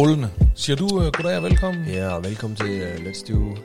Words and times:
rullende. 0.00 0.30
Siger 0.56 0.76
du 0.76 0.84
uh, 0.86 1.02
goddag 1.12 1.36
og 1.36 1.42
velkommen? 1.42 1.84
Ja, 1.88 2.08
og 2.08 2.24
velkommen 2.24 2.56
til 2.56 2.82
uh, 2.82 3.04
Let's 3.04 3.32
Do 3.32 3.56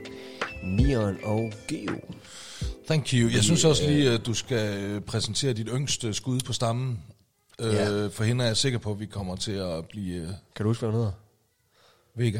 Neon 0.63 1.17
og 1.23 1.51
Geo. 1.67 1.95
Thank 2.87 3.13
you. 3.13 3.29
Jeg 3.29 3.43
synes 3.43 3.65
også 3.65 3.83
lige, 3.87 4.11
at 4.11 4.25
du 4.25 4.33
skal 4.33 4.77
øh, 4.83 5.01
præsentere 5.01 5.53
dit 5.53 5.67
yngste 5.73 6.13
skud 6.13 6.39
på 6.39 6.53
stammen. 6.53 6.99
Uh, 7.63 7.73
Ja. 7.73 8.07
For 8.07 8.23
hende 8.23 8.43
er 8.43 8.47
jeg 8.47 8.57
sikker 8.57 8.79
på, 8.79 8.91
at 8.91 8.99
vi 8.99 9.05
kommer 9.05 9.35
til 9.35 9.51
at 9.51 9.85
blive 9.89 10.21
uh, 10.21 10.27
Kan 10.55 10.63
du 10.63 10.69
huske, 10.69 10.81
hvad 10.85 10.91
hun 10.91 10.99
hedder? 10.99 11.11
vega. 12.17 12.39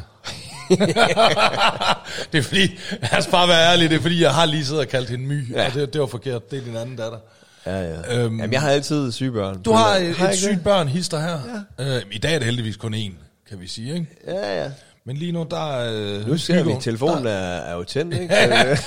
det 2.32 2.38
er 2.38 2.41
fordi, 2.41 2.80
lad 3.02 3.18
os 3.18 3.27
bare 3.27 3.48
være 3.48 3.71
ærlige, 3.71 3.90
det 3.90 3.96
er 3.98 4.02
fordi, 4.02 4.21
jeg 4.21 4.34
har 4.34 4.46
lige 4.46 4.66
siddet 4.66 4.82
og 4.84 4.88
kaldt 4.90 5.09
hende 5.09 5.26
my, 5.26 5.52
Ja. 5.55 5.68
og 5.68 5.73
det, 5.73 5.93
det 5.93 6.02
var 6.02 6.07
forkert. 6.07 6.52
Det 6.52 6.59
er 6.59 6.63
din 6.63 6.76
anden 6.76 6.96
datter. 6.96 7.18
Ja, 7.66 7.80
ja. 7.82 7.91
Øhm, 7.93 8.26
Øhm, 8.26 8.40
Jamen, 8.40 8.54
jeg 8.54 8.62
har 8.62 8.70
altid 8.70 9.12
syge 9.12 9.32
børn. 9.32 9.62
Du 9.62 9.71
har 9.71 9.96
et, 9.96 10.09
et 10.09 10.38
sygt 10.38 10.63
børn, 10.63 10.88
hister 10.88 11.20
her. 11.20 11.40
Ja. 11.80 11.96
Uh, 11.98 12.02
I 12.12 12.18
dag 12.18 12.34
er 12.35 12.40
det 12.40 12.46
heldigvis 12.46 12.77
kun 12.77 12.93
én, 12.93 13.12
kan 13.49 13.59
vi 13.59 13.67
sige, 13.67 13.94
ikke? 13.94 14.08
Ja, 14.27 14.63
ja. 14.63 14.72
Men 15.05 15.17
lige 15.17 15.31
nu, 15.31 15.48
der 15.52 15.72
er... 15.77 16.20
Uh, 16.22 16.27
Nu 16.27 16.38
ser 16.38 16.63
vi, 16.63 16.76
telefonen 16.81 17.27
er, 17.27 17.31
er 17.31 17.73
jo 17.76 17.84
tændt, 17.84 18.13
ikke? 18.21 18.35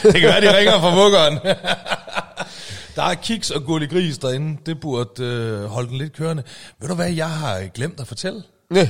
det 0.03 0.21
kan 0.21 0.23
være, 0.23 0.41
de 0.41 0.59
ringer 0.59 0.81
fra 0.81 0.95
vuggeren. 1.03 1.39
der 2.97 3.03
er 3.03 3.15
kiks 3.15 3.51
og 3.51 3.65
gullig 3.65 3.91
gris 3.91 4.19
derinde. 4.19 4.59
Det 4.67 4.81
burde 4.81 5.25
øh, 5.25 5.65
holde 5.65 5.89
den 5.89 5.99
lidt 5.99 6.13
kørende. 6.13 6.43
Ved 6.81 6.89
du 6.89 6.95
hvad, 6.95 7.11
jeg 7.13 7.31
har 7.31 7.61
glemt 7.75 8.01
at 8.01 8.07
fortælle? 8.07 8.43
Næ. 8.71 8.81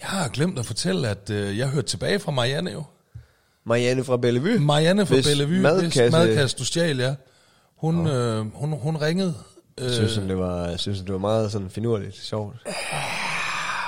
Jeg 0.00 0.08
har 0.08 0.28
glemt 0.28 0.58
at 0.58 0.66
fortælle, 0.66 1.08
at 1.08 1.30
øh, 1.30 1.58
jeg 1.58 1.68
hørte 1.68 1.86
tilbage 1.88 2.18
fra 2.18 2.32
Marianne 2.32 2.70
jo. 2.72 2.82
Marianne 3.66 4.04
fra 4.04 4.16
Bellevue. 4.16 4.58
Marianne 4.58 5.06
fra 5.06 5.14
Hvis 5.14 5.26
Bellevue, 5.26 5.62
madkasse- 5.62 6.02
hvis 6.02 6.12
madkasse 6.12 6.56
du 6.58 6.64
stjal, 6.64 6.98
ja. 6.98 7.14
Hun, 7.76 8.06
øh, 8.06 8.54
hun, 8.54 8.72
hun 8.72 8.96
ringede. 8.96 9.34
Øh, 9.78 9.84
Jeg 9.84 9.94
synes, 9.94 10.12
det 10.14 10.38
var, 10.38 10.66
jeg 10.68 10.80
synes, 10.80 10.98
det 11.00 11.12
var 11.12 11.18
meget 11.18 11.52
sådan 11.52 11.70
finurligt 11.70 12.16
sjovt. 12.16 12.56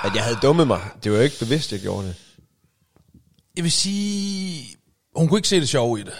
At 0.05 0.15
jeg 0.15 0.23
havde 0.23 0.37
dummet 0.41 0.67
mig. 0.67 0.81
Det 1.03 1.11
var 1.11 1.17
jo 1.17 1.23
ikke 1.23 1.39
bevidst, 1.39 1.71
jeg 1.71 1.79
gjorde 1.79 2.07
det. 2.07 2.15
jeg 3.55 3.63
vil 3.63 3.71
sige, 3.71 4.77
hun 5.15 5.27
kunne 5.27 5.37
ikke 5.37 5.47
se 5.47 5.59
det 5.59 5.69
sjove 5.69 5.99
i 5.99 6.03
det. 6.03 6.13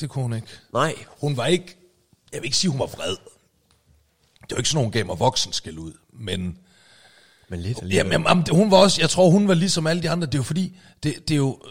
Det 0.00 0.10
kunne 0.10 0.22
hun 0.22 0.32
ikke. 0.32 0.46
Nej. 0.72 0.94
Hun 1.20 1.36
var 1.36 1.46
ikke, 1.46 1.76
jeg 2.32 2.40
vil 2.40 2.44
ikke 2.46 2.56
sige, 2.56 2.70
hun 2.70 2.80
var 2.80 2.86
vred. 2.86 3.16
Det 4.42 4.50
var 4.50 4.56
ikke 4.56 4.68
sådan, 4.68 4.84
hun 4.84 4.92
gav 4.92 5.06
mig 5.06 5.18
voksen 5.18 5.52
skæld 5.52 5.78
ud, 5.78 5.92
men... 6.12 6.58
Men 7.48 7.60
lidt 7.60 7.82
alligevel. 7.82 8.12
Jamen, 8.12 8.26
jamen, 8.28 8.46
hun 8.50 8.70
var 8.70 8.76
også, 8.76 9.00
jeg 9.00 9.10
tror, 9.10 9.30
hun 9.30 9.48
var 9.48 9.54
ligesom 9.54 9.86
alle 9.86 10.02
de 10.02 10.10
andre. 10.10 10.26
Det 10.26 10.34
er 10.34 10.38
jo 10.38 10.42
fordi, 10.42 10.76
det, 11.02 11.28
det 11.28 11.34
er 11.34 11.38
jo, 11.38 11.62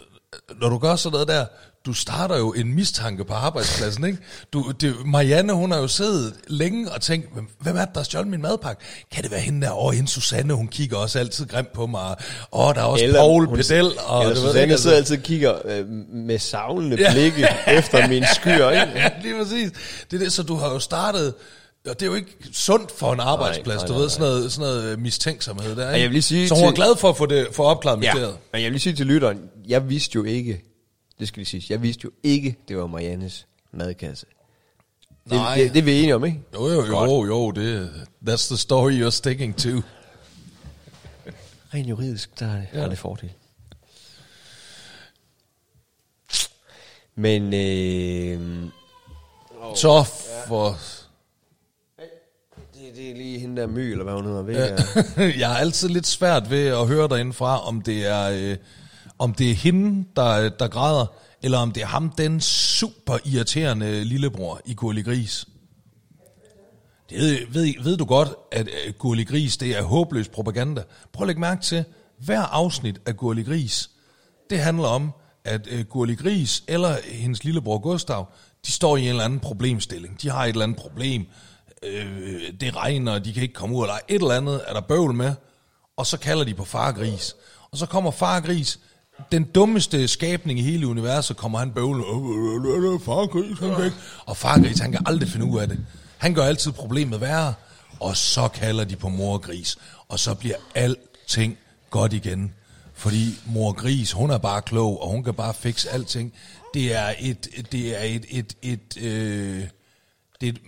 når 0.60 0.68
du 0.68 0.78
gør 0.78 0.96
sådan 0.96 1.12
noget 1.12 1.28
der, 1.28 1.46
du 1.86 1.92
starter 1.92 2.38
jo 2.38 2.52
en 2.52 2.74
mistanke 2.74 3.24
på 3.24 3.32
arbejdspladsen, 3.34 4.04
ikke? 4.04 4.18
Du, 4.52 4.70
det, 4.80 4.94
Marianne, 5.06 5.52
hun 5.52 5.70
har 5.70 5.78
jo 5.78 5.88
siddet 5.88 6.34
længe 6.48 6.92
og 6.92 7.00
tænkt, 7.00 7.28
"Hvem- 7.60 7.76
er 7.76 7.84
det, 7.84 7.94
der 7.94 8.00
har 8.00 8.04
stjålet 8.04 8.28
min 8.30 8.42
madpakke? 8.42 8.82
Kan 9.12 9.22
det 9.22 9.30
være 9.30 9.40
hende 9.40 9.66
der? 9.66 9.84
Åh, 9.84 9.92
hende 9.94 10.08
Susanne, 10.08 10.54
hun 10.54 10.68
kigger 10.68 10.96
også 10.96 11.18
altid 11.18 11.46
grimt 11.46 11.72
på 11.72 11.86
mig. 11.86 12.16
Åh, 12.52 12.74
der 12.74 12.80
er 12.80 12.84
også 12.84 13.10
Paul 13.14 13.46
hun- 13.46 13.56
Pedel. 13.56 13.92
Og 14.06 14.22
Eller 14.22 14.34
du 14.34 14.40
ved 14.40 14.48
Susanne 14.48 14.62
ikke, 14.62 14.78
sidder 14.78 14.96
altså. 14.96 15.14
altid 15.14 15.16
og 15.16 15.22
kigger 15.22 15.54
øh, 15.64 15.86
med 16.14 16.38
savlende 16.38 16.96
Ja. 17.00 17.12
blikke 17.12 17.46
efter 17.78 18.08
min 18.08 18.24
skyer, 18.34 18.70
ikke? 18.70 18.92
ja, 18.98 19.10
lige 19.22 19.34
præcis. 19.42 19.70
Det 20.10 20.20
er 20.20 20.24
det, 20.24 20.32
så 20.32 20.42
du 20.42 20.54
har 20.56 20.68
jo 20.72 20.78
startet, 20.78 21.34
og 21.88 22.00
det 22.00 22.02
er 22.02 22.06
jo 22.06 22.14
ikke 22.14 22.36
sundt 22.52 22.90
for 22.98 23.12
en 23.12 23.20
arbejdsplads, 23.20 23.78
nej, 23.80 23.86
du 23.86 23.92
nej, 23.92 24.00
ved, 24.02 24.08
sådan 24.08 24.26
noget, 24.26 24.52
sådan 24.52 24.68
noget 24.74 24.98
mistænksomhed 24.98 25.76
der, 25.76 25.88
ikke? 25.90 26.00
jeg 26.00 26.08
vil 26.08 26.12
lige 26.12 26.22
sige 26.22 26.48
så 26.48 26.54
hun 26.54 26.64
var 26.64 26.70
til- 26.70 26.76
glad 26.76 26.96
for 26.96 27.08
at 27.08 27.16
få, 27.16 27.26
det, 27.26 27.46
få 27.52 27.62
opklaret 27.62 27.98
mysteriet. 27.98 28.36
Men 28.52 28.62
jeg 28.62 28.64
vil 28.66 28.72
lige 28.72 28.80
sige 28.80 28.96
til 28.96 29.06
lytteren, 29.06 29.38
jeg 29.68 29.88
vidste 29.88 30.10
jo 30.14 30.24
ikke, 30.24 30.62
det 31.18 31.28
skal 31.28 31.40
lige 31.40 31.46
sige, 31.46 31.66
jeg 31.70 31.82
vidste 31.82 32.00
jo 32.04 32.10
ikke, 32.22 32.56
det 32.68 32.76
var 32.78 32.86
Mariannes 32.86 33.46
madkasse. 33.72 34.26
Det, 35.24 35.32
Nej. 35.32 35.56
det, 35.56 35.72
det 35.72 35.78
er 35.78 35.82
vi 35.82 35.98
enige 35.98 36.14
om, 36.14 36.24
ikke? 36.24 36.40
Jo, 36.54 36.68
jo, 36.68 36.84
jo, 36.86 37.24
jo, 37.26 37.50
det, 37.50 37.90
that's 38.28 38.48
the 38.48 38.56
story 38.56 38.92
you're 39.06 39.10
sticking 39.10 39.56
to. 39.56 39.68
Rent 41.74 41.88
juridisk, 41.88 42.40
der 42.40 42.46
er 42.46 42.56
det, 42.56 42.66
Ja. 42.74 42.78
er 42.80 42.88
det 42.88 42.98
fordel. 42.98 43.30
Men, 47.14 47.42
øh, 47.54 48.68
Så 49.76 50.04
for... 50.48 50.76
det, 52.74 52.96
det 52.96 53.10
er 53.10 53.14
lige 53.14 53.38
hende 53.38 53.60
der 53.60 53.66
My, 53.66 53.78
eller 53.90 54.04
hvad 54.04 54.14
hun 54.14 54.24
hedder, 54.24 54.42
ved 54.42 54.54
Ja. 54.54 54.76
jeg. 55.16 55.38
Jeg 55.40 55.48
har 55.48 55.56
altid 55.56 55.88
lidt 55.88 56.06
svært 56.06 56.50
ved 56.50 56.66
at 56.66 56.86
høre 56.86 57.08
derindefra, 57.08 57.66
om 57.68 57.82
det 57.82 58.06
er, 58.06 58.30
øh, 58.50 58.56
om 59.22 59.34
det 59.34 59.50
er 59.50 59.54
hende, 59.54 60.04
der, 60.16 60.48
der 60.48 60.68
græder, 60.68 61.06
eller 61.42 61.58
om 61.58 61.72
det 61.72 61.82
er 61.82 61.86
ham, 61.86 62.10
den 62.10 62.40
super 62.40 63.18
irriterende 63.24 64.04
lillebror 64.04 64.60
i 64.64 64.74
Gurli 64.74 65.02
Gris. 65.02 65.46
Det 67.10 67.18
ved, 67.18 67.38
ved, 67.48 67.74
ved 67.82 67.96
du 67.96 68.04
godt, 68.04 68.28
at 68.52 68.68
øh, 68.68 68.94
Gurli 68.98 69.24
Gris, 69.24 69.56
det 69.56 69.76
er 69.78 69.82
håbløs 69.82 70.28
propaganda. 70.28 70.82
Prøv 71.12 71.24
at 71.24 71.26
lægge 71.26 71.40
mærke 71.40 71.62
til, 71.62 71.84
hver 72.18 72.40
afsnit 72.40 73.00
af 73.06 73.16
Gurli 73.16 73.42
Gris, 73.42 73.90
det 74.50 74.58
handler 74.58 74.88
om, 74.88 75.12
at 75.44 75.66
øh, 75.70 75.84
Gurli 75.84 76.14
Gris 76.14 76.64
eller 76.68 76.96
hendes 77.04 77.44
lillebror 77.44 77.78
Gustav, 77.78 78.26
de 78.66 78.72
står 78.72 78.96
i 78.96 79.02
en 79.02 79.08
eller 79.08 79.24
anden 79.24 79.40
problemstilling. 79.40 80.22
De 80.22 80.30
har 80.30 80.44
et 80.44 80.48
eller 80.48 80.64
andet 80.64 80.78
problem. 80.78 81.26
Øh, 81.82 82.52
det 82.60 82.76
regner, 82.76 83.18
de 83.18 83.32
kan 83.32 83.42
ikke 83.42 83.54
komme 83.54 83.76
ud, 83.76 83.82
eller 83.82 83.98
et 84.08 84.22
eller 84.22 84.34
andet 84.34 84.60
er 84.66 84.72
der 84.72 84.80
bøvl 84.80 85.14
med. 85.14 85.34
Og 85.96 86.06
så 86.06 86.18
kalder 86.18 86.44
de 86.44 86.54
på 86.54 86.64
far 86.64 86.92
Gris. 86.92 87.36
Og 87.70 87.78
så 87.78 87.86
kommer 87.86 88.10
far 88.10 88.40
Gris, 88.40 88.78
den 89.32 89.44
dummeste 89.44 90.08
skabning 90.08 90.58
i 90.58 90.62
hele 90.62 90.86
universet, 90.86 91.36
kommer 91.36 91.58
han 91.58 91.70
bøvle. 91.70 92.02
"Øh, 92.04 93.00
Far 93.00 93.26
Gris, 93.26 93.58
han 93.58 93.84
ikke. 93.84 93.96
Og 94.26 94.36
far 94.36 94.60
Gris, 94.60 94.78
han 94.78 94.92
kan 94.92 95.00
aldrig 95.06 95.28
finde 95.28 95.46
ud 95.46 95.60
af 95.60 95.68
det. 95.68 95.78
Han 96.18 96.34
gør 96.34 96.42
altid 96.44 96.72
problemet 96.72 97.20
værre. 97.20 97.54
Og 98.00 98.16
så 98.16 98.48
kalder 98.48 98.84
de 98.84 98.96
på 98.96 99.08
mor 99.08 99.38
Gris. 99.38 99.76
Og 100.08 100.18
så 100.18 100.34
bliver 100.34 100.56
alting 100.74 101.58
godt 101.90 102.12
igen. 102.12 102.52
Fordi 102.94 103.34
mor 103.46 103.72
Gris, 103.72 104.12
hun 104.12 104.30
er 104.30 104.38
bare 104.38 104.62
klog, 104.62 105.02
og 105.02 105.10
hun 105.10 105.24
kan 105.24 105.34
bare 105.34 105.54
fikse 105.54 105.90
alting. 105.90 106.32
Det 106.74 106.94
er 106.94 107.12
et, 107.20 107.48
det 107.72 108.00
er 108.00 108.04
et, 108.04 108.24
et, 108.30 108.54
et, 108.62 108.96
øh, 109.02 109.64
det 110.40 110.48
er 110.48 110.52
et, 110.52 110.58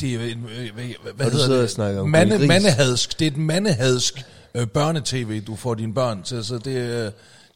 det 0.00 0.14
er 0.14 0.20
øh, 0.20 0.74
hvad, 0.74 0.84
hvad 1.16 1.30
hedder 1.30 1.66
det? 1.66 1.78
og 1.78 2.02
om 2.02 2.08
Mande, 2.08 2.46
mandehadsk. 2.46 3.18
Det 3.18 3.26
er 3.26 3.30
et 3.30 3.36
mandehadsk 3.36 4.24
øh, 4.54 4.66
børnetv, 4.66 5.40
du 5.40 5.56
får 5.56 5.74
dine 5.74 5.94
børn 5.94 6.22
til. 6.22 6.44
Så 6.44 6.58
det, 6.58 6.76
øh, 6.76 7.12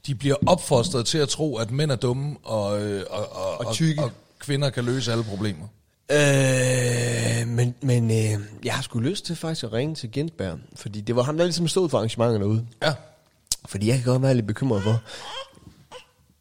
de 0.06 0.15
bliver 0.15 0.37
opfostret 0.47 1.06
til 1.06 1.19
at 1.19 1.28
tro, 1.28 1.56
at 1.56 1.70
mænd 1.70 1.91
er 1.91 1.97
dumme, 1.97 2.37
og, 2.42 2.82
øh, 2.82 3.04
og, 3.10 3.37
og, 3.37 3.66
Og 3.66 3.75
tykke. 3.75 4.00
og, 4.03 4.04
og 4.04 4.12
kvinder 4.38 4.70
kan 4.70 4.84
løse 4.84 5.12
alle 5.12 5.25
problemer. 5.25 5.66
Øh, 6.10 7.48
men 7.48 7.75
men 7.82 8.10
øh, 8.10 8.41
jeg 8.65 8.75
har 8.75 8.82
sgu 8.82 8.98
lyst 8.98 9.25
til 9.26 9.37
faktisk 9.37 9.65
at 9.65 9.72
ringe 9.72 9.94
til 9.94 10.12
Gentberg, 10.12 10.59
fordi 10.76 11.00
det 11.00 11.16
var 11.16 11.22
ham, 11.22 11.37
der 11.37 11.44
ligesom 11.44 11.69
stod 11.69 11.88
for 11.88 11.98
arrangementet 11.98 12.41
derude. 12.41 12.66
Ja, 12.82 12.92
Fordi 13.66 13.88
jeg 13.88 13.97
kan 13.97 14.04
godt 14.04 14.22
være 14.22 14.34
lidt 14.34 14.47
bekymret 14.47 14.82
for, 14.82 15.00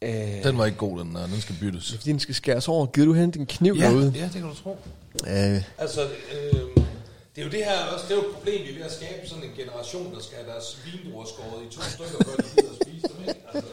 øh, 0.02 0.44
den 0.44 0.58
var 0.58 0.64
ikke 0.66 0.78
god, 0.78 1.00
den 1.00 1.14
der. 1.14 1.26
Den 1.26 1.40
skal 1.40 1.56
byttes. 1.60 1.94
fordi 1.94 2.10
den 2.10 2.20
skal 2.20 2.34
skæres 2.34 2.68
over. 2.68 2.86
Gider 2.86 3.06
du 3.06 3.12
hente 3.12 3.38
en 3.38 3.46
kniv 3.46 3.74
Ja, 3.78 3.84
derude? 3.88 4.12
ja, 4.16 4.24
det 4.24 4.32
kan 4.32 4.42
du 4.42 4.54
tro. 4.54 4.78
Øh, 5.26 5.62
Altså, 5.78 6.00
øh, 6.02 6.84
det 7.36 7.40
er 7.40 7.44
jo 7.46 7.50
det 7.50 7.64
her 7.64 7.84
også, 7.84 8.06
det 8.08 8.12
er 8.12 8.22
jo 8.22 8.28
et 8.28 8.34
problem, 8.34 8.62
vi 8.64 8.70
er 8.70 8.74
ved 8.74 8.84
at 8.84 8.92
skabe 8.92 9.28
sådan 9.28 9.44
en 9.44 9.50
generation, 9.56 10.14
der 10.14 10.20
skal 10.20 10.36
have 10.36 10.48
deres 10.52 10.78
vindruer 10.84 11.24
skåret 11.24 11.62
i 11.66 11.74
to 11.74 11.80
stykker, 11.94 12.24
før 12.24 12.36
de 12.36 12.42
gider 12.42 12.70
at 12.70 12.76
spise 12.82 13.08
dem, 13.08 13.28
ikke? 13.28 13.40
Altså, 13.54 13.70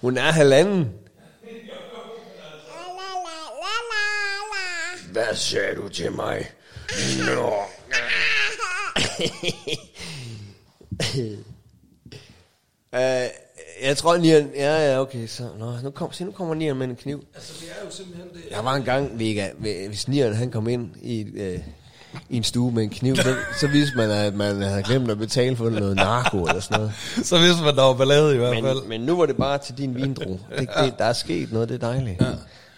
hun 0.00 0.16
er 0.16 0.32
halvanden. 0.32 0.92
Hvad 5.12 5.34
sagde 5.34 5.74
du 5.74 5.88
til 5.88 6.12
mig? 6.12 6.50
Nå. 7.26 7.52
uh, 12.92 12.98
jeg 13.86 13.96
tror, 13.96 14.16
Nian... 14.16 14.50
Ja, 14.54 14.92
ja, 14.92 15.00
okay. 15.00 15.26
Så, 15.26 15.48
nå, 15.58 15.80
nu, 15.82 15.90
kom, 15.90 16.12
se, 16.12 16.24
nu 16.24 16.32
kommer 16.32 16.54
Nian 16.54 16.76
med 16.76 16.88
en 16.88 16.96
kniv. 16.96 17.24
altså, 17.34 17.52
det 17.60 17.70
er 17.80 17.84
jo 17.84 17.90
simpelthen 17.90 18.28
det. 18.34 18.50
Der 18.50 18.62
var 18.62 18.74
en 18.74 18.84
gang, 18.84 19.18
Vega, 19.18 19.50
hvis 19.88 20.08
Nian 20.08 20.34
han 20.34 20.50
kom 20.50 20.68
ind 20.68 20.96
i, 21.02 21.22
øh, 21.22 21.60
i 22.30 22.36
en 22.36 22.44
stue 22.44 22.72
med 22.72 22.82
en 22.82 22.90
kniv, 22.90 23.16
så, 23.16 23.34
så 23.60 23.66
vidste 23.66 23.96
man, 23.96 24.10
at 24.10 24.34
man 24.34 24.62
havde 24.62 24.82
glemt 24.82 25.10
at 25.10 25.18
betale 25.18 25.56
for 25.56 25.70
noget 25.70 25.96
narko 25.96 26.44
eller 26.44 26.60
sådan 26.60 26.78
noget. 26.78 26.92
Så 27.26 27.38
vidste 27.38 27.62
man, 27.62 27.76
der 27.76 27.82
var 27.82 27.94
ballade 27.94 28.34
i 28.34 28.38
hvert 28.38 28.54
fald. 28.64 28.80
Men, 28.80 28.88
men 28.88 29.00
nu 29.00 29.16
var 29.16 29.26
det 29.26 29.36
bare 29.36 29.58
til 29.58 29.78
din 29.78 29.94
vindro. 29.94 30.40
Det, 30.58 30.68
det, 30.84 30.98
der 30.98 31.04
er 31.04 31.12
sket 31.12 31.52
noget, 31.52 31.68
det 31.68 31.74
er 31.74 31.86
dejligt. 31.86 32.20
Ja. 32.20 32.26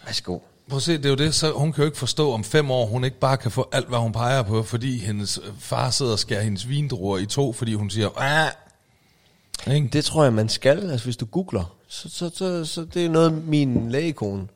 Værsgo. 0.07 0.39
Prøv 0.69 0.77
at 0.77 0.83
se, 0.83 0.97
det 0.97 1.05
er 1.05 1.11
jo 1.11 1.15
det, 1.15 1.35
så 1.35 1.53
hun 1.53 1.73
kan 1.73 1.83
jo 1.83 1.87
ikke 1.87 1.99
forstå 1.99 2.33
om 2.33 2.45
fem 2.45 2.71
år, 2.71 2.87
hun 2.87 3.05
ikke 3.05 3.19
bare 3.19 3.37
kan 3.37 3.51
få 3.51 3.69
alt, 3.73 3.89
hvad 3.89 3.99
hun 3.99 4.13
peger 4.13 4.43
på, 4.43 4.63
fordi 4.63 4.99
hendes 4.99 5.41
far 5.59 5.91
sidder 5.91 6.13
og 6.13 6.19
skærer 6.19 6.43
hendes 6.43 6.69
vindruer 6.69 7.19
i 7.19 7.27
to, 7.27 7.53
fordi 7.53 7.75
hun 7.75 7.91
siger, 7.91 8.09
ah, 8.17 8.51
ikke? 9.75 9.89
Det 9.93 10.05
tror 10.05 10.25
jeg, 10.25 10.33
man 10.33 10.49
skal. 10.49 10.91
Altså, 10.91 11.07
hvis 11.07 11.17
du 11.17 11.25
googler, 11.27 11.77
så, 11.89 12.09
så, 12.09 12.31
så, 12.35 12.65
så 12.65 12.87
det 12.95 13.05
er 13.05 13.09
noget, 13.09 13.47
min 13.47 13.91
lægekone, 13.91 14.47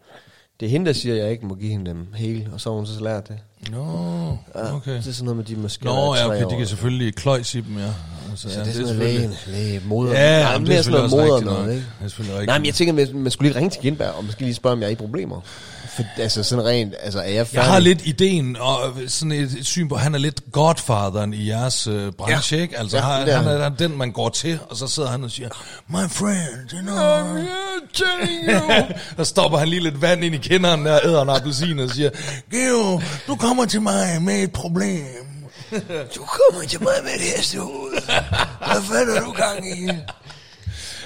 det 0.60 0.66
er 0.66 0.70
hende, 0.70 0.86
der 0.86 0.92
siger, 0.92 1.14
at 1.14 1.20
jeg 1.20 1.30
ikke 1.30 1.46
må 1.46 1.54
give 1.54 1.70
hende 1.70 1.90
dem 1.90 2.06
hele, 2.14 2.48
og 2.52 2.60
så 2.60 2.70
har 2.70 2.76
hun 2.76 2.86
så 2.86 3.04
lært 3.04 3.28
det. 3.28 3.38
Nå, 3.70 4.38
Ja, 4.54 4.74
okay. 4.76 4.92
Det 4.92 5.06
er 5.06 5.12
sådan 5.12 5.24
noget 5.24 5.36
med, 5.36 5.44
de 5.44 5.56
måske 5.56 5.84
Nå, 5.84 6.14
ja, 6.14 6.26
okay, 6.26 6.44
de 6.50 6.56
kan 6.58 6.66
selvfølgelig 6.66 7.14
kløjs 7.14 7.54
i 7.54 7.60
dem, 7.60 7.78
ja. 7.78 7.86
Så, 8.36 8.48
Så 8.50 8.58
ja, 8.58 8.64
det 8.64 8.68
er 8.68 8.72
sådan 8.72 8.96
noget 8.96 8.98
læge, 8.98 9.30
læge, 9.46 9.82
moder. 9.86 10.12
Ja, 10.12 10.42
Nej, 10.42 10.58
mere 10.58 10.68
det 10.68 10.78
er 10.78 10.82
sådan 10.82 10.98
noget 10.98 11.10
moder 11.10 11.40
noget, 11.40 11.74
ikke? 11.74 11.86
Det 11.98 12.04
er 12.04 12.08
selvfølgelig 12.08 12.34
rigtigt 12.34 12.46
Nej, 12.46 12.58
men 12.58 12.66
jeg 12.66 12.74
tænker, 12.74 12.92
man, 12.94 13.08
man 13.14 13.30
skulle 13.30 13.48
lige 13.48 13.58
ringe 13.58 13.70
til 13.70 13.82
Gindberg, 13.82 14.10
og 14.10 14.24
måske 14.24 14.40
lige 14.40 14.54
spørge, 14.54 14.72
om 14.72 14.80
jeg 14.80 14.86
er 14.86 14.90
i 14.90 14.94
problemer. 14.94 15.40
For, 15.96 16.02
altså 16.18 16.42
sådan 16.42 16.64
rent, 16.64 16.94
altså 17.02 17.18
er 17.18 17.22
jeg 17.24 17.34
Jeg 17.34 17.46
færdig? 17.46 17.70
har 17.70 17.78
lidt 17.78 18.06
ideen, 18.06 18.56
og 18.60 18.78
sådan 19.08 19.32
et, 19.32 19.52
et 19.58 19.66
syn 19.66 19.88
på, 19.88 19.96
han 19.96 20.14
er 20.14 20.18
lidt 20.18 20.40
godfatheren 20.52 21.34
i 21.34 21.48
jeres 21.48 21.86
øh, 21.86 22.12
branche, 22.12 22.56
Ja. 22.56 22.62
ikke? 22.62 22.78
Altså, 22.78 22.96
Ja, 22.96 23.02
han, 23.02 23.26
det 23.26 23.32
er 23.34 23.36
han 23.36 23.46
han. 23.46 23.60
er 23.60 23.68
den, 23.68 23.98
man 23.98 24.12
går 24.12 24.28
til, 24.28 24.58
og 24.70 24.76
så 24.76 24.86
sidder 24.86 25.08
han 25.08 25.24
og 25.24 25.30
siger, 25.30 25.48
My 25.88 26.10
friend, 26.10 26.72
you 26.72 26.80
know, 26.80 26.96
I'm 26.96 27.48
telling 27.94 28.48
you. 28.50 28.84
og 29.18 29.26
stopper 29.26 29.58
han 29.58 29.68
lige 29.68 29.82
lidt 29.82 30.02
vand 30.02 30.24
ind 30.24 30.34
i 30.34 30.38
kinderen, 30.38 30.86
der 30.86 31.00
æder 31.04 31.22
en 31.22 31.28
appelsin 31.30 31.78
og 31.78 31.90
siger, 31.90 32.10
Geo, 32.50 33.00
du 33.26 33.36
kommer 33.36 33.64
til 33.64 33.82
mig 33.82 34.22
med 34.22 34.42
et 34.42 34.52
problem. 34.52 35.04
Du 36.16 36.24
kommer 36.24 36.66
til 36.68 36.82
mig 36.82 36.92
med 37.02 37.10
et 37.14 37.36
hestehoved. 37.36 37.92
Hvad 38.58 38.82
fanden 38.82 39.16
er 39.16 39.20
du 39.20 39.32
gang 39.32 39.80
i? 39.80 39.86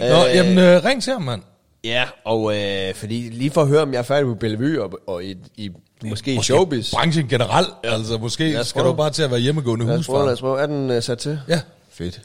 Nå, 0.00 0.24
jamen, 0.26 0.58
øh, 0.58 0.84
ring 0.84 1.02
til 1.02 1.12
ham, 1.12 1.22
mand. 1.22 1.42
Ja, 1.88 2.04
og 2.24 2.56
øh, 2.56 2.94
fordi 2.94 3.14
lige 3.32 3.50
for 3.50 3.62
at 3.62 3.68
høre, 3.68 3.82
om 3.82 3.92
jeg 3.92 3.98
er 3.98 4.02
færdig 4.02 4.26
på 4.26 4.34
Bellevue 4.34 4.82
og, 4.82 4.98
og 5.06 5.24
i, 5.24 5.36
i 5.56 5.70
måske, 6.04 6.34
i 6.34 6.42
showbiz. 6.42 6.94
Branchen 6.94 7.28
generelt, 7.28 7.68
altså 7.84 8.18
måske 8.18 8.64
skal 8.64 8.84
du 8.84 8.92
bare 8.92 9.10
til 9.10 9.22
at 9.22 9.30
være 9.30 9.40
hjemmegående 9.40 9.86
Lad 9.86 10.04
prøve, 10.04 10.18
lad 10.18 10.24
husfar. 10.26 10.32
os 10.32 10.40
prøve. 10.40 10.60
Er 10.60 10.66
den 10.66 10.90
uh, 10.96 11.02
sat 11.02 11.18
til? 11.18 11.40
Ja. 11.48 11.60
Fedt. 11.90 12.20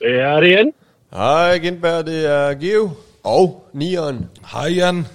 Ja, 0.00 0.40
det 0.40 0.52
er 0.52 0.58
igen. 0.58 0.72
Hej 1.12 1.58
Gindberg, 1.58 2.06
det 2.06 2.26
er 2.26 2.54
Geo. 2.54 2.90
Og 3.24 3.68
Nieren. 3.72 4.30
Hej, 4.52 4.68
Jan. 4.74 5.06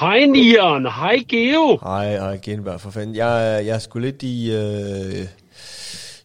Hej 0.00 0.26
Nieren, 0.26 0.86
hej 0.86 1.24
Geo. 1.28 1.78
Hej, 1.82 2.16
hej 2.18 2.36
Gindberg, 2.36 2.80
for 2.80 2.90
fanden. 2.90 3.16
Jeg, 3.16 3.62
jeg 3.66 3.74
er 3.74 3.78
sgu 3.78 3.98
lidt 3.98 4.22
i... 4.22 4.50
Øh, 4.50 5.26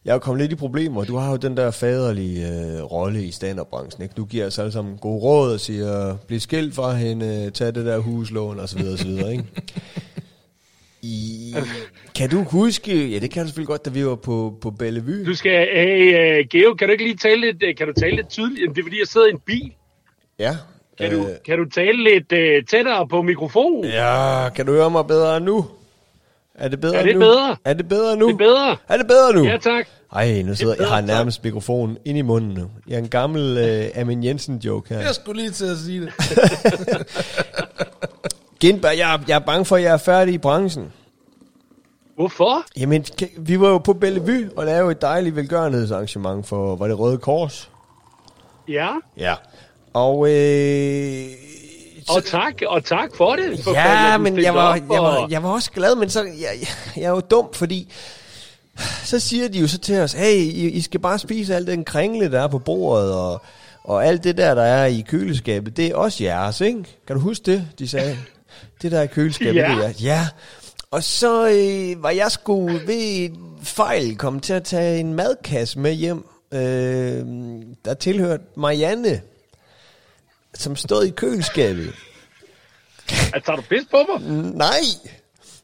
jeg 0.06 0.15
er 0.15 0.19
kommet 0.19 0.41
lidt 0.41 0.51
i 0.51 0.56
problemer. 0.56 1.03
Du 1.03 1.15
har 1.15 1.31
jo 1.31 1.38
den 1.38 1.57
der 1.57 1.71
faderlige 1.71 2.47
øh, 2.47 2.83
rolle 2.83 3.23
i 3.23 3.31
stand-up-branchen. 3.31 4.03
Ikke? 4.03 4.13
Du 4.18 4.25
giver 4.25 4.45
os 4.45 4.59
alle 4.59 4.71
sammen 4.71 4.97
gode 4.97 5.21
råd 5.21 5.53
og 5.53 5.59
siger, 5.59 6.18
bliv 6.27 6.39
skilt 6.39 6.75
fra 6.75 6.94
hende, 6.94 7.50
tag 7.50 7.68
det 7.68 7.85
der 7.85 7.97
huslån 7.97 8.59
og 8.59 8.69
så 8.69 8.77
videre, 8.77 8.94
og 8.94 9.00
så 9.00 9.07
videre, 9.07 9.31
ikke? 9.31 9.44
I, 11.01 11.56
kan 12.15 12.29
du 12.29 12.44
huske, 12.44 13.07
ja 13.09 13.19
det 13.19 13.31
kan 13.31 13.41
du 13.41 13.47
selvfølgelig 13.47 13.67
godt, 13.67 13.85
da 13.85 13.89
vi 13.89 14.06
var 14.06 14.15
på, 14.15 14.57
på 14.62 14.71
Bellevue. 14.71 15.25
Du 15.25 15.35
skal, 15.35 15.67
hey, 15.74 16.39
uh, 16.41 16.47
Geo, 16.50 16.74
kan 16.74 16.88
du 16.88 16.91
ikke 16.91 17.03
lige 17.03 17.17
tale 17.17 17.41
lidt, 17.41 17.63
uh, 17.63 17.69
kan 17.77 17.88
du 17.88 17.94
tale 17.94 18.15
lidt 18.15 18.29
tydeligt? 18.29 18.69
Det 18.69 18.81
er 18.81 18.85
fordi, 18.85 19.00
jeg 19.00 19.07
sidder 19.07 19.27
i 19.27 19.31
en 19.31 19.39
bil. 19.45 19.71
Ja. 20.39 20.56
Kan, 21.01 21.12
du, 21.12 21.27
kan 21.45 21.57
du 21.57 21.69
tale 21.69 22.03
lidt 22.03 22.31
uh, 22.31 22.65
tættere 22.69 23.07
på 23.07 23.21
mikrofonen? 23.21 23.83
Ja, 23.86 24.50
kan 24.56 24.65
du 24.65 24.71
høre 24.71 24.89
mig 24.89 25.07
bedre 25.07 25.39
nu? 25.39 25.65
Er 26.56 26.68
det 26.68 26.81
bedre 26.81 26.98
Er 26.98 27.03
det 27.03 27.13
nu? 27.15 27.19
bedre? 27.19 27.56
Er 27.65 27.74
det 27.74 27.89
bedre 27.89 28.18
nu? 28.18 28.27
Det 28.27 28.33
er 28.33 28.38
bedre. 28.38 28.77
Er 28.89 28.98
det 28.98 29.07
bedre 29.07 29.33
nu? 29.33 29.45
Ja, 29.45 29.57
tak. 29.57 29.88
Ej, 30.15 30.42
nu 30.42 30.56
sidder 30.56 30.75
jeg 30.80 30.88
har 30.88 31.01
nærmest 31.01 31.44
mikrofonen 31.44 31.98
ind 32.06 32.18
i 32.18 32.21
munden 32.21 32.51
nu. 32.53 32.69
Jeg 32.88 32.95
er 32.95 33.00
en 33.00 33.09
gammel 33.09 33.57
uh, 33.95 34.01
Amin 34.01 34.24
Jensen 34.24 34.57
joke 34.57 34.94
her. 34.94 35.01
Jeg 35.01 35.15
skulle 35.15 35.42
lige 35.42 35.51
til 35.51 35.65
at 35.65 35.77
sige 35.77 36.01
det. 36.01 36.13
Gindberg, 38.62 38.98
jeg, 38.98 39.19
jeg 39.27 39.36
er 39.36 39.39
bange 39.39 39.65
for, 39.65 39.75
at 39.75 39.83
jeg 39.83 39.94
er 39.94 39.98
færdig 39.98 40.33
i 40.33 40.38
branchen. 40.38 40.94
Hvorfor? 42.15 42.63
Jamen, 42.77 43.06
vi 43.38 43.59
var 43.59 43.69
jo 43.69 43.77
på 43.77 43.94
Bellevue 43.94 44.50
og 44.56 44.65
lavede 44.65 44.92
et 44.92 45.01
dejligt 45.01 45.36
velgørenhedsarrangement 45.36 46.48
for, 46.48 46.75
var 46.75 46.88
det 46.88 47.00
Røde 47.00 47.18
Kors? 47.18 47.69
Ja, 48.68 48.89
Ja. 49.18 49.33
Og, 49.93 50.29
øh, 50.31 51.25
og 52.09 52.25
tak, 52.25 52.53
og 52.67 52.85
tak 52.85 53.15
for 53.15 53.35
det. 53.35 53.59
For 53.63 53.71
ja, 53.71 54.17
men 54.17 54.41
jeg 54.43 54.53
var, 54.55 54.75
jeg, 54.75 54.83
var, 55.03 55.27
jeg 55.29 55.43
var 55.43 55.49
også 55.49 55.71
glad, 55.71 55.95
men 55.95 56.09
så, 56.09 56.23
jeg, 56.23 56.67
jeg, 56.95 57.03
er 57.03 57.09
jo 57.09 57.19
dum, 57.19 57.53
fordi 57.53 57.93
så 59.03 59.19
siger 59.19 59.47
de 59.47 59.59
jo 59.59 59.67
så 59.67 59.77
til 59.77 59.99
os, 59.99 60.13
hey, 60.13 60.35
I, 60.35 60.69
I 60.69 60.81
skal 60.81 60.99
bare 60.99 61.19
spise 61.19 61.55
alt 61.55 61.67
den 61.67 61.83
kringle, 61.83 62.31
der 62.31 62.41
er 62.41 62.47
på 62.47 62.59
bordet, 62.59 63.13
og, 63.13 63.41
og 63.83 64.05
alt 64.05 64.23
det 64.23 64.38
der, 64.38 64.55
der 64.55 64.63
er 64.63 64.85
i 64.85 65.05
køleskabet, 65.07 65.77
det 65.77 65.88
er 65.88 65.95
også 65.95 66.23
jeres, 66.23 66.61
ikke? 66.61 66.83
Kan 67.07 67.15
du 67.15 67.21
huske 67.21 67.51
det, 67.51 67.67
de 67.79 67.88
sagde? 67.88 68.17
Det 68.81 68.91
der 68.91 68.99
er 68.99 69.03
i 69.03 69.07
køleskabet, 69.07 69.55
Ja. 69.55 69.75
det 69.75 69.85
er. 69.85 69.91
Ja. 70.01 70.27
Og 70.91 71.03
så 71.03 71.47
øh, 71.49 72.03
var 72.03 72.09
jeg 72.09 72.31
sgu 72.31 72.67
ved 72.67 73.29
fejl 73.63 74.17
kommet 74.17 74.43
til 74.43 74.53
at 74.53 74.63
tage 74.63 74.99
en 74.99 75.13
madkasse 75.13 75.79
med 75.79 75.93
hjem, 75.93 76.25
øh, 76.53 76.59
der 77.85 77.93
tilhørte 77.99 78.43
Marianne, 78.55 79.21
som 80.56 80.75
stod 80.75 81.06
i 81.06 81.09
køleskabet. 81.09 81.94
Altså, 83.33 83.42
tager 83.45 83.56
du 83.56 83.62
pis 83.62 83.81
på 83.92 83.98
mig? 84.09 84.31
Nej! 84.56 84.80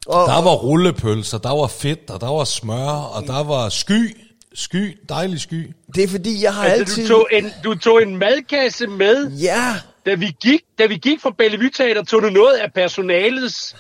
Og, 0.08 0.28
Der 0.28 0.42
var 0.42 0.54
rullepølser, 0.54 1.38
der 1.38 1.56
var 1.56 1.68
fedt, 1.68 2.10
og 2.10 2.22
der 2.22 2.28
var 2.28 2.44
smør, 2.44 2.90
og 3.16 3.24
der 3.28 3.44
var 3.44 3.70
sky. 3.70 4.18
Sky, 4.54 4.98
dejlig 5.10 5.40
sky. 5.42 5.72
det 5.96 6.04
er 6.04 6.08
fordi, 6.08 6.44
jeg 6.44 6.54
har 6.54 6.64
Altså, 6.64 6.80
altid... 6.80 7.04
du, 7.08 7.14
tog 7.14 7.28
en, 7.32 7.52
du 7.64 7.76
tog 7.76 8.02
en 8.02 8.18
madkasse 8.18 8.88
med, 8.88 9.32
Ja, 9.32 9.74
da 10.06 10.14
vi 10.16 10.36
gik, 10.42 10.62
da 10.80 10.86
vi 10.86 10.96
gik 10.98 11.22
fra 11.22 11.32
Bellevue 11.38 11.70
Teater, 11.70 12.04
tog 12.04 12.22
du 12.22 12.30
noget 12.30 12.54
af 12.58 12.74
personalets 12.74 13.76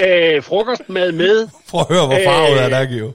øh, 0.00 0.42
frokostmad 0.42 1.12
med. 1.12 1.48
Prøv 1.68 1.80
at 1.80 1.86
høre, 1.96 2.06
hvor 2.06 2.18
farvet 2.24 2.56
Øh, 2.58 2.64
er 2.64 2.68
der, 2.68 2.84
Geo. 2.86 3.12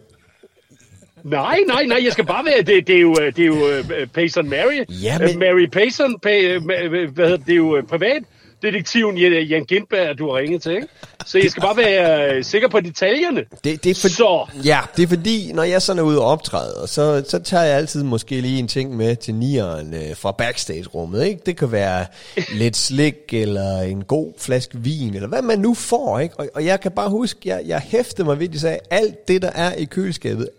Nej, 1.23 1.59
nej, 1.67 1.83
nej, 1.85 1.99
jeg 2.03 2.11
skal 2.11 2.25
bare 2.25 2.45
være, 2.45 2.61
det, 2.61 2.87
det 2.87 2.95
er 2.95 2.99
jo, 2.99 3.15
øh, 3.21 3.35
det 3.35 3.41
er 3.41 3.45
jo 3.47 3.67
øh, 3.69 4.07
Payson 4.07 4.49
Mary. 4.49 4.83
Ja, 4.89 5.19
men- 5.19 5.29
Øh, 5.29 5.39
Mary 5.39 5.65
Payson, 5.71 6.19
pay, 6.19 6.57
hvad 6.59 7.25
hedder 7.25 7.37
det, 7.37 7.51
er 7.51 7.55
jo 7.55 7.77
øh, 7.77 7.83
privatdetektiven 7.83 9.17
Jan 9.17 9.43
Jan 9.43 9.63
Gindberg, 9.65 10.17
du 10.17 10.29
har 10.29 10.37
ringet 10.37 10.61
til, 10.61 10.71
ikke? 10.75 10.87
Så 11.25 11.37
jeg 11.39 11.51
skal 11.51 11.61
bare 11.61 11.77
være 11.77 12.43
sikker 12.43 12.67
på 12.69 12.79
detaljerne. 12.79 13.43
det, 13.63 13.83
det 13.83 13.89
er 13.89 13.95
for, 13.95 14.07
Så, 14.07 14.45
ja, 14.65 14.79
det 14.97 15.03
er 15.03 15.07
fordi, 15.07 15.51
når 15.53 15.63
jeg 15.63 15.81
sådan 15.81 15.99
er 15.99 16.03
ude 16.03 16.19
og 16.21 16.25
optræde, 16.25 16.87
så, 16.87 17.23
så 17.29 17.39
tager 17.39 17.63
jeg 17.63 17.77
altid 17.77 18.03
måske 18.03 18.41
lige 18.41 18.59
en 18.59 18.67
ting 18.67 18.95
med 18.97 19.15
til 19.15 19.35
nieren 19.35 19.93
øh, 19.93 20.15
fra 20.15 20.31
backstage-rummet. 20.31 21.25
Ikke? 21.25 21.41
Det 21.45 21.57
kan 21.57 21.71
være 21.71 22.05
lidt 22.53 22.77
slik, 22.77 23.15
eller 23.31 23.81
en 23.81 24.03
god 24.03 24.33
flaske 24.39 24.77
vin, 24.77 25.15
eller 25.15 25.27
hvad 25.27 25.41
man 25.41 25.59
nu 25.59 25.73
får. 25.73 26.19
Ikke? 26.19 26.35
Og, 26.39 26.47
og 26.53 26.65
jeg 26.65 26.81
kan 26.81 26.91
bare 26.91 27.09
huske, 27.09 27.39
jeg, 27.45 27.61
jeg 27.65 27.79
hæftede 27.79 28.27
mig 28.27 28.39
ved, 28.39 28.47
at 28.47 28.53
de 28.53 28.59
sagde, 28.59 28.79
alt 28.91 29.27
det, 29.27 29.41
der 29.41 29.51
er 29.55 29.73
i 29.73 29.85
køleskabet, 29.85 30.49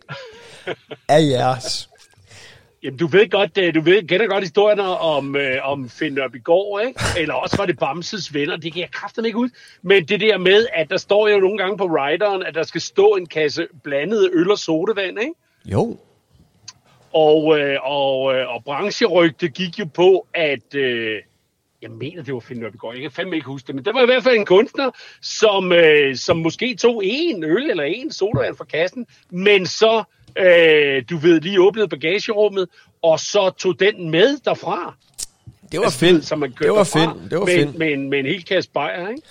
er 1.09 1.19
jeres. 1.19 1.89
jamen, 2.83 2.99
du 2.99 3.07
ved 3.07 3.31
godt, 3.31 3.59
øh, 3.59 3.75
du 3.75 3.81
ved, 3.81 4.09
kender 4.09 4.27
godt 4.27 4.45
historierne 4.45 4.83
om, 4.83 5.37
øh, 5.37 5.57
om 5.63 5.89
Finn 5.89 6.15
Nørbegaard, 6.15 6.81
ikke? 6.87 7.01
Eller 7.19 7.35
også 7.35 7.57
var 7.57 7.67
det 7.67 7.79
Bamses 7.79 8.35
venner, 8.35 8.57
det 8.57 8.73
kan 8.73 8.81
jeg 8.81 8.91
kraften 8.91 9.25
ikke 9.25 9.39
ud. 9.39 9.49
Men 9.83 10.05
det 10.05 10.21
der 10.21 10.39
med, 10.39 10.67
at 10.75 10.91
der 10.91 10.97
står 10.97 11.29
jo 11.29 11.39
nogle 11.39 11.59
gange 11.59 11.77
på 11.77 11.85
rideren, 11.85 12.43
at 12.43 12.55
der 12.55 12.63
skal 12.63 12.81
stå 12.81 13.07
en 13.15 13.27
kasse 13.27 13.67
blandet 13.85 14.31
øl 14.33 14.51
og 14.51 14.59
sodavand, 14.59 15.19
ikke? 15.21 15.35
Jo, 15.65 15.99
Og, 17.13 17.59
øh, 17.61 17.77
og, 17.83 18.35
øh, 18.35 18.55
og 18.55 18.65
brancherygte 18.65 19.49
gik 19.49 19.79
jo 19.79 19.85
på, 19.95 20.27
at... 20.35 20.75
Øh, 20.75 21.17
jeg 21.83 21.91
mener, 21.91 22.23
det 22.23 22.35
var 22.35 22.41
Finn 22.41 22.61
Nørbegaard. 22.61 22.95
Jeg 22.95 23.03
kan 23.03 23.11
fandme 23.11 23.37
ikke 23.37 23.47
huske 23.47 23.67
det. 23.67 23.75
Men 23.75 23.85
der 23.85 23.93
var 23.93 24.03
i 24.03 24.07
hvert 24.07 24.23
fald 24.23 24.37
en 24.37 24.47
kunstner, 24.47 24.91
som, 25.23 25.73
øh, 25.73 26.17
som 26.17 26.37
måske 26.37 26.75
tog 26.77 27.03
en 27.05 27.45
øl 27.45 27.71
eller 27.71 27.85
en 27.85 28.13
sodavand 28.13 28.57
fra 28.57 28.65
kassen, 28.65 29.07
men 29.31 29.67
så, 29.67 30.05
øh, 30.39 31.03
du 31.11 31.17
ved, 31.17 31.41
lige 31.41 31.61
åbnede 31.61 31.89
bagagerummet, 31.89 32.69
og 33.03 33.21
så 33.21 33.51
tog 33.59 33.81
den 33.81 34.11
med 34.11 34.37
derfra. 34.45 34.95
det 35.73 35.79
var 35.79 35.85
Altså, 35.85 35.99
fedt. 35.99 36.27
Som 36.27 36.39
man 36.39 36.55
Det 36.63 36.71
var 36.73 36.85
fedt. 36.85 37.31
Det 37.31 37.39
var 37.39 37.45
med, 37.47 37.55
fedt. 37.55 37.79
Med, 37.79 37.93
en, 37.93 38.11
med 38.11 38.19
en 38.19 38.27
hel 38.27 38.45
kasse 38.45 38.71
bajer, 38.71 39.09
ikke? 39.09 39.23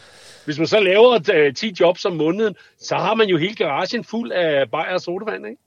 Hvis 0.46 0.58
man 0.58 0.68
så 0.68 0.80
laver 0.80 1.20
øh, 1.34 1.54
10 1.54 1.74
jobs 1.80 2.06
om 2.06 2.14
måneden, 2.14 2.56
så 2.82 2.96
har 2.96 3.14
man 3.16 3.28
jo 3.28 3.38
hele 3.38 3.56
garagen 3.56 4.04
fuld 4.04 4.32
af 4.32 4.70
bajer 4.72 4.94
og 4.94 5.02
sodavand, 5.02 5.46
ikke? 5.48 5.62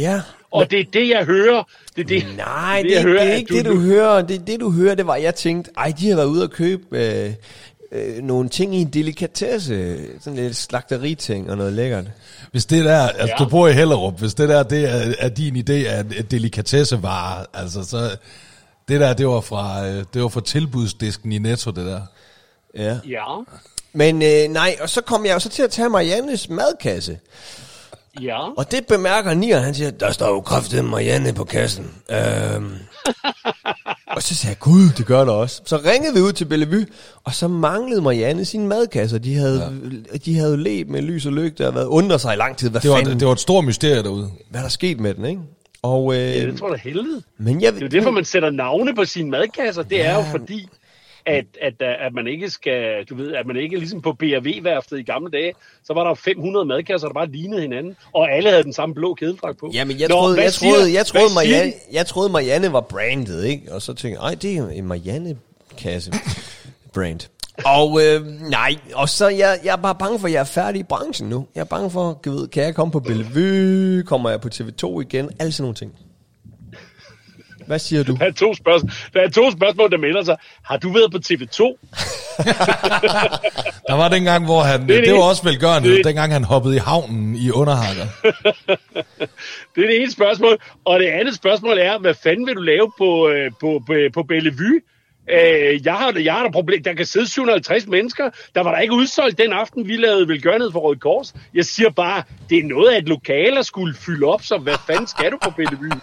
Ja. 0.00 0.20
Og 0.50 0.70
det 0.70 0.80
er 0.80 0.84
det, 0.92 1.08
jeg 1.08 1.24
hører. 1.24 1.62
Det 1.96 2.02
er 2.02 2.06
det, 2.06 2.24
Nej, 2.36 2.82
det, 2.82 2.90
jeg 2.90 2.96
det, 2.96 3.10
hører, 3.10 3.22
det 3.24 3.32
er 3.32 3.36
ikke 3.36 3.54
det, 3.54 3.64
du 3.64 3.80
hører. 3.80 4.22
Det, 4.22 4.46
det, 4.46 4.60
du 4.60 4.70
hører, 4.70 4.94
det 4.94 5.06
var, 5.06 5.16
jeg 5.16 5.34
tænkte, 5.34 5.70
ej, 5.76 5.92
de 6.00 6.08
har 6.08 6.16
været 6.16 6.26
ude 6.28 6.42
og 6.44 6.50
købe 6.50 6.82
øh, 6.98 7.30
øh, 7.92 8.22
nogle 8.22 8.48
ting 8.48 8.74
i 8.74 8.80
en 8.80 8.88
delikatesse. 8.88 9.98
Sådan 10.20 10.36
lidt 10.38 10.56
slagteriting 10.56 11.50
og 11.50 11.56
noget 11.56 11.72
lækkert. 11.72 12.04
Hvis 12.50 12.66
det 12.66 12.84
der, 12.84 13.08
altså 13.08 13.34
Ja. 13.38 13.44
du 13.44 13.48
bor 13.50 13.68
i 13.68 13.72
Hellerup, 13.72 14.18
hvis 14.18 14.34
det 14.34 14.48
der, 14.48 14.62
det 14.62 14.84
er, 14.90 15.14
er 15.18 15.28
din 15.28 15.56
idé 15.56 15.72
af 15.72 16.00
en 16.00 16.10
delikatessevare, 16.30 17.46
altså 17.54 17.84
så, 17.84 18.16
det 18.88 19.00
der, 19.00 19.12
det 19.14 19.28
var 19.28 19.40
fra, 19.40 19.86
øh, 19.88 20.04
det 20.14 20.22
var 20.22 20.28
fra 20.28 20.40
tilbudsdisken 20.40 21.32
i 21.32 21.38
Netto, 21.38 21.70
det 21.70 21.86
der. 21.86 22.00
Ja. 22.76 22.98
Ja, 23.08 23.40
Men 23.92 24.22
øh, 24.22 24.48
nej, 24.50 24.76
og 24.80 24.88
så 24.90 25.00
kom 25.00 25.26
jeg 25.26 25.34
jo 25.34 25.38
så 25.38 25.48
til 25.48 25.62
at 25.62 25.70
tage 25.70 25.88
Mariannes 25.88 26.48
madkasse. 26.48 27.18
ja. 28.22 28.48
Og 28.56 28.70
det 28.70 28.86
bemærker 28.86 29.34
Nieren, 29.34 29.64
han 29.64 29.74
siger, 29.74 29.90
der 29.90 30.12
står 30.12 30.28
jo 30.28 30.40
kraftigt 30.40 30.84
Marianne 30.84 31.32
på 31.32 31.44
kassen. 31.44 31.90
Øhm. 32.10 32.74
og 34.22 34.26
så 34.26 34.34
sagde 34.34 34.50
jeg, 34.50 34.58
gud, 34.58 34.88
det 34.98 35.06
gør 35.06 35.24
der 35.24 35.32
også. 35.32 35.62
Så 35.64 35.76
ringede 35.76 36.14
vi 36.14 36.20
ud 36.20 36.32
til 36.32 36.44
Bellevue, 36.44 36.86
og 37.24 37.34
så 37.34 37.48
manglede 37.48 38.02
Marianne 38.02 38.44
sin 38.44 38.68
madkasse. 38.68 39.16
og 39.16 39.24
De 39.24 39.34
havde, 39.34 39.72
ja. 40.12 40.16
de 40.24 40.38
havde 40.38 40.56
let 40.56 40.88
med 40.88 41.02
lys 41.02 41.26
og 41.26 41.32
lygte 41.32 41.68
og 41.68 41.74
været 41.74 41.86
under 41.86 42.18
sig 42.18 42.34
i 42.34 42.36
lang 42.36 42.56
tid. 42.56 42.70
Hvad, 42.70 42.80
Det 42.80 42.90
var, 42.90 42.96
fanden, 42.96 43.20
det 43.20 43.26
var 43.26 43.32
et 43.32 43.40
stort 43.40 43.64
mysterie 43.64 44.02
derude. 44.02 44.30
hvad 44.50 44.60
er 44.60 44.64
der 44.64 44.70
sket 44.70 45.00
med 45.00 45.14
den, 45.14 45.24
ikke? 45.24 45.40
Og, 45.82 46.14
øh, 46.14 46.18
Ja, 46.20 46.46
det 46.46 46.58
tror 46.58 46.68
jeg 46.68 46.78
da 46.84 46.88
helvede. 46.88 47.22
men 47.38 47.60
jeg, 47.62 47.72
Det 47.72 47.82
er 47.82 47.86
jo 47.86 47.88
derfor, 47.90 48.10
man 48.10 48.24
sætter 48.24 48.50
navne 48.50 48.94
på 48.94 49.04
sine 49.04 49.30
madkasser. 49.30 49.82
Det 49.82 50.06
er 50.06 50.14
jo 50.14 50.24
fordi, 50.30 50.68
at, 51.26 51.44
at, 51.62 51.74
at 51.82 52.14
man 52.14 52.26
ikke 52.26 52.50
skal, 52.50 53.04
du 53.10 53.14
ved, 53.14 53.34
at 53.34 53.46
man 53.46 53.56
ikke 53.56 53.76
ligesom 53.76 54.02
på 54.02 54.12
BRV-værftet 54.12 54.98
i 54.98 55.02
gamle 55.02 55.30
dage, 55.30 55.52
så 55.84 55.94
var 55.94 56.04
der 56.04 56.14
500 56.14 56.66
madkasser, 56.66 57.08
der 57.08 57.14
bare 57.14 57.26
lignede 57.30 57.62
hinanden, 57.62 57.96
og 58.12 58.32
alle 58.32 58.50
havde 58.50 58.62
den 58.62 58.72
samme 58.72 58.94
blå 58.94 59.14
kædedragt 59.14 59.58
på. 59.58 59.70
Jamen, 59.74 60.00
jeg 60.00 60.10
troede, 60.10 60.42
jeg, 60.42 60.52
siger- 60.52 60.72
troede, 60.72 60.94
jeg, 60.94 61.06
troede, 61.06 61.34
Marianne, 61.34 61.72
jeg 61.92 62.06
troede, 62.06 62.28
Marianne 62.32 62.72
var 62.72 62.80
brandet, 62.80 63.44
ikke? 63.44 63.72
Og 63.72 63.82
så 63.82 63.94
tænkte 63.94 64.20
jeg, 64.22 64.28
ej, 64.28 64.34
det 64.42 64.56
er 64.56 64.68
en 64.68 64.86
Marianne-kasse 64.86 66.12
brand. 66.94 67.20
Og 67.64 68.00
øh, 68.04 68.26
nej, 68.50 68.76
og 68.94 69.08
så 69.08 69.28
jeg, 69.28 69.58
jeg 69.64 69.72
er 69.72 69.76
bare 69.76 69.94
bange 69.94 70.18
for, 70.18 70.26
at 70.26 70.32
jeg 70.32 70.40
er 70.40 70.44
færdig 70.44 70.80
i 70.80 70.82
branchen 70.82 71.28
nu. 71.28 71.46
Jeg 71.54 71.60
er 71.60 71.64
bange 71.64 71.90
for, 71.90 72.20
du 72.24 72.30
ved, 72.30 72.48
kan 72.48 72.62
jeg 72.64 72.74
komme 72.74 72.92
på 72.92 73.00
Bellevue? 73.00 74.02
Kommer 74.02 74.30
jeg 74.30 74.40
på 74.40 74.48
TV2 74.54 75.00
igen? 75.00 75.30
Alle 75.38 75.52
sådan 75.52 75.62
nogle 75.62 75.74
ting. 75.74 75.92
Hvad 77.72 77.78
siger 77.78 78.02
du? 78.02 78.16
Der 78.20 78.26
er 78.26 78.30
to 78.32 78.54
spørgsmål, 78.54 78.90
der, 79.14 79.20
er 79.20 79.28
to 79.30 79.50
spørgsmål, 79.50 79.90
der 79.90 79.98
melder 79.98 80.24
sig. 80.24 80.36
Har 80.64 80.76
du 80.76 80.92
været 80.92 81.12
på 81.12 81.18
TV2? 81.18 81.62
Der 83.88 83.94
var 83.94 84.08
den 84.08 84.24
gang, 84.24 84.44
hvor 84.44 84.60
han, 84.60 84.80
det, 84.80 84.88
det 84.88 85.04
det. 85.06 85.14
var 85.14 85.22
også 85.22 85.42
velgørende, 85.44 85.88
Det- 85.96 86.04
dengang 86.04 86.32
han 86.32 86.44
hoppede 86.44 86.76
i 86.76 86.78
havnen 86.78 87.36
i 87.36 87.50
underhakker. 87.50 88.06
Det 89.74 89.84
er 89.84 89.88
det 89.88 90.02
ene 90.02 90.10
spørgsmål. 90.12 90.58
Og 90.84 91.00
det 91.00 91.06
andet 91.06 91.34
spørgsmål 91.34 91.78
er, 91.78 91.98
hvad 91.98 92.14
fanden 92.22 92.46
vil 92.46 92.56
du 92.56 92.60
lave 92.62 92.92
på, 92.98 93.28
øh, 93.28 93.50
på, 93.60 93.82
på, 93.86 93.92
på 94.14 94.22
Bellevue? 94.22 94.80
Øh, 95.30 95.86
jeg 95.86 95.94
har, 95.94 96.18
jeg 96.18 96.32
har 96.32 96.44
et 96.46 96.52
problem. 96.52 96.82
Der 96.82 96.94
kan 96.94 97.06
sidde 97.06 97.26
750 97.30 97.86
mennesker. 97.86 98.30
Der 98.54 98.60
var 98.62 98.72
der 98.74 98.80
ikke 98.80 98.94
udsolgt 98.94 99.38
den 99.38 99.52
aften, 99.52 99.88
vi 99.88 99.96
lavede 99.96 100.28
velgørenhed 100.28 100.72
for 100.72 100.80
Røde 100.80 100.98
Kors. 100.98 101.34
Jeg 101.54 101.64
siger 101.64 101.90
bare, 101.90 102.22
det 102.50 102.58
er 102.58 102.64
noget 102.64 102.92
af 102.92 102.98
et 102.98 103.08
lokale 103.08 103.58
at 103.58 103.66
skulle 103.66 103.94
fylde 103.94 104.26
op, 104.26 104.42
så 104.42 104.58
hvad 104.58 104.74
fanden 104.86 105.06
skal 105.06 105.30
du 105.32 105.38
på 105.42 105.50
Bellevue? 105.50 106.00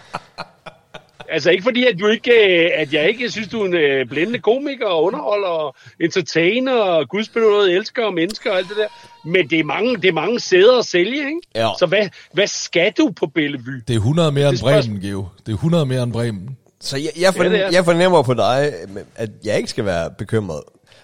Altså 1.32 1.50
ikke 1.50 1.64
fordi, 1.64 1.86
at, 1.86 2.00
du 2.00 2.08
ikke, 2.08 2.32
øh, 2.32 2.70
at 2.76 2.94
jeg 2.94 3.10
ikke 3.10 3.32
synes, 3.32 3.48
du 3.48 3.62
er 3.62 3.66
en 3.66 3.74
øh, 3.74 4.06
blændende 4.10 4.40
komiker 4.40 4.86
og 4.86 5.04
underholder 5.04 5.48
og 5.48 5.76
entertainer 6.00 6.74
og 6.74 7.10
gudsbenået 7.10 7.76
elsker 7.76 8.06
og 8.06 8.14
mennesker 8.14 8.52
og 8.52 8.58
alt 8.58 8.70
det 8.70 8.78
der. 8.78 8.88
Men 9.30 9.50
det 9.50 9.60
er 9.60 9.64
mange, 9.64 9.98
det 9.98 10.06
er 10.06 10.14
mange 10.14 10.40
sæder 10.40 10.80
at 10.80 10.86
sælge, 10.86 11.18
ikke? 11.18 11.42
Ja. 11.56 11.70
Så 11.80 11.86
hvad, 11.86 12.10
hvad 12.34 12.48
skal 12.48 12.92
du 12.98 13.12
på 13.16 13.26
Bellevue? 13.36 13.82
Det 13.88 13.94
er 13.94 13.98
100 13.98 14.32
mere 14.32 14.50
end 14.50 14.60
Bremen, 14.62 15.02
Geo. 15.02 15.26
Det 15.46 15.52
er 15.52 15.56
100 15.56 15.86
mere 15.86 16.04
end 16.04 16.14
Bremen. 16.14 16.58
Så 16.82 16.98
jeg, 16.98 17.10
jeg, 17.20 17.34
fornem, 17.34 17.54
Ja, 17.54 17.70
jeg 17.72 17.86
fornemmer 17.86 18.22
på 18.22 18.34
dig, 18.34 18.74
at 19.16 19.30
jeg 19.46 19.58
ikke 19.58 19.70
skal 19.70 19.86
være 19.86 20.10
bekymret. 20.18 20.62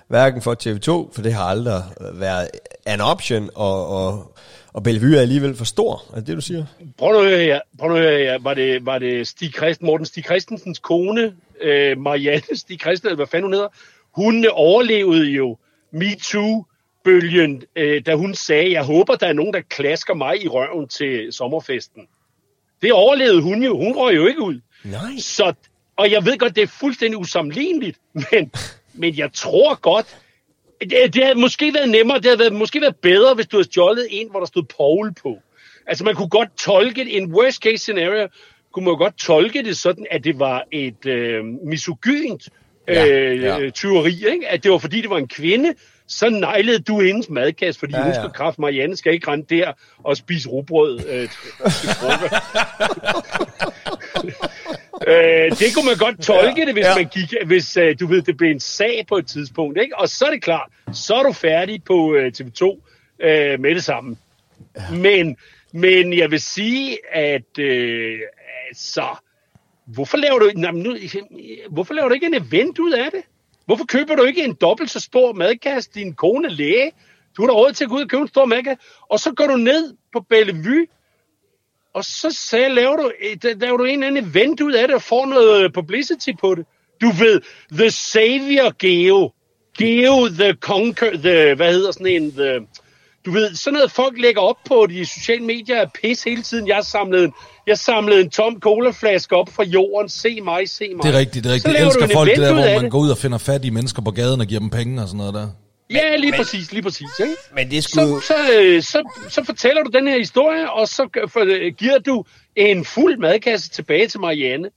Hverken 0.07 0.41
for 0.41 0.55
TV2, 0.63 1.13
for 1.15 1.21
det 1.21 1.33
har 1.33 1.43
aldrig 1.43 1.83
været 2.13 2.47
an 2.85 3.01
option, 3.01 3.49
og, 3.55 3.87
og, 3.87 4.35
og 4.75 4.83
Bellevue 4.83 5.17
er 5.17 5.21
alligevel 5.21 5.55
for 5.55 5.65
stor. 5.65 6.03
Er 6.13 6.15
det 6.15 6.27
det, 6.27 6.35
du 6.35 6.41
siger? 6.41 6.65
Prøv 6.97 7.13
nu 7.13 7.19
at 7.19 7.29
høre 7.29 7.39
her. 7.39 7.59
Prøv 7.79 7.89
nu 7.89 7.95
at 7.95 8.01
høre 8.01 8.17
her. 8.17 8.39
Var 8.39 8.53
det, 8.53 8.85
var 8.85 8.99
det 8.99 9.27
Stig 9.27 9.53
Christ, 9.53 9.81
Morten 9.81 10.05
Stig 10.05 10.23
Christensens 10.23 10.79
kone, 10.79 11.35
øh, 11.61 11.97
Marianne 11.97 12.57
Stig 12.61 12.79
Christen, 12.81 13.07
eller 13.07 13.15
hvad 13.15 13.27
fanden 13.27 13.43
hun 13.43 13.53
hedder? 13.53 13.67
Hun 14.11 14.45
overlevede 14.51 15.25
jo 15.25 15.57
MeToo-bølgen, 15.91 17.63
øh, 17.75 18.05
da 18.05 18.15
hun 18.15 18.35
sagde, 18.35 18.71
jeg 18.71 18.83
håber, 18.83 19.15
der 19.15 19.27
er 19.27 19.33
nogen, 19.33 19.53
der 19.53 19.61
klasker 19.61 20.13
mig 20.13 20.43
i 20.43 20.47
røven 20.47 20.87
til 20.87 21.33
sommerfesten. 21.33 22.07
Det 22.81 22.93
overlevede 22.93 23.41
hun 23.41 23.63
jo. 23.63 23.77
Hun 23.77 23.93
røg 23.95 24.15
jo 24.15 24.27
ikke 24.27 24.41
ud. 24.41 24.59
Nej. 24.83 25.01
Så, 25.19 25.53
og 25.95 26.11
jeg 26.11 26.25
ved 26.25 26.37
godt, 26.37 26.55
det 26.55 26.63
er 26.63 26.67
fuldstændig 26.67 27.17
usammenligneligt, 27.17 27.99
men, 28.31 28.51
men 28.93 29.17
jeg 29.17 29.33
tror 29.33 29.75
godt, 29.75 30.17
det, 30.81 31.13
det 31.13 31.23
havde 31.23 31.39
måske 31.39 31.73
været 31.73 31.89
nemmere, 31.89 32.17
det 32.17 32.25
havde 32.25 32.39
været, 32.39 32.53
måske 32.53 32.81
været 32.81 32.95
bedre, 32.95 33.35
hvis 33.35 33.47
du 33.47 33.57
havde 33.57 33.67
stjålet 33.67 34.07
en, 34.09 34.29
hvor 34.29 34.39
der 34.39 34.47
stod 34.47 34.63
Paul 34.77 35.13
på. 35.13 35.37
Altså 35.87 36.03
man 36.03 36.15
kunne 36.15 36.29
godt 36.29 36.57
tolke 36.57 37.03
det, 37.03 37.17
en 37.17 37.33
worst 37.33 37.63
case 37.63 37.77
scenario, 37.77 38.27
kunne 38.73 38.85
man 38.85 38.91
jo 38.91 38.97
godt 38.97 39.17
tolke 39.17 39.63
det 39.63 39.77
sådan, 39.77 40.05
at 40.11 40.23
det 40.23 40.39
var 40.39 40.63
et 40.71 41.05
øh, 41.05 41.45
misogynt 41.45 42.49
Ja, 42.87 43.07
øh, 43.07 43.41
ja. 43.41 43.57
ja. 43.57 43.69
tyveri, 43.69 44.25
ikke? 44.33 44.47
at 44.47 44.63
det 44.63 44.71
var 44.71 44.77
fordi, 44.77 45.01
det 45.01 45.09
var 45.09 45.17
en 45.17 45.27
kvinde, 45.27 45.73
så 46.07 46.29
nejlede 46.29 46.79
du 46.79 47.01
hendes 47.01 47.29
madkasse, 47.29 47.79
fordi 47.79 47.93
Ja, 47.93 47.99
ja, 47.99 48.05
hun 48.05 48.13
skal 48.13 48.29
kraft, 48.29 48.59
Marianne 48.59 48.97
skal 48.97 49.13
ikke 49.13 49.31
rende 49.31 49.55
der 49.55 49.73
og 50.03 50.17
spise 50.17 50.49
rugbrød 50.49 50.99
øh. 51.09 51.23
øh, 55.07 55.51
det 55.59 55.75
kunne 55.75 55.85
man 55.85 55.97
godt 55.97 56.21
tolke 56.21 56.59
ja, 56.59 56.65
det, 56.65 56.73
hvis 56.73 56.85
ja. 56.85 56.95
man 56.95 57.07
gik, 57.07 57.33
hvis 57.45 57.77
øh, 57.77 57.95
du 57.99 58.07
ved, 58.07 58.21
det 58.21 58.37
blev 58.37 58.51
en 58.51 58.59
sag 58.59 59.05
på 59.07 59.17
et 59.17 59.27
tidspunkt, 59.27 59.79
ikke? 59.81 59.97
Og 59.97 60.09
så 60.09 60.25
er 60.25 60.31
det 60.31 60.41
klart, 60.41 60.69
så 60.93 61.15
er 61.15 61.23
du 61.23 61.31
færdig 61.31 61.83
på 61.83 62.15
øh, 62.15 62.31
TV2 62.37 62.63
øh, 63.19 63.59
med 63.59 63.75
det 63.75 63.83
samme. 63.83 64.17
Ja. 64.75 64.81
Men, 64.91 65.37
men 65.73 66.17
jeg 66.17 66.31
vil 66.31 66.39
sige, 66.39 66.97
at 67.15 67.59
øh, 67.59 68.19
altså, 68.67 69.05
hvorfor 69.85 70.17
laver 70.17 70.39
du, 70.39 70.51
nej, 70.55 70.71
men 70.71 70.83
nu, 70.83 70.97
hvorfor 71.69 71.93
laver 71.93 72.07
du 72.07 72.13
ikke 72.13 72.25
en 72.25 72.33
event 72.33 72.79
ud 72.79 72.91
af 72.91 73.11
det? 73.11 73.21
Hvorfor 73.65 73.85
køber 73.85 74.15
du 74.15 74.23
ikke 74.23 74.43
en 74.43 74.53
dobbelt 74.53 74.91
så 74.91 74.99
stor 74.99 75.33
madkasse, 75.33 75.89
din 75.95 76.13
kone 76.13 76.49
læge? 76.49 76.91
Du 77.37 77.41
har 77.41 77.47
da 77.47 77.53
råd 77.53 77.73
til 77.73 77.83
at 77.83 77.89
gå 77.89 77.95
ud 77.95 78.01
og 78.01 78.09
købe 78.09 78.21
en 78.21 78.27
stor 78.27 78.45
madkasse, 78.45 78.83
og 79.09 79.19
så 79.19 79.33
går 79.33 79.47
du 79.47 79.57
ned 79.57 79.93
på 80.13 80.25
Bellevue, 80.29 80.87
og 81.95 82.05
så 82.05 82.37
sagde, 82.49 82.69
laver, 82.69 82.95
du, 82.95 83.11
laver 83.59 83.77
du 83.77 83.83
en 83.83 84.03
eller 84.03 84.07
anden 84.07 84.25
event 84.25 84.61
ud 84.61 84.73
af 84.73 84.87
det, 84.87 84.95
og 84.95 85.01
får 85.01 85.25
noget 85.25 85.73
publicity 85.73 86.29
på 86.41 86.55
det. 86.55 86.65
Du 87.01 87.09
ved, 87.09 87.41
The 87.71 87.91
Savior 87.91 88.69
Geo. 88.79 89.31
Geo 89.77 90.27
the 90.27 90.53
Conquer, 90.53 91.11
the, 91.11 91.55
hvad 91.55 91.73
hedder 91.73 91.91
sådan 91.91 92.07
en, 92.07 92.31
the, 92.31 92.59
du 93.25 93.31
ved, 93.31 93.55
sådan 93.55 93.73
noget 93.73 93.91
folk 93.91 94.17
lægger 94.21 94.41
op 94.41 94.55
på 94.67 94.87
de 94.89 95.05
sociale 95.05 95.45
medier 95.45 95.75
er 95.75 95.85
pis 96.01 96.23
hele 96.23 96.41
tiden. 96.41 96.67
Jeg 96.67 96.83
samlede 96.83 97.23
en, 97.25 97.33
jeg 97.67 97.77
samlede 97.77 98.21
en 98.21 98.29
tom 98.29 98.59
colaflaske 98.59 99.35
op 99.35 99.49
fra 99.49 99.63
jorden. 99.63 100.09
Se 100.09 100.41
mig, 100.41 100.69
se 100.69 100.93
mig. 100.95 101.03
Det 101.03 101.15
er 101.15 101.19
rigtigt, 101.19 101.43
det 101.43 101.49
er 101.49 101.53
rigtigt. 101.53 101.73
Jeg 101.73 101.85
elsker 101.85 102.07
folk 102.13 102.29
det 102.29 102.37
der, 102.37 102.53
hvor 102.53 102.61
man 102.61 102.83
det. 102.83 102.91
går 102.91 102.99
ud 102.99 103.09
og 103.09 103.17
finder 103.17 103.37
fat 103.37 103.65
i 103.65 103.69
mennesker 103.69 104.01
på 104.01 104.11
gaden 104.11 104.41
og 104.41 104.47
giver 104.47 104.59
dem 104.59 104.69
penge 104.69 105.01
og 105.01 105.07
sådan 105.07 105.17
noget 105.17 105.33
der. 105.33 105.47
Ja, 105.89 106.15
lige 106.15 106.33
præcis, 106.37 106.71
lige 106.71 106.83
præcis. 106.83 107.07
Ikke? 107.19 107.35
Men 107.55 107.71
det 107.71 107.83
skulle... 107.83 108.21
Så, 108.21 108.27
så, 108.27 108.33
øh, 108.61 108.83
så, 108.83 109.03
så 109.29 109.43
fortæller 109.43 109.83
du 109.83 109.89
den 109.97 110.07
her 110.07 110.17
historie, 110.17 110.71
og 110.71 110.87
så 110.87 111.27
for, 111.27 111.39
øh, 111.39 111.73
giver 111.77 111.99
du 111.99 112.25
en 112.55 112.85
fuld 112.85 113.17
madkasse 113.17 113.69
tilbage 113.69 114.07
til 114.07 114.19
Marianne. 114.19 114.69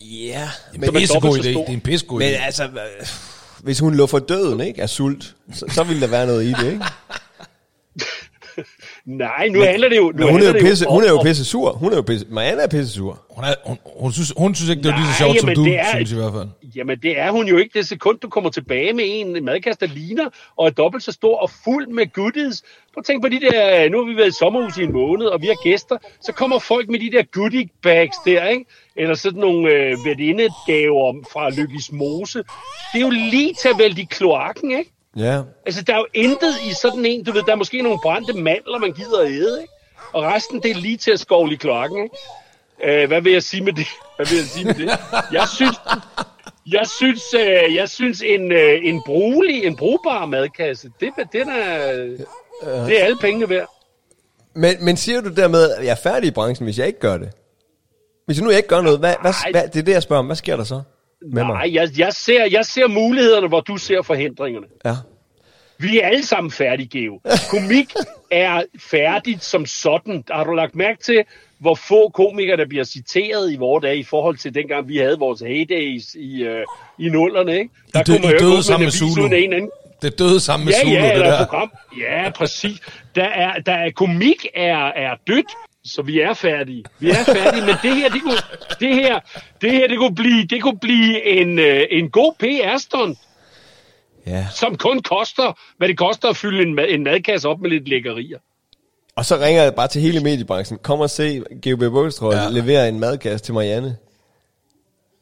Ja, 0.00 0.48
Men 0.72 0.80
men, 0.80 0.80
det 0.80 0.88
er 0.88 0.92
en 0.92 1.00
pissegod 1.00 1.38
idé. 1.38 1.42
Det 1.42 1.56
er 1.56 1.72
en 1.72 1.80
pissegod 1.80 2.18
men 2.18 2.28
idé. 2.34 2.44
altså, 2.44 2.64
øh, 2.64 3.06
hvis 3.62 3.78
hun 3.78 3.94
lå 3.94 4.06
for 4.06 4.18
døden, 4.18 4.60
ikke, 4.60 4.82
af 4.82 4.88
sult, 4.88 5.36
så, 5.52 5.66
så 5.74 5.84
ville 5.84 6.00
der 6.00 6.06
være 6.06 6.26
noget 6.26 6.44
i 6.44 6.52
det, 6.52 6.72
ikke? 6.72 6.84
Nej, 9.06 9.48
nu 9.48 9.60
handler 9.60 9.88
det 9.88 9.96
jo... 9.96 10.02
Nu 10.02 10.12
Men 10.24 10.28
hun 10.30 10.42
er 10.42 10.46
jo 10.46 10.52
det 10.52 10.62
pisse, 10.62 10.86
hun 10.88 11.02
er 11.04 11.08
jo 11.08 11.22
pisse 11.22 11.44
sur. 11.44 11.72
Hun 11.72 11.92
er 11.92 11.96
jo 11.96 12.02
pisse, 12.02 12.26
Marianne 12.30 12.62
er 12.62 12.66
pisse 12.68 12.92
sur. 12.92 13.20
Hun, 13.30 13.44
er, 13.44 13.54
hun, 13.66 13.78
hun, 13.96 14.12
synes, 14.12 14.32
hun 14.36 14.54
synes 14.54 14.70
ikke, 14.70 14.82
det 14.82 14.90
er 14.90 14.96
lige 14.96 15.06
så 15.06 15.18
sjovt, 15.18 15.40
som 15.40 15.54
du 15.54 15.64
er- 15.64 15.84
synes 15.94 16.12
i 16.12 16.14
hvert 16.14 16.32
fald. 16.32 16.48
Jamen, 16.76 16.98
det 17.02 17.18
er 17.18 17.30
hun 17.30 17.46
jo 17.48 17.56
ikke. 17.56 17.78
Det 17.78 17.88
sekund, 17.88 18.18
du 18.18 18.28
kommer 18.28 18.50
tilbage 18.50 18.92
med 18.92 19.04
en 19.06 19.44
madkasse, 19.44 19.80
der 19.80 19.86
ligner, 19.94 20.28
og 20.56 20.66
er 20.66 20.70
dobbelt 20.70 21.04
så 21.04 21.12
stor 21.12 21.36
og 21.38 21.50
fuld 21.64 21.86
med 21.88 22.12
goodies. 22.12 22.62
Prøv 22.94 23.00
at 23.00 23.04
tænke 23.04 23.22
på 23.22 23.28
de 23.28 23.40
der... 23.40 23.88
Nu 23.88 23.98
har 23.98 24.10
vi 24.12 24.16
været 24.16 24.28
i 24.28 24.38
sommerhus 24.38 24.76
i 24.76 24.82
en 24.82 24.92
måned, 24.92 25.26
og 25.26 25.42
vi 25.42 25.46
har 25.46 25.62
gæster. 25.62 25.96
Så 26.20 26.32
kommer 26.32 26.58
folk 26.58 26.88
med 26.88 26.98
de 27.00 27.10
der 27.16 27.22
goodie 27.32 27.68
bags 27.82 28.16
der, 28.26 28.46
ikke? 28.48 28.64
Eller 28.96 29.14
sådan 29.14 29.40
nogle 29.40 29.72
øh, 29.72 29.96
venindagaver 30.04 31.14
fra 31.32 31.50
Lykkes 31.50 31.92
Mose. 31.92 32.38
Det 32.92 33.00
er 33.00 33.04
jo 33.04 33.10
lige 33.10 33.54
til 33.54 33.68
at 33.68 33.78
vælge 33.78 34.02
i 34.02 34.06
kloakken, 34.10 34.70
ikke? 34.78 34.90
Ja. 35.16 35.42
Altså, 35.66 35.82
der 35.82 35.94
er 35.94 35.98
jo 35.98 36.06
intet 36.14 36.54
i 36.70 36.72
sådan 36.82 37.06
en, 37.06 37.24
du 37.24 37.32
ved, 37.32 37.42
der 37.42 37.52
er 37.52 37.56
måske 37.56 37.82
nogle 37.82 37.98
brændte 38.02 38.32
mandler, 38.32 38.78
man 38.78 38.92
gider 38.92 39.20
at 39.20 39.30
æde, 39.30 39.62
ikke? 39.62 39.72
Og 40.12 40.22
resten, 40.22 40.62
det 40.62 40.70
er 40.70 40.74
lige 40.74 40.96
til 40.96 41.10
at 41.10 41.20
skovle 41.20 41.52
i 41.52 41.56
kloakken, 41.56 42.02
ikke? 42.04 42.16
Øh, 43.02 43.08
hvad 43.08 43.20
vil 43.20 43.32
jeg 43.32 43.42
sige 43.42 43.64
med 43.64 43.72
det? 43.72 43.86
Hvad 44.16 44.26
vil 44.26 44.36
jeg 44.36 44.46
sige 44.46 44.64
med 44.64 44.74
det? 44.74 44.90
Jeg 45.32 45.48
synes, 45.48 45.76
jeg 46.66 46.86
synes, 46.86 47.34
øh, 47.34 47.74
jeg 47.74 47.88
synes 47.88 48.22
en, 48.22 48.52
øh, 48.52 48.80
en 48.82 49.02
brugelig, 49.06 49.64
en 49.64 49.76
brugbar 49.76 50.26
madkasse, 50.26 50.90
det, 51.00 51.12
den 51.32 51.48
er, 51.48 51.92
det 52.62 53.00
er 53.00 53.04
alle 53.04 53.18
pengene 53.20 53.48
værd. 53.48 53.68
Men, 54.54 54.84
men 54.84 54.96
siger 54.96 55.20
du 55.20 55.34
dermed, 55.34 55.70
at 55.70 55.84
jeg 55.84 55.90
er 55.90 56.02
færdig 56.02 56.28
i 56.28 56.30
branchen, 56.30 56.64
hvis 56.64 56.78
jeg 56.78 56.86
ikke 56.86 57.00
gør 57.00 57.16
det? 57.16 57.30
Hvis 58.26 58.36
jeg 58.36 58.44
nu 58.44 58.50
ikke 58.50 58.68
gør 58.68 58.80
noget, 58.80 58.98
hvad, 58.98 59.14
hvad, 59.20 59.32
hvad, 59.50 59.68
det 59.68 59.76
er 59.76 59.82
det, 59.82 59.92
jeg 59.92 60.02
spørger 60.02 60.20
om. 60.20 60.26
Hvad 60.26 60.36
sker 60.36 60.56
der 60.56 60.64
så 60.64 60.82
med 61.22 61.44
mig? 61.44 61.54
Nej, 61.54 61.74
jeg, 61.74 61.88
jeg, 61.98 62.12
ser, 62.12 62.44
jeg 62.50 62.64
ser 62.64 62.88
mulighederne, 62.88 63.48
hvor 63.48 63.60
du 63.60 63.76
ser 63.76 64.02
forhindringerne. 64.02 64.66
Ja. 64.84 64.94
Vi 65.78 66.00
er 66.00 66.06
alle 66.06 66.22
sammen 66.26 66.50
færdige, 66.50 66.88
Geo. 66.98 67.20
Komik 67.50 67.92
er 68.30 68.62
færdigt 68.78 69.44
som 69.44 69.66
sådan. 69.66 70.24
Har 70.30 70.44
du 70.44 70.52
lagt 70.52 70.74
mærke 70.74 71.02
til, 71.02 71.22
hvor 71.58 71.74
få 71.74 72.08
komikere, 72.08 72.56
der 72.56 72.66
bliver 72.66 72.84
citeret 72.84 73.52
i 73.52 73.56
vores 73.56 73.82
dage, 73.82 73.96
i 73.98 74.02
forhold 74.04 74.36
til 74.36 74.54
dengang, 74.54 74.88
vi 74.88 74.96
havde 74.96 75.16
vores 75.18 75.40
heydays 75.40 76.14
i, 76.14 76.42
øh, 76.42 76.64
i 76.98 77.08
nullerne, 77.08 77.58
ikke? 77.58 77.70
Der 77.94 78.02
dø- 78.02 78.12
I 78.12 78.16
jo 78.22 78.28
ikke 78.28 78.44
døde 78.44 78.62
sammen 78.62 78.82
en 78.82 78.86
med 78.86 78.92
Zulu. 78.92 79.22
uden 79.22 79.32
en 79.32 79.52
anden 79.52 79.70
Det 80.02 80.18
døde 80.18 80.40
sammen 80.40 80.64
med 80.64 80.72
ja, 80.74 80.80
Zulu, 80.82 80.94
ja, 80.94 81.14
det 81.16 81.24
der. 81.24 81.46
program. 81.46 81.70
Ja, 82.00 82.30
præcis. 82.30 82.80
Der 83.14 83.24
er, 83.24 83.54
der 83.60 83.72
er 83.72 83.90
komik 83.90 84.46
er, 84.54 84.76
er 84.86 85.14
dødt, 85.26 85.46
så 85.84 86.02
vi 86.02 86.20
er 86.20 86.34
færdige. 86.34 86.84
Vi 86.98 87.10
er 87.10 87.24
færdige, 87.24 87.66
men 87.66 87.74
det 87.82 87.96
her, 87.96 88.08
det 88.08 88.22
kunne, 88.22 88.36
det 88.80 88.94
her, 88.94 89.20
det 89.60 89.72
her, 89.72 89.88
det 89.88 89.98
kunne 89.98 90.14
blive, 90.14 90.46
det 90.46 90.62
kunne 90.62 90.78
blive 90.78 91.26
en, 91.26 91.58
øh, 91.58 91.82
en 91.90 92.10
god 92.10 92.34
PR-stunt, 92.38 93.18
ja. 94.26 94.46
som 94.54 94.76
kun 94.76 95.02
koster, 95.02 95.58
hvad 95.76 95.88
det 95.88 95.98
koster 95.98 96.28
at 96.28 96.36
fylde 96.36 96.62
en, 96.62 96.74
mad, 96.74 96.86
en 96.88 97.04
madkasse 97.04 97.48
op 97.48 97.60
med 97.60 97.70
lidt 97.70 97.88
lækkerier. 97.88 98.38
Og 99.16 99.24
så 99.24 99.36
ringer 99.36 99.62
jeg 99.62 99.74
bare 99.74 99.88
til 99.88 100.02
hele 100.02 100.20
mediebranchen. 100.20 100.78
Kom 100.78 101.00
og 101.00 101.10
se 101.10 101.40
GOB 101.62 101.78
Bogstrøm 101.78 102.32
Ja. 102.32 102.42
ja. 102.42 102.48
levere 102.48 102.88
en 102.88 103.00
madkasse 103.00 103.44
til 103.44 103.54
Marianne. 103.54 103.96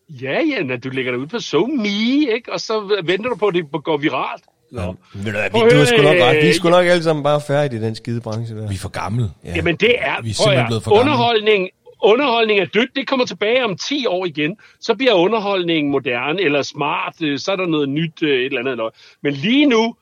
Ja, 0.09 0.41
ja, 0.43 0.63
når 0.63 0.77
du 0.77 0.89
lægger 0.89 1.13
det 1.13 1.19
ud 1.19 1.27
på 1.27 1.39
SoMe, 1.41 1.89
ikke? 2.35 2.53
Og 2.53 2.61
så 2.61 3.03
venter 3.05 3.31
du 3.31 3.37
på, 3.37 3.47
at 3.47 3.55
det 3.55 3.65
går 3.85 3.97
viralt. 3.97 4.45
Nå. 4.73 4.95
Ved 5.15 5.25
du, 5.25 5.31
hvad, 5.31 5.43
vi, 5.43 5.75
du 5.77 5.81
er 5.81 5.85
sgu 5.85 6.03
nok 6.03 6.17
ret. 6.17 6.37
Vi 6.37 6.41
er 6.41 6.49
øh, 6.49 6.55
sgu 6.55 6.69
nok 6.71 6.87
alle 6.87 7.03
sammen 7.03 7.23
bare 7.23 7.41
færdige 7.47 7.81
i 7.81 7.85
den 7.85 7.95
skide 7.95 8.21
branche 8.21 8.57
der. 8.57 8.69
Vi 8.69 8.75
er 8.75 8.79
for 8.79 8.89
gamle. 8.89 9.31
Ja. 9.45 9.53
Jamen 9.57 9.77
det 9.77 9.95
er, 9.99 10.23
Vi 10.23 10.31
er 10.31 10.35
simpelthen 10.35 10.67
blevet 10.67 10.83
for 10.83 10.91
gamle. 10.91 11.01
underholdning, 11.01 11.69
underholdning 12.03 12.61
er 12.61 12.65
dødt, 12.67 12.91
det 12.97 13.07
kommer 13.07 13.27
tilbage 13.27 13.65
om 13.65 13.77
10 13.77 14.07
år 14.07 14.27
igen. 14.27 14.57
Så 14.81 14.95
bliver 14.95 15.13
underholdningen 15.13 15.93
moderne 15.93 16.43
eller 16.43 16.63
smart, 16.63 17.15
øh, 17.23 17.39
så 17.39 17.53
er 17.53 17.57
der 17.57 17.67
noget 17.67 17.89
nyt, 17.89 18.23
øh, 18.23 18.29
et 18.39 18.45
eller 18.47 18.61
andet. 18.61 18.77
noget. 18.77 18.95
Men 19.23 19.33
lige 19.33 19.67
nu, 19.67 19.95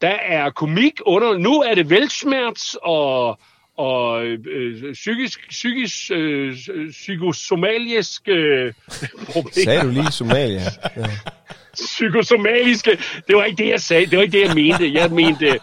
der 0.00 0.16
er 0.28 0.50
komik 0.50 0.92
under, 1.06 1.38
nu 1.38 1.60
er 1.60 1.74
det 1.74 1.90
velsmerts 1.90 2.76
og, 2.82 3.38
og 3.78 4.24
øh, 4.24 4.92
psykisk, 4.92 5.48
psykisk 5.48 6.10
øh, 6.12 6.56
psykosomalisk 6.90 8.22
øh, 8.28 8.72
problemer. 9.32 9.64
Sagde 9.64 9.80
du 9.82 9.88
lige 9.88 10.12
Somalia? 10.12 10.60
Ja. 10.96 11.06
Psykosomaliske. 11.74 12.90
Det 13.28 13.36
var 13.36 13.44
ikke 13.44 13.62
det, 13.62 13.70
jeg 13.70 13.80
sagde. 13.80 14.06
Det 14.06 14.16
var 14.16 14.22
ikke 14.22 14.38
det, 14.38 14.48
jeg 14.48 14.54
mente. 14.54 14.92
Jeg 14.94 15.10
mente, 15.10 15.60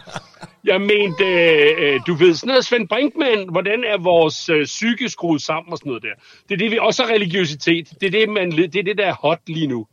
jeg 0.64 0.80
mente 0.80 1.24
øh, 1.24 2.00
du 2.06 2.14
ved, 2.14 2.34
sådan 2.34 2.48
noget 2.48 2.64
Svend 2.64 2.88
Brinkmann, 2.88 3.50
hvordan 3.50 3.84
er 3.84 3.98
vores 3.98 4.48
øh, 4.48 4.64
psyke 4.64 5.08
skruet 5.08 5.42
sammen 5.42 5.72
og 5.72 5.78
sådan 5.78 5.90
noget 5.90 6.02
der. 6.02 6.14
Det 6.48 6.54
er 6.54 6.58
det, 6.58 6.70
vi 6.70 6.78
også 6.78 7.04
religiøsitet. 7.04 7.88
Det 8.00 8.06
er 8.06 8.10
det, 8.10 8.28
man, 8.28 8.50
det 8.52 8.76
er 8.76 8.82
det, 8.82 8.98
der 8.98 9.06
er 9.06 9.14
hot 9.14 9.40
lige 9.46 9.66
nu. 9.66 9.86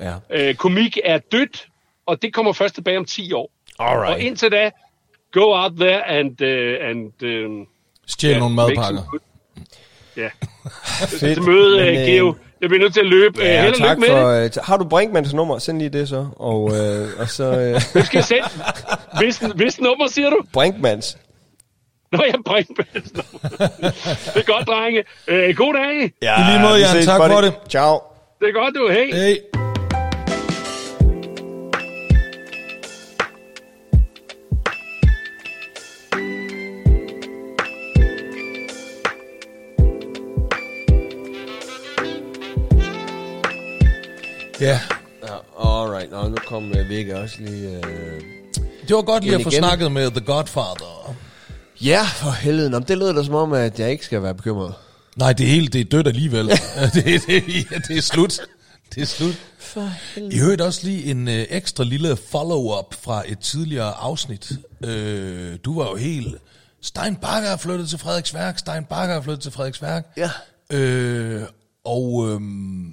ja. 0.00 0.14
Øh, 0.30 0.54
komik 0.54 0.98
er 1.04 1.18
dødt, 1.18 1.68
og 2.06 2.22
det 2.22 2.34
kommer 2.34 2.52
først 2.52 2.74
tilbage 2.74 2.98
om 2.98 3.04
10 3.04 3.32
år. 3.32 3.50
Alright. 3.78 4.14
Og 4.14 4.20
indtil 4.20 4.52
da, 4.52 4.70
go 5.32 5.54
out 5.54 5.72
there 5.76 6.08
and... 6.08 6.42
Uh, 6.42 6.88
and 6.88 7.22
uh, 7.22 7.66
Stjæl 8.06 8.38
nogle 8.38 8.54
madpakker. 8.54 9.18
Ja. 10.16 10.30
Fedt. 11.20 11.34
Til 11.34 11.42
møde, 11.42 11.78
uh, 11.78 12.06
Geo. 12.06 12.34
Jeg 12.60 12.68
bliver 12.68 12.80
nødt 12.82 12.92
til 12.94 13.00
at 13.00 13.06
løbe. 13.06 13.40
Ja, 13.42 13.52
Ja, 13.54 13.62
Held 13.62 13.72
og 13.72 13.78
tak 13.78 13.88
lykke 13.98 14.00
med 14.00 14.08
for... 14.22 14.28
det. 14.30 14.56
Øh, 14.58 14.64
har 14.64 14.76
du 14.76 14.84
Brinkmans 14.84 15.34
nummer? 15.34 15.58
Send 15.58 15.78
lige 15.78 15.88
det 15.90 16.08
så. 16.08 16.26
Og, 16.36 16.70
øh, 16.76 17.08
og 17.18 17.28
så... 17.28 17.44
Øh, 17.44 17.80
Du 17.94 18.06
skal 18.06 18.22
sende... 18.22 18.42
Hvis, 19.18 19.38
hvis 19.54 19.80
nummer 19.80 20.06
siger 20.08 20.30
du? 20.30 20.38
Brinkmans. 20.52 21.18
Nå, 22.12 22.22
jeg 22.26 22.34
bringer 22.46 22.74
Det 22.74 24.36
er 24.36 24.52
godt, 24.52 24.66
drenge. 24.66 25.04
Øh, 25.28 25.56
god 25.56 25.74
dag. 25.74 26.12
Ja, 26.22 26.40
I 26.48 26.52
lige 26.52 26.62
måde, 26.62 26.74
vi 26.74 26.80
Jan. 26.80 27.04
Tak 27.04 27.20
buddy. 27.20 27.32
for 27.32 27.40
det. 27.40 27.52
Ciao. 27.68 28.00
Det 28.40 28.48
er 28.48 28.52
godt, 28.52 28.74
du. 28.74 28.88
Hej. 28.88 29.10
Hey. 29.12 29.36
Ja, 44.60 44.80
Ja, 45.22 45.34
alright. 45.58 46.10
Nå, 46.10 46.28
nu 46.28 46.36
kom 46.46 46.74
Vigga 46.88 47.16
også 47.22 47.36
lige... 47.38 47.76
Øh... 47.76 48.20
det 48.88 48.96
var 48.96 49.02
godt 49.02 49.24
lige 49.24 49.34
at 49.34 49.42
få 49.42 49.48
igen. 49.48 49.60
snakket 49.60 49.92
med 49.92 50.10
The 50.10 50.20
Godfather. 50.20 51.16
Ja, 51.80 52.02
for 52.02 52.30
helvede. 52.30 52.70
Nå, 52.70 52.78
men 52.78 52.88
det 52.88 52.98
lyder 52.98 53.12
da 53.12 53.24
som 53.24 53.34
om, 53.34 53.52
at 53.52 53.80
jeg 53.80 53.90
ikke 53.90 54.04
skal 54.04 54.22
være 54.22 54.34
bekymret. 54.34 54.74
Nej, 55.16 55.32
det 55.32 55.46
er 55.46 55.50
helt, 55.50 55.72
det 55.72 55.80
er 55.80 55.84
dødt 55.84 56.06
alligevel. 56.06 56.48
det, 56.94 57.04
det, 57.04 57.28
ja, 57.70 57.76
det 57.88 57.96
er 57.96 58.02
slut. 58.02 58.40
Det 58.94 59.02
er 59.02 59.06
slut. 59.06 59.34
For 59.58 59.90
helvede. 60.14 60.34
I 60.34 60.38
hørte 60.38 60.64
også 60.64 60.80
lige 60.86 61.04
en 61.04 61.28
øh, 61.28 61.46
ekstra 61.50 61.84
lille 61.84 62.16
follow-up 62.16 62.94
fra 63.02 63.22
et 63.26 63.38
tidligere 63.38 63.92
afsnit. 63.92 64.52
Øh, 64.84 65.56
du 65.64 65.78
var 65.80 65.90
jo 65.90 65.96
helt... 65.96 66.36
Stein 66.82 67.16
Bakker 67.16 67.50
er 67.50 67.56
flyttet 67.56 67.88
til 67.88 67.98
Frederiksværk. 67.98 68.58
Stein 68.58 68.84
Bakker 68.84 69.14
er 69.14 69.20
flyttet 69.22 69.42
til 69.42 69.52
Frederiksværk. 69.52 70.06
Ja. 70.16 70.30
Øh, 70.72 71.42
og 71.84 72.28
øhm, 72.28 72.92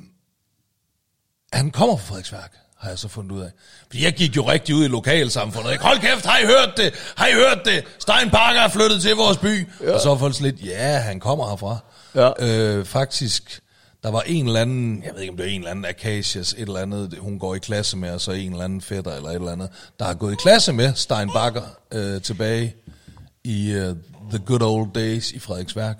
han 1.55 1.71
kommer 1.71 1.97
fra 1.97 2.05
Frederiksværk, 2.05 2.51
har 2.77 2.89
jeg 2.89 2.99
så 2.99 3.07
fundet 3.07 3.31
ud 3.31 3.41
af. 3.41 3.49
Fordi 3.87 4.03
jeg 4.03 4.13
gik 4.13 4.35
jo 4.35 4.49
rigtig 4.49 4.75
ud 4.75 4.85
i 4.85 4.87
lokalsamfundet. 4.87 5.71
Ikke? 5.71 5.83
Hold 5.83 5.99
kæft, 5.99 6.25
har 6.25 6.37
I 6.37 6.45
hørt 6.45 6.73
det? 6.77 6.93
Har 7.15 7.27
I 7.27 7.33
hørt 7.33 7.65
det? 7.65 7.83
Stein 7.99 8.29
Bakker 8.31 8.61
er 8.61 8.67
flyttet 8.67 9.01
til 9.01 9.15
vores 9.15 9.37
by. 9.37 9.67
Ja. 9.83 9.93
Og 9.93 10.01
så 10.01 10.09
var 10.09 10.17
folk 10.17 10.39
lidt, 10.39 10.65
ja, 10.65 10.97
han 10.97 11.19
kommer 11.19 11.49
herfra. 11.49 11.77
Ja. 12.15 12.31
Øh, 12.39 12.85
faktisk, 12.85 13.59
der 14.03 14.11
var 14.11 14.21
en 14.21 14.45
eller 14.47 14.61
anden, 14.61 15.03
jeg 15.03 15.13
ved 15.13 15.21
ikke 15.21 15.31
om 15.31 15.37
det 15.37 15.45
er 15.45 15.49
en 15.49 15.61
eller 15.61 15.71
anden 15.71 15.85
Acacias, 15.85 16.53
et 16.53 16.59
eller 16.59 16.79
andet, 16.79 17.17
hun 17.19 17.39
går 17.39 17.55
i 17.55 17.59
klasse 17.59 17.97
med, 17.97 18.11
og 18.11 18.21
så 18.21 18.31
en 18.31 18.51
eller 18.51 18.65
anden 18.65 18.81
fætter 18.81 19.11
eller 19.11 19.29
et 19.29 19.35
eller 19.35 19.51
andet, 19.51 19.69
der 19.99 20.05
har 20.05 20.13
gået 20.13 20.33
i 20.33 20.35
klasse 20.35 20.73
med 20.73 20.93
Stein 20.95 21.29
Bakker 21.33 21.63
øh, 21.91 22.21
tilbage 22.21 22.75
i 23.43 23.75
uh, 23.75 23.95
The 24.29 24.39
Good 24.45 24.61
Old 24.61 24.93
Days 24.93 25.31
i 25.31 25.39
Frederiksværk. 25.39 25.97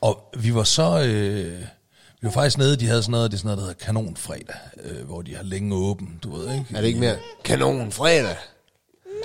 Og 0.00 0.34
vi 0.36 0.54
var 0.54 0.64
så... 0.64 1.02
Øh, 1.02 1.62
vi 2.20 2.24
var 2.26 2.30
faktisk 2.30 2.58
nede, 2.58 2.76
de 2.76 2.86
havde 2.86 3.02
sådan 3.02 3.10
noget, 3.12 3.30
det 3.30 3.36
er 3.36 3.38
sådan 3.38 3.46
noget, 3.46 3.58
der 3.58 3.64
hedder 3.64 3.84
Kanonfredag, 3.84 4.56
øh, 4.84 5.04
hvor 5.06 5.22
de 5.22 5.36
har 5.36 5.42
længe 5.42 5.74
åben, 5.76 6.18
du 6.22 6.36
ved 6.36 6.52
ikke? 6.54 6.66
Er 6.74 6.80
det 6.80 6.88
ikke 6.88 7.00
mere 7.00 7.16
kanon 7.44 7.92
fredag? 7.92 8.36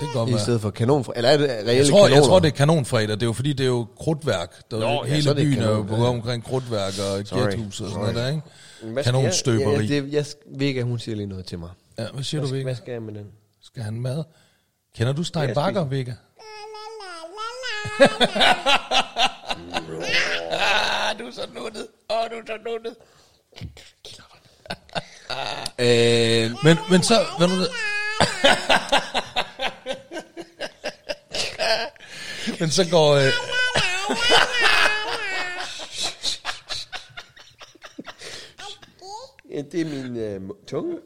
kan 0.00 0.08
godt 0.14 0.28
I 0.28 0.32
være. 0.32 0.42
stedet 0.42 0.60
for 0.60 0.70
kanonfredag? 0.70 1.18
Eller 1.18 1.30
er 1.30 1.36
det 1.36 1.48
reelle 1.50 1.72
Jeg 1.72 1.86
tror, 1.86 1.98
kanoner? 1.98 2.14
jeg 2.16 2.24
tror, 2.24 2.38
det 2.38 2.48
er 2.48 2.52
kanonfredag. 2.56 3.08
Det 3.14 3.22
er 3.22 3.26
jo 3.26 3.32
fordi, 3.32 3.52
det 3.52 3.64
er 3.64 3.68
jo 3.68 3.86
krudtværk. 3.98 4.70
Der, 4.70 4.78
Nå, 4.78 4.86
Nå, 4.86 5.04
ja, 5.04 5.14
hele 5.14 5.30
er 5.30 5.34
byen 5.34 5.58
er 5.58 5.66
jo 5.68 5.72
kanon, 5.72 5.86
på 5.86 5.94
ja. 5.96 6.02
omkring 6.08 6.44
krudtværk 6.44 6.92
og 6.98 7.24
gæthus 7.24 7.80
og 7.80 7.88
sådan 7.90 8.00
noget 8.00 8.14
der, 8.14 8.28
ikke? 8.28 9.02
Kanonstøberi. 9.02 9.74
Jeg, 9.74 9.82
ja, 9.90 9.94
det, 10.02 10.12
jeg, 10.12 10.24
Vigga, 10.58 10.82
hun 10.82 10.98
siger 10.98 11.16
lige 11.16 11.26
noget 11.26 11.46
til 11.46 11.58
mig. 11.58 11.70
Ja, 11.98 12.04
hvad 12.14 12.24
siger 12.24 12.40
Hvad, 12.40 12.46
du, 12.46 12.48
skal- 12.48 12.56
Vega? 12.58 12.64
hvad 12.64 12.74
skal 12.74 12.92
jeg 12.92 13.02
med 13.02 13.14
den? 13.14 13.26
Skal 13.62 13.82
han 13.82 14.00
mad? 14.00 14.24
Kender 14.96 15.12
du 15.12 15.22
Stein 15.22 15.54
Bakker, 15.54 15.84
Vega? 15.84 16.12
du 21.18 21.26
er 21.26 21.32
så 21.32 21.40
nuttet. 21.54 21.86
Åh, 22.10 22.30
du 22.30 22.36
er 22.36 22.42
så 22.46 22.58
nuttet. 22.64 22.96
Øh, 25.78 26.64
Men, 26.64 26.78
men 26.90 27.02
så, 27.02 27.26
hvad 27.38 27.48
nu 27.48 27.54
det? 27.60 27.68
men 32.60 32.70
så 32.70 32.86
går... 32.90 33.14
Øh, 33.14 33.32
ja, 39.54 39.62
det 39.72 39.80
er 39.80 39.84
min 39.84 40.16
øh, 40.16 40.40
tunge. 40.68 40.96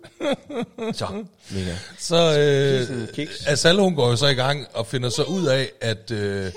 Så, 0.92 1.24
Vigga. 1.50 1.76
så 1.98 2.38
øh, 2.38 3.14
kiks. 3.14 3.46
Asal, 3.46 3.78
hun 3.78 3.94
går 3.94 4.10
jo 4.10 4.16
så 4.16 4.26
i 4.26 4.34
gang 4.34 4.66
og 4.74 4.86
finder 4.86 5.08
så 5.10 5.22
ud 5.22 5.46
af, 5.46 5.70
at 5.80 6.10
øh, 6.10 6.52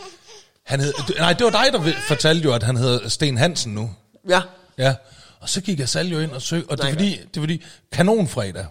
han 0.64 0.80
hed, 0.80 0.94
nej, 1.20 1.34
det 1.34 1.44
var 1.46 1.52
dig, 1.52 1.74
der 1.74 1.94
fortalte 2.08 2.44
jo, 2.44 2.54
at 2.54 2.64
han 2.64 2.78
hedder 2.78 3.10
Sten 3.10 3.38
Hansen 3.38 3.74
nu. 3.74 3.96
Ja. 4.30 4.42
Ja, 4.78 4.96
og 5.40 5.50
så 5.50 5.62
gik 5.62 5.80
Asal 5.80 6.08
jo 6.08 6.20
ind 6.20 6.32
og 6.32 6.42
søgte, 6.42 6.70
og 6.72 6.78
det 6.78 6.84
er, 6.84 6.88
Nej, 6.88 6.94
fordi, 6.94 7.10
det 7.12 7.38
er 7.38 7.42
fordi, 7.42 7.64
kanonfredag, 7.92 8.66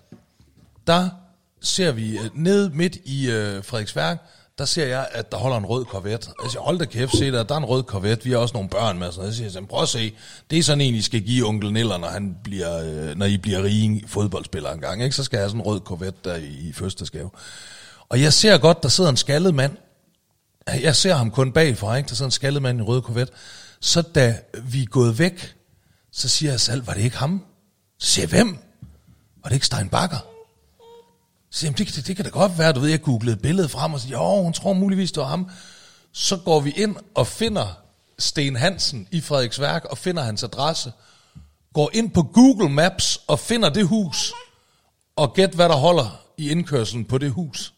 der 0.87 1.09
ser 1.61 1.93
vi 1.93 2.19
øh, 2.19 2.25
ned 2.35 2.69
midt 2.71 2.97
i 3.05 3.31
øh, 3.31 3.65
Frederiksværk, 3.65 4.19
der 4.59 4.65
ser 4.65 4.87
jeg, 4.87 5.09
at 5.13 5.33
der 5.33 5.39
holder 5.39 5.57
en 5.57 5.67
rød 5.67 5.85
Corvette. 5.85 6.29
Jeg 6.43 6.51
siger, 6.51 6.63
hold 6.63 6.79
da 6.79 6.85
kæft, 6.85 7.17
se 7.17 7.33
der, 7.33 7.43
der 7.43 7.55
er 7.55 7.59
en 7.59 7.65
rød 7.65 7.83
Corvette, 7.83 8.25
vi 8.25 8.31
har 8.31 8.39
også 8.39 8.55
nogle 8.55 8.69
børn 8.69 8.99
med. 8.99 9.13
Så 9.13 9.23
jeg 9.23 9.33
siger, 9.35 9.51
"Jamen, 9.55 9.69
prøv 9.69 9.83
at 9.83 9.89
se, 9.89 10.13
det 10.51 10.59
er 10.59 10.63
sådan 10.63 10.81
en, 10.81 10.95
I 10.95 11.03
skal 11.03 11.21
give 11.21 11.47
onkel 11.47 11.73
Niller, 11.73 11.99
når, 11.99 12.09
han 12.09 12.37
bliver, 12.45 12.79
øh, 13.11 13.17
når 13.17 13.27
I 13.27 13.37
bliver 13.37 13.63
rige 13.63 14.05
fodboldspillere 14.07 14.75
engang. 14.75 15.03
Ikke? 15.03 15.17
Så 15.17 15.25
skal 15.25 15.37
jeg 15.37 15.43
have 15.43 15.51
sådan 15.51 15.61
en 15.61 15.67
rød 15.67 15.81
Corvette 15.81 16.19
der 16.25 16.37
i, 16.37 16.47
i 16.47 16.73
fødselsdagsgave. 16.73 17.31
Og 18.09 18.21
jeg 18.23 18.33
ser 18.33 18.59
godt, 18.59 18.83
der 18.83 18.89
sidder 18.89 19.11
en 19.11 19.17
skaldet 19.17 19.55
mand. 19.55 19.77
Jeg 20.83 20.97
ser 20.97 21.15
ham 21.15 21.31
kun 21.31 21.53
bagfra, 21.53 21.97
ikke? 21.97 22.09
der 22.09 22.15
sidder 22.15 22.29
en 22.29 22.31
skaldet 22.31 22.63
mand 22.63 22.79
i 22.79 22.81
en 22.81 22.89
rød 22.89 23.03
Corvette. 23.03 23.33
Så 23.83 24.03
da 24.03 24.41
vi 24.63 24.83
er 24.83 24.87
gået 24.87 25.19
væk, 25.19 25.57
så 26.11 26.29
siger 26.29 26.53
jeg 26.53 26.61
selv, 26.61 26.87
var 26.87 26.95
det 26.95 27.01
ikke 27.01 27.17
ham? 27.17 27.45
Så 27.99 28.07
siger 28.07 28.23
jeg, 28.23 28.29
hvem? 28.29 28.59
Var 29.43 29.49
det 29.49 29.55
ikke 29.55 29.67
Stein 29.67 29.89
Bakker? 29.89 30.19
Så 31.51 31.59
siger 31.59 31.71
jeg, 31.71 31.79
det, 31.79 31.97
det, 31.97 32.07
det 32.07 32.17
kan 32.17 32.25
da 32.25 32.31
godt 32.31 32.59
være, 32.59 32.73
du 32.73 32.81
ved, 32.81 32.91
jeg 32.91 33.03
googlede 33.03 33.37
billedet 33.37 33.71
frem 33.71 33.95
og 33.95 34.01
siger, 34.01 34.19
jo, 34.19 34.43
hun 34.43 34.53
tror 34.53 34.73
muligvis, 34.73 35.13
det 35.13 35.21
var 35.21 35.29
ham. 35.29 35.51
Så 36.13 36.37
går 36.37 36.61
vi 36.61 36.71
ind 36.71 36.97
og 37.15 37.27
finder 37.27 37.79
Sten 38.19 38.57
Hansen 38.57 39.09
i 39.11 39.21
Frederiksværk 39.21 39.85
og 39.85 39.99
finder 39.99 40.23
hans 40.23 40.43
adresse. 40.43 40.93
Går 41.75 41.91
ind 41.93 42.11
på 42.11 42.23
Google 42.23 42.69
Maps 42.69 43.17
og 43.27 43.39
finder 43.39 43.69
det 43.69 43.87
hus. 43.87 44.33
Og 45.17 45.35
gæt, 45.35 45.55
hvad 45.55 45.69
der 45.69 45.77
holder 45.77 46.25
i 46.37 46.51
indkørselen 46.51 47.05
på 47.05 47.19
det 47.19 47.31
hus. 47.31 47.75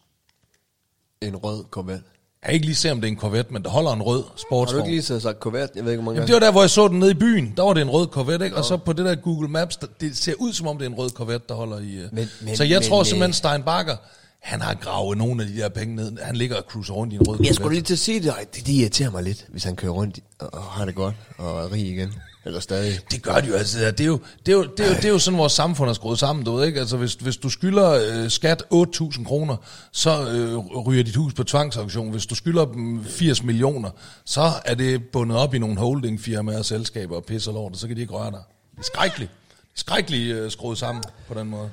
En 1.21 1.35
rød 1.35 1.65
Corvette. 1.71 2.14
Jeg 2.45 2.49
kan 2.51 2.53
ikke 2.53 2.65
lige 2.65 2.75
se, 2.75 2.91
om 2.91 3.01
det 3.01 3.07
er 3.07 3.11
en 3.11 3.17
Corvette, 3.19 3.53
men 3.53 3.63
der 3.63 3.69
holder 3.69 3.91
en 3.93 4.01
rød 4.01 4.23
Har 4.23 4.29
du 4.35 4.37
sportsvogn. 4.37 4.85
ikke 4.89 4.91
lige 5.09 5.21
sagt 5.21 5.39
Corvette? 5.39 5.69
Jeg 5.75 5.85
ved 5.85 5.91
ikke, 5.91 6.03
hvor 6.03 6.11
mange 6.11 6.15
Jamen, 6.21 6.27
det 6.27 6.33
var 6.33 6.39
der, 6.39 6.51
hvor 6.51 6.61
jeg 6.61 6.69
så 6.69 6.87
den 6.87 6.99
nede 6.99 7.11
i 7.11 7.13
byen. 7.13 7.53
Der 7.57 7.63
var 7.63 7.73
det 7.73 7.81
en 7.81 7.89
rød 7.89 8.07
Corvette, 8.07 8.45
ikke? 8.45 8.57
Og 8.57 8.65
så 8.65 8.77
på 8.77 8.93
det 8.93 9.05
der 9.05 9.15
Google 9.15 9.47
Maps, 9.49 9.77
der, 9.77 9.87
det 10.01 10.17
ser 10.17 10.33
ud 10.39 10.53
som 10.53 10.67
om, 10.67 10.77
det 10.77 10.85
er 10.85 10.89
en 10.89 10.95
rød 10.95 11.09
Corvette, 11.09 11.45
der 11.49 11.55
holder 11.55 11.79
i... 11.79 11.93
øh. 11.95 12.03
Men- 12.11 12.29
men- 12.41 12.55
så 12.57 12.63
jeg 12.63 12.79
men, 12.79 12.89
tror 12.89 12.99
øh, 12.99 13.05
simpelthen, 13.05 13.33
Stein 13.33 13.63
Bakker, 13.63 13.95
han 14.39 14.61
har 14.61 14.73
gravet 14.73 15.17
nogle 15.17 15.43
af 15.43 15.49
de 15.49 15.57
der 15.57 15.69
penge 15.69 15.95
ned. 15.95 16.11
Han 16.21 16.35
ligger 16.35 16.55
og 16.55 16.63
cruiser 16.69 16.93
rundt 16.93 17.13
i 17.13 17.15
en 17.15 17.21
rød 17.27 17.37
Men 17.37 17.45
jeg 17.45 17.55
skulle 17.55 17.63
Corvette. 17.65 17.75
lige 17.79 17.85
til 17.85 17.93
at 17.93 17.99
sige 17.99 18.19
det. 18.19 18.33
Det, 18.55 18.67
det 18.67 18.73
irriterer 18.73 19.11
mig 19.11 19.23
lidt, 19.23 19.45
hvis 19.49 19.63
han 19.63 19.75
kører 19.75 19.91
rundt 19.91 20.19
og 20.39 20.61
har 20.63 20.85
det 20.85 20.95
godt 20.95 21.15
og 21.37 21.63
er 21.63 21.71
rig 21.71 21.87
igen. 21.87 22.13
Eller 22.45 22.59
stadig. 22.59 22.99
Det 23.11 23.23
gør 23.23 23.35
de 23.35 23.47
jo 23.47 23.53
altid. 23.53 23.91
Det 23.91 23.99
er 23.99 24.05
jo, 24.05 24.19
det 24.45 24.51
er 24.51 24.55
jo, 24.55 24.63
det 24.63 24.79
er 24.85 24.89
jo, 24.89 24.95
det 24.95 25.05
er 25.05 25.09
jo 25.09 25.19
sådan, 25.19 25.39
vores 25.39 25.53
samfund 25.53 25.89
er 25.89 25.93
skruet 25.93 26.19
sammen, 26.19 26.45
du 26.45 26.55
ved 26.55 26.65
ikke? 26.67 26.79
Altså, 26.79 26.97
hvis, 26.97 27.13
hvis 27.13 27.37
du 27.37 27.49
skylder 27.49 27.91
øh, 27.91 28.29
skat 28.29 28.63
8.000 28.73 29.25
kroner, 29.25 29.57
så 29.91 30.29
øh, 30.29 30.57
ryger 30.57 31.03
dit 31.03 31.15
hus 31.15 31.33
på 31.33 31.43
tvangsauktion. 31.43 32.11
Hvis 32.11 32.25
du 32.25 32.35
skylder 32.35 32.65
dem 32.65 33.05
80 33.05 33.43
millioner, 33.43 33.89
så 34.25 34.51
er 34.65 34.75
det 34.75 35.03
bundet 35.13 35.37
op 35.37 35.53
i 35.53 35.59
nogle 35.59 35.77
holdingfirmaer 35.77 36.57
og 36.57 36.65
selskaber 36.65 37.15
og 37.15 37.25
pisser 37.25 37.51
lort, 37.51 37.71
og 37.71 37.77
så 37.77 37.87
kan 37.87 37.95
de 37.95 38.01
ikke 38.01 38.13
røre 38.13 38.31
dig. 38.31 38.41
Det 38.71 38.79
er 38.79 38.83
skrækkeligt. 38.83 39.31
skrækkeligt 39.75 40.35
øh, 40.35 40.51
skruet 40.51 40.77
sammen 40.77 41.03
på 41.27 41.33
den 41.33 41.47
måde. 41.47 41.69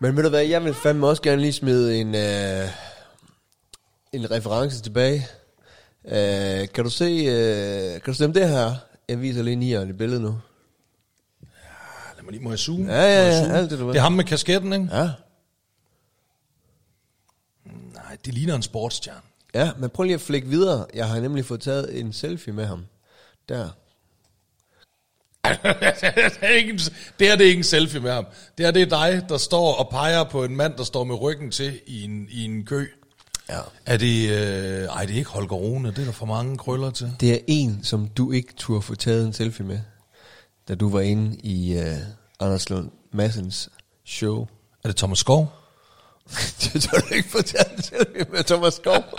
Men 0.00 0.16
ved 0.16 0.22
du 0.22 0.28
hvad, 0.28 0.42
jeg 0.42 0.64
vil 0.64 0.74
fandme 0.74 1.06
også 1.06 1.22
gerne 1.22 1.42
lige 1.42 1.52
smide 1.52 2.00
en, 2.00 2.14
øh, 2.14 2.68
en 4.12 4.30
reference 4.30 4.82
tilbage. 4.82 5.26
Øh, 6.08 6.68
kan 6.74 6.84
du 6.84 6.90
se, 6.90 7.04
øh, 7.04 7.92
kan 7.92 8.12
du 8.12 8.14
se 8.14 8.24
om 8.24 8.32
det 8.32 8.48
her? 8.48 8.74
Jeg 9.08 9.20
viser 9.20 9.42
lige 9.42 9.56
nieren 9.56 9.88
i 9.88 9.92
billedet 9.92 10.22
nu. 10.22 10.40
Lad 12.16 12.22
mig 12.24 12.32
lige, 12.32 12.42
må 12.42 12.50
jeg 12.50 12.58
zoome? 12.58 12.92
Ja, 12.92 13.02
ja, 13.02 13.28
ja, 13.28 13.52
alt 13.52 13.70
det, 13.70 13.78
du 13.78 13.84
ved. 13.84 13.92
Det 13.92 13.98
er 13.98 14.02
ham 14.02 14.12
med 14.12 14.24
kasketten, 14.24 14.72
ikke? 14.72 14.88
Ja. 14.92 15.10
Nej, 17.94 18.16
det 18.24 18.34
ligner 18.34 18.54
en 18.54 18.62
sportsstjerne. 18.62 19.20
Ja, 19.54 19.70
men 19.78 19.90
prøv 19.90 20.04
lige 20.04 20.14
at 20.14 20.20
flække 20.20 20.48
videre. 20.48 20.86
Jeg 20.94 21.08
har 21.08 21.20
nemlig 21.20 21.44
fået 21.44 21.60
taget 21.60 22.00
en 22.00 22.12
selfie 22.12 22.52
med 22.52 22.64
ham. 22.64 22.86
Der. 23.48 23.68
det, 25.48 26.38
er 26.42 26.48
ikke 26.48 26.70
en, 26.70 26.78
det 27.18 27.26
her 27.26 27.36
det 27.36 27.44
er 27.44 27.48
ikke 27.48 27.58
en 27.58 27.64
selfie 27.64 28.00
med 28.00 28.10
ham. 28.10 28.26
Det 28.58 28.66
her 28.66 28.70
det 28.70 28.82
er 28.82 28.86
dig, 28.86 29.28
der 29.28 29.38
står 29.38 29.74
og 29.74 29.90
peger 29.90 30.24
på 30.24 30.44
en 30.44 30.56
mand, 30.56 30.74
der 30.76 30.84
står 30.84 31.04
med 31.04 31.20
ryggen 31.20 31.50
til 31.50 31.80
i 31.86 32.04
en, 32.04 32.26
i 32.30 32.44
en 32.44 32.66
kø. 32.66 32.86
Ja. 33.48 33.60
Er 33.86 33.96
det... 33.96 34.30
Øh, 34.30 34.88
ej, 34.88 35.04
det 35.04 35.14
er 35.14 35.18
ikke 35.18 35.30
Holger 35.30 35.56
Rune. 35.56 35.88
Det 35.88 35.98
er 35.98 36.04
der 36.04 36.12
for 36.12 36.26
mange 36.26 36.58
krøller 36.58 36.90
til. 36.90 37.12
Det 37.20 37.32
er 37.32 37.38
en, 37.46 37.80
som 37.82 38.08
du 38.08 38.32
ikke 38.32 38.52
turde 38.56 38.82
få 38.82 38.94
taget 38.94 39.26
en 39.26 39.32
selfie 39.32 39.64
med, 39.64 39.78
da 40.68 40.74
du 40.74 40.90
var 40.90 41.00
inde 41.00 41.36
i 41.36 41.78
uh, 41.78 41.96
Anders 42.40 42.70
Lund 42.70 42.90
Massens 43.12 43.68
show. 44.06 44.46
Er 44.84 44.88
det 44.88 44.96
Thomas 44.96 45.18
Skov? 45.18 45.52
det 46.62 46.82
turde 46.82 47.02
du 47.10 47.14
ikke 47.14 47.30
få 47.30 47.42
taget 47.42 47.76
en 47.76 47.82
selfie 47.82 48.26
med 48.32 48.44
Thomas 48.44 48.74
Skov. 48.74 49.04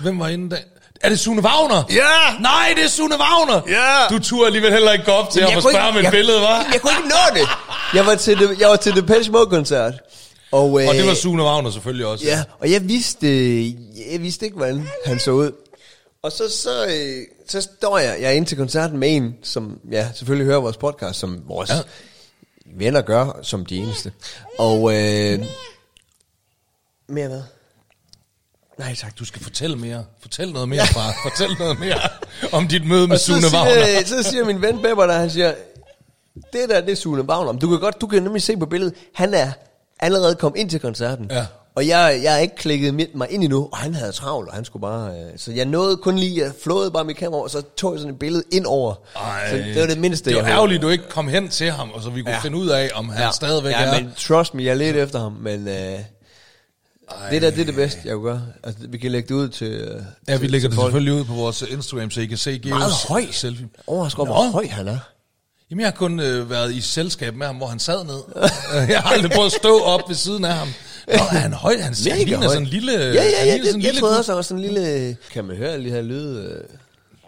Hvem 0.00 0.18
var 0.18 0.28
inde 0.28 0.50
der? 0.50 0.62
Er 1.00 1.08
det 1.08 1.20
Sune 1.20 1.42
Wagner? 1.42 1.84
Ja! 1.90 2.38
Nej, 2.40 2.72
det 2.76 2.84
er 2.84 2.88
Sune 2.88 3.14
Wagner! 3.18 3.60
Ja! 3.68 4.16
Du 4.16 4.18
turde 4.18 4.46
alligevel 4.46 4.72
heller 4.72 4.92
ikke 4.92 5.04
gå 5.04 5.10
op 5.12 5.30
til 5.30 5.42
ham 5.42 5.56
og 5.56 5.62
spørge 5.62 5.88
om 5.88 5.96
et 5.96 6.02
jeg, 6.02 6.12
billede, 6.12 6.40
var? 6.40 6.66
Jeg 6.72 6.80
kunne 6.80 6.92
ikke 6.98 7.08
nå 7.08 7.34
det. 7.34 7.48
Jeg 7.94 8.06
var 8.06 8.14
til, 8.14 8.38
det, 8.38 8.60
jeg 8.60 8.68
var 8.68 8.76
til 8.76 8.96
Depeche 8.96 9.32
Mode-koncert. 9.32 9.94
Og, 10.52 10.82
øh, 10.82 10.88
Og 10.88 10.94
det 10.94 11.06
var 11.06 11.14
Sune 11.14 11.42
Wagner 11.42 11.70
selvfølgelig 11.70 12.06
også. 12.06 12.24
Ja, 12.24 12.44
og 12.58 12.70
jeg 12.70 12.88
vidste, 12.88 13.26
jeg 14.12 14.20
vidste 14.22 14.44
ikke, 14.46 14.56
hvordan 14.56 14.88
han 15.06 15.18
så 15.18 15.30
ud. 15.30 15.52
Og 16.22 16.32
så, 16.32 16.50
så, 16.62 16.86
øh, 16.86 17.22
så 17.48 17.60
står 17.60 17.98
jeg, 17.98 18.16
jeg 18.20 18.28
er 18.28 18.32
inde 18.32 18.48
til 18.48 18.56
koncerten 18.58 18.98
med 18.98 19.16
en, 19.16 19.34
som 19.42 19.80
ja, 19.90 20.08
selvfølgelig 20.14 20.46
hører 20.46 20.60
vores 20.60 20.76
podcast, 20.76 21.18
som 21.18 21.42
vores 21.48 21.70
Ja. 21.70 21.74
venner 22.76 23.00
gør, 23.00 23.38
som 23.42 23.66
de 23.66 23.76
eneste. 23.76 24.12
Og, 24.58 24.78
øh, 24.94 25.44
mere 27.08 27.28
hvad? 27.28 27.42
Nej 28.78 28.94
tak, 28.94 29.18
du 29.18 29.24
skal 29.24 29.42
fortælle 29.42 29.76
mere. 29.76 30.04
Fortæl 30.20 30.52
noget 30.52 30.68
mere, 30.68 30.86
far. 30.86 31.14
Fortæl 31.30 31.56
noget 31.58 31.78
mere 31.80 31.98
om 32.52 32.68
dit 32.68 32.86
møde 32.88 33.06
med 33.08 33.14
Og 33.14 33.20
så 33.20 33.26
Sune 33.26 33.56
Wagner. 33.56 33.84
siger, 33.84 34.22
så 34.22 34.30
siger 34.30 34.44
min 34.44 34.62
ven 34.62 34.82
Bepper, 34.82 35.06
der 35.06 35.12
han 35.14 35.30
siger, 35.30 35.54
det 36.52 36.68
der, 36.68 36.80
det 36.80 36.92
er 36.92 36.96
Sune 36.96 37.22
Wagner. 37.22 37.52
Men 37.52 37.60
Du 37.60 37.68
kan 37.68 37.80
godt, 37.80 38.00
du 38.00 38.06
kan 38.06 38.22
nemlig 38.22 38.42
se 38.42 38.56
på 38.56 38.66
billedet, 38.66 38.94
han 39.14 39.34
er 39.34 39.52
allerede 40.00 40.34
kommet 40.34 40.58
ind 40.60 40.70
til 40.70 40.80
koncerten. 40.80 41.26
Ja. 41.30 41.46
Og 41.74 41.86
jeg, 41.88 42.20
jeg 42.22 42.34
er 42.34 42.38
ikke 42.38 42.56
klikket 42.56 42.94
mig 43.14 43.30
ind 43.30 43.42
endnu, 43.44 43.68
og 43.72 43.78
han 43.78 43.94
havde 43.94 44.12
travlt, 44.12 44.48
og 44.48 44.54
han 44.54 44.64
skulle 44.64 44.80
bare... 44.80 45.10
Øh, 45.10 45.26
så 45.36 45.52
jeg 45.52 45.64
nåede 45.64 45.96
kun 45.96 46.18
lige, 46.18 46.42
jeg 46.44 46.52
flåede 46.62 46.90
bare 46.90 47.04
mit 47.04 47.16
kamera, 47.16 47.42
og 47.42 47.50
så 47.50 47.62
tog 47.76 47.92
jeg 47.92 48.00
sådan 48.00 48.12
et 48.14 48.18
billede 48.18 48.42
ind 48.52 48.66
over. 48.66 48.94
Ej, 49.16 49.50
så 49.50 49.56
det 49.56 49.80
var 49.80 49.86
det 49.86 49.98
mindste, 49.98 50.30
Det 50.30 50.36
var 50.38 50.42
jeg 50.44 50.52
ærgerligt, 50.52 50.82
du 50.82 50.88
ikke 50.88 51.08
kom 51.08 51.28
hen 51.28 51.48
til 51.48 51.70
ham, 51.70 51.90
og 51.90 52.02
så 52.02 52.10
vi 52.10 52.20
kunne 52.22 52.30
ja. 52.30 52.36
Ja. 52.36 52.42
finde 52.42 52.56
ud 52.58 52.68
af, 52.68 52.90
om 52.94 53.08
han 53.08 53.22
ja. 53.22 53.30
stadigvæk 53.30 53.72
ja, 53.72 53.82
er... 53.82 54.00
men 54.00 54.12
trust 54.16 54.54
me, 54.54 54.64
jeg 54.64 54.76
ledte 54.76 55.00
efter 55.00 55.18
ham, 55.20 55.32
men... 55.32 55.68
Øh, 55.68 55.98
det 57.30 57.42
der, 57.42 57.50
det 57.50 57.60
er 57.60 57.64
det 57.64 57.74
bedste, 57.74 58.00
jeg 58.04 58.14
kunne 58.14 58.24
gøre. 58.24 58.42
Altså, 58.64 58.80
vi 58.88 58.98
kan 58.98 59.10
lægge 59.12 59.28
det 59.28 59.34
ud 59.34 59.48
til... 59.48 59.66
Øh, 59.72 60.02
Ja, 60.28 60.32
vi 60.32 60.38
til- 60.38 60.50
lægger 60.50 60.68
til 60.68 60.70
det 60.70 60.74
folk. 60.76 60.86
selvfølgelig 60.86 61.14
ud 61.14 61.24
på 61.24 61.32
vores 61.32 61.62
Instagram, 61.62 62.10
så 62.10 62.20
I 62.20 62.26
kan 62.26 62.38
se 62.38 62.58
Geos 62.58 63.36
selfie. 63.36 63.68
Overrasker 63.86 64.20
over, 64.20 64.28
Nå. 64.28 64.34
hvor 64.34 64.50
høj 64.52 64.66
han 64.66 64.88
er. 64.88 64.98
Jamen, 65.70 65.80
jeg 65.80 65.86
har 65.88 65.96
kun 65.96 66.20
øh, 66.20 66.50
været 66.50 66.74
i 66.74 66.80
selskab 66.80 67.34
med 67.34 67.46
ham, 67.46 67.56
hvor 67.56 67.66
han 67.66 67.78
sad 67.78 68.04
ned. 68.04 68.22
jeg 68.88 69.00
har 69.00 69.10
aldrig 69.10 69.30
prøvet 69.30 69.46
at 69.46 69.52
stå 69.52 69.78
op 69.78 70.08
ved 70.08 70.16
siden 70.16 70.44
af 70.44 70.54
ham. 70.54 70.68
Nå, 71.08 71.14
er 71.14 71.18
han 71.18 71.52
høj? 71.52 71.76
Han, 71.76 71.94
han 72.10 72.18
ligner 72.18 72.36
høj. 72.36 72.46
sådan 72.46 72.62
en 72.62 72.68
lille... 72.68 72.92
Ja, 72.92 73.06
han 73.06 73.14
ja, 73.14 73.44
ja, 73.44 73.52
det, 73.52 73.64
sådan 73.64 73.74
en 73.74 73.82
jeg 73.82 73.92
lille 73.92 74.00
troede 74.00 74.18
også, 74.18 74.32
der 74.32 74.36
var 74.36 74.42
sådan 74.42 74.64
en 74.64 74.70
lille... 74.72 75.16
Kan 75.32 75.44
man 75.44 75.56
høre 75.56 75.70
alle 75.70 75.84
de 75.84 75.90
her 75.90 76.02
lyde? 76.02 76.42
Øh? 76.42 76.64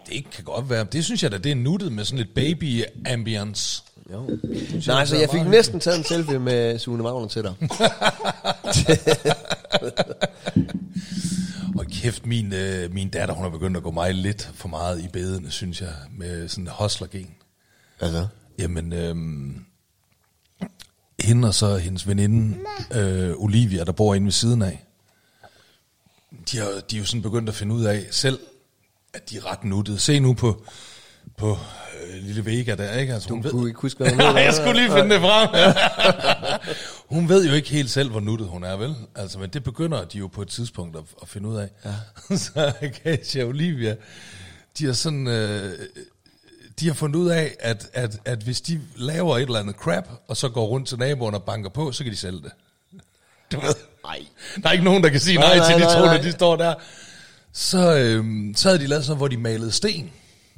Det 0.09 0.29
kan 0.31 0.43
godt 0.43 0.69
være. 0.69 0.85
Det 0.91 1.05
synes 1.05 1.23
jeg 1.23 1.31
da, 1.31 1.37
det 1.37 1.51
er 1.51 1.55
nuttet 1.55 1.91
med 1.91 2.05
sådan 2.05 2.17
lidt 2.17 2.33
baby 2.33 2.83
ambience. 3.07 3.83
Jo. 4.13 4.29
Synes 4.69 4.87
Nej, 4.87 5.05
så 5.05 5.15
jeg 5.15 5.29
fik 5.31 5.41
næsten 5.41 5.79
taget 5.79 5.97
en 5.97 6.03
selfie 6.03 6.39
med 6.39 6.79
Sune 6.79 7.03
Wagner 7.03 7.27
til 7.27 7.43
dig. 7.43 7.53
Og 11.79 11.85
kæft, 11.91 12.25
min, 12.25 12.53
øh, 12.53 12.93
min 12.93 13.09
datter, 13.09 13.35
hun 13.35 13.43
har 13.43 13.49
begyndt 13.49 13.77
at 13.77 13.83
gå 13.83 13.91
mig 13.91 14.13
lidt 14.15 14.49
for 14.55 14.67
meget 14.67 14.99
i 14.99 15.07
bedene, 15.13 15.51
synes 15.51 15.81
jeg, 15.81 15.93
med 16.17 16.47
sådan 16.47 16.63
en 16.63 16.67
hostlergen. 16.67 17.27
Altså? 18.01 18.27
Jamen, 18.57 18.93
øh, 18.93 19.15
hende 21.19 21.47
og 21.47 21.53
så 21.53 21.77
hendes 21.77 22.07
veninde, 22.07 22.57
øh, 22.93 23.33
Olivia, 23.37 23.83
der 23.83 23.91
bor 23.91 24.15
inde 24.15 24.25
ved 24.25 24.31
siden 24.31 24.61
af, 24.61 24.85
de 26.51 26.57
har, 26.57 26.81
de 26.91 26.95
er 26.95 26.99
jo 26.99 27.05
sådan 27.05 27.21
begyndt 27.21 27.49
at 27.49 27.55
finde 27.55 27.75
ud 27.75 27.83
af 27.83 28.07
selv, 28.11 28.39
at 29.13 29.29
de 29.29 29.37
er 29.37 29.51
ret 29.51 29.63
nuttede. 29.63 29.99
Se 29.99 30.19
nu 30.19 30.33
på, 30.33 30.65
på 31.37 31.57
øh, 32.03 32.23
lille 32.23 32.45
Vega 32.45 32.75
der, 32.75 32.93
ikke? 32.93 33.13
Altså, 33.13 33.29
hun 33.29 33.43
ved, 33.43 33.51
kunne 33.51 33.69
ikke 33.69 33.81
huske, 33.81 33.97
hvad 33.97 34.09
hun 34.09 34.17
Nej, 34.33 34.41
jeg 34.41 34.53
skulle 34.53 34.73
lige 34.73 34.91
finde 34.91 35.09
det 35.09 35.21
frem. 35.21 35.49
hun 37.17 37.29
ved 37.29 37.47
jo 37.47 37.53
ikke 37.53 37.69
helt 37.69 37.89
selv, 37.89 38.09
hvor 38.09 38.19
nuttet 38.19 38.47
hun 38.47 38.63
er, 38.63 38.77
vel? 38.77 38.95
Altså, 39.15 39.39
men 39.39 39.49
det 39.49 39.63
begynder 39.63 40.05
de 40.05 40.17
jo 40.17 40.27
på 40.27 40.41
et 40.41 40.47
tidspunkt 40.47 40.97
at, 40.97 41.03
at 41.21 41.27
finde 41.27 41.49
ud 41.49 41.55
af. 41.55 41.69
Ja. 41.85 42.35
så 42.37 42.73
Kasia 43.03 43.43
og 43.43 43.49
Olivia, 43.49 43.95
de 44.77 44.85
har 44.85 44.93
sådan... 44.93 45.27
Øh, 45.27 45.79
de 46.81 46.87
har 46.87 46.93
fundet 46.93 47.19
ud 47.19 47.29
af, 47.29 47.55
at, 47.59 47.87
at, 47.93 48.17
at 48.25 48.39
hvis 48.39 48.61
de 48.61 48.81
laver 48.95 49.37
et 49.37 49.41
eller 49.41 49.59
andet 49.59 49.75
crap, 49.75 50.07
og 50.27 50.37
så 50.37 50.49
går 50.49 50.65
rundt 50.65 50.87
til 50.87 50.97
naboerne 50.97 51.37
og 51.37 51.43
banker 51.43 51.69
på, 51.69 51.91
så 51.91 52.03
kan 52.03 52.13
de 52.13 52.17
sælge 52.17 52.41
det. 52.41 52.51
Du 53.51 53.59
ved. 53.59 53.75
Nej. 54.03 54.19
Der 54.63 54.69
er 54.69 54.71
ikke 54.71 54.83
nogen, 54.83 55.03
der 55.03 55.09
kan 55.09 55.19
sige 55.19 55.37
nej, 55.37 55.47
Nej, 55.47 55.57
nej 55.57 55.67
til 55.67 55.75
de 55.75 56.05
nej, 56.05 56.17
når 56.17 56.23
de 56.23 56.31
står 56.31 56.55
der. 56.55 56.73
Så, 57.53 57.95
øhm, 57.97 58.53
så 58.55 58.69
havde 58.69 58.79
de 58.79 58.87
lavet 58.87 59.05
sådan, 59.05 59.17
hvor 59.17 59.27
de 59.27 59.37
malede 59.37 59.71
sten. 59.71 60.11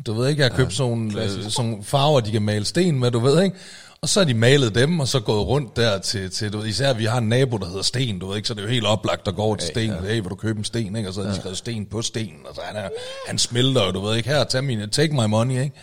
Du 0.05 0.13
ved 0.13 0.29
ikke, 0.29 0.43
jeg 0.43 0.51
har 0.51 0.57
købt 0.57 0.73
sådan, 0.73 0.89
nogle, 0.89 1.23
øh, 1.23 1.49
sådan 1.49 1.83
farver, 1.83 2.19
de 2.19 2.31
kan 2.31 2.41
male 2.41 2.65
sten 2.65 2.99
med, 2.99 3.11
du 3.11 3.19
ved 3.19 3.43
ikke. 3.43 3.57
Og 4.01 4.09
så 4.09 4.19
har 4.19 4.25
de 4.25 4.33
malet 4.33 4.75
dem, 4.75 4.99
og 4.99 5.07
så 5.07 5.19
gået 5.19 5.47
rundt 5.47 5.75
der 5.75 5.97
til, 5.99 6.31
til 6.31 6.53
du 6.53 6.57
ved, 6.57 6.67
især 6.67 6.93
vi 6.93 7.05
har 7.05 7.17
en 7.17 7.29
nabo, 7.29 7.57
der 7.57 7.67
hedder 7.67 7.81
Sten, 7.81 8.19
du 8.19 8.27
ved 8.27 8.35
ikke, 8.35 8.47
så 8.47 8.53
det 8.53 8.59
er 8.59 8.63
jo 8.63 8.69
helt 8.69 8.85
oplagt, 8.85 9.25
der 9.25 9.31
går 9.31 9.43
over 9.43 9.55
til 9.55 9.67
Sten, 9.67 9.89
ja. 9.89 10.01
hey, 10.01 10.15
vil 10.15 10.29
du 10.29 10.35
købe 10.35 10.57
en 10.57 10.63
sten, 10.63 10.95
ikke? 10.95 11.09
Og 11.09 11.13
så 11.13 11.23
har 11.23 11.29
de 11.29 11.35
skrevet 11.35 11.57
sten 11.57 11.85
på 11.85 12.01
sten, 12.01 12.33
og 12.49 12.55
så 12.55 12.61
han, 12.63 12.75
er, 12.75 12.89
han 13.27 13.37
smelter 13.37 13.85
jo, 13.85 13.91
du 13.91 14.01
ved 14.01 14.15
ikke, 14.15 14.29
her, 14.29 14.43
tag 14.43 14.63
mine, 14.63 14.87
take 14.87 15.13
my 15.13 15.25
money, 15.25 15.61
ikke? 15.63 15.75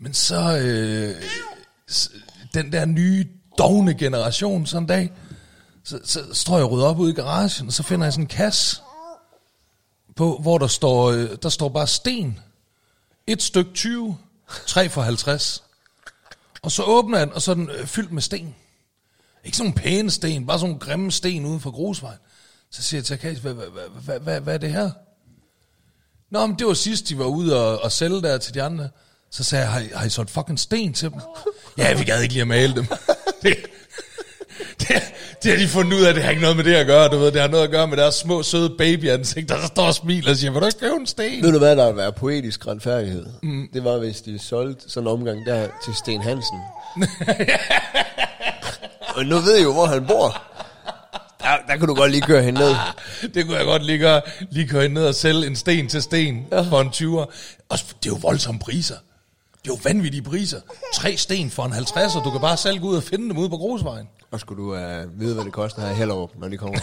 Men 0.00 0.14
så, 0.14 0.58
øh, 0.58 1.22
den 2.54 2.72
der 2.72 2.84
nye, 2.84 3.28
dogne 3.58 3.94
generation 3.94 4.66
sådan 4.66 4.82
en 4.82 4.88
dag, 4.88 5.12
så, 5.84 6.00
så 6.04 6.34
står 6.34 6.56
jeg 6.56 6.70
rydder 6.70 6.86
op 6.86 6.98
ude 6.98 7.12
i 7.12 7.14
garagen, 7.14 7.66
og 7.66 7.72
så 7.72 7.82
finder 7.82 8.06
jeg 8.06 8.12
sådan 8.12 8.24
en 8.24 8.28
kasse, 8.28 8.80
på, 10.16 10.38
hvor 10.42 10.58
der 10.58 10.66
står, 10.66 11.10
øh, 11.10 11.30
der 11.42 11.48
står 11.48 11.68
bare 11.68 11.86
sten. 11.86 12.38
Et 13.26 13.42
stykke 13.42 13.72
20, 13.72 14.16
tre 14.66 14.88
for 14.88 15.02
50. 15.02 15.62
Og 16.62 16.72
så 16.72 16.82
åbner 16.82 17.18
jeg 17.18 17.26
den, 17.26 17.34
og 17.34 17.42
så 17.42 17.50
er 17.50 17.54
den 17.54 17.70
øh, 17.70 17.86
fyldt 17.86 18.12
med 18.12 18.22
sten. 18.22 18.54
Ikke 19.44 19.56
sådan 19.56 19.70
nogle 19.70 19.82
pæne 19.82 20.10
sten, 20.10 20.46
bare 20.46 20.58
sådan 20.58 20.70
nogle 20.70 20.80
grimme 20.80 21.12
sten 21.12 21.46
uden 21.46 21.60
for 21.60 21.70
grusvejen. 21.70 22.18
Så 22.70 22.82
siger 22.82 22.98
jeg 22.98 23.04
til 23.04 23.14
Akash, 23.14 23.42
hvad, 23.42 23.54
hvad, 23.54 23.66
hvad, 23.66 23.88
hvad, 24.04 24.20
hvad, 24.20 24.40
hvad 24.40 24.54
er 24.54 24.58
det 24.58 24.72
her? 24.72 24.90
Nå, 26.30 26.46
men 26.46 26.58
det 26.58 26.66
var 26.66 26.74
sidst, 26.74 27.08
de 27.08 27.18
var 27.18 27.24
ude 27.24 27.60
og, 27.60 27.82
og 27.82 27.92
sælge 27.92 28.22
der 28.22 28.38
til 28.38 28.54
de 28.54 28.62
andre. 28.62 28.88
Så 29.30 29.44
sagde 29.44 29.64
jeg, 29.64 29.72
har 29.72 29.80
I, 29.80 29.88
har 29.94 30.06
I 30.06 30.08
solgt 30.08 30.30
fucking 30.30 30.60
sten 30.60 30.92
til 30.92 31.10
dem? 31.10 31.20
ja, 31.78 31.94
vi 31.94 32.04
gad 32.04 32.22
ikke 32.22 32.34
lige 32.34 32.42
at 32.42 32.48
male 32.48 32.74
dem. 32.74 32.86
det, 33.42 33.56
det, 34.80 34.88
det 35.42 35.50
har 35.50 35.58
de 35.58 35.68
fundet 35.68 35.98
ud 35.98 36.04
af, 36.04 36.14
det 36.14 36.22
har 36.22 36.30
ikke 36.30 36.42
noget 36.42 36.56
med 36.56 36.64
det 36.64 36.74
at 36.74 36.86
gøre, 36.86 37.08
du 37.08 37.18
ved. 37.18 37.32
Det 37.32 37.40
har 37.40 37.48
noget 37.48 37.64
at 37.64 37.70
gøre 37.70 37.86
med 37.86 37.96
deres 37.96 38.14
små, 38.14 38.42
søde 38.42 38.74
babyansigter, 38.78 39.56
der 39.56 39.66
står 39.66 39.86
og 39.86 39.94
smiler 39.94 40.30
og 40.30 40.36
siger, 40.36 40.50
vil 40.50 40.60
du 40.60 40.66
ikke 40.66 40.78
købe 40.78 40.94
en 41.00 41.06
sten? 41.06 41.42
Ved 41.42 41.52
du 41.52 41.58
hvad, 41.58 41.76
der 41.76 41.86
vil 41.86 41.96
være 41.96 42.12
poetisk 42.12 42.66
retfærdighed? 42.66 43.26
Mm. 43.42 43.68
Det 43.72 43.84
var, 43.84 43.98
hvis 43.98 44.20
de 44.20 44.38
solgte 44.38 44.90
sådan 44.90 45.08
en 45.08 45.12
omgang 45.12 45.46
der 45.46 45.68
til 45.84 45.94
Sten 45.94 46.22
Hansen. 46.22 46.58
og 49.16 49.24
nu 49.24 49.38
ved 49.38 49.58
I 49.58 49.62
jo, 49.62 49.72
hvor 49.72 49.86
han 49.86 50.06
bor. 50.06 50.42
Der, 51.40 51.48
der 51.68 51.76
kan 51.76 51.88
du 51.88 51.94
godt 51.94 52.10
lige 52.10 52.22
køre 52.22 52.42
hen 52.42 52.54
ned. 52.54 52.74
Det 53.34 53.44
kunne 53.44 53.56
jeg 53.56 53.64
godt 53.64 53.84
lige 53.84 53.98
gøre, 53.98 54.20
lige 54.50 54.68
køre 54.68 54.88
ned 54.88 55.06
og 55.06 55.14
sælge 55.14 55.46
en 55.46 55.56
sten 55.56 55.88
til 55.88 56.02
sten 56.02 56.46
ja. 56.52 56.60
for 56.60 56.80
en 56.80 56.88
20'er. 56.88 57.32
Og 57.68 57.78
det 57.78 58.06
er 58.06 58.06
jo 58.06 58.18
voldsomme 58.22 58.60
priser. 58.60 58.94
Det 59.66 59.72
er 59.72 59.76
jo 59.76 59.80
vanvittige 59.84 60.22
priser. 60.22 60.60
Tre 60.94 61.16
sten 61.16 61.50
for 61.50 61.64
en 61.64 61.72
50'er. 61.72 62.24
Du 62.24 62.30
kan 62.30 62.40
bare 62.40 62.56
selv 62.56 62.78
gå 62.80 62.86
ud 62.86 62.96
og 62.96 63.02
finde 63.02 63.28
dem 63.28 63.38
ude 63.38 63.48
på 63.48 63.56
grusvejen. 63.56 64.08
Og 64.30 64.40
skulle 64.40 64.62
du 64.62 64.72
uh, 64.72 65.20
vide, 65.20 65.34
hvad 65.34 65.44
det 65.44 65.52
koster 65.52 65.82
her 65.82 65.90
i 65.90 65.94
Hellerup, 65.94 66.30
når 66.38 66.48
de 66.48 66.56
kommer. 66.56 66.78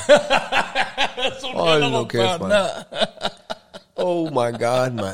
Hold 1.59 1.91
nu 1.91 2.05
kæft, 2.05 2.39
der. 2.39 2.67
Oh 3.95 4.31
my 4.31 4.59
god, 4.59 4.91
man. 4.91 5.13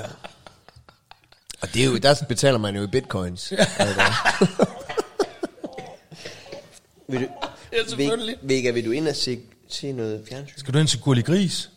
Og 1.62 1.74
det 1.74 1.82
er 1.82 1.86
jo, 1.86 1.98
der 1.98 2.16
betaler 2.28 2.58
man 2.58 2.76
jo 2.76 2.84
i 2.84 2.88
bitcoins. 2.88 3.50
vil 7.10 7.22
du, 7.22 7.28
Ja, 7.74 7.78
selvfølgelig. 7.88 8.36
Vega, 8.42 8.72
vil 8.72 8.86
du 8.86 8.92
ind 8.92 9.08
og 9.08 9.16
se, 9.16 9.40
se 9.68 9.92
noget 9.92 10.26
fjernsyn? 10.30 10.58
Skal 10.58 10.74
du 10.74 10.80
ind 10.80 10.88
til 10.88 11.00
Gulli 11.02 11.22
Gris? 11.22 11.70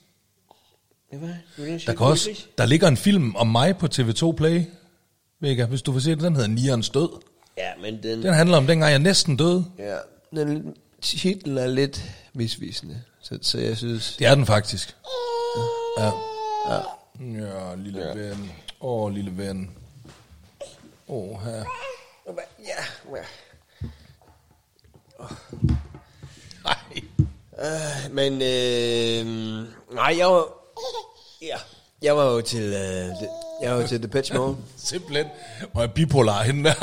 Ja, 1.13 1.17
hvad? 1.17 1.29
Vil 1.57 1.67
du 1.67 1.71
ind 1.71 1.75
og 1.75 1.81
se 1.81 1.87
Der, 1.87 1.95
kan 1.95 2.07
også, 2.07 2.31
der 2.59 2.67
ligger 2.67 2.89
en 2.89 2.97
film 2.97 3.37
om 3.37 3.47
mig 3.47 3.77
på 3.77 3.87
TV2 3.95 4.33
Play. 4.33 4.63
Vega, 5.43 5.65
hvis 5.65 5.83
du 5.83 5.93
vil 5.93 6.03
se 6.03 6.11
det. 6.11 6.21
Den 6.21 6.35
hedder 6.35 6.49
Nierens 6.49 6.91
død. 6.91 7.09
Ja, 7.57 7.71
men 7.81 8.03
den... 8.03 8.23
Den 8.23 8.35
handler 8.35 8.57
om 8.57 8.67
dengang, 8.67 8.91
jeg 8.91 8.99
næsten 8.99 9.37
døde. 9.37 9.65
Ja, 9.79 9.97
den 10.31 10.77
titlen 11.01 11.59
er 11.59 11.67
lidt 11.67 12.03
misvisende, 12.33 13.03
så, 13.21 13.39
så 13.43 13.59
jeg 13.59 13.77
synes... 13.77 14.17
Det 14.19 14.27
er 14.27 14.35
den 14.35 14.47
faktisk. 14.47 14.97
Ja. 15.99 16.11
Ja, 16.71 16.81
ja 17.21 17.75
lille 17.75 18.07
ja. 18.07 18.15
ven. 18.15 18.53
Åh, 18.81 19.03
oh, 19.03 19.13
lille 19.13 19.37
ven. 19.37 19.71
Åh, 21.09 21.31
oh, 21.31 21.45
her. 21.45 21.65
Ja, 22.59 22.85
ja. 23.17 23.25
Nej. 26.65 27.03
Uh, 27.53 28.15
men, 28.15 28.33
øh, 28.33 29.67
nej, 29.95 30.15
jeg 30.19 30.27
var... 30.27 30.45
Ja, 31.43 31.57
jeg 32.03 32.17
var 32.17 32.25
jo 32.25 32.41
til, 32.41 32.63
øh, 32.63 33.09
jeg 33.63 33.75
var 33.75 33.81
jo 33.81 33.87
til 33.87 34.09
Pitch 34.09 34.35
Mode. 34.35 34.57
Simpelthen. 34.77 35.27
Og 35.75 35.83
er 35.83 35.87
bipolar 35.87 36.43
hende 36.43 36.65
der. 36.65 36.75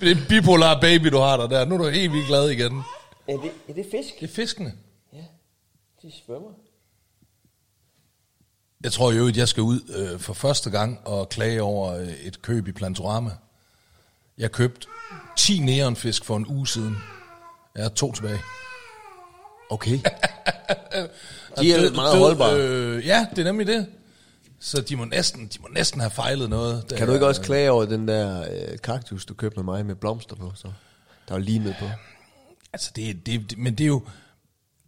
det 0.00 0.10
er 0.10 0.14
en 0.14 0.24
bipolar 0.28 0.80
baby, 0.80 1.06
du 1.06 1.18
har 1.18 1.36
der 1.36 1.46
der. 1.46 1.64
Nu 1.64 1.74
er 1.74 1.78
du 1.78 1.88
helt 1.88 2.12
vildt 2.12 2.26
glad 2.26 2.50
igen. 2.50 2.82
Er 3.28 3.36
det, 3.36 3.50
er 3.68 3.72
det 3.72 3.86
fisk? 3.90 4.20
Det 4.20 4.30
er 4.30 4.34
fiskene. 4.34 4.72
Ja, 5.12 5.24
de 6.02 6.12
svømmer. 6.26 6.50
Jeg 8.84 8.92
tror 8.92 9.12
jo, 9.12 9.28
at 9.28 9.36
jeg 9.36 9.48
skal 9.48 9.62
ud 9.62 9.80
øh, 9.96 10.20
for 10.20 10.34
første 10.34 10.70
gang 10.70 11.00
og 11.04 11.28
klage 11.28 11.62
over 11.62 11.94
øh, 11.94 12.08
et 12.08 12.42
køb 12.42 12.68
i 12.68 12.72
Plantorama. 12.72 13.30
Jeg 14.38 14.52
købte 14.52 14.86
10 15.36 15.58
neonfisk 15.58 16.24
for 16.24 16.36
en 16.36 16.46
uge 16.46 16.68
siden. 16.68 16.96
Jeg 17.74 17.84
har 17.84 17.90
to 17.90 18.12
tilbage. 18.12 18.40
Okay. 19.70 19.98
de 21.60 21.72
er 21.72 21.80
død, 21.80 21.90
meget 21.90 22.18
holdbare. 22.18 22.56
Øh, 22.56 23.06
ja, 23.06 23.26
det 23.30 23.38
er 23.38 23.44
nemlig 23.44 23.66
det. 23.66 23.86
Så 24.60 24.80
de 24.80 24.96
må 24.96 25.04
næsten, 25.04 25.46
de 25.46 25.58
må 25.60 25.68
næsten 25.68 26.00
have 26.00 26.10
fejlet 26.10 26.50
noget. 26.50 26.94
Kan 26.96 27.06
du 27.06 27.12
ikke 27.12 27.26
også 27.26 27.40
klage 27.40 27.70
over 27.70 27.84
den 27.84 28.08
der 28.08 28.40
øh, 28.42 28.78
kaktus, 28.82 29.24
du 29.24 29.34
købte 29.34 29.56
med 29.56 29.64
mig 29.64 29.86
med 29.86 29.94
blomster 29.94 30.36
på? 30.36 30.52
Så? 30.54 30.68
Der 31.28 31.34
var 31.34 31.38
limet 31.38 31.76
på. 31.80 31.86
Altså, 32.72 32.90
det, 32.96 33.26
det, 33.26 33.50
det, 33.50 33.58
men 33.58 33.74
det 33.74 33.84
er 33.84 33.88
jo... 33.88 34.02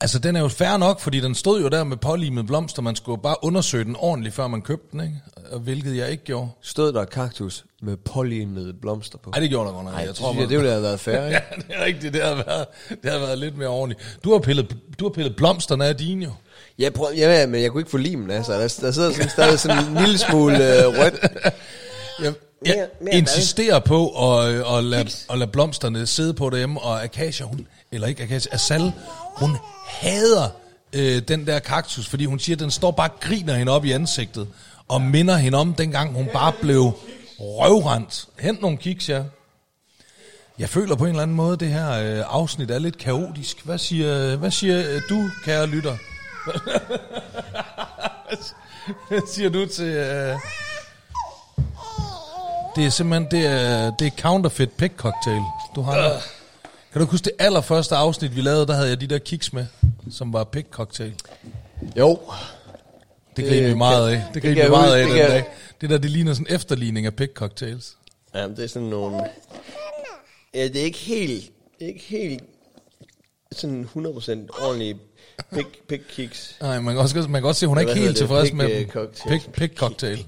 Altså, 0.05 0.19
den 0.19 0.37
er 0.37 0.41
jo 0.41 0.49
fair 0.49 0.77
nok, 0.77 1.01
fordi 1.01 1.21
den 1.21 1.35
stod 1.35 1.63
jo 1.63 1.69
der 1.69 1.85
med 1.85 1.97
pålimet 1.97 2.47
blomster. 2.47 2.83
Man 2.83 2.97
skulle 2.97 3.23
bare 3.23 3.37
undersøge 3.43 3.85
den 3.85 3.97
ordentligt, 3.99 4.35
før 4.35 4.47
man 4.47 4.63
købte 4.63 4.87
den, 4.93 5.01
ikke? 5.01 5.15
Og 5.53 5.61
hvilket 5.61 5.97
jeg 5.97 6.11
ikke 6.11 6.25
gjorde. 6.25 6.49
Stod 6.63 6.93
der 6.93 7.05
kaktus 7.05 7.65
med 7.83 7.97
pålimet 7.97 8.75
blomster 8.81 9.19
på? 9.19 9.31
Nej, 9.31 9.41
det 9.41 9.51
gjorde 9.51 9.69
der 9.69 9.75
godt 9.75 9.85
nok. 9.85 9.95
Jeg 10.07 10.15
tror, 10.15 10.33
det, 10.33 10.49
det 10.49 10.59
ville 10.59 10.71
have 10.71 10.83
været 10.83 11.01
fair, 11.01 11.25
ikke? 11.27 11.41
ja, 11.51 11.57
det 11.57 11.65
er 11.69 11.85
rigtigt. 11.85 12.15
Det 12.15 12.23
har 12.23 12.35
været, 12.35 12.67
det 13.03 13.13
har 13.13 13.19
været 13.19 13.39
lidt 13.39 13.57
mere 13.57 13.69
ordentligt. 13.69 14.19
Du 14.25 14.33
har 14.33 14.39
pillet, 14.39 14.77
du 14.99 15.05
har 15.05 15.13
pillet 15.13 15.37
blomsterne 15.37 15.87
af 15.87 15.97
dine 15.97 16.25
jo. 16.25 16.31
Ja, 16.79 16.91
prøv, 16.91 17.09
ja, 17.17 17.47
men 17.47 17.63
jeg 17.63 17.71
kunne 17.71 17.81
ikke 17.81 17.91
få 17.91 17.97
limen 17.97 18.31
af, 18.31 18.45
så 18.45 18.53
der, 18.53 18.59
der 18.59 18.69
sidder 18.69 19.13
sådan, 19.13 19.29
stadig 19.29 19.59
sådan 19.59 19.85
en 19.85 19.95
lille 19.95 20.19
smule 20.19 20.57
øh, 20.57 20.87
rødt. 20.87 21.15
Jeg, 22.23 22.33
jeg 22.65 22.75
mere, 22.77 22.87
mere 23.01 23.15
insisterer 23.15 23.79
på 23.79 24.33
at, 24.33 24.77
at, 24.79 24.85
lade, 24.85 25.09
at 25.31 25.39
lade 25.39 25.51
blomsterne 25.51 26.07
sidde 26.07 26.35
på 26.35 26.51
dem, 26.51 26.77
og 26.77 27.05
Akasia, 27.05 27.47
hun, 27.47 27.67
eller 27.95 28.09
ikke 28.09 28.23
Akasia, 28.23 28.55
Asal, 28.55 28.93
hun 29.37 29.57
hader 29.87 30.49
øh, 30.93 31.23
den 31.29 31.47
der 31.47 31.59
kaktus, 31.59 32.07
fordi 32.07 32.25
hun 32.25 32.39
siger, 32.39 32.57
at 32.57 32.61
den 32.61 32.71
står 32.71 32.91
bare 32.91 33.09
og 33.09 33.21
griner 33.21 33.55
hende 33.55 33.73
op 33.73 33.85
i 33.85 33.93
ansigtet, 33.93 34.49
og 34.89 35.01
minder 35.01 35.37
hende 35.37 35.59
om, 35.59 35.75
dengang 35.75 36.13
hun 36.13 36.29
bare 36.33 36.53
blev 36.61 36.93
røvrendt. 37.39 38.27
Hent 38.39 38.63
nogle 38.63 38.77
kiks, 38.77 39.09
ja. 39.09 39.23
Jeg 40.59 40.69
føler 40.69 40.97
på 40.97 41.05
en 41.05 41.11
eller 41.11 41.23
anden 41.23 41.37
måde, 41.37 41.57
det 41.57 41.69
her 41.69 41.91
øh, 41.91 42.25
afsnit 42.27 42.71
er 42.71 42.79
lidt 42.79 42.99
kaotisk. 42.99 43.65
Hvad 43.65 43.79
siger, 43.79 44.37
hvad 44.37 44.51
siger 44.51 44.91
øh, 44.91 45.03
du, 45.09 45.31
kære 45.45 45.67
lytter? 45.67 45.97
hvad 49.09 49.21
siger 49.33 49.51
du 49.51 49.67
til... 49.67 49.85
Øh, 49.85 50.37
det 52.77 52.87
er 52.87 52.91
simpelthen, 52.91 53.31
det 53.31 53.47
er, 53.47 53.91
det 53.91 54.07
er 54.07 54.23
counterfeit 54.23 54.71
pick 54.71 54.97
cocktail, 54.97 55.43
du 55.75 55.83
har. 55.83 55.99
Øh. 55.99 56.21
Kan 56.95 57.01
du 57.01 57.07
huske 57.07 57.25
det 57.25 57.33
allerførste 57.39 57.97
afsnit, 57.97 58.37
vi 58.37 58.41
lavede, 58.41 58.67
der 58.67 58.75
havde 58.75 58.89
jeg 58.89 59.01
de 59.01 59.07
der 59.07 59.19
kiks 59.19 59.53
med, 59.53 59.67
som 60.11 60.33
var 60.33 60.45
pick 60.45 60.71
cocktail? 60.71 61.15
Jo. 61.97 62.21
Det 63.37 63.45
griner 63.49 63.69
vi 63.69 63.75
meget 63.75 64.11
af. 64.11 64.23
Det 64.35 64.43
griner 64.43 64.65
vi 64.65 64.71
meget 64.71 64.97
af 64.97 65.07
den 65.07 65.17
dag. 65.17 65.45
Det 65.81 65.91
der, 65.91 65.99
det 65.99 66.11
ligner 66.11 66.35
sådan 66.35 66.47
en 66.51 66.55
efterligning 66.55 67.07
af 67.07 67.15
pick 67.15 67.35
cocktails. 67.35 67.97
Ja, 68.35 68.49
det 68.49 68.59
er 68.59 68.67
sådan 68.67 68.89
nogle... 68.89 69.17
Ja, 70.55 70.69
det 70.69 70.77
er 70.77 70.85
ikke 70.85 70.99
helt... 70.99 71.53
Det 71.79 71.85
er 71.85 71.89
ikke 71.89 72.05
helt 72.09 72.43
sådan 73.53 73.89
100% 73.97 73.97
ordentligt 74.65 74.99
Pick, 75.53 75.87
pick 75.89 76.03
kicks. 76.09 76.57
Nej, 76.61 76.81
man 76.81 76.95
kan 76.95 77.03
også, 77.03 77.27
man 77.29 77.43
kan 77.43 77.49
også 77.49 77.59
se, 77.59 77.67
at 77.67 77.69
hun 77.69 77.79
er 77.79 77.81
ikke 77.81 77.95
helt 77.95 78.17
tilfreds 78.17 78.53
med 78.53 78.69
dem. 78.79 79.11
Pick, 79.29 79.53
pick 79.53 79.79
cocktail. 79.79 80.27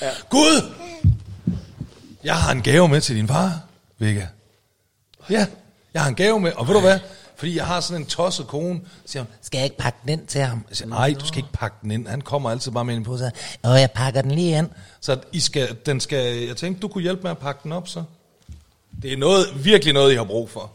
ja. 0.00 0.10
Gud! 0.30 0.72
Jeg 2.24 2.34
har 2.34 2.52
en 2.52 2.62
gave 2.62 2.88
med 2.88 3.00
til 3.00 3.16
din 3.16 3.28
far, 3.28 3.60
Vega. 3.98 4.26
Ja, 5.30 5.46
jeg 5.94 6.02
har 6.02 6.08
en 6.08 6.14
gave 6.14 6.40
med, 6.40 6.52
og 6.52 6.68
ved 6.68 6.74
du 6.74 6.80
hvad? 6.80 6.98
Fordi 7.36 7.56
jeg 7.56 7.66
har 7.66 7.80
sådan 7.80 8.02
en 8.02 8.06
tosset 8.06 8.46
kone, 8.46 8.80
så 8.84 9.12
siger 9.12 9.22
hun, 9.22 9.32
skal 9.42 9.58
jeg 9.58 9.64
ikke 9.64 9.76
pakke 9.76 9.98
den 10.02 10.10
ind 10.10 10.26
til 10.26 10.40
ham? 10.40 10.64
Jeg 10.68 10.76
siger, 10.76 10.88
nej, 10.88 11.14
du 11.20 11.26
skal 11.26 11.38
ikke 11.38 11.52
pakke 11.52 11.76
den 11.82 11.90
ind. 11.90 12.06
Han 12.06 12.20
kommer 12.20 12.50
altid 12.50 12.72
bare 12.72 12.84
med 12.84 12.94
en 12.94 13.04
på, 13.04 13.18
så 13.18 13.30
og 13.62 13.80
jeg 13.80 13.90
pakker 13.90 14.22
den 14.22 14.30
lige 14.30 14.58
ind. 14.58 14.68
Så 15.00 15.16
I 15.32 15.40
skal, 15.40 15.76
den 15.86 16.00
skal, 16.00 16.46
jeg 16.46 16.56
tænkte, 16.56 16.80
du 16.80 16.88
kunne 16.88 17.02
hjælpe 17.02 17.22
med 17.22 17.30
at 17.30 17.38
pakke 17.38 17.60
den 17.62 17.72
op, 17.72 17.88
så. 17.88 18.02
Det 19.02 19.12
er 19.12 19.16
noget, 19.16 19.64
virkelig 19.64 19.94
noget, 19.94 20.12
I 20.12 20.16
har 20.16 20.24
brug 20.24 20.50
for. 20.50 20.70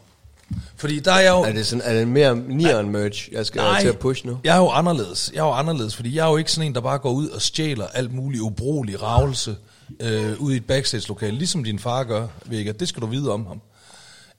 Fordi 0.76 1.00
der 1.00 1.12
er 1.12 1.20
jeg 1.20 1.30
jo... 1.30 1.42
Er 1.42 1.52
det, 1.52 1.68
sådan, 1.68 1.82
er 1.86 1.94
det 1.94 2.08
mere 2.08 2.36
neon 2.36 2.90
merch, 2.90 3.30
jeg 3.32 3.46
skal 3.46 3.62
nej, 3.62 3.82
til 3.82 3.88
at 3.88 4.00
push 4.00 4.26
nu? 4.26 4.40
jeg 4.44 4.54
er 4.56 4.60
jo 4.60 4.70
anderledes. 4.70 5.32
Jeg 5.34 5.40
er 5.40 5.46
jo 5.46 5.52
anderledes, 5.52 5.96
fordi 5.96 6.16
jeg 6.16 6.26
er 6.26 6.30
jo 6.30 6.38
ikke 6.38 6.52
sådan 6.52 6.68
en, 6.68 6.76
der 6.76 6.82
bare 6.82 6.98
går 6.98 7.12
ud 7.12 7.30
og 7.30 7.42
stjæler 7.42 7.88
alt 7.88 8.14
muligt 8.14 8.42
ubrugelig 8.42 9.02
ravelse 9.02 9.56
øh, 10.00 10.42
ud 10.42 10.54
i 10.54 10.56
et 10.56 10.66
backstage-lokale, 10.66 11.38
ligesom 11.38 11.64
din 11.64 11.80
far 11.80 12.04
gør, 12.04 12.28
Vega. 12.46 12.72
Det 12.72 12.88
skal 12.88 13.02
du 13.02 13.08
vide 13.08 13.32
om 13.32 13.46
ham. 13.46 13.62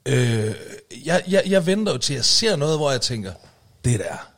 Øh, 0.09 0.55
jeg, 1.05 1.23
jeg, 1.27 1.43
jeg 1.47 1.65
venter 1.65 1.91
jo 1.91 1.97
til, 1.97 2.13
at 2.13 2.17
jeg 2.17 2.25
ser 2.25 2.55
noget, 2.55 2.77
hvor 2.77 2.91
jeg 2.91 3.01
tænker, 3.01 3.31
det 3.85 3.99
der, 3.99 4.29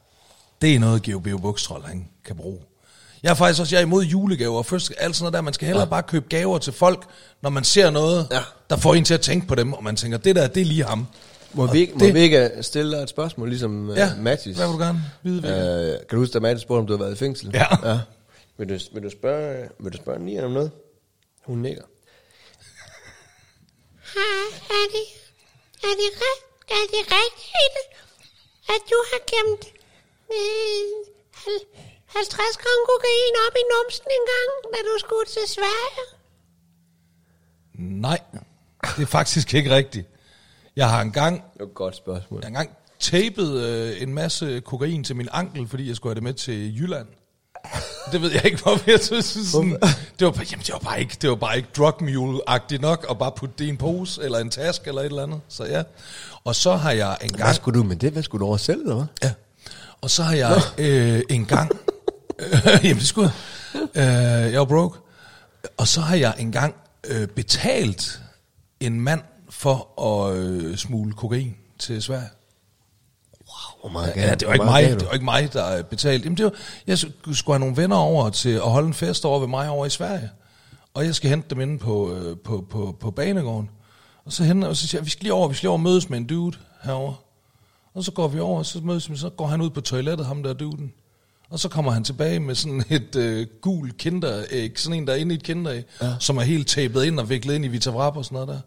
det 0.62 0.76
er 0.76 0.80
noget, 0.80 1.02
GeoBeo 1.02 1.38
Bukstrol, 1.38 1.84
han 1.84 2.08
kan 2.26 2.36
bruge. 2.36 2.60
Jeg 3.24 3.30
er 3.30 3.34
faktisk 3.34 3.62
også 3.62 3.76
jeg 3.76 3.82
er 3.82 3.86
imod 3.86 4.04
julegaver, 4.04 4.58
og 4.58 4.66
først 4.66 4.94
alt 4.98 5.16
sådan 5.16 5.24
noget 5.24 5.34
der, 5.34 5.42
man 5.42 5.54
skal 5.54 5.66
hellere 5.66 5.84
ja. 5.84 5.90
bare 5.90 6.04
købe 6.04 6.26
gaver 6.30 6.58
til 6.58 6.74
folk, 6.74 7.06
når 7.42 7.50
man 7.50 7.64
ser 7.64 7.90
noget, 7.90 8.28
ja. 8.32 8.40
der 8.70 8.76
får 8.76 8.96
en 8.96 9.04
til 9.04 9.14
at 9.14 9.22
tænke 9.22 9.48
på 9.48 9.56
dem, 9.56 9.74
og 9.74 9.84
man 9.84 9.96
tænker, 9.96 10.18
det 10.18 10.36
der, 10.36 10.48
det 10.48 10.62
er 10.62 10.66
lige 10.66 10.84
ham. 10.84 11.08
Må 11.54 11.68
vi, 11.68 11.86
det, 11.86 11.96
må 12.00 12.14
vi 12.14 12.20
ikke 12.20 12.52
stille 12.62 12.96
dig 12.96 13.04
et 13.04 13.10
spørgsmål, 13.10 13.50
ligesom 13.50 13.90
uh, 13.90 13.98
ja, 13.98 14.12
Mathis? 14.20 14.58
hvad 14.58 14.68
vil 14.68 14.74
du 14.74 14.80
gerne 14.84 15.04
vide? 15.24 15.38
Uh, 15.38 16.08
kan 16.08 16.10
du 16.12 16.18
huske, 16.18 16.36
at 16.36 16.42
Mathis 16.42 16.62
spurgte, 16.62 16.80
om 16.80 16.88
du 16.88 16.94
har 16.94 16.98
været 17.04 17.16
i 17.16 17.18
fængsel? 17.18 17.52
Ja. 17.54 17.90
ja. 17.90 18.00
Vil, 18.58 18.70
du, 18.70 18.78
vil, 18.94 19.04
du 19.04 19.10
spørge, 19.10 19.70
vil 19.80 19.94
du 19.94 19.98
spørge 19.98 20.20
Nia 20.20 20.46
om 20.46 20.52
noget? 20.52 20.72
Hun 21.46 21.58
nikker. 21.58 21.84
Er 24.70 24.88
det, 24.92 25.21
er 25.90 25.96
det, 26.02 26.10
er 26.78 26.86
det 26.94 27.04
rigtigt, 27.20 27.78
at 28.74 28.82
du 28.92 28.98
har 29.10 29.22
gemt 29.32 29.64
øh, 30.36 30.86
50 32.06 32.58
gram 32.62 32.82
kokain 32.92 33.34
op 33.46 33.56
i 33.62 33.64
numsen 33.74 34.08
en 34.18 34.26
gang, 34.34 34.50
da 34.74 34.78
du 34.90 34.96
skulle 35.00 35.28
til 35.36 35.46
Sverige? 35.56 36.06
Nej, 38.00 38.20
det 38.96 39.02
er 39.02 39.12
faktisk 39.20 39.54
ikke 39.54 39.76
rigtigt. 39.76 40.08
Jeg 40.76 40.90
har 40.90 41.02
engang... 41.02 41.36
Det 41.54 41.60
var 41.60 41.66
et 41.66 41.74
godt 41.74 41.96
spørgsmål. 41.96 42.40
Jeg 42.40 42.46
har 42.46 42.48
engang 42.48 42.78
tapet 43.00 43.52
øh, 43.64 44.02
en 44.02 44.14
masse 44.14 44.60
kokain 44.60 45.04
til 45.04 45.16
min 45.16 45.30
ankel, 45.32 45.68
fordi 45.68 45.88
jeg 45.88 45.96
skulle 45.96 46.12
have 46.12 46.16
det 46.16 46.24
med 46.24 46.34
til 46.34 46.78
Jylland. 46.80 47.08
Det 48.12 48.22
ved 48.22 48.32
jeg 48.32 48.46
ikke, 48.46 48.62
hvorfor 48.64 48.92
jeg 48.92 49.00
synes 49.00 49.26
sådan, 49.26 49.78
det 50.20 50.28
var, 50.28 50.46
jamen, 50.52 50.64
det 50.66 50.74
var 50.74 50.80
bare 50.80 51.00
ikke, 51.00 51.18
det 51.22 51.30
var 51.30 51.36
bare 51.36 51.58
ikke 51.58 51.70
drug 51.78 51.94
mule-agtigt 52.02 52.82
nok, 52.82 53.06
at 53.10 53.18
bare 53.18 53.32
putte 53.32 53.56
det 53.58 53.66
i 53.66 53.70
en 53.70 53.78
pose, 53.78 54.24
eller 54.24 54.40
en 54.40 54.50
taske, 54.50 54.88
eller 54.88 55.02
et 55.02 55.06
eller 55.06 55.24
andet. 55.24 55.42
Så 55.48 55.66
ja. 55.66 55.84
Og 56.44 56.56
så 56.56 56.76
har 56.76 56.92
jeg 56.92 57.18
en 57.22 57.30
gang... 57.30 57.44
Hvad 57.44 57.54
skulle 57.54 57.80
du 57.80 57.84
med 57.84 57.96
det? 57.96 58.12
Hvad 58.12 58.24
skulle 58.24 58.40
du 58.40 58.46
over 58.46 58.58
selv, 58.58 58.82
eller 58.82 58.96
hvad? 58.96 59.06
Ja. 59.24 59.32
Og 60.02 60.10
så 60.10 60.24
har 60.24 60.36
jeg 60.36 60.62
øh, 60.78 61.22
en 61.30 61.46
gang... 61.46 61.72
Øh, 62.40 62.62
jamen, 62.84 62.96
det 62.96 63.08
skulle 63.08 63.32
jeg. 63.74 63.82
Øh, 64.46 64.52
jeg 64.52 64.60
var 64.60 64.66
broke. 64.66 65.00
Og 65.78 65.88
så 65.88 66.02
har 66.02 66.16
jeg 66.16 66.34
engang 66.38 66.76
øh, 67.08 67.28
betalt 67.28 68.22
en 68.80 69.02
mand 69.02 69.22
for 69.50 70.02
at 70.02 70.38
øh, 70.38 70.78
smule 70.78 71.14
kokain 71.14 71.56
til 71.80 72.02
Sverige. 72.02 72.30
Wow, 73.84 73.92
hvor 73.92 74.00
meget 74.00 74.14
ja, 74.16 74.36
det 74.36 74.48
var 74.48 74.54
ikke 74.54 74.66
mig, 74.66 74.84
det 74.84 75.06
var 75.06 75.14
ikke 75.14 75.26
mig, 75.26 75.54
der 75.54 75.84
betalte. 75.84 76.24
Jamen, 76.24 76.38
det 76.38 76.46
var, 76.46 76.54
jeg 76.88 76.98
skulle 76.98 77.54
have 77.54 77.60
nogle 77.60 77.78
venner 77.78 77.96
over 77.96 78.30
til 78.30 78.50
at 78.50 78.62
holde 78.62 78.88
en 78.88 78.94
fest 78.94 79.26
over 79.26 79.40
ved 79.40 79.48
mig 79.48 79.70
over 79.70 79.86
i 79.86 79.90
Sverige. 79.90 80.30
Og 80.94 81.06
jeg 81.06 81.16
skal 81.16 81.30
hente 81.30 81.50
dem 81.50 81.62
inde 81.62 81.80
på, 81.80 82.14
øh, 82.14 82.38
på, 82.38 82.66
på, 82.70 82.98
på 83.00 83.12
banegården. 83.12 83.70
Og 84.26 84.34
så, 84.34 84.44
henter, 84.44 84.68
og 84.68 84.76
så 84.76 84.88
siger 84.88 85.00
jeg, 85.00 85.06
vi 85.06 85.10
skal 85.10 85.24
lige 85.24 85.34
over, 85.34 85.48
vi 85.48 85.54
skal 85.54 85.64
lige 85.66 85.70
over 85.70 85.78
og 85.78 85.84
mødes 85.84 86.10
med 86.10 86.18
en 86.18 86.28
dude 86.28 86.58
herover. 86.84 87.14
Og 87.94 88.04
så 88.04 88.12
går 88.12 88.28
vi 88.28 88.40
over, 88.40 88.58
og 88.58 88.66
så 88.66 88.80
mødes 88.80 89.12
vi, 89.12 89.18
så 89.18 89.30
går 89.30 89.48
han 89.48 89.62
ud 89.62 89.70
på 89.70 89.82
toilettet, 89.82 90.26
ham 90.26 90.44
der 90.44 90.54
duden. 90.54 90.94
Og 91.50 91.60
så 91.60 91.70
kommer 91.70 91.92
han 91.92 92.04
tilbage 92.04 92.40
med 92.40 92.56
sådan 92.56 92.84
et 92.90 93.16
øh, 93.16 93.48
gul 93.62 93.92
kinderæg, 93.92 94.80
sådan 94.80 94.98
en, 94.98 95.08
der 95.08 95.14
er 95.14 95.18
inde 95.18 95.36
i 95.36 95.38
et 95.38 95.44
kinderæg, 95.44 95.84
ja. 96.02 96.16
som 96.20 96.38
er 96.38 96.42
helt 96.42 96.68
tapet 96.68 97.04
ind 97.04 97.20
og 97.20 97.30
viklet 97.30 97.56
ind 97.56 97.66
i 97.66 97.68
Vitavrap 97.68 98.18
og 98.18 98.26
sådan 98.26 98.36
noget 98.36 98.48
der. 98.48 98.60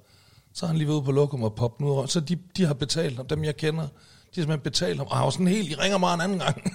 Så 0.54 0.66
har 0.66 0.72
han 0.72 0.78
lige 0.78 0.90
ude 0.90 1.02
på 1.02 1.12
lokum 1.12 1.42
og 1.42 1.54
poppet 1.54 1.86
ud. 1.86 2.06
Så 2.06 2.20
de, 2.20 2.38
de 2.56 2.64
har 2.64 2.74
betalt 2.74 3.16
ham, 3.16 3.26
dem 3.26 3.44
jeg 3.44 3.56
kender. 3.56 3.88
De 4.34 4.40
har 4.40 4.42
simpelthen 4.42 4.60
betalt 4.60 4.96
ham. 4.98 5.06
Og 5.06 5.16
han 5.16 5.24
var 5.24 5.30
sådan 5.30 5.46
helt, 5.48 5.70
I 5.70 5.74
ringer 5.74 5.98
mig 5.98 6.14
en 6.14 6.20
anden 6.20 6.38
gang. 6.38 6.62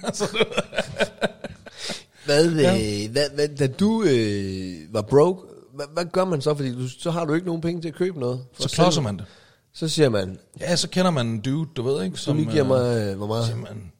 Hvad, 2.24 2.50
Ja. 2.54 2.74
øh, 3.04 3.10
hvad, 3.12 3.30
hvad, 3.34 3.48
da 3.48 3.66
du 3.66 4.02
øh, 4.02 4.94
var 4.94 5.02
broke, 5.02 5.42
hvad, 5.74 5.86
hvad 5.92 6.04
gør 6.04 6.24
man 6.24 6.40
så? 6.42 6.54
Fordi 6.54 6.72
du, 6.74 6.88
så 6.88 7.10
har 7.10 7.24
du 7.24 7.34
ikke 7.34 7.46
nogen 7.46 7.60
penge 7.62 7.82
til 7.82 7.88
at 7.88 7.94
købe 7.94 8.20
noget. 8.20 8.44
for 8.54 8.62
Så 8.62 8.68
klodser 8.74 9.00
man 9.00 9.16
det. 9.18 9.24
Så 9.72 9.88
siger 9.88 10.08
man, 10.08 10.38
Ja, 10.60 10.76
så 10.76 10.88
kender 10.88 11.10
man 11.10 11.26
en 11.26 11.40
dude, 11.40 11.68
du 11.76 11.82
ved 11.82 12.02
ikke, 12.04 12.14
du 12.14 12.18
som... 12.18 12.36
lige 12.36 12.50
giver 12.50 12.62
øh, 12.64 12.68
mig, 12.68 13.10
øh, 13.10 13.16
hvor 13.16 13.26
meget? 13.26 13.44
siger 13.46 13.56
man, 13.56 13.92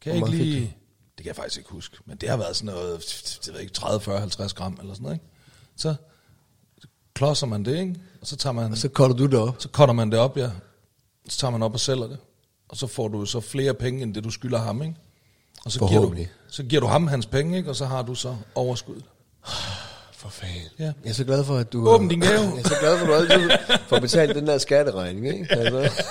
kan 0.00 0.10
jeg 0.10 0.14
ikke 0.14 0.20
meget 0.24 0.36
fik 0.36 0.46
lige... 0.46 0.60
Det 1.16 1.16
kan 1.16 1.26
jeg 1.26 1.36
faktisk 1.36 1.58
ikke 1.58 1.70
huske, 1.70 1.96
men 2.06 2.16
det 2.16 2.28
har 2.28 2.36
været 2.36 2.56
sådan 2.56 2.74
noget, 2.74 3.00
det 3.40 3.46
ved 3.46 3.54
jeg 3.54 3.62
ikke, 3.62 3.72
30, 3.74 4.00
40, 4.00 4.18
50 4.20 4.54
gram 4.54 4.76
eller 4.80 4.94
sådan 4.94 5.02
noget, 5.02 5.14
ikke? 5.16 5.26
Så 5.76 5.94
klodser 7.14 7.46
man 7.46 7.64
det, 7.64 7.78
ikke? 7.78 7.94
Og 8.20 8.26
så 8.26 8.36
tager 8.36 8.52
man, 8.52 8.70
Og 8.72 8.78
så 8.78 8.88
kolder 8.88 9.16
du 9.16 9.26
det 9.26 9.34
op. 9.38 9.56
så 9.58 9.68
cutter 9.72 9.92
man 9.94 10.10
det 10.10 10.18
op, 10.18 10.36
ja. 10.36 10.50
Så 11.28 11.38
tager 11.38 11.50
man 11.50 11.62
op 11.62 11.72
og 11.74 11.80
sælger 11.80 12.06
det. 12.06 12.18
Og 12.74 12.78
så 12.78 12.86
får 12.86 13.08
du 13.08 13.26
så 13.26 13.40
flere 13.40 13.74
penge, 13.74 14.02
end 14.02 14.14
det 14.14 14.24
du 14.24 14.30
skylder 14.30 14.58
ham, 14.58 14.82
ikke? 14.82 14.94
Og 15.64 15.72
så 15.72 15.86
giver, 15.88 16.00
du, 16.00 16.16
så 16.48 16.62
giver 16.62 16.80
du 16.80 16.86
ham 16.86 17.06
hans 17.06 17.26
penge, 17.26 17.56
ikke? 17.56 17.70
Og 17.70 17.76
så 17.76 17.84
har 17.84 18.02
du 18.02 18.14
så 18.14 18.36
overskud. 18.54 18.94
For 20.12 20.28
fanden. 20.28 20.56
Ja. 20.78 20.84
Jeg 20.84 21.10
er 21.10 21.12
så 21.12 21.24
glad 21.24 21.44
for, 21.44 21.56
at 21.56 21.72
du... 21.72 21.88
Åbn 21.88 22.08
din 22.08 22.20
gave. 22.20 22.32
Jeg 22.32 22.58
er 22.64 22.68
så 22.68 22.76
glad 22.80 22.98
for, 22.98 23.06
at 23.06 23.28
du 23.28 23.32
altid 23.34 23.50
får 23.88 23.98
betalt 23.98 24.34
den 24.34 24.46
der 24.46 24.58
skatteregning, 24.58 25.26
ikke? 25.26 25.46
Altså. 25.58 26.04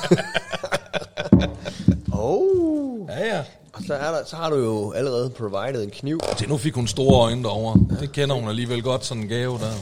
oh. 2.23 3.08
Ja, 3.10 3.36
ja. 3.36 3.43
Og 3.73 3.84
så, 3.88 3.93
er 3.93 4.12
der, 4.12 4.26
så 4.26 4.36
har 4.36 4.49
du 4.49 4.56
jo 4.56 4.91
allerede 4.91 5.30
provided 5.30 5.84
en 5.84 5.89
kniv. 5.89 6.19
Se, 6.38 6.47
nu 6.47 6.58
fik 6.58 6.73
hun 6.73 6.88
store 6.88 7.21
øjne 7.21 7.43
derovre. 7.43 7.97
Det 7.99 8.12
kender 8.12 8.36
hun 8.36 8.49
alligevel 8.49 8.84
godt, 8.84 9.06
sådan 9.06 9.23
en 9.23 9.30
gave 9.30 9.60
der. 9.60 9.73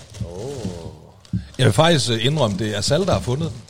Jeg 1.57 1.65
vil 1.65 1.73
faktisk 1.73 2.11
øh, 2.11 2.25
indrømme, 2.25 2.57
det 2.57 2.73
er 2.73 2.77
Asal, 2.77 3.05
der 3.05 3.13
har 3.13 3.19
fundet 3.19 3.49
den. 3.49 3.61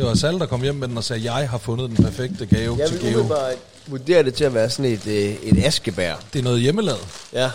Det 0.00 0.06
var 0.08 0.12
Asal, 0.14 0.38
der 0.38 0.46
kom 0.46 0.62
hjem 0.62 0.74
med 0.74 0.88
den 0.88 0.96
og 0.96 1.04
sagde, 1.04 1.32
jeg 1.34 1.50
har 1.50 1.58
fundet 1.58 1.90
den 1.90 2.04
perfekte 2.04 2.46
gave 2.46 2.76
Jeg 2.78 2.88
til 2.88 2.98
gave. 3.00 3.08
umiddelbart 3.14 3.54
vurdere 3.86 4.22
det 4.22 4.34
til 4.34 4.44
at 4.44 4.54
være 4.54 4.70
sådan 4.70 4.84
et, 4.92 5.06
øh, 5.06 5.14
et 5.42 5.64
askebær. 5.64 6.14
Det 6.32 6.38
er 6.38 6.42
noget 6.42 6.60
hjemmelavet. 6.60 7.06
Ja. 7.32 7.50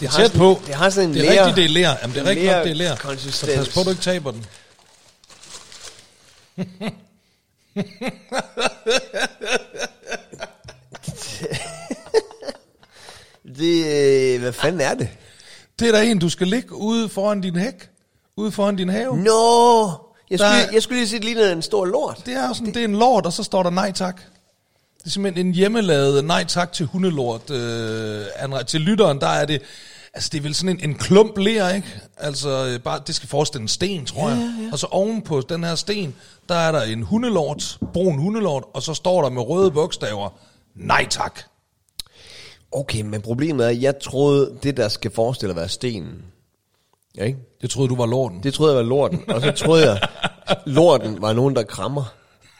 Det 0.00 0.08
har 0.08 0.18
tæt 0.18 0.26
sådan- 0.26 0.38
på. 0.38 0.60
det 0.66 0.74
har 0.74 0.90
sådan 0.90 1.08
en 1.10 1.14
det 1.14 1.26
er 1.26 1.32
ler- 1.32 1.40
rigtigt, 1.46 1.56
det 1.56 1.64
er 1.64 1.68
lær. 1.68 1.96
Jamen, 2.02 2.14
det 2.16 2.22
er 2.22 2.30
rigtigt 2.30 2.52
nok, 2.52 2.64
det 2.64 2.70
er 2.70 2.74
lær. 2.74 2.88
Så 2.96 3.02
lerkonsistens. 3.02 3.52
pas 3.54 3.68
på, 3.74 3.80
du 3.82 3.90
ikke 3.90 4.02
taber 4.02 4.30
den. 4.30 4.44
Det, 13.58 13.84
øh, 14.34 14.40
hvad 14.40 14.52
fanden 14.52 14.80
er 14.80 14.94
det? 14.94 15.08
Det 15.78 15.88
er 15.88 15.92
der 15.92 16.00
en, 16.00 16.18
du 16.18 16.28
skal 16.28 16.46
ligge 16.46 16.74
ude 16.74 17.08
foran 17.08 17.40
din 17.40 17.56
hæk. 17.56 17.88
Ude 18.36 18.52
foran 18.52 18.76
din 18.76 18.88
have. 18.88 19.16
Nå! 19.16 19.90
Jeg 20.34 20.40
skulle, 20.40 20.62
Der- 20.66 20.72
jeg 20.72 20.82
skulle 20.82 20.98
lige 20.98 21.08
sige, 21.08 21.18
det 21.18 21.24
lignede 21.24 21.52
en 21.52 21.62
stor 21.62 21.84
lort. 21.84 22.22
Det 22.26 22.34
er 22.34 22.52
sådan, 22.52 22.74
det 22.74 22.76
er 22.80 22.84
en 22.84 22.96
lort, 22.98 23.26
og 23.26 23.32
så 23.32 23.42
står 23.42 23.62
der 23.62 23.70
nej 23.70 23.92
tak. 23.92 24.16
Det 24.98 25.06
er 25.06 25.10
simpelthen 25.10 25.46
en 25.46 25.54
hjemmelavet 25.54 26.24
nej 26.24 26.44
tak 26.44 26.72
til 26.72 26.86
hundelort. 26.86 27.50
Øh, 27.50 28.24
til 28.66 28.80
lytteren, 28.80 29.20
der 29.20 29.26
er 29.26 29.44
det, 29.44 29.62
altså 30.14 30.28
det 30.32 30.38
er 30.38 30.42
vel 30.42 30.54
sådan 30.54 30.68
en, 30.82 30.90
en 30.90 30.94
klump 30.94 31.38
ler, 31.38 31.68
ikke? 31.68 31.88
Altså 32.16 32.66
øh, 32.66 32.80
bare, 32.80 33.00
det 33.06 33.14
skal 33.14 33.28
forestille 33.28 33.62
en 33.62 33.68
sten, 33.68 34.06
tror 34.06 34.28
jeg. 34.28 34.38
Ja, 34.38 34.64
ja. 34.64 34.72
Og 34.72 34.78
så 34.78 34.86
ovenpå 34.90 35.40
den 35.48 35.64
her 35.64 35.74
sten, 35.74 36.14
der 36.48 36.54
er 36.54 36.72
der 36.72 36.82
en 36.82 37.02
hundelort, 37.02 37.78
brun 37.92 38.18
hundelort, 38.18 38.64
og 38.74 38.82
så 38.82 38.94
står 38.94 39.22
der 39.22 39.30
med 39.30 39.42
røde 39.42 39.70
bogstaver, 39.70 40.28
nej 40.74 41.06
tak. 41.10 41.40
Okay, 42.72 43.00
men 43.00 43.22
problemet 43.22 43.64
er, 43.66 43.70
at 43.70 43.82
jeg 43.82 43.94
troede, 44.02 44.50
det 44.62 44.76
der 44.76 44.88
skal 44.88 45.10
forestille 45.14 45.50
at 45.50 45.56
være 45.56 45.68
stenen. 45.68 46.22
Ja, 47.18 47.24
ikke? 47.24 47.38
Det 47.62 47.70
troede 47.70 47.88
du 47.88 47.96
var 47.96 48.06
lorten. 48.06 48.42
Det 48.42 48.54
troede 48.54 48.72
jeg 48.72 48.76
var 48.84 48.88
lorten. 48.88 49.24
Og 49.30 49.40
så 49.40 49.50
troede 49.52 49.90
jeg, 49.90 50.00
lorten 50.66 51.22
var 51.22 51.32
nogen, 51.32 51.56
der 51.56 51.62
krammer. 51.62 52.04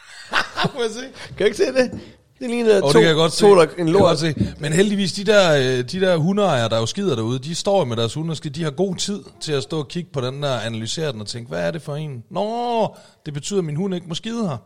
Må 0.75 0.81
jeg 0.81 0.91
se? 0.91 0.99
Kan 1.27 1.37
du 1.39 1.43
ikke 1.43 1.57
se 1.57 1.65
det? 1.65 1.91
Det 2.39 2.49
ligner 2.49 2.75
Og 2.75 2.81
to, 2.81 2.87
det 2.87 2.93
kan 2.93 3.07
jeg 3.07 3.15
godt 3.15 3.31
to 3.33 3.55
der, 3.55 3.61
en 3.77 3.87
jeg 3.87 3.93
lort. 3.93 4.19
se. 4.19 4.53
Men 4.59 4.73
heldigvis, 4.73 5.13
de 5.13 5.23
der, 5.23 5.55
øh, 5.57 5.63
de 5.91 5.99
der 6.01 6.17
hundeejere, 6.17 6.69
der 6.69 6.77
jo 6.79 6.85
skider 6.85 7.15
derude, 7.15 7.39
de 7.39 7.55
står 7.55 7.85
med 7.85 7.97
deres 7.97 8.13
hunde, 8.13 8.31
og 8.31 8.37
skal- 8.37 8.55
de 8.55 8.63
har 8.63 8.71
god 8.71 8.95
tid 8.95 9.23
til 9.41 9.51
at 9.53 9.63
stå 9.63 9.79
og 9.79 9.87
kigge 9.87 10.09
på 10.13 10.21
den 10.21 10.43
der, 10.43 10.59
analysere 10.59 11.11
den 11.11 11.21
og 11.21 11.27
tænke, 11.27 11.49
hvad 11.49 11.59
er 11.67 11.71
det 11.71 11.81
for 11.81 11.95
en? 11.95 12.23
Nå, 12.29 12.95
det 13.25 13.33
betyder, 13.33 13.59
at 13.59 13.65
min 13.65 13.75
hund 13.75 13.95
ikke 13.95 14.07
må 14.07 14.15
skide 14.15 14.47
her. 14.49 14.57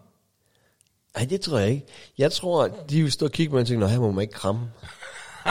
Nej, 1.17 1.25
det 1.29 1.41
tror 1.41 1.57
jeg 1.57 1.69
ikke. 1.69 1.85
Jeg 2.17 2.31
tror, 2.31 2.63
at 2.63 2.71
de 2.89 3.01
vil 3.03 3.11
stå 3.11 3.25
og 3.25 3.31
kigge 3.31 3.49
på 3.49 3.55
mig 3.55 3.61
og 3.61 3.67
tænke, 3.67 3.79
nå, 3.79 3.87
her 3.87 3.99
må 3.99 4.11
man 4.11 4.21
ikke 4.21 4.33
kramme. 4.33 4.61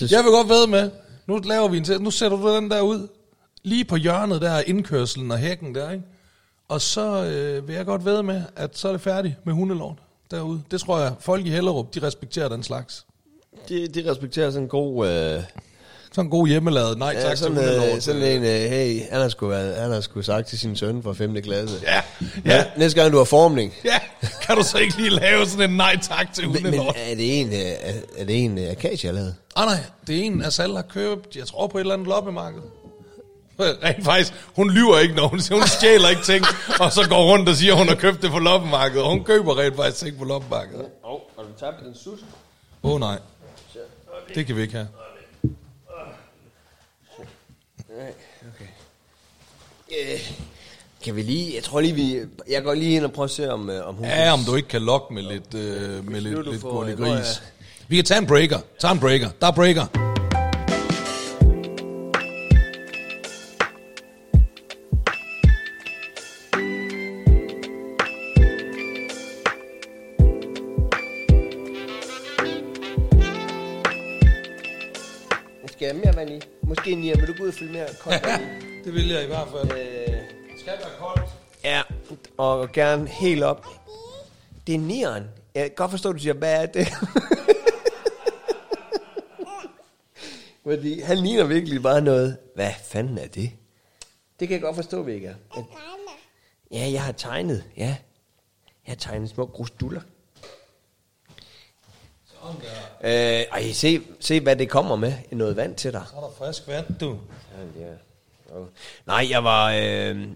Jeg 0.00 0.24
vil 0.24 0.32
godt 0.32 0.48
ved 0.48 0.66
med, 0.66 0.90
nu 1.28 1.40
laver 1.44 1.68
vi 1.68 1.76
en 1.76 1.84
test, 1.84 2.00
nu 2.00 2.10
sætter 2.10 2.36
du 2.36 2.56
den 2.56 2.70
der 2.70 2.80
ud, 2.80 3.08
lige 3.62 3.84
på 3.84 3.96
hjørnet 3.96 4.40
der, 4.40 4.62
indkørselen 4.66 5.30
og 5.30 5.38
hækken 5.38 5.74
der, 5.74 5.90
ikke? 5.90 6.04
Og 6.68 6.80
så 6.80 7.24
øh, 7.24 7.68
vil 7.68 7.74
jeg 7.74 7.86
godt 7.86 8.04
ved 8.04 8.22
med, 8.22 8.42
at 8.56 8.78
så 8.78 8.88
er 8.88 8.92
det 8.92 9.00
færdigt 9.00 9.34
med 9.44 9.54
hundelort 9.54 9.98
derude. 10.30 10.62
Det 10.70 10.80
tror 10.80 10.98
jeg, 11.00 11.14
folk 11.20 11.46
i 11.46 11.50
Hellerup, 11.50 11.94
de 11.94 12.02
respekterer 12.02 12.48
den 12.48 12.62
slags. 12.62 13.06
De, 13.68 13.88
de 13.88 14.10
respekterer 14.10 14.50
sådan 14.50 14.64
en 14.64 14.68
god... 14.68 15.08
Øh, 15.08 15.42
sådan 16.12 16.24
en 16.26 16.30
god 16.30 16.48
hjemmelavet, 16.48 16.98
nej 16.98 17.14
tak 17.14 17.22
ja, 17.22 17.28
til 17.28 17.38
sådan, 17.38 17.56
hundelort. 17.56 17.94
øh, 17.96 18.00
sådan 18.00 18.22
en, 18.22 18.42
øh, 18.44 18.70
hey, 18.70 19.02
han 19.10 19.20
har, 19.20 19.28
sgu, 19.28 19.50
han 19.52 19.90
har 19.92 20.00
sgu 20.00 20.22
sagt 20.22 20.46
til 20.48 20.58
sin 20.58 20.76
søn 20.76 21.02
fra 21.02 21.12
5. 21.12 21.42
klasse. 21.42 21.76
Ja, 21.82 21.94
Ja. 22.44 22.56
ja, 22.56 22.64
Næste 22.76 23.00
gang 23.00 23.12
du 23.12 23.18
har 23.18 23.24
formning. 23.24 23.74
ja. 23.84 23.98
Kan 24.42 24.56
du 24.56 24.62
så 24.62 24.78
ikke 24.78 24.96
lige 24.96 25.10
lave 25.10 25.46
sådan 25.46 25.70
en 25.70 25.76
nej 25.76 25.96
tak 26.02 26.32
til 26.34 26.44
Men, 26.44 26.52
men 26.52 26.62
hundelort? 26.62 26.96
er 27.10 27.14
det 27.14 27.40
en, 27.40 27.46
øh, 27.48 27.54
er, 27.58 27.92
er 28.16 28.24
det 28.24 28.44
en 28.44 28.58
øh, 28.58 28.70
akacia 28.70 29.10
lavet? 29.10 29.34
Ah, 29.56 29.66
nej, 29.66 29.78
det 30.06 30.16
er 30.18 30.22
en, 30.22 30.42
Asal 30.44 30.74
har 30.74 30.82
købt, 30.82 31.36
jeg 31.36 31.46
tror 31.46 31.66
på 31.66 31.78
et 31.78 31.80
eller 31.80 31.94
andet 31.94 32.08
loppemarked. 32.08 32.60
Rent 33.60 34.04
faktisk, 34.04 34.32
hun 34.56 34.70
lyver 34.70 34.98
ikke, 34.98 35.14
når 35.14 35.28
hun 35.28 35.40
siger, 35.40 35.58
hun 35.58 35.66
stjæler 35.68 36.08
ikke 36.08 36.22
ting, 36.22 36.44
og 36.80 36.92
så 36.92 37.08
går 37.08 37.32
rundt 37.32 37.48
og 37.48 37.54
siger, 37.56 37.72
at 37.72 37.78
hun 37.78 37.88
har 37.88 37.94
købt 37.94 38.22
det 38.22 38.30
på 38.30 38.38
loppemarkedet. 38.38 39.02
Og 39.02 39.10
hun 39.10 39.24
køber 39.24 39.58
rent 39.58 39.76
faktisk 39.76 40.04
ting 40.04 40.18
på 40.18 40.24
loppemarkedet. 40.24 40.84
Åh, 41.04 41.10
oh, 41.12 41.20
har 41.36 41.42
du 41.42 41.48
tabt 41.60 41.84
den 41.84 41.94
sus? 41.94 42.18
Åh 42.82 42.90
oh, 42.92 43.00
nej, 43.00 43.18
det 44.34 44.46
kan 44.46 44.56
vi 44.56 44.62
ikke 44.62 44.74
have. 44.74 44.88
Nej, 47.98 48.12
okay. 48.54 48.70
Øh, 50.14 50.20
kan 51.04 51.16
vi 51.16 51.22
lige, 51.22 51.54
jeg 51.54 51.64
tror 51.64 51.80
lige 51.80 51.94
vi, 51.94 52.20
jeg 52.48 52.62
går 52.62 52.74
lige 52.74 52.96
ind 52.96 53.04
og 53.04 53.12
prøver 53.12 53.24
at 53.24 53.30
se 53.30 53.52
om, 53.52 53.70
øh, 53.70 53.88
om 53.88 53.94
hun 53.94 54.04
Ja, 54.04 54.32
om 54.32 54.40
du 54.46 54.54
ikke 54.54 54.68
kan 54.68 54.82
lokke 54.82 55.14
med 55.14 55.22
lidt, 55.22 55.54
øh, 55.54 56.10
med 56.10 56.20
lidt, 56.20 56.50
lidt 56.50 56.64
er- 56.64 56.96
gris. 56.96 57.42
Vi 57.88 57.96
kan 57.96 58.04
tage 58.04 58.18
en 58.20 58.26
breaker. 58.26 58.58
Tag 58.78 58.92
en 58.92 59.00
breaker. 59.00 59.30
Der 59.40 59.46
er 59.46 59.52
breaker. 59.52 60.14
Måske 76.68 76.90
en 76.90 77.02
Vil 77.02 77.26
du 77.28 77.32
gå 77.32 77.42
ud 77.42 77.48
og 77.48 77.54
fylde 77.54 77.72
mere 77.72 77.86
koldt 78.00 78.22
vand 78.26 78.42
i? 78.42 78.84
Det 78.84 78.94
vil 78.94 79.08
jeg 79.08 79.24
i 79.24 79.26
hvert 79.26 79.48
fald. 79.48 79.72
Øh, 79.72 79.78
Det 80.52 80.60
skal 80.60 80.72
være 80.78 80.90
koldt. 80.98 81.30
ja, 81.64 81.82
og 82.36 82.72
gerne 82.72 83.08
helt 83.08 83.42
op. 83.42 83.66
Det 84.66 84.74
er 84.74 84.78
nieren. 84.78 85.24
Jeg 85.54 85.62
kan 85.62 85.72
godt 85.76 85.90
forstå, 85.90 86.08
at 86.08 86.14
du 86.14 86.18
siger, 86.20 86.32
hvad 86.34 86.62
er 86.62 86.66
det? 86.66 86.88
Fordi 90.64 91.00
han 91.00 91.18
ligner 91.18 91.44
virkelig 91.44 91.82
bare 91.82 92.00
noget. 92.00 92.38
Hvad 92.54 92.70
fanden 92.84 93.18
er 93.18 93.26
det? 93.26 93.50
Det 94.40 94.48
kan 94.48 94.54
jeg 94.54 94.60
godt 94.62 94.76
forstå, 94.76 95.02
Vega. 95.02 95.28
At, 95.56 95.64
ja, 96.72 96.90
jeg 96.92 97.02
har 97.02 97.12
tegnet. 97.12 97.64
Ja, 97.76 97.86
jeg 98.86 98.90
har 98.90 98.94
tegnet 98.94 99.30
små 99.30 99.46
grusduller. 99.46 100.00
Øh, 103.04 103.10
ej, 103.10 103.72
se, 103.72 104.00
se, 104.20 104.40
hvad 104.40 104.56
det 104.56 104.68
kommer 104.70 104.96
med. 104.96 105.12
Noget 105.32 105.56
vand 105.56 105.74
til 105.74 105.92
dig. 105.92 106.02
Så 106.10 106.16
er 106.16 106.20
der 106.20 106.30
frisk 106.38 106.68
vand, 106.68 106.86
du. 107.00 107.18
Ja, 107.76 107.86
ja. 107.86 107.92
Og- 108.58 108.68
Nej, 109.06 109.26
jeg 109.30 109.44
var... 109.44 109.72
Øh, 109.72 110.26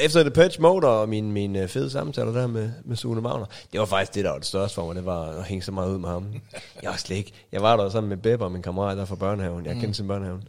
efter 0.00 0.20
The 0.22 0.30
Patch 0.30 0.60
Mode 0.60 0.86
og 0.88 1.08
min, 1.08 1.32
min 1.32 1.56
øh, 1.56 1.68
fede 1.68 1.90
samtaler 1.90 2.32
der 2.32 2.46
med, 2.46 2.70
med 2.84 2.96
Sune 2.96 3.20
Magner, 3.20 3.46
det 3.72 3.80
var 3.80 3.86
faktisk 3.86 4.14
det, 4.14 4.24
der 4.24 4.30
var 4.30 4.38
det 4.38 4.46
største 4.46 4.74
for 4.74 4.86
mig, 4.86 4.94
det 4.94 5.04
var 5.06 5.22
at 5.22 5.44
hænge 5.44 5.62
så 5.62 5.72
meget 5.72 5.90
ud 5.90 5.98
med 5.98 6.08
ham. 6.08 6.32
Jeg 6.82 6.90
var 6.90 6.96
slet 6.96 7.16
ikke... 7.16 7.32
Jeg 7.52 7.62
var 7.62 7.76
der 7.76 7.88
sammen 7.88 8.08
med 8.08 8.16
Bebber, 8.16 8.48
min 8.48 8.62
kammerat 8.62 8.96
der 8.98 9.04
fra 9.04 9.14
børnehaven. 9.14 9.66
Jeg 9.66 9.74
kendte 9.74 9.94
sin 9.94 10.06
børnehaven. 10.08 10.48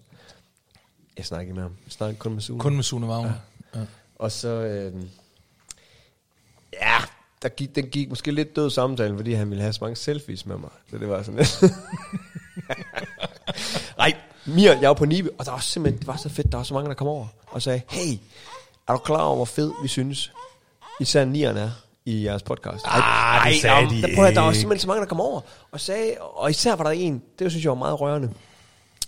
Jeg 1.18 1.26
snakkede 1.26 1.56
med 1.56 1.64
ham. 1.64 1.76
Jeg 1.86 1.92
snakkede 1.92 2.20
kun 2.20 2.34
med 2.34 2.42
Sune. 2.42 2.60
Kun 2.60 2.76
med 2.76 2.84
Sune 2.84 3.08
Wagner. 3.08 3.34
Ja. 3.76 3.80
Og 4.16 4.32
så... 4.32 4.48
Øh, 4.48 4.94
ja, 6.74 6.98
der 7.42 7.50
gik, 7.50 7.76
den 7.76 7.86
gik 7.86 8.10
måske 8.10 8.32
lidt 8.32 8.56
død 8.56 8.70
samtalen, 8.70 9.18
fordi 9.18 9.34
han 9.34 9.50
ville 9.50 9.62
have 9.62 9.74
så 9.74 9.80
mange 9.82 9.96
selfies 9.96 10.46
med 10.46 10.58
mig. 10.58 10.70
Så 10.90 10.98
det 10.98 11.10
var 11.10 11.24
sådan 11.24 11.38
lidt... 11.38 11.64
Nej, 13.98 14.14
Mir, 14.46 14.74
jeg 14.82 14.88
var 14.90 14.94
på 14.94 15.06
Nibe, 15.06 15.30
og 15.38 15.46
der 15.46 15.52
var 15.52 15.60
simpelthen, 15.60 16.00
det 16.00 16.08
var 16.08 16.16
så 16.16 16.30
fedt, 16.30 16.52
der 16.52 16.58
var 16.58 16.64
så 16.64 16.74
mange, 16.74 16.90
der 16.90 16.96
kom 16.96 17.08
over 17.08 17.28
og 17.48 17.62
sagde, 17.62 17.82
hey, 17.90 18.18
er 18.88 18.94
du 18.94 19.00
klar 19.00 19.22
over, 19.22 19.36
hvor 19.36 19.46
fed 19.46 19.72
vi 19.82 19.88
synes, 19.88 20.32
især 21.00 21.26
nieren 21.26 21.58
er 21.58 21.70
i 22.06 22.26
jeres 22.26 22.44
podcast? 22.44 22.86
Ah, 22.86 22.98
det 22.98 23.04
Ej, 23.04 23.54
sagde 23.62 23.82
der, 23.82 23.90
de 23.90 24.02
der, 24.02 24.16
prøv 24.16 24.26
at, 24.26 24.36
der 24.36 24.42
var 24.42 24.54
simpelthen 24.54 24.82
så 24.82 24.88
mange, 24.88 25.02
der 25.02 25.08
kom 25.08 25.22
over 25.22 25.42
og 25.72 25.80
sagde, 25.80 26.16
og 26.20 26.50
især 26.50 26.76
var 26.76 26.84
der 26.84 26.92
en, 26.92 27.22
det 27.40 27.52
synes 27.52 27.64
jeg 27.64 27.70
var 27.70 27.78
meget 27.78 28.02
rørende, 28.02 28.34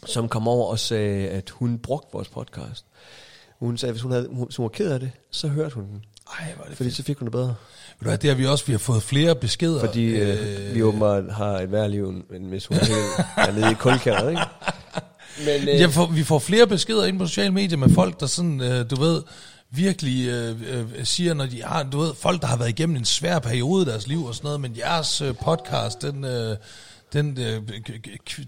som 0.05 0.29
kom 0.29 0.47
over 0.47 0.67
og 0.71 0.79
sagde, 0.79 1.29
at 1.29 1.49
hun 1.49 1.79
brugte 1.79 2.07
vores 2.13 2.29
podcast. 2.29 2.85
Hun 3.59 3.77
sagde, 3.77 3.89
at 3.89 3.93
hvis 3.93 4.01
hun, 4.01 4.11
havde, 4.11 4.27
hun, 4.31 4.45
hvis 4.45 4.55
hun 4.55 4.63
var 4.63 4.69
ked 4.69 4.91
af 4.91 4.99
det, 4.99 5.11
så 5.31 5.47
hørte 5.47 5.75
hun 5.75 5.85
den. 5.85 6.05
Ej, 6.39 6.53
hvor 6.55 6.63
er 6.63 6.67
det 6.69 6.77
Fordi 6.77 6.91
så 6.91 7.03
fik 7.03 7.17
hun 7.17 7.25
det 7.25 7.31
bedre. 7.31 7.47
Ved 7.47 7.55
du 7.99 8.05
hvad, 8.05 8.17
det 8.17 8.29
har 8.29 8.37
vi 8.37 8.45
også, 8.45 8.65
vi 8.65 8.71
har 8.71 8.79
fået 8.79 9.03
flere 9.03 9.35
beskeder. 9.35 9.79
Fordi 9.79 10.05
øh, 10.05 10.75
vi 10.75 10.83
åbenbart 10.83 11.23
har 11.33 11.59
et 11.59 11.71
værre 11.71 11.89
liv, 11.89 12.07
end 12.35 12.49
hvis 12.49 12.65
hun 12.65 12.77
er 12.77 12.85
dernede 13.45 13.71
i 13.71 13.73
kulkæret, 13.73 14.29
ikke? 14.29 14.41
Men, 15.45 15.69
øh, 15.69 15.79
Ja, 15.79 15.85
for, 15.85 16.05
vi 16.05 16.23
får 16.23 16.39
flere 16.39 16.67
beskeder 16.67 17.05
ind 17.05 17.19
på 17.19 17.27
sociale 17.27 17.53
medier 17.53 17.77
med 17.77 17.89
folk, 17.93 18.19
der 18.19 18.25
sådan, 18.25 18.61
øh, 18.61 18.89
du 18.89 18.95
ved, 18.95 19.21
virkelig 19.71 20.27
øh, 20.27 20.55
øh, 20.71 20.85
siger, 21.03 21.33
når 21.33 21.45
de 21.45 21.63
har, 21.63 21.83
du 21.83 21.99
ved, 21.99 22.13
folk, 22.19 22.41
der 22.41 22.47
har 22.47 22.57
været 22.57 22.69
igennem 22.69 22.95
en 22.95 23.05
svær 23.05 23.39
periode 23.39 23.83
i 23.83 23.89
deres 23.89 24.07
liv 24.07 24.25
og 24.25 24.35
sådan 24.35 24.45
noget, 24.47 24.61
men 24.61 24.77
jeres 24.77 25.21
øh, 25.21 25.35
podcast, 25.43 26.01
den, 26.01 26.25
øh, 26.25 26.57
den, 27.13 27.37
øh, 27.41 27.61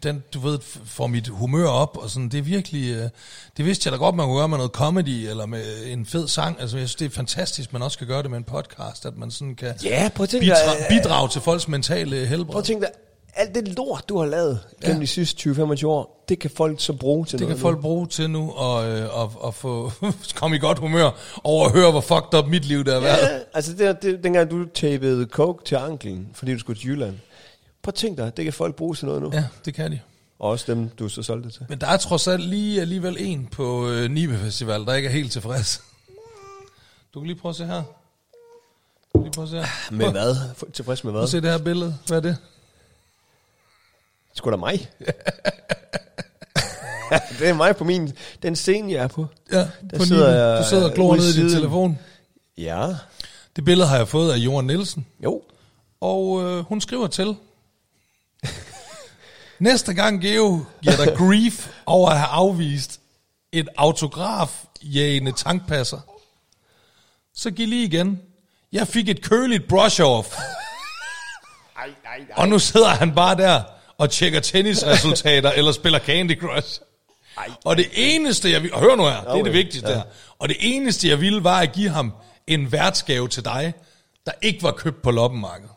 den, 0.04 0.24
du 0.34 0.40
ved, 0.40 0.60
får 0.86 1.08
mit 1.08 1.28
humør 1.28 1.68
op, 1.68 1.98
og 1.98 2.10
sådan, 2.10 2.30
det 2.30 2.38
er 2.38 2.42
virkelig, 2.42 2.96
øh, 2.96 3.10
det 3.58 3.66
vidste 3.66 3.88
jeg 3.88 3.92
da 3.92 3.98
godt, 3.98 4.16
man 4.16 4.26
kunne 4.26 4.38
gøre 4.38 4.48
med 4.48 4.58
noget 4.58 4.72
comedy, 4.72 5.28
eller 5.30 5.46
med 5.46 5.64
en 5.88 6.06
fed 6.06 6.28
sang, 6.28 6.58
altså 6.62 6.78
jeg 6.78 6.88
synes, 6.90 6.96
det 6.96 7.06
er 7.06 7.10
fantastisk, 7.10 7.74
man 7.74 7.82
også 7.82 7.98
kan 7.98 8.08
gøre 8.08 8.24
det 8.24 8.30
med 8.30 8.38
en 8.38 8.44
podcast, 8.44 9.06
at 9.06 9.18
man 9.18 9.32
sådan 9.32 9.56
kan 9.56 9.74
ja, 9.84 10.10
prøv 10.16 10.24
at 10.24 10.30
tænke 10.30 10.46
bidra- 10.52 10.78
dig, 10.78 10.86
bidrage 10.90 11.30
til 11.30 11.42
folks 11.42 11.68
mentale 11.68 12.26
helbred. 12.26 12.52
prøv 12.52 12.60
at 12.60 12.66
tænke 12.66 12.82
dig, 12.86 12.92
alt 13.36 13.56
det 13.56 13.68
lort, 13.68 14.10
du 14.10 14.18
har 14.20 14.26
lavet 14.26 14.60
gennem 14.82 14.98
Ja. 14.98 15.02
de 15.02 15.08
sidste 15.08 15.50
20-25 15.50 15.86
år, 15.88 16.26
det 16.30 16.40
kan 16.40 16.50
folk 16.58 16.82
så 16.82 16.94
bruge 16.94 17.26
til 17.26 17.40
Det 17.40 17.42
noget 17.48 17.56
kan 17.58 17.62
folk 17.62 17.82
bruge 17.82 18.08
til 18.08 18.30
nu, 18.30 18.52
og, 18.52 18.90
øh, 18.90 19.18
og, 19.20 19.32
og 19.36 19.54
få 19.54 19.92
komme 20.36 20.56
i 20.56 20.60
godt 20.60 20.80
humør 20.80 21.10
over 21.44 21.66
at 21.66 21.72
høre, 21.72 21.92
hvor 21.92 22.02
fucked 22.02 22.34
up 22.40 22.48
mit 22.48 22.66
liv 22.66 22.84
der 22.86 22.94
har 22.94 23.00
været. 23.00 23.18
Ja, 23.34 23.40
altså 23.54 23.74
det, 23.74 24.02
det, 24.02 24.24
dengang 24.24 24.52
du 24.52 24.66
tapede 24.74 25.26
coke 25.32 25.66
til 25.66 25.76
anklen, 25.76 26.28
fordi 26.34 26.54
du 26.54 26.60
skulle 26.60 26.80
til 26.80 26.90
Jylland. 26.90 27.16
Prøv 27.84 27.90
at 27.90 27.96
tænke 27.96 28.22
dig, 28.24 28.38
det 28.38 28.46
kan 28.46 28.54
folk 28.54 28.76
bruge 28.76 28.96
til 28.96 29.06
noget 29.06 29.22
nu. 29.22 29.30
Ja. 29.34 29.46
Det 29.66 29.74
kan 29.74 29.92
de. 29.92 30.00
Og 30.40 30.50
også 30.50 30.66
dem, 30.74 30.90
du 30.90 31.10
så 31.10 31.24
solgte 31.24 31.50
til. 31.50 31.66
Men 31.70 31.82
der 31.82 31.88
er 31.88 31.98
trods 31.98 32.28
alt 32.28 32.44
lige 32.44 32.82
alligevel 32.82 33.16
en 33.20 33.48
på 33.52 33.90
øh, 33.90 34.12
Nibe 34.12 34.38
Festival, 34.38 34.86
der 34.86 34.94
ikke 34.94 35.08
er 35.08 35.12
helt 35.14 35.32
tilfreds. 35.32 35.82
Du 37.14 37.20
kan 37.20 37.28
lige 37.28 37.40
prøve 37.40 37.50
at 37.50 37.56
se 37.56 37.66
her. 37.66 37.84
Du 39.14 39.14
kan 39.14 39.22
lige 39.24 39.32
prøve 39.34 39.44
at 39.46 39.50
se 39.50 39.58
her. 39.58 39.92
Med 39.92 40.12
hvad? 40.12 40.36
Tilfreds 40.74 41.04
med 41.04 41.12
Prøv 41.12 41.20
hvad? 41.20 41.24
at 41.24 41.30
se 41.30 41.42
det 41.42 41.52
her 41.52 41.58
billede. 41.58 41.98
Hvad 42.08 42.18
er 42.18 42.22
det? 42.22 42.38
Sgu 44.34 44.52
da 44.52 44.56
mig. 44.56 44.90
det 47.40 47.50
er 47.50 47.54
mig 47.54 47.76
på 47.76 47.84
min, 47.84 48.14
den 48.44 48.56
scene, 48.56 48.94
jeg 48.94 49.04
er 49.04 49.08
på. 49.08 49.26
Ja, 49.52 49.58
Der 49.92 49.98
på 49.98 50.06
sidder 50.06 50.28
Nibe. 50.28 50.40
jeg 50.42 50.64
Du 50.64 50.70
sidder 50.70 50.90
og 50.90 50.94
glor 50.96 51.16
ned 51.16 51.24
i 51.26 51.42
din 51.42 51.50
telefon. 51.50 52.00
Ja, 52.58 52.96
Det 53.56 53.66
billede 53.66 53.88
har 53.88 53.98
jeg 53.98 54.08
fået 54.08 54.32
af 54.34 54.38
Johan 54.38 54.66
Nielsen. 54.66 55.06
jo. 55.24 55.42
Og 56.02 56.44
øh, 56.44 56.60
hun 56.66 56.82
skriver 56.82 57.08
til. 57.08 57.36
Næste 59.64 59.94
gang 59.94 60.22
Geo 60.22 60.66
giver 60.82 60.96
dig 60.96 61.18
grief 61.18 61.68
over 61.86 62.10
at 62.10 62.18
have 62.18 62.28
afvist 62.28 63.00
et 63.52 63.70
autografjægende 63.78 65.32
tankpasser, 65.32 66.00
så 67.36 67.52
giv 67.52 67.68
lige 67.68 67.86
igen. 67.86 68.22
Jeg 68.72 68.88
fik 68.88 69.10
et 69.10 69.22
køligt 69.22 69.64
brush-off. 69.74 70.42
Ej, 71.78 71.86
ej, 72.06 72.16
ej. 72.16 72.26
Og 72.32 72.48
nu 72.50 72.60
sidder 72.60 72.88
han 72.88 73.16
bare 73.16 73.38
der 73.38 73.64
og 73.98 74.10
tjekker 74.10 74.40
tennisresultater 74.40 75.52
eller 75.58 75.72
spiller 75.72 76.00
Candy 76.00 76.40
Crush. 76.40 76.82
Og 77.66 77.78
det 77.78 77.90
eneste, 77.94 78.52
jeg 78.52 78.64
ville... 78.64 78.78
Hør 78.78 78.96
nu 78.96 79.04
her, 79.04 79.22
det 79.22 79.40
er 79.40 79.44
det 79.44 79.54
vigtigste 79.54 79.90
ja. 79.90 79.96
her. 79.96 80.04
Og 80.40 80.50
det 80.50 80.58
eneste, 80.60 81.10
jeg 81.10 81.22
ville, 81.22 81.44
var 81.44 81.60
at 81.60 81.72
give 81.72 81.90
ham 81.90 82.14
en 82.48 82.72
værtsgave 82.72 83.28
til 83.28 83.46
dig, 83.46 83.74
der 84.26 84.32
ikke 84.42 84.64
var 84.64 84.72
købt 84.72 85.02
på 85.02 85.12
loppenmarkedet. 85.12 85.73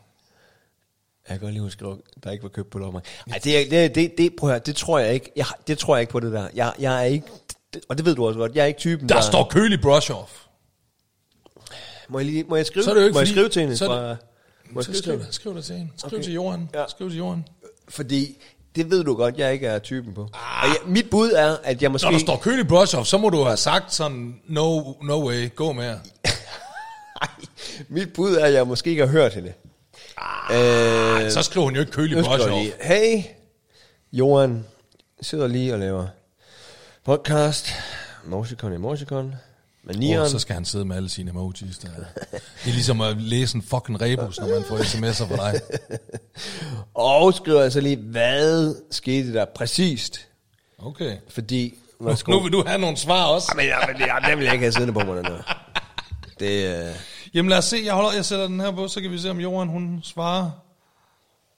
Jeg 1.29 1.35
kan 1.35 1.41
godt 1.41 1.53
lige 1.53 1.63
huske, 1.63 1.85
der 2.25 2.31
ikke 2.31 2.43
var 2.43 2.49
købt 2.49 2.71
på 2.71 2.79
lommer. 2.79 3.01
Nej, 3.27 3.39
det, 3.45 3.71
det, 3.71 3.95
det, 3.95 4.13
det, 4.19 4.33
prøv 4.39 4.51
at 4.51 4.53
høre, 4.55 4.61
det 4.67 4.77
tror 4.77 4.99
jeg 4.99 5.15
ikke. 5.15 5.33
Jeg, 5.37 5.47
det 5.67 5.79
tror 5.79 5.97
jeg 5.97 6.01
ikke 6.01 6.11
på 6.13 6.21
det 6.21 6.33
der. 6.33 6.49
Jeg, 6.55 6.73
jeg 6.79 6.99
er 7.01 7.03
ikke, 7.05 7.27
det, 7.75 7.83
og 7.89 7.97
det 7.99 8.07
ved 8.07 8.15
du 8.15 8.27
også 8.27 8.39
godt, 8.39 8.55
jeg 8.55 8.63
er 8.63 8.67
ikke 8.67 8.81
typen, 8.81 9.09
Der 9.09 9.21
står 9.21 9.45
kølig 9.51 9.79
brush-off. 9.87 10.49
Må 12.09 12.19
jeg, 12.19 12.27
lige, 12.27 12.45
må 12.45 12.57
jeg 12.57 12.67
skrive, 12.67 12.85
Så 12.85 12.91
er 12.91 12.95
det 12.95 13.01
jo 13.01 13.07
ikke 13.07 13.15
må 13.15 13.21
jeg 13.21 13.27
fordi- 13.29 13.35
skrive 13.39 13.49
til 13.49 13.63
hende? 13.63 13.77
så 13.77 13.85
er 13.85 13.89
Fra, 13.89 14.09
det- 14.09 14.19
må 14.71 14.81
jeg 14.81 14.85
skrive 14.85 14.95
til 14.97 15.03
skriv 15.05 15.19
det, 15.19 15.35
skriv 15.35 15.55
det 15.55 15.65
til 15.65 15.77
hende. 15.77 15.93
Skriv 15.97 16.17
Okay. 16.17 16.25
til 16.25 16.33
Johan. 16.35 16.69
Ja. 16.75 16.85
Skriv 16.89 17.09
til 17.11 17.19
Johan. 17.19 17.45
Fordi 17.89 18.37
det 18.77 18.91
ved 18.91 19.05
du 19.05 19.15
godt, 19.15 19.39
jeg 19.39 19.53
ikke 19.53 19.67
er 19.67 19.79
typen 19.79 20.15
på. 20.15 20.21
Ah. 20.35 20.63
Og 20.63 20.69
jeg, 20.69 20.77
mit 20.87 21.11
bud 21.11 21.31
er, 21.33 21.57
at 21.65 21.83
jeg 21.83 21.93
måske... 21.93 22.05
Når 22.05 22.11
der 22.13 22.19
står 22.19 22.37
kølig 22.37 22.67
brush-off, 22.73 23.05
så 23.05 23.19
må 23.19 23.29
du 23.31 23.43
have 23.43 23.57
sagt 23.57 23.95
sådan, 23.95 24.41
no, 24.47 24.93
no 25.03 25.27
way, 25.29 25.55
gå 25.55 25.73
med. 25.73 25.85
Ej, 27.23 27.29
mit 27.89 28.13
bud 28.13 28.37
er, 28.37 28.45
at 28.45 28.53
jeg 28.53 28.67
måske 28.67 28.91
ikke 28.91 29.03
har 29.07 29.13
hørt 29.13 29.35
hende. 29.35 29.53
Ah, 30.19 31.25
øh, 31.25 31.31
Så 31.31 31.43
skriver 31.43 31.65
hun 31.65 31.75
jo 31.75 31.81
ikke 31.81 31.93
kølig 31.93 32.17
lige, 32.17 32.73
hey, 32.81 33.23
Johan, 34.13 34.65
sidder 35.21 35.47
lige 35.47 35.73
og 35.73 35.79
laver 35.79 36.07
podcast, 37.05 37.69
Morsikon 38.25 38.73
i 38.73 38.77
Morsikon, 38.77 39.35
med 39.85 39.95
Nieren. 39.95 40.23
Oh, 40.23 40.29
så 40.29 40.39
skal 40.39 40.55
han 40.55 40.65
sidde 40.65 40.85
med 40.85 40.97
alle 40.97 41.09
sine 41.09 41.31
emojis. 41.31 41.79
Der. 41.79 41.89
Det 42.31 42.41
er 42.67 42.73
ligesom 42.73 43.01
at 43.01 43.17
læse 43.17 43.57
en 43.57 43.63
fucking 43.63 44.01
rebus, 44.01 44.41
når 44.41 44.49
man 44.49 44.65
får 44.69 44.77
sms'er 44.79 45.37
fra 45.37 45.53
dig. 45.53 45.61
Og 46.95 47.35
skriver 47.35 47.63
jeg 47.63 47.73
så 47.73 47.81
lige, 47.81 47.97
hvad 47.97 48.75
skete 48.91 49.33
der 49.33 49.45
præcist? 49.45 50.29
Okay. 50.79 51.17
Fordi... 51.29 51.75
Nu, 52.01 52.17
nu 52.29 52.41
vil 52.41 52.53
du 52.53 52.65
have 52.67 52.79
nogle 52.79 52.97
svar 52.97 53.25
også. 53.25 53.53
Men, 53.57 53.67
ja, 53.67 53.87
men 53.87 53.97
ja, 54.01 54.31
den 54.31 54.39
vil 54.39 54.45
jeg 54.45 54.53
ikke 54.55 54.65
have 54.65 54.73
siddende 54.73 54.93
på 54.93 55.01
mig, 55.01 55.17
den. 55.17 55.27
Det, 56.41 56.79
øh, 56.89 56.95
Jamen 57.35 57.49
lad 57.49 57.59
os 57.59 57.65
se, 57.65 57.81
jeg, 57.85 57.95
holder, 57.95 58.13
jeg 58.13 58.25
sætter 58.25 58.47
den 58.47 58.61
her 58.61 58.71
på, 58.71 58.89
så 58.89 59.01
kan 59.01 59.11
vi 59.11 59.19
se, 59.19 59.31
om 59.31 59.41
Johan 59.41 59.69
hun 59.69 60.01
svarer 60.03 60.51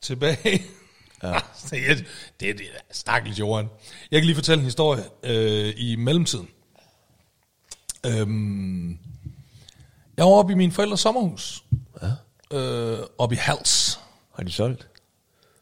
tilbage. 0.01 0.63
Ja. 1.23 1.33
det, 1.71 1.91
er, 1.91 1.95
det, 2.41 2.51
er, 2.51 2.55
det 2.55 2.67
er 2.67 2.81
stakkels 2.91 3.39
Johan. 3.39 3.69
Jeg 4.11 4.21
kan 4.21 4.27
lige 4.27 4.35
fortælle 4.35 4.61
en 4.61 4.65
historie 4.65 5.05
øh, 5.23 5.75
i 5.77 5.97
mellemtiden. 5.97 6.49
Øhm, 8.07 8.99
jeg 10.17 10.25
var 10.25 10.33
oppe 10.33 10.53
i 10.53 10.57
min 10.57 10.73
forældres 10.73 11.01
sommerhus. 11.01 11.65
Ja. 12.03 12.59
Øh, 12.59 12.99
oppe 13.19 13.35
i 13.35 13.39
Hals. 13.39 14.01
har 14.37 14.43
de 14.43 14.53
solgt? 14.53 14.89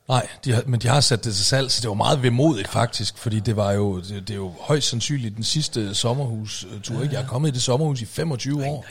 Nej, 0.09 0.29
de 0.45 0.53
har, 0.53 0.63
men 0.67 0.81
de 0.81 0.89
har 0.89 1.01
sat 1.01 1.25
det 1.25 1.35
til 1.35 1.45
salg, 1.45 1.71
så 1.71 1.81
det 1.81 1.89
var 1.89 1.95
meget 1.95 2.23
vemodigt 2.23 2.69
faktisk, 2.69 3.19
fordi 3.19 3.41
det 3.41 3.57
var 3.57 3.73
jo, 3.73 4.01
det, 4.01 4.29
det 4.29 4.31
er 4.31 4.35
jo 4.35 4.55
højst 4.61 4.89
sandsynligt 4.89 5.37
den 5.37 5.45
sidste 5.45 5.95
sommerhus-tur. 5.95 7.03
Ikke? 7.03 7.15
Jeg 7.15 7.23
er 7.23 7.27
kommet 7.27 7.49
i 7.49 7.53
det 7.53 7.63
sommerhus 7.63 8.03
i 8.03 8.07
25 8.07 8.67
år. 8.67 8.87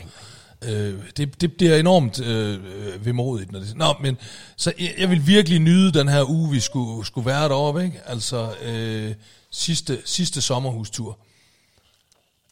Øh, 0.64 0.94
det, 1.16 1.40
det 1.40 1.52
bliver 1.56 1.76
enormt 1.76 2.20
øh, 2.20 2.54
øh, 2.64 3.06
vemodigt. 3.06 3.52
Når 3.52 3.58
det, 3.60 3.76
nå, 3.76 3.94
men 4.00 4.18
så 4.56 4.72
jeg, 4.78 4.94
jeg 4.98 5.10
vil 5.10 5.26
virkelig 5.26 5.58
nyde 5.58 5.92
den 5.92 6.08
her 6.08 6.30
uge, 6.30 6.50
vi 6.50 6.60
skulle, 6.60 7.06
skulle 7.06 7.26
være 7.26 7.48
deroppe. 7.48 7.84
Ikke? 7.84 8.00
Altså 8.06 8.54
øh, 8.62 9.14
sidste, 9.50 10.02
sidste 10.04 10.40
sommerhustur. 10.42 11.18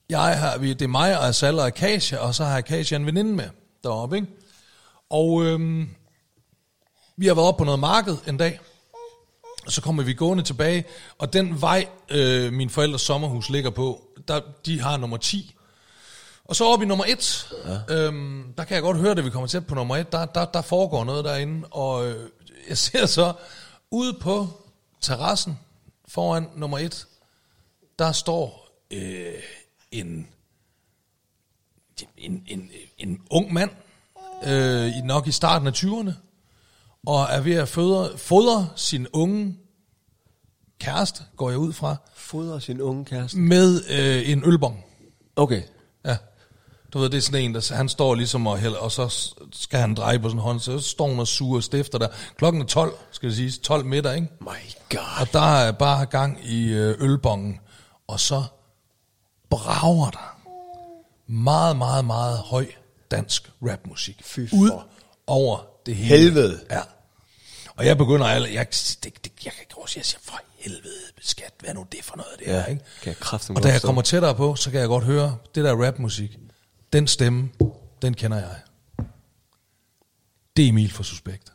Jeg 0.08 0.38
har, 0.38 0.58
vi- 0.58 0.72
det 0.72 0.82
er 0.82 0.88
mig 0.88 1.18
og 1.18 1.28
Asal 1.28 1.58
og 1.58 1.66
Akasia, 1.66 2.18
og 2.18 2.34
så 2.34 2.44
har 2.44 2.56
Akasia 2.58 2.96
en 2.96 3.06
veninde 3.06 3.32
med 3.32 3.48
deroppe. 3.84 4.16
Ikke? 4.16 4.28
Og 5.10 5.44
øh, 5.44 5.86
vi 7.16 7.26
har 7.26 7.34
været 7.34 7.48
oppe 7.48 7.58
på 7.58 7.64
noget 7.64 7.80
marked 7.80 8.16
en 8.28 8.36
dag, 8.36 8.60
og 9.66 9.72
så 9.72 9.80
kommer 9.82 10.02
vi 10.02 10.12
gående 10.14 10.44
tilbage, 10.44 10.84
og 11.18 11.32
den 11.32 11.60
vej, 11.60 11.86
øh, 12.10 12.52
min 12.52 12.70
forældres 12.70 13.02
sommerhus 13.02 13.50
ligger 13.50 13.70
på, 13.70 14.02
der, 14.28 14.40
de 14.66 14.80
har 14.80 14.96
nummer 14.96 15.16
10. 15.16 15.53
Og 16.44 16.56
så 16.56 16.64
oppe 16.64 16.84
i 16.84 16.88
nummer 16.88 17.04
1, 17.08 17.54
ja. 17.88 17.94
øhm, 17.94 18.54
der 18.56 18.64
kan 18.64 18.74
jeg 18.74 18.82
godt 18.82 18.96
høre, 18.96 19.14
da 19.14 19.20
vi 19.20 19.30
kommer 19.30 19.46
tæt 19.46 19.66
på 19.66 19.74
nummer 19.74 19.96
1, 19.96 20.12
der, 20.12 20.24
der, 20.26 20.44
der 20.44 20.62
foregår 20.62 21.04
noget 21.04 21.24
derinde, 21.24 21.66
og 21.70 22.06
øh, 22.06 22.30
jeg 22.68 22.78
ser 22.78 23.06
så 23.06 23.32
ude 23.90 24.18
på 24.20 24.48
terrassen 25.00 25.58
foran 26.08 26.48
nummer 26.56 26.78
1, 26.78 27.06
der 27.98 28.12
står 28.12 28.68
øh, 28.90 29.34
en, 29.90 30.28
en, 32.16 32.42
en, 32.46 32.70
en 32.98 33.20
ung 33.30 33.52
mand, 33.52 33.70
øh, 34.46 34.92
nok 35.04 35.26
i 35.26 35.32
starten 35.32 35.68
af 35.68 35.72
20'erne, 35.72 36.12
og 37.06 37.26
er 37.30 37.40
ved 37.40 37.54
at 37.54 37.68
fodre, 37.68 38.18
fodre 38.18 38.68
sin 38.76 39.06
unge 39.12 39.56
kæreste, 40.80 41.22
går 41.36 41.50
jeg 41.50 41.58
ud 41.58 41.72
fra, 41.72 41.96
Fodrer 42.14 42.58
sin 42.58 42.80
unge 42.80 43.04
kæreste. 43.04 43.38
med 43.38 43.82
øh, 43.90 44.30
en 44.30 44.42
ølbong. 44.46 44.84
Okay. 45.36 45.62
Ja. 46.04 46.16
Du 46.94 46.98
ved, 46.98 47.10
det 47.10 47.16
er 47.16 47.22
sådan 47.22 47.40
en, 47.40 47.54
der 47.54 47.74
han 47.74 47.88
står 47.88 48.14
ligesom 48.14 48.46
og 48.46 48.58
hælder, 48.58 48.78
og 48.78 48.92
så 48.92 49.32
skal 49.52 49.80
han 49.80 49.94
dreje 49.94 50.18
på 50.18 50.28
sådan 50.28 50.38
en 50.38 50.42
hånd, 50.42 50.60
så 50.60 50.78
står 50.78 51.08
hun 51.08 51.18
og 51.20 51.26
suger 51.26 51.60
stifter 51.60 51.98
der. 51.98 52.08
Klokken 52.36 52.62
er 52.62 52.66
12, 52.66 52.98
skal 53.10 53.28
det 53.28 53.36
siges, 53.36 53.58
12 53.58 53.84
middag, 53.84 54.14
ikke? 54.14 54.28
My 54.40 54.46
God. 54.90 55.20
Og 55.20 55.32
der 55.32 55.56
er 55.56 55.72
bare 55.72 56.06
gang 56.06 56.38
i 56.44 56.72
øh, 56.72 56.96
ølbongen, 57.00 57.60
og 58.06 58.20
så 58.20 58.44
brager 59.50 60.10
der 60.10 60.38
meget, 61.26 61.76
meget, 61.76 62.04
meget 62.04 62.38
høj 62.38 62.66
dansk 63.10 63.50
rapmusik. 63.62 64.20
Fy 64.24 64.40
Ud 64.52 64.68
for 64.68 64.86
over 65.26 65.58
det 65.86 65.96
hele. 65.96 66.18
Helvede. 66.18 66.60
Ja. 66.70 66.80
Og 67.76 67.86
jeg 67.86 67.98
begynder 67.98 68.26
alle, 68.26 68.48
jeg, 68.52 68.66
det, 69.04 69.04
det, 69.04 69.32
jeg 69.44 69.52
kan 69.52 69.62
ikke 69.62 69.74
også, 69.78 69.94
jeg 69.96 70.04
siger, 70.04 70.20
for 70.22 70.40
helvede, 70.58 70.90
skat, 71.20 71.52
hvad 71.60 71.70
er 71.70 71.74
nu 71.74 71.86
det 71.92 72.04
for 72.04 72.16
noget, 72.16 72.32
det 72.38 72.46
Ja, 72.46 72.52
her, 72.52 72.66
ikke? 72.66 72.84
kan 73.02 73.14
jeg 73.32 73.56
Og 73.56 73.62
da 73.62 73.68
jeg 73.68 73.82
kommer 73.82 74.02
tættere 74.02 74.34
på, 74.34 74.54
så 74.54 74.70
kan 74.70 74.80
jeg 74.80 74.88
godt 74.88 75.04
høre, 75.04 75.36
det 75.54 75.64
der 75.64 75.86
rapmusik, 75.86 76.38
den 76.94 77.06
stemme, 77.06 77.48
den 78.02 78.14
kender 78.14 78.36
jeg. 78.38 78.54
Det 80.56 80.64
er 80.64 80.68
Emil 80.68 80.92
for 80.92 81.02
Suspekt. 81.02 81.48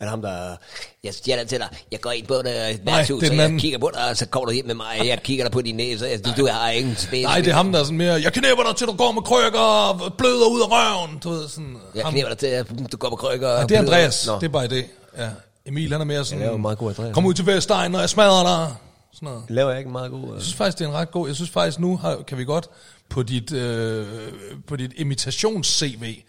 Er 0.00 0.04
det 0.04 0.10
ham, 0.10 0.22
der... 0.22 0.56
Jeg 1.04 1.14
stjæler 1.14 1.44
til 1.44 1.58
dig. 1.58 1.68
Jeg 1.92 2.00
går 2.00 2.10
ind 2.10 2.26
på 2.26 2.34
det 2.34 2.44
Nej, 2.44 2.78
værtshus, 2.84 3.22
og 3.30 3.36
jeg 3.36 3.56
kigger 3.58 3.78
på 3.78 3.90
dig, 3.94 4.10
og 4.10 4.16
så 4.16 4.26
kommer 4.26 4.46
du 4.46 4.52
hjem 4.52 4.66
med 4.66 4.74
mig, 4.74 5.00
jeg 5.04 5.22
kigger 5.22 5.44
dig 5.44 5.52
på 5.52 5.60
din 5.62 5.76
næse, 5.76 6.04
og 6.14 6.24
du, 6.24 6.30
du 6.36 6.46
har 6.46 6.70
ingen 6.70 6.96
spæs. 6.96 7.24
Nej, 7.24 7.40
det 7.40 7.48
er 7.48 7.54
ham, 7.54 7.72
der 7.72 7.80
er 7.80 7.84
sådan 7.84 7.98
mere, 7.98 8.12
jeg 8.22 8.32
knæpper 8.32 8.64
dig 8.64 8.76
til, 8.76 8.86
du 8.86 8.92
går 8.92 9.12
med 9.12 9.22
krykker 9.22 9.60
og 9.60 10.14
bløder 10.14 10.46
ud 10.48 10.60
af 10.60 10.66
røven. 10.70 11.18
Du 11.18 11.30
ved, 11.30 11.48
sådan, 11.48 11.76
Jeg 11.94 12.04
ham. 12.04 12.12
knæver 12.12 12.28
dig 12.28 12.38
til, 12.38 12.64
du 12.92 12.96
går 12.96 13.08
på 13.10 13.16
krykker. 13.16 13.48
Ja, 13.48 13.62
og 13.62 13.68
det 13.68 13.74
er. 13.76 13.78
Andreas, 13.80 14.26
Nå. 14.26 14.34
det 14.34 14.42
er 14.44 14.48
bare 14.48 14.66
det. 14.68 14.86
Ja. 15.18 15.28
Emil, 15.66 15.92
han 15.92 16.00
er 16.00 16.04
mere 16.04 16.24
sådan, 16.24 16.38
Ja, 16.38 16.44
det 16.44 16.48
er 16.48 16.52
jo 16.52 16.58
meget 16.58 16.78
god 16.78 16.88
Andreas. 16.90 17.14
kom 17.14 17.26
ud 17.26 17.34
til 17.34 17.46
Vestegn, 17.46 17.94
og 17.94 18.00
jeg 18.00 18.10
smadrer 18.10 18.42
dig. 18.44 18.74
Sådan 19.12 19.26
noget. 19.28 19.42
Laver 19.48 19.70
jeg 19.70 19.78
ikke 19.78 19.90
meget 19.90 20.10
god... 20.10 20.20
Jeg 20.20 20.30
Uh... 20.30 20.40
synes 20.40 20.54
faktisk, 20.54 20.78
det 20.78 20.84
er 20.84 20.88
en 20.88 20.94
ret 20.94 21.10
god. 21.10 21.26
Jeg 21.26 21.36
synes 21.36 21.50
faktisk, 21.50 21.78
nu 21.80 21.96
har, 21.96 22.22
kan 22.26 22.38
vi 22.38 22.44
godt 22.44 22.68
på 23.08 23.22
dit, 23.22 23.52
øh, 23.52 24.32
på 24.66 24.76
dit 24.76 24.92
imitations-CV, 24.96 26.22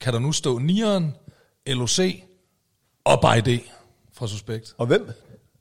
kan 0.00 0.12
der 0.12 0.18
nu 0.18 0.32
stå 0.32 0.58
Nieren, 0.58 1.14
LOC 1.66 1.98
og 3.04 3.20
By 3.20 3.50
D 3.50 3.60
fra 4.12 4.26
Suspekt. 4.26 4.74
Og 4.78 4.86
hvem? 4.86 5.10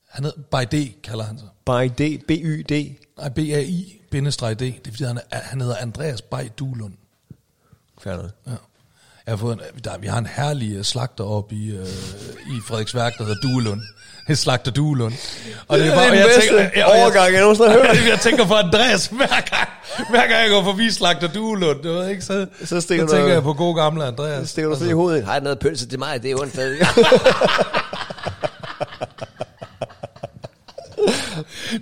Han 0.09 0.23
hedder 0.23 0.41
By 0.41 0.77
D, 0.77 1.01
kalder 1.03 1.23
han 1.23 1.37
sig. 1.37 1.47
By 1.65 2.03
D, 2.03 2.25
B-Y-D. 2.27 2.95
Nej, 3.17 3.29
B-A-I, 3.29 4.01
bindestreg 4.11 4.59
D. 4.59 4.59
Det 4.59 4.87
er 4.87 4.91
fordi, 4.91 5.03
han, 5.03 5.19
er, 5.31 5.39
han 5.39 5.61
hedder 5.61 5.75
Andreas 5.77 6.21
By 6.21 6.51
Duelund. 6.59 6.93
Færdig. 8.01 8.29
Ja. 8.47 8.51
Jeg 9.25 9.31
har 9.31 9.37
fået 9.37 9.53
en, 9.53 9.83
der, 9.83 9.97
vi 9.97 10.07
har 10.07 10.17
en 10.17 10.25
herlig 10.25 10.75
øh, 10.75 10.83
slagter 10.83 11.23
op 11.23 11.51
i, 11.51 11.71
øh, 11.71 11.87
i 12.47 12.59
Frederiksværk, 12.67 13.17
der 13.17 13.23
hedder 13.23 13.41
Duelund. 13.41 13.81
Er 14.29 14.35
slagter 14.35 14.71
Duelund. 14.71 15.13
Og 15.67 15.79
Det 15.79 15.87
er 15.87 15.95
bare- 15.95 16.05
den 16.09 16.15
jeg 16.15 16.27
tænker- 16.41 16.69
jeg- 16.75 16.85
overgang, 16.85 17.33
jeg 17.33 17.41
nogensinde 17.41 17.69
har 17.69 17.77
hørt. 17.77 18.07
jeg 18.11 18.19
tænker 18.19 18.45
på 18.45 18.53
Andreas 18.53 19.05
hver 19.07 19.27
gang, 19.27 19.69
hver 20.09 20.19
gang 20.27 20.41
jeg 20.41 20.49
går 20.49 20.63
forbi 20.63 20.91
slagter 20.91 21.27
Duelund, 21.27 21.83
du 21.83 21.93
ved 21.93 22.09
ikke, 22.09 22.21
så, 22.21 22.45
Så 22.65 22.67
så 22.67 22.75
du- 22.75 22.81
tænker 23.07 23.27
jeg 23.33 23.43
på 23.43 23.53
god 23.53 23.75
gamle 23.75 24.05
Andreas. 24.05 24.41
Så 24.41 24.51
stikker 24.51 24.69
du 24.71 24.77
så 24.79 24.85
i 24.85 24.91
hovedet. 24.91 25.25
Har 25.25 25.33
jeg 25.33 25.41
noget 25.41 25.59
pølse 25.59 25.87
til 25.87 25.99
mig? 25.99 26.23
Det 26.23 26.31
er 26.31 26.35
onsdag. 26.41 26.69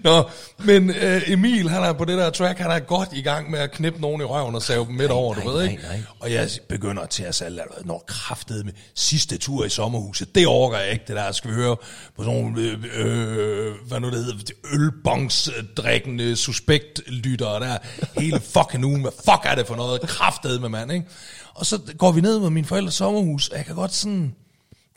Nå, 0.04 0.30
men 0.60 0.90
øh, 0.90 1.22
Emil, 1.28 1.70
han 1.70 1.84
er 1.84 1.94
på 1.94 2.06
det 2.06 2.18
der 2.18 2.30
track, 2.30 2.60
han 2.60 2.72
er 2.72 2.80
godt 2.80 3.10
i 3.14 3.22
gang 3.22 3.52
med 3.52 3.60
at 3.60 3.72
knippe 3.72 4.02
nogen 4.02 4.22
i 4.22 4.24
røven 4.24 4.56
og 4.56 4.62
save 4.62 4.86
dem 4.86 4.96
midt 4.96 5.12
over, 5.12 5.34
du 5.34 5.40
nej, 5.40 5.50
ved 5.50 5.64
nej, 5.64 5.72
ikke? 5.72 5.84
nej. 5.84 6.02
Og 6.20 6.32
jeg 6.32 6.50
begynder 6.70 7.06
til 7.06 7.24
at 7.24 7.36
sige, 7.36 7.50
når 7.86 8.04
kraftet 8.08 8.66
med 8.66 8.74
sidste 8.96 9.38
tur 9.38 9.66
i 9.66 9.70
sommerhuset, 9.70 10.36
det 10.36 10.48
overgår 10.48 10.78
jeg 10.78 10.92
ikke, 10.92 11.06
det 11.08 11.16
der, 11.16 11.32
skal 11.32 11.50
vi 11.52 11.56
høre 11.56 11.76
på 12.18 12.24
sådan 12.24 12.42
nogle, 12.42 12.62
øh, 12.62 12.84
øh, 12.94 13.74
hvad 13.88 14.00
nu 14.00 14.10
det 14.10 14.26
hedder, 14.26 14.54
ølbongsdrikkende 14.74 16.36
suspektlyttere 16.36 17.60
der, 17.60 17.78
hele 18.20 18.40
fucking 18.40 18.86
ugen, 18.86 19.02
hvad 19.02 19.12
fuck 19.26 19.42
er 19.44 19.56
det 19.56 19.68
for 19.68 19.76
noget, 19.76 20.02
kraftet 20.02 20.62
med 20.62 20.70
mand, 20.70 20.92
ikke? 20.92 21.06
Og 21.54 21.66
så 21.66 21.80
går 21.98 22.12
vi 22.12 22.22
ned 22.22 22.40
med 22.40 22.50
min 22.50 22.66
forældres 22.66 22.94
sommerhus, 22.94 23.50
og 23.50 23.58
jeg 23.58 23.66
kan 23.66 23.76
godt 23.76 23.94
sådan, 23.94 24.36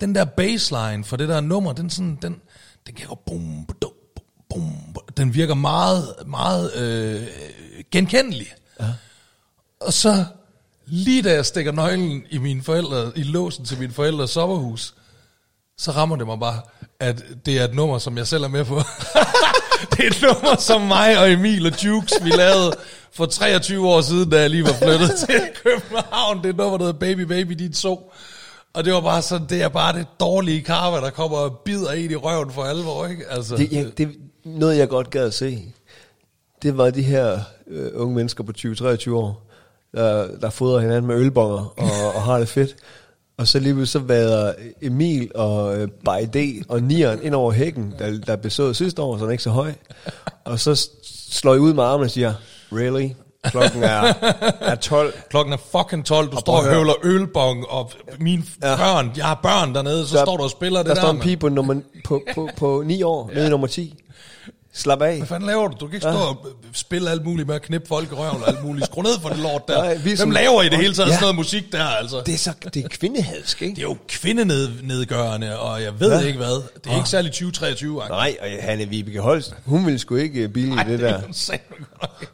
den 0.01 0.15
der 0.15 0.25
baseline 0.25 1.05
for 1.05 1.17
det 1.17 1.29
der 1.29 1.41
nummer, 1.41 1.73
den 1.73 1.91
sådan, 1.91 2.19
den, 2.23 2.37
den 2.87 2.95
kan 2.95 3.09
gå 3.09 3.15
bum, 3.27 3.65
bum, 3.67 3.77
bum, 3.81 3.91
bum, 4.51 4.73
den 5.17 5.35
virker 5.35 5.55
meget, 5.55 6.15
meget 6.27 6.75
øh, 6.77 7.23
genkendelig. 7.93 8.47
Ja. 8.81 8.87
Og 9.81 9.93
så, 9.93 10.25
lige 10.87 11.23
da 11.23 11.33
jeg 11.35 11.47
stikker 11.47 11.73
nøglen 11.73 12.23
i 12.31 12.39
mine 12.39 12.63
forældre, 12.63 13.13
i 13.17 13.23
låsen 13.23 13.65
til 13.65 13.79
mine 13.79 13.93
forældres 13.93 14.31
sommerhus, 14.31 14.95
så 15.79 15.91
rammer 15.91 16.17
det 16.17 16.27
mig 16.27 16.41
bare, 16.41 16.61
at 17.01 17.23
det 17.47 17.59
er 17.59 17.65
et 17.65 17.75
nummer, 17.75 17.99
som 17.99 18.17
jeg 18.19 18.27
selv 18.27 18.45
er 18.45 18.49
med 18.49 18.65
på. 18.65 18.75
det 19.91 20.05
er 20.05 20.11
et 20.11 20.23
nummer, 20.23 20.57
som 20.59 20.81
mig 20.81 21.19
og 21.19 21.33
Emil 21.33 21.67
og 21.67 21.85
Jukes, 21.85 22.13
vi 22.25 22.31
lavede 22.31 22.73
for 23.13 23.27
23 23.27 23.89
år 23.89 24.01
siden, 24.01 24.31
da 24.31 24.41
jeg 24.41 24.51
lige 24.51 24.65
var 24.65 24.73
flyttet 24.83 25.11
til 25.29 25.41
København. 25.65 26.39
Det 26.39 26.45
er 26.47 26.51
et 26.51 26.57
nummer, 26.57 26.79
der 26.79 26.85
hedder 26.85 26.99
Baby 26.99 27.21
Baby 27.21 27.53
Dit 27.53 27.77
Så. 27.77 28.01
Og 28.75 28.85
det 28.85 28.93
var 28.93 29.01
bare 29.01 29.23
sådan, 29.23 29.47
det 29.49 29.63
er 29.63 29.69
bare 29.69 29.99
det 29.99 30.07
dårlige 30.21 30.63
karma, 30.63 30.97
der 30.97 31.11
kommer 31.11 31.39
og 31.39 31.59
bider 31.65 31.91
en 31.93 32.11
i 32.11 32.15
røven 32.17 32.51
for 32.53 32.65
alvor, 32.65 33.07
ikke? 33.07 33.25
Altså, 33.31 33.57
Det, 33.57 33.73
ja, 33.73 33.85
det 33.99 34.09
noget, 34.45 34.79
jeg 34.79 34.89
godt 34.89 35.11
gad 35.11 35.27
at 35.27 35.35
se. 35.35 35.65
Det 36.63 36.77
var 36.79 36.91
de 36.91 37.03
her 37.03 37.41
øh, 37.67 37.91
unge 37.95 38.15
mennesker 38.15 38.45
på 38.45 38.53
20-23 38.59 39.13
år, 39.13 39.43
der, 39.95 40.29
der 40.41 40.51
fodrer 40.51 40.81
hinanden 40.81 41.07
med 41.07 41.17
ølbonger 41.17 41.75
og, 41.77 42.15
og 42.17 42.23
har 42.23 42.39
det 42.39 42.49
fedt. 42.49 42.77
Og 43.39 43.49
så 43.49 43.59
lige 43.59 43.87
så 43.87 43.99
vader 43.99 44.53
Emil 44.83 45.31
og 45.35 45.79
øh, 45.79 45.89
Bajde 46.05 46.63
og 46.69 46.83
Nieren 46.83 47.23
ind 47.23 47.35
over 47.35 47.53
hækken, 47.53 47.95
der, 47.99 48.37
der 48.37 48.49
sået 48.49 48.77
sidste 48.77 49.03
år, 49.03 49.17
så 49.17 49.23
den 49.23 49.29
er 49.29 49.33
ikke 49.33 49.43
så 49.43 49.51
høj. 49.51 49.73
Og 50.45 50.61
så 50.61 50.89
slår 51.33 51.55
I 51.55 51.59
ud 51.59 51.73
med 51.75 51.85
armene 51.85 52.07
og 52.07 52.11
siger, 52.11 52.35
really? 52.73 53.09
Klokken 53.45 53.83
er, 53.83 54.15
er 54.61 54.75
12. 54.75 55.15
Klokken 55.31 55.53
er 55.53 55.57
fucking 55.57 56.07
12, 56.07 56.31
du 56.31 56.35
Og 56.37 56.41
står 56.41 56.57
og 56.57 56.65
høvler 56.65 56.93
ølbong, 57.03 57.67
og 57.69 57.91
mine 58.19 58.43
Ja. 58.63 58.71
ja. 58.71 58.77
børn, 58.77 59.13
jeg 59.17 59.25
har 59.25 59.41
børn 59.43 59.75
dernede, 59.75 60.07
så 60.07 60.17
der, 60.17 60.25
står 60.25 60.37
du 60.37 60.43
og 60.43 60.51
spiller 60.51 60.79
det 60.79 60.87
der 60.87 60.95
der. 60.95 61.01
står 61.01 61.11
en 61.11 61.21
pige 61.21 61.37
på, 61.37 61.49
nummer, 61.49 61.81
på, 62.05 62.23
på, 62.35 62.49
på 62.57 62.83
9 62.87 63.03
år, 63.03 63.31
nede 63.35 63.47
i 63.47 63.51
nummer 63.51 63.67
10. 63.67 64.03
Slap 64.75 65.03
af. 65.03 65.17
Hvad 65.17 65.27
fanden 65.27 65.47
laver 65.47 65.69
du? 65.69 65.77
Du 65.81 65.87
kan 65.87 65.95
ikke 65.95 66.05
stå 66.05 66.19
og 66.19 66.47
spille 66.73 67.11
alt 67.11 67.25
muligt 67.25 67.49
med 67.49 67.55
at 67.55 67.63
knippe 67.63 67.89
folk 67.89 68.11
i 68.13 68.15
røven 68.15 68.43
og 68.43 68.49
alt 68.49 68.65
muligt. 68.65 68.87
Skru 68.87 69.03
ned 69.03 69.21
for 69.23 69.29
det 69.29 69.39
lort 69.39 69.69
der. 69.69 69.79
Nej, 69.83 69.89
vi 69.95 69.99
er 69.99 70.03
Hvem 70.03 70.17
sådan- 70.17 70.33
laver 70.33 70.63
i 70.63 70.69
det 70.69 70.79
hele 70.79 70.95
taget 70.95 71.09
Ja. 71.09 71.13
sådan 71.15 71.23
noget 71.23 71.37
musik 71.37 71.73
der, 71.73 71.85
altså? 71.85 72.23
Det 72.27 72.35
er, 72.35 72.39
så, 72.39 72.53
det 72.75 72.85
er 72.85 72.89
kvindehadsk, 72.89 73.63
ikke? 73.63 73.75
Det 73.75 73.79
er 73.79 73.87
jo 73.87 73.97
kvindenedgørende, 74.09 75.59
og 75.59 75.83
jeg 75.83 76.01
ved 76.01 76.11
Ja. 76.13 76.19
ja. 76.21 76.27
ikke 76.27 76.39
hvad. 76.39 76.63
Det 76.85 76.93
er 76.93 76.97
ikke 76.97 77.09
særlig 77.09 77.31
2023 77.33 78.03
-agtigt. 78.05 78.09
Nej, 78.09 78.37
og 78.41 78.47
Hanne 78.61 78.85
Vibeke 78.89 79.21
Holst, 79.21 79.55
hun 79.65 79.87
ville 79.87 79.99
sgu 79.99 80.17
ikke 80.17 80.49
billige 80.49 80.75
Nej, 80.75 80.85
det 80.85 81.01
der. 81.01 81.09
er 81.09 81.21
jo 81.21 81.27
nok. 82.03 82.27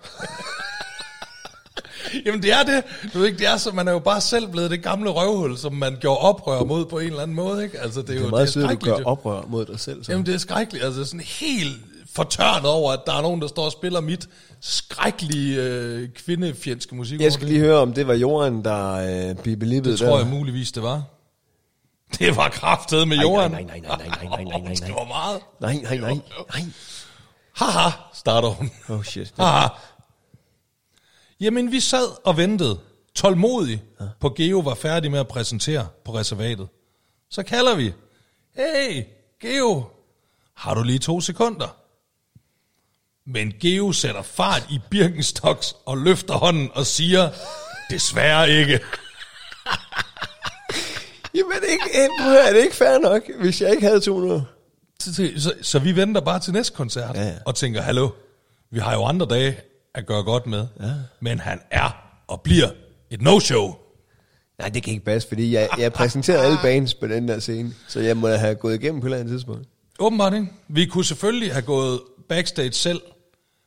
Jamen 2.26 2.42
det 2.42 2.52
er 2.52 2.62
det. 2.62 2.82
Du 3.14 3.18
ved 3.18 3.26
ikke, 3.26 3.38
det 3.38 3.46
er 3.46 3.56
så, 3.56 3.70
man 3.72 3.88
er 3.88 3.92
jo 3.92 3.98
bare 3.98 4.20
selv 4.20 4.48
blevet 4.48 4.70
det 4.70 4.82
gamle 4.82 5.10
røvhul, 5.10 5.56
som 5.58 5.72
man 5.74 5.96
gjorde 6.00 6.18
oprør 6.18 6.64
mod 6.64 6.84
på 6.86 6.98
en 6.98 7.06
eller 7.06 7.22
anden 7.22 7.36
måde, 7.36 7.64
ikke? 7.64 7.80
Altså 7.80 8.00
det 8.02 8.08
er, 8.08 8.12
Det 8.14 8.20
jo 8.20 8.26
er 8.26 8.30
meget 8.30 8.52
sødt, 8.52 8.70
at 8.70 8.80
du 8.80 8.86
gør 8.86 8.98
jo. 8.98 9.04
oprør 9.04 9.42
mod 9.48 9.64
dig 9.66 9.80
selv. 9.80 10.04
Så. 10.04 10.12
Jamen 10.12 10.26
det 10.26 10.34
er 10.34 10.38
skrækkeligt, 10.38 10.84
altså 10.84 11.04
sådan 11.04 11.20
helt 11.20 11.76
fortørnet 12.16 12.70
over, 12.70 12.92
at 12.92 13.00
der 13.06 13.12
er 13.12 13.22
nogen, 13.22 13.42
der 13.42 13.48
står 13.48 13.64
og 13.64 13.72
spiller 13.72 14.00
mit 14.00 14.28
skrækkelige 14.60 15.62
øh, 15.62 16.08
kvindefjendske 16.08 16.94
musik. 16.94 17.20
Jeg 17.20 17.32
skal 17.32 17.46
lige 17.46 17.60
høre, 17.60 17.78
om 17.78 17.92
det 17.92 18.06
var 18.06 18.14
Joran, 18.14 18.64
der 18.64 18.92
øh, 19.30 19.36
blev 19.42 19.56
belippet 19.56 19.98
Det 19.98 20.08
tror 20.08 20.18
jeg 20.18 20.26
muligvis, 20.26 20.72
det 20.72 20.82
var. 20.82 21.02
Det 22.18 22.36
var 22.36 22.48
kraftet 22.48 23.08
med 23.08 23.16
Joran. 23.16 23.50
Nej, 23.50 23.62
nej, 23.62 23.80
nej, 23.80 23.96
nej, 23.96 24.06
nej, 24.08 24.24
nej, 24.24 24.44
nej, 24.44 24.60
nej. 24.80 24.86
Det 24.86 24.94
var 24.94 25.04
meget. 25.04 25.40
Nej, 25.60 25.74
nej, 25.82 25.96
nej, 25.96 26.14
nej. 26.54 26.64
Haha, 27.56 27.90
starter 28.14 28.48
hun. 28.48 28.70
Oh 28.88 29.02
shit. 29.04 29.34
Haha. 29.38 29.68
Jamen, 31.40 31.72
vi 31.72 31.80
sad 31.80 32.26
og 32.26 32.36
ventede, 32.36 32.78
tålmodigt, 33.14 33.80
på 34.20 34.28
Geo 34.28 34.58
var 34.58 34.74
færdig 34.74 35.10
med 35.10 35.18
at 35.18 35.28
præsentere 35.28 35.86
på 36.04 36.14
reservatet. 36.14 36.68
Så 37.30 37.42
kalder 37.42 37.74
vi. 37.76 37.92
Hey, 38.56 39.04
Geo, 39.40 39.84
har 40.54 40.74
du 40.74 40.82
lige 40.82 40.98
to 40.98 41.20
sekunder? 41.20 41.76
Men 43.26 43.52
Geo 43.60 43.92
sætter 43.92 44.22
fart 44.22 44.66
i 44.70 44.78
Birkenstocks 44.90 45.74
og 45.86 45.98
løfter 45.98 46.34
hånden 46.34 46.70
og 46.74 46.86
siger, 46.86 47.30
desværre 47.90 48.50
ikke. 48.50 48.72
Jamen, 51.34 51.58
ikke, 51.68 51.84
eh, 51.94 52.08
prøv 52.20 52.32
at 52.32 52.48
er 52.48 52.52
det 52.52 52.62
ikke 52.62 52.76
fair 52.76 52.98
nok, 52.98 53.22
hvis 53.40 53.60
jeg 53.60 53.70
ikke 53.70 53.86
havde 53.86 54.00
to 54.00 54.20
nu? 54.20 54.42
Så, 55.00 55.30
så, 55.36 55.52
så, 55.62 55.78
vi 55.78 55.96
venter 55.96 56.20
bare 56.20 56.40
til 56.40 56.52
næste 56.52 56.76
koncert 56.76 57.16
Ja, 57.16 57.22
ja. 57.22 57.34
og 57.46 57.54
tænker, 57.54 57.82
hallo, 57.82 58.08
vi 58.70 58.78
har 58.78 58.94
jo 58.94 59.04
andre 59.04 59.26
dage 59.26 59.56
at 59.94 60.06
gøre 60.06 60.22
godt 60.22 60.46
med. 60.46 60.66
Ja. 60.80 60.92
Men 61.20 61.40
han 61.40 61.60
er 61.70 61.96
og 62.28 62.40
bliver 62.40 62.68
et 63.10 63.22
no-show. 63.22 63.74
Nej, 64.58 64.68
det 64.68 64.82
kan 64.82 64.92
ikke 64.92 65.04
passe, 65.04 65.28
fordi 65.28 65.54
jeg, 65.54 65.68
jeg 65.78 65.92
præsenterede 65.92 66.44
alle 66.44 66.58
bands 66.62 66.94
på 66.94 67.06
den 67.06 67.28
der 67.28 67.38
scene, 67.38 67.74
så 67.88 68.00
jeg 68.00 68.16
må 68.16 68.28
have 68.28 68.54
gået 68.54 68.74
igennem 68.74 69.00
på 69.00 69.06
et 69.06 69.10
eller 69.10 69.18
andet 69.20 69.32
tidspunkt. 69.32 69.68
Åbenbart 69.98 70.34
ikke. 70.34 70.46
Vi 70.68 70.86
kunne 70.86 71.04
selvfølgelig 71.04 71.52
have 71.52 71.62
gået 71.62 72.00
backstage 72.28 72.72
selv, 72.72 73.00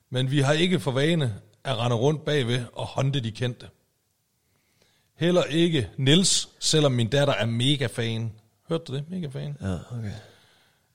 men 0.09 0.31
vi 0.31 0.39
har 0.39 0.53
ikke 0.53 0.79
for 0.79 0.91
vane 0.91 1.35
at 1.63 1.77
rende 1.77 1.95
rundt 1.95 2.25
bagved 2.25 2.63
og 2.73 2.85
håndte 2.85 3.19
de 3.19 3.31
kendte. 3.31 3.67
Heller 5.15 5.43
ikke 5.43 5.89
Nils, 5.97 6.49
selvom 6.59 6.91
min 6.91 7.09
datter 7.09 7.33
er 7.33 7.45
mega 7.45 7.85
fan. 7.85 8.31
Hørte 8.69 8.83
du 8.87 8.93
det? 8.95 9.03
Mega 9.09 9.27
fan. 9.27 9.57
Ja, 9.61 9.77
okay. 9.97 10.11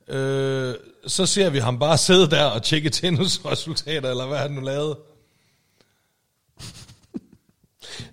Øh, 0.09 0.75
så 1.07 1.27
ser 1.27 1.51
vi 1.51 1.59
ham 1.59 1.79
bare 1.79 1.99
sidde 1.99 2.31
der 2.31 2.45
og 2.45 2.63
tjekke 2.63 2.91
tennisresultater, 2.91 4.11
eller 4.11 4.27
hvad 4.27 4.39
han 4.39 4.51
nu 4.51 4.61
lavede. 4.61 4.99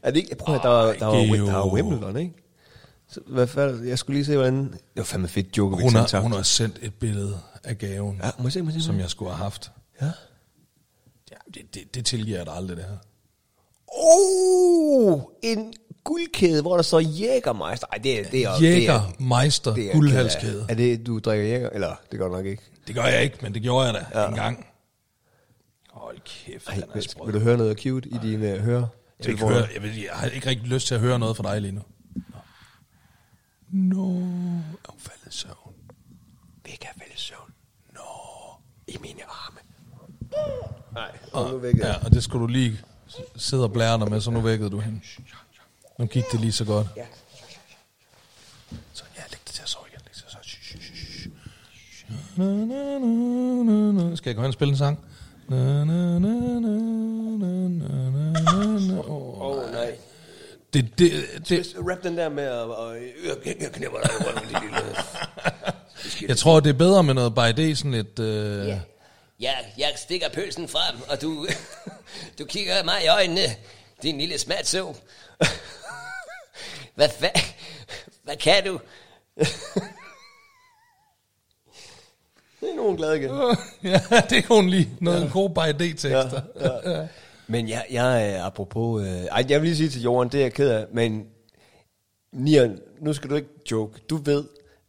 Er 0.02 0.12
det 0.12 0.20
ikke, 0.20 0.36
prøv 0.36 0.56
at 0.56 0.62
der, 0.64 0.70
var- 0.70 0.94
der, 0.94 1.06
var, 1.06 1.14
der 1.46 1.52
var 1.54 1.74
Wimbledon, 1.74 2.18
ikke? 2.18 2.34
Så, 3.10 3.20
hvad 3.28 3.48
fanden, 3.48 3.88
jeg 3.88 4.00
skulle 4.00 4.18
lige 4.18 4.26
se, 4.26 4.36
hvordan... 4.36 4.72
Det 4.72 4.80
var 4.96 5.04
fandme 5.04 5.28
fedt, 5.28 5.56
Djokovic 5.56 5.84
Hun 5.84 5.96
har, 5.96 6.20
hun 6.20 6.32
har 6.32 6.42
sendt 6.44 6.80
et 6.82 6.94
billede 6.94 7.38
af 7.64 7.78
gaven, 7.78 8.20
Ja, 8.24 8.32
må 8.38 8.44
jeg 8.44 8.52
se, 8.54 8.62
må 8.62 8.70
jeg 8.72 8.82
se. 8.82 8.86
som 8.86 9.00
jeg 9.00 9.10
skulle 9.10 9.32
have 9.32 9.44
haft. 9.44 9.72
Ja. 10.02 10.12
Det, 11.54 11.74
det, 11.76 11.96
det 11.96 12.06
tilgiver 12.06 12.38
jeg 12.38 12.46
dig 12.46 12.54
aldrig, 12.56 12.78
det 12.78 12.86
her. 12.86 12.98
Oh, 13.88 15.22
en 15.42 15.74
guldkæde, 16.04 16.62
hvor 16.62 16.76
der 16.76 16.84
står 16.84 17.00
Jägermeister. 17.00 17.88
Ej, 17.92 17.98
det 17.98 18.20
er... 18.20 18.30
Det 18.30 18.44
er 18.44 18.56
det 18.58 18.68
er- 18.68 18.78
Jægermeister 18.78 19.74
det 19.76 19.88
er- 19.88 19.92
guldhalskæde. 19.94 20.66
Er 20.70 20.76
det, 20.76 21.08
du 21.08 21.20
drikker 21.20 21.46
Jäger? 21.46 21.70
Eller, 21.70 21.96
det 22.12 22.20
gør 22.20 22.28
du 22.28 22.34
nok 22.34 22.46
ikke. 22.46 22.64
Det 22.88 22.96
gør 22.96 23.04
jeg 23.04 23.24
ikke, 23.24 23.38
men 23.42 23.54
det 23.54 23.62
gjorde 23.62 23.86
jeg 23.86 23.94
da 24.14 24.22
ja. 24.22 24.28
en 24.28 24.36
gang. 24.36 24.66
Hold 25.90 26.20
kæft, 26.26 26.68
Ej, 26.70 26.76
vil, 26.94 27.08
vil 27.26 27.34
du 27.34 27.40
høre 27.40 27.58
noget 27.58 27.80
cute 27.80 28.10
i 28.10 28.18
dine 28.24 28.56
uh, 28.56 28.60
hører? 28.62 28.88
Jeg, 29.20 29.26
vil 29.28 29.30
ikke 29.30 29.48
høre, 29.48 29.68
jeg, 29.74 29.84
vil, 29.84 30.02
jeg 30.02 30.12
har 30.14 30.28
ikke 30.28 30.50
rigtig 30.50 30.68
lyst 30.68 30.88
til 30.88 30.96
at 30.96 31.02
høre 31.02 31.20
noget 31.20 31.38
fra 31.38 31.54
dig 31.54 31.62
lige 31.62 31.72
nu. 31.72 31.82
Nå. 32.16 32.38
No. 33.70 34.04
Hun 34.06 35.00
faldet 35.00 35.28
i 35.28 35.38
søvn? 35.38 35.74
Vi 36.66 36.72
kan 36.72 36.90
falde 36.98 37.14
i 37.16 37.18
søvn. 37.18 37.54
Nå. 37.94 38.02
I 38.88 38.98
mine. 39.02 39.20
Nej, 40.94 41.12
og 41.34 41.52
nu 41.52 41.58
væk. 41.58 41.78
Ja, 41.78 41.94
og 42.06 42.12
det 42.14 42.24
skulle 42.24 42.42
du 42.42 42.48
lige 42.48 42.80
sidde 43.36 43.64
og 43.64 43.74
blære 43.74 44.00
dig 44.00 44.10
med, 44.10 44.22
så 44.22 44.32
nu 44.32 44.42
vækkede 44.42 44.70
du 44.70 44.80
hende. 44.80 45.00
Nu 46.00 46.06
gik 46.06 46.24
det 46.32 46.40
lige 46.40 46.52
så 46.52 46.66
godt. 46.66 46.88
Ja. 46.98 47.06
Så 48.94 49.04
ja, 49.18 49.22
læg 49.32 49.40
det 49.48 49.54
til 49.54 49.62
at 49.64 49.70
sove 49.70 49.84
igen. 49.88 50.00
Læg 50.06 50.10
det 50.10 50.18
til 50.18 50.26
at 50.26 50.32
sove. 50.32 50.44
Shh, 50.44 50.62
shh, 50.62 50.96
shh. 51.20 51.28
Na, 52.36 52.46
na, 52.46 53.00
na, 53.00 53.64
na, 53.64 54.10
na. 54.10 54.16
Skal 54.16 54.30
jeg 54.30 54.36
gå 54.36 54.42
hen 54.42 54.48
og 54.48 54.54
spille 54.54 54.72
en 54.72 54.78
sang? 54.78 55.00
Na, 55.48 55.84
na, 55.84 56.20
na, 56.20 56.20
na, 56.20 56.60
na, 56.60 56.70
na, 57.40 57.70
na, 57.70 58.80
na. 58.80 59.00
Åh, 59.00 59.12
Åh, 59.12 59.42
oh, 59.42 59.72
nej. 59.72 59.96
Det, 60.74 61.00
det, 61.00 61.12
det, 61.50 61.76
Rap 61.90 62.04
den 62.04 62.18
der 62.18 62.30
med 62.30 62.44
at... 62.44 62.52
Og, 62.64 62.96
Jeg, 63.46 63.56
jeg 63.62 63.72
knipper 63.72 63.98
dig 64.00 64.10
i 64.20 64.24
røven, 64.24 64.44
det 64.54 64.62
lille. 64.62 64.78
jeg 66.30 66.38
tror, 66.38 66.60
det 66.60 66.70
er 66.70 66.74
bedre 66.78 67.04
med 67.04 67.14
noget 67.14 67.36
by 67.36 67.62
day, 67.62 67.74
sådan 67.74 67.92
lidt... 67.92 68.20
Øh, 68.20 68.68
Ja. 68.68 68.80
Jeg, 69.42 69.74
jeg 69.78 69.94
stikker 69.96 70.30
pølsen 70.30 70.68
frem, 70.68 71.02
og 71.10 71.22
du, 71.22 71.48
du 72.40 72.46
kigger 72.46 72.84
mig 72.84 73.04
i 73.04 73.08
øjnene, 73.08 73.42
din 74.04 74.18
lille 74.18 74.38
smatså. 74.38 74.96
Hvad, 76.96 77.10
hvad, 77.20 77.30
hvad 78.24 78.36
kan 78.36 78.64
du? 78.66 78.80
det 82.62 82.70
er 82.70 82.76
nogen 82.76 82.98
glad 82.98 83.14
igen. 83.14 83.32
ja, 83.84 84.02
det 84.30 84.46
kunne 84.46 84.62
hun 84.62 84.70
lige. 84.70 84.90
Noget 85.00 85.24
ja. 85.24 85.30
gode 85.30 85.54
by 85.54 85.84
day 85.84 85.94
tekster. 85.94 86.42
Ja, 86.60 86.92
ja. 86.92 87.08
Men 87.48 87.70
jeg, 87.70 87.86
jeg 87.92 88.30
er 88.30 88.44
apropos... 88.44 89.02
Øh, 89.02 89.24
ej, 89.24 89.46
jeg 89.50 89.62
vil 89.62 89.68
lige 89.68 89.78
sige 89.78 89.90
til 89.90 90.02
Jorden, 90.02 90.32
det 90.32 90.38
er 90.38 90.42
jeg 90.42 90.54
ked 90.54 90.70
af, 90.70 90.86
men 90.94 91.28
Nian, 92.34 92.80
nu 93.00 93.14
skal 93.14 93.30
du 93.30 93.36
ikke 93.36 93.50
joke. 93.72 94.00
Du 94.10 94.18
ved, 94.18 94.46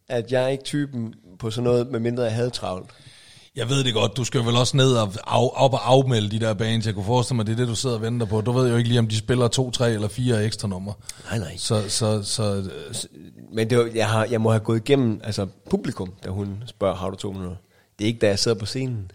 at 0.09 0.31
jeg 0.31 0.43
er 0.43 0.47
ikke 0.47 0.63
typen 0.63 1.13
på 1.39 1.51
sådan 1.51 1.63
noget, 1.63 1.87
med 1.87 1.99
mindre 1.99 2.23
jeg 2.23 2.33
havde 2.33 2.49
travlt. 2.49 2.91
Jeg 3.55 3.69
ved 3.69 3.83
det 3.83 3.93
godt, 3.93 4.17
du 4.17 4.23
skal 4.23 4.45
vel 4.45 4.55
også 4.55 4.77
ned 4.77 4.93
og 4.93 5.13
af, 5.27 5.49
op 5.53 5.73
og 5.73 5.91
afmelde 5.91 6.29
de 6.29 6.39
der 6.39 6.53
bands. 6.53 6.85
Jeg 6.85 6.93
kunne 6.93 7.05
forestille 7.05 7.35
mig, 7.35 7.45
det 7.45 7.51
er 7.53 7.57
det, 7.57 7.67
du 7.67 7.75
sidder 7.75 7.95
og 7.95 8.01
venter 8.01 8.25
på. 8.25 8.41
Du 8.41 8.51
ved 8.51 8.69
jo 8.69 8.77
ikke 8.77 8.89
lige, 8.89 8.99
om 8.99 9.07
de 9.07 9.17
spiller 9.17 9.47
to, 9.47 9.71
tre 9.71 9.91
eller 9.91 10.07
fire 10.07 10.45
ekstra 10.45 10.67
numre. 10.67 10.93
Nej, 11.29 11.39
nej. 11.39 11.57
Så, 11.57 11.89
så, 11.89 12.23
så 12.23 12.69
Men 13.53 13.69
det 13.69 13.77
var, 13.77 13.89
jeg, 13.95 14.09
har, 14.09 14.25
jeg 14.25 14.41
må 14.41 14.51
have 14.51 14.59
gået 14.59 14.77
igennem 14.77 15.21
altså 15.23 15.47
publikum, 15.69 16.13
da 16.23 16.29
hun 16.29 16.63
spørger, 16.65 16.95
har 16.95 17.09
du 17.09 17.15
to 17.15 17.31
minutter? 17.31 17.55
Det 17.99 18.05
er 18.05 18.07
ikke, 18.07 18.19
da 18.19 18.27
jeg 18.27 18.39
sidder 18.39 18.57
på 18.57 18.65
scenen. 18.65 19.11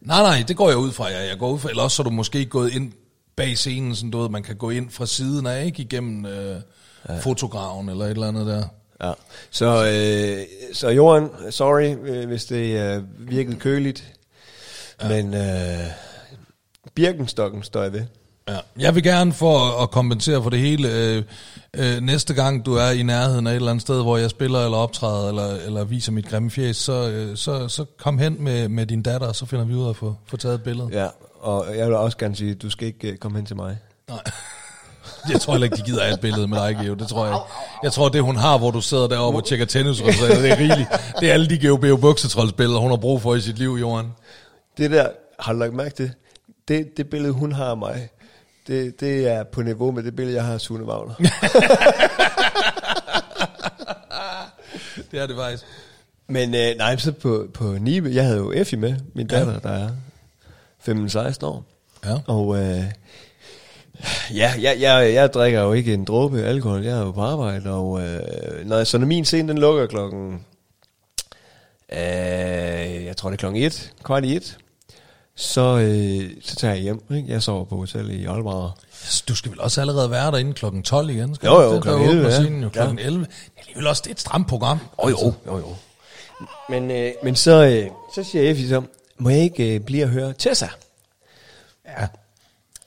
nej, 0.00 0.22
nej, 0.22 0.44
det 0.48 0.56
går 0.56 0.68
jeg 0.68 0.78
ud 0.78 0.92
fra. 0.92 1.04
Jeg, 1.04 1.28
jeg 1.28 1.38
går 1.38 1.50
ud 1.50 1.58
fra, 1.58 1.70
eller 1.70 1.82
også 1.82 1.96
så 1.96 2.02
er 2.02 2.04
du 2.04 2.10
måske 2.10 2.44
gået 2.44 2.72
ind 2.72 2.92
bag 3.36 3.58
scenen, 3.58 3.94
sådan 3.94 4.10
du 4.10 4.18
ved, 4.18 4.28
man 4.28 4.42
kan 4.42 4.56
gå 4.56 4.70
ind 4.70 4.90
fra 4.90 5.06
siden 5.06 5.46
af, 5.46 5.64
ikke 5.64 5.82
igennem 5.82 6.26
øh, 6.26 6.60
ja. 7.08 7.18
fotografen 7.18 7.88
eller 7.88 8.04
et 8.04 8.10
eller 8.10 8.28
andet 8.28 8.46
der. 8.46 8.64
Ja. 9.02 9.12
Så, 9.50 9.66
øh, 9.66 10.46
så 10.74 10.88
Johan, 10.88 11.30
sorry, 11.50 11.96
øh, 12.10 12.26
hvis 12.26 12.44
det 12.44 12.80
øh, 12.80 13.02
virkede 13.18 13.56
køligt. 13.56 14.04
Ja. 15.02 15.08
Men 15.08 15.34
øh, 15.34 15.86
Birkenstokken 16.94 17.62
står 17.62 17.82
jeg 17.82 17.92
ved. 17.92 18.04
Ja. 18.48 18.58
Jeg 18.78 18.94
vil 18.94 19.02
gerne 19.02 19.32
for 19.32 19.82
at 19.82 19.90
kompensere 19.90 20.42
for 20.42 20.50
det 20.50 20.58
hele, 20.58 20.92
øh, 20.92 21.22
øh, 21.76 22.00
næste 22.00 22.34
gang 22.34 22.66
du 22.66 22.74
er 22.74 22.90
i 22.90 23.02
nærheden 23.02 23.46
af 23.46 23.50
et 23.50 23.56
eller 23.56 23.70
andet 23.70 23.82
sted, 23.82 24.02
hvor 24.02 24.16
jeg 24.16 24.30
spiller 24.30 24.64
eller 24.64 24.78
optræder, 24.78 25.28
eller, 25.28 25.56
eller 25.66 25.84
viser 25.84 26.12
mit 26.12 26.28
grimme 26.28 26.50
fjes, 26.50 26.76
så, 26.76 27.10
øh, 27.10 27.36
så, 27.36 27.68
så 27.68 27.84
kom 27.98 28.18
hen 28.18 28.42
med, 28.44 28.68
med 28.68 28.86
din 28.86 29.02
datter, 29.02 29.26
og 29.26 29.36
så 29.36 29.46
finder 29.46 29.64
vi 29.64 29.74
ud 29.74 29.84
af 29.84 29.90
at 29.90 29.96
få, 29.96 30.14
få 30.26 30.36
taget 30.36 30.54
et 30.54 30.62
billede. 30.62 30.88
Ja, 30.92 31.08
og 31.40 31.66
jeg 31.76 31.86
vil 31.86 31.94
også 31.94 32.18
gerne 32.18 32.36
sige, 32.36 32.54
du 32.54 32.70
skal 32.70 32.86
ikke 32.86 33.10
øh, 33.10 33.16
komme 33.16 33.38
hen 33.38 33.46
til 33.46 33.56
mig. 33.56 33.78
Nej. 34.08 34.22
Jeg 35.32 35.40
tror 35.40 35.52
heller 35.52 35.64
ikke, 35.64 35.76
de 35.76 35.82
gider 35.82 36.02
have 36.02 36.14
et 36.14 36.20
billede 36.20 36.48
med 36.48 36.58
dig, 36.58 36.76
Geo. 36.82 36.94
Det 36.94 37.08
tror 37.08 37.26
jeg. 37.26 37.38
Jeg 37.82 37.92
tror, 37.92 38.08
det 38.08 38.22
hun 38.22 38.36
har, 38.36 38.58
hvor 38.58 38.70
du 38.70 38.80
sidder 38.80 39.08
deroppe 39.08 39.38
og 39.38 39.46
tjekker 39.46 39.66
tennisresultater, 39.66 40.40
det 40.40 40.50
er 40.50 40.56
rigeligt. 40.58 40.88
Det 41.20 41.28
er 41.28 41.32
alle 41.32 41.48
de 41.48 41.68
GOB 41.68 42.00
buksetroldsbilleder, 42.00 42.80
hun 42.80 42.90
har 42.90 42.96
brug 42.96 43.22
for 43.22 43.34
i 43.34 43.40
sit 43.40 43.58
liv, 43.58 43.76
Johan. 43.80 44.12
Det 44.78 44.90
der, 44.90 45.08
har 45.40 45.52
du 45.52 45.58
lagt 45.58 45.74
mærke 45.74 45.94
til? 45.94 46.12
Det, 46.68 46.96
det 46.96 47.10
billede, 47.10 47.32
hun 47.32 47.52
har 47.52 47.64
af 47.64 47.76
mig, 47.76 48.08
det, 48.66 49.00
det 49.00 49.28
er 49.32 49.44
på 49.44 49.62
niveau 49.62 49.90
med 49.90 50.02
det 50.02 50.16
billede, 50.16 50.36
jeg 50.36 50.44
har 50.44 50.54
af 50.54 50.60
Sune 50.60 50.84
Wagner. 50.84 51.14
Det 55.10 55.20
er 55.20 55.26
det 55.26 55.36
faktisk. 55.36 55.64
Men 56.28 56.54
øh, 56.54 56.76
nej, 56.76 56.96
så 56.96 57.12
på, 57.12 57.46
på 57.54 57.64
Nibe, 57.64 58.10
jeg 58.12 58.24
havde 58.24 58.38
jo 58.38 58.52
Effie 58.52 58.78
med, 58.78 58.94
min 59.14 59.26
datter, 59.26 59.52
ja. 59.52 59.58
der 59.58 59.70
er 59.70 61.32
15-16 61.40 61.46
år. 61.46 61.64
Ja. 62.04 62.16
Og 62.26 62.56
øh, 62.58 62.84
ja, 64.34 64.52
jeg, 64.60 64.76
jeg, 64.80 65.14
jeg 65.14 65.32
drikker 65.34 65.60
jo 65.62 65.72
ikke 65.72 65.94
en 65.94 66.04
dråbe 66.04 66.42
alkohol, 66.42 66.84
jeg 66.84 66.98
er 66.98 67.02
jo 67.04 67.10
på 67.10 67.20
arbejde, 67.20 67.70
og 67.70 68.00
øh, 68.02 68.20
når, 68.66 68.84
så 68.84 68.98
når 68.98 69.06
min 69.06 69.24
scene, 69.24 69.48
den 69.48 69.58
lukker 69.58 69.86
klokken, 69.86 70.44
øh, 71.92 73.04
jeg 73.04 73.16
tror 73.16 73.30
det 73.30 73.36
er 73.36 73.40
klokken 73.40 73.62
1, 73.62 73.92
kvart 74.04 74.24
i 74.24 74.36
1, 74.36 74.58
så, 75.38 75.78
øh, 75.78 76.30
så 76.42 76.56
tager 76.56 76.74
jeg 76.74 76.82
hjem. 76.82 77.02
Ikke? 77.16 77.32
Jeg 77.32 77.42
sover 77.42 77.64
på 77.64 77.76
hotel 77.76 78.10
i 78.20 78.24
Aalborg. 78.24 78.70
Du 79.28 79.34
skal 79.34 79.50
vel 79.50 79.60
også 79.60 79.80
allerede 79.80 80.10
være 80.10 80.30
derinde 80.30 80.52
klokken 80.54 80.82
12 80.82 81.10
igen? 81.10 81.34
Skal 81.34 81.46
Jo, 81.46 81.60
jo, 81.62 81.74
det? 81.74 81.82
klokken 81.82 82.04
Der 82.04 82.10
11, 82.10 82.24
åbner 82.26 82.34
ja. 82.34 82.42
scenen 82.42 82.62
jo 82.62 82.68
klokken 82.68 82.98
Ja. 82.98 83.04
11. 83.04 83.24
Det 83.24 83.30
er 83.56 83.60
alligevel 83.60 83.86
også 83.86 84.02
det 84.04 84.10
er 84.10 84.14
et 84.14 84.20
stramt 84.20 84.48
program. 84.48 84.78
Oh, 84.98 85.10
jo, 85.10 85.32
jo, 85.46 85.58
jo. 85.58 85.74
Men, 86.68 86.90
øh, 86.90 87.12
men 87.22 87.36
så, 87.36 87.64
øh, 87.64 87.90
så 88.14 88.24
siger 88.30 88.50
Effie 88.50 88.68
så, 88.68 88.82
må 89.18 89.30
jeg 89.30 89.40
ikke 89.40 89.74
øh, 89.74 89.80
blive 89.80 90.04
og 90.04 90.10
høre 90.10 90.32
Tessa? 90.38 90.68
Ja. 91.86 92.06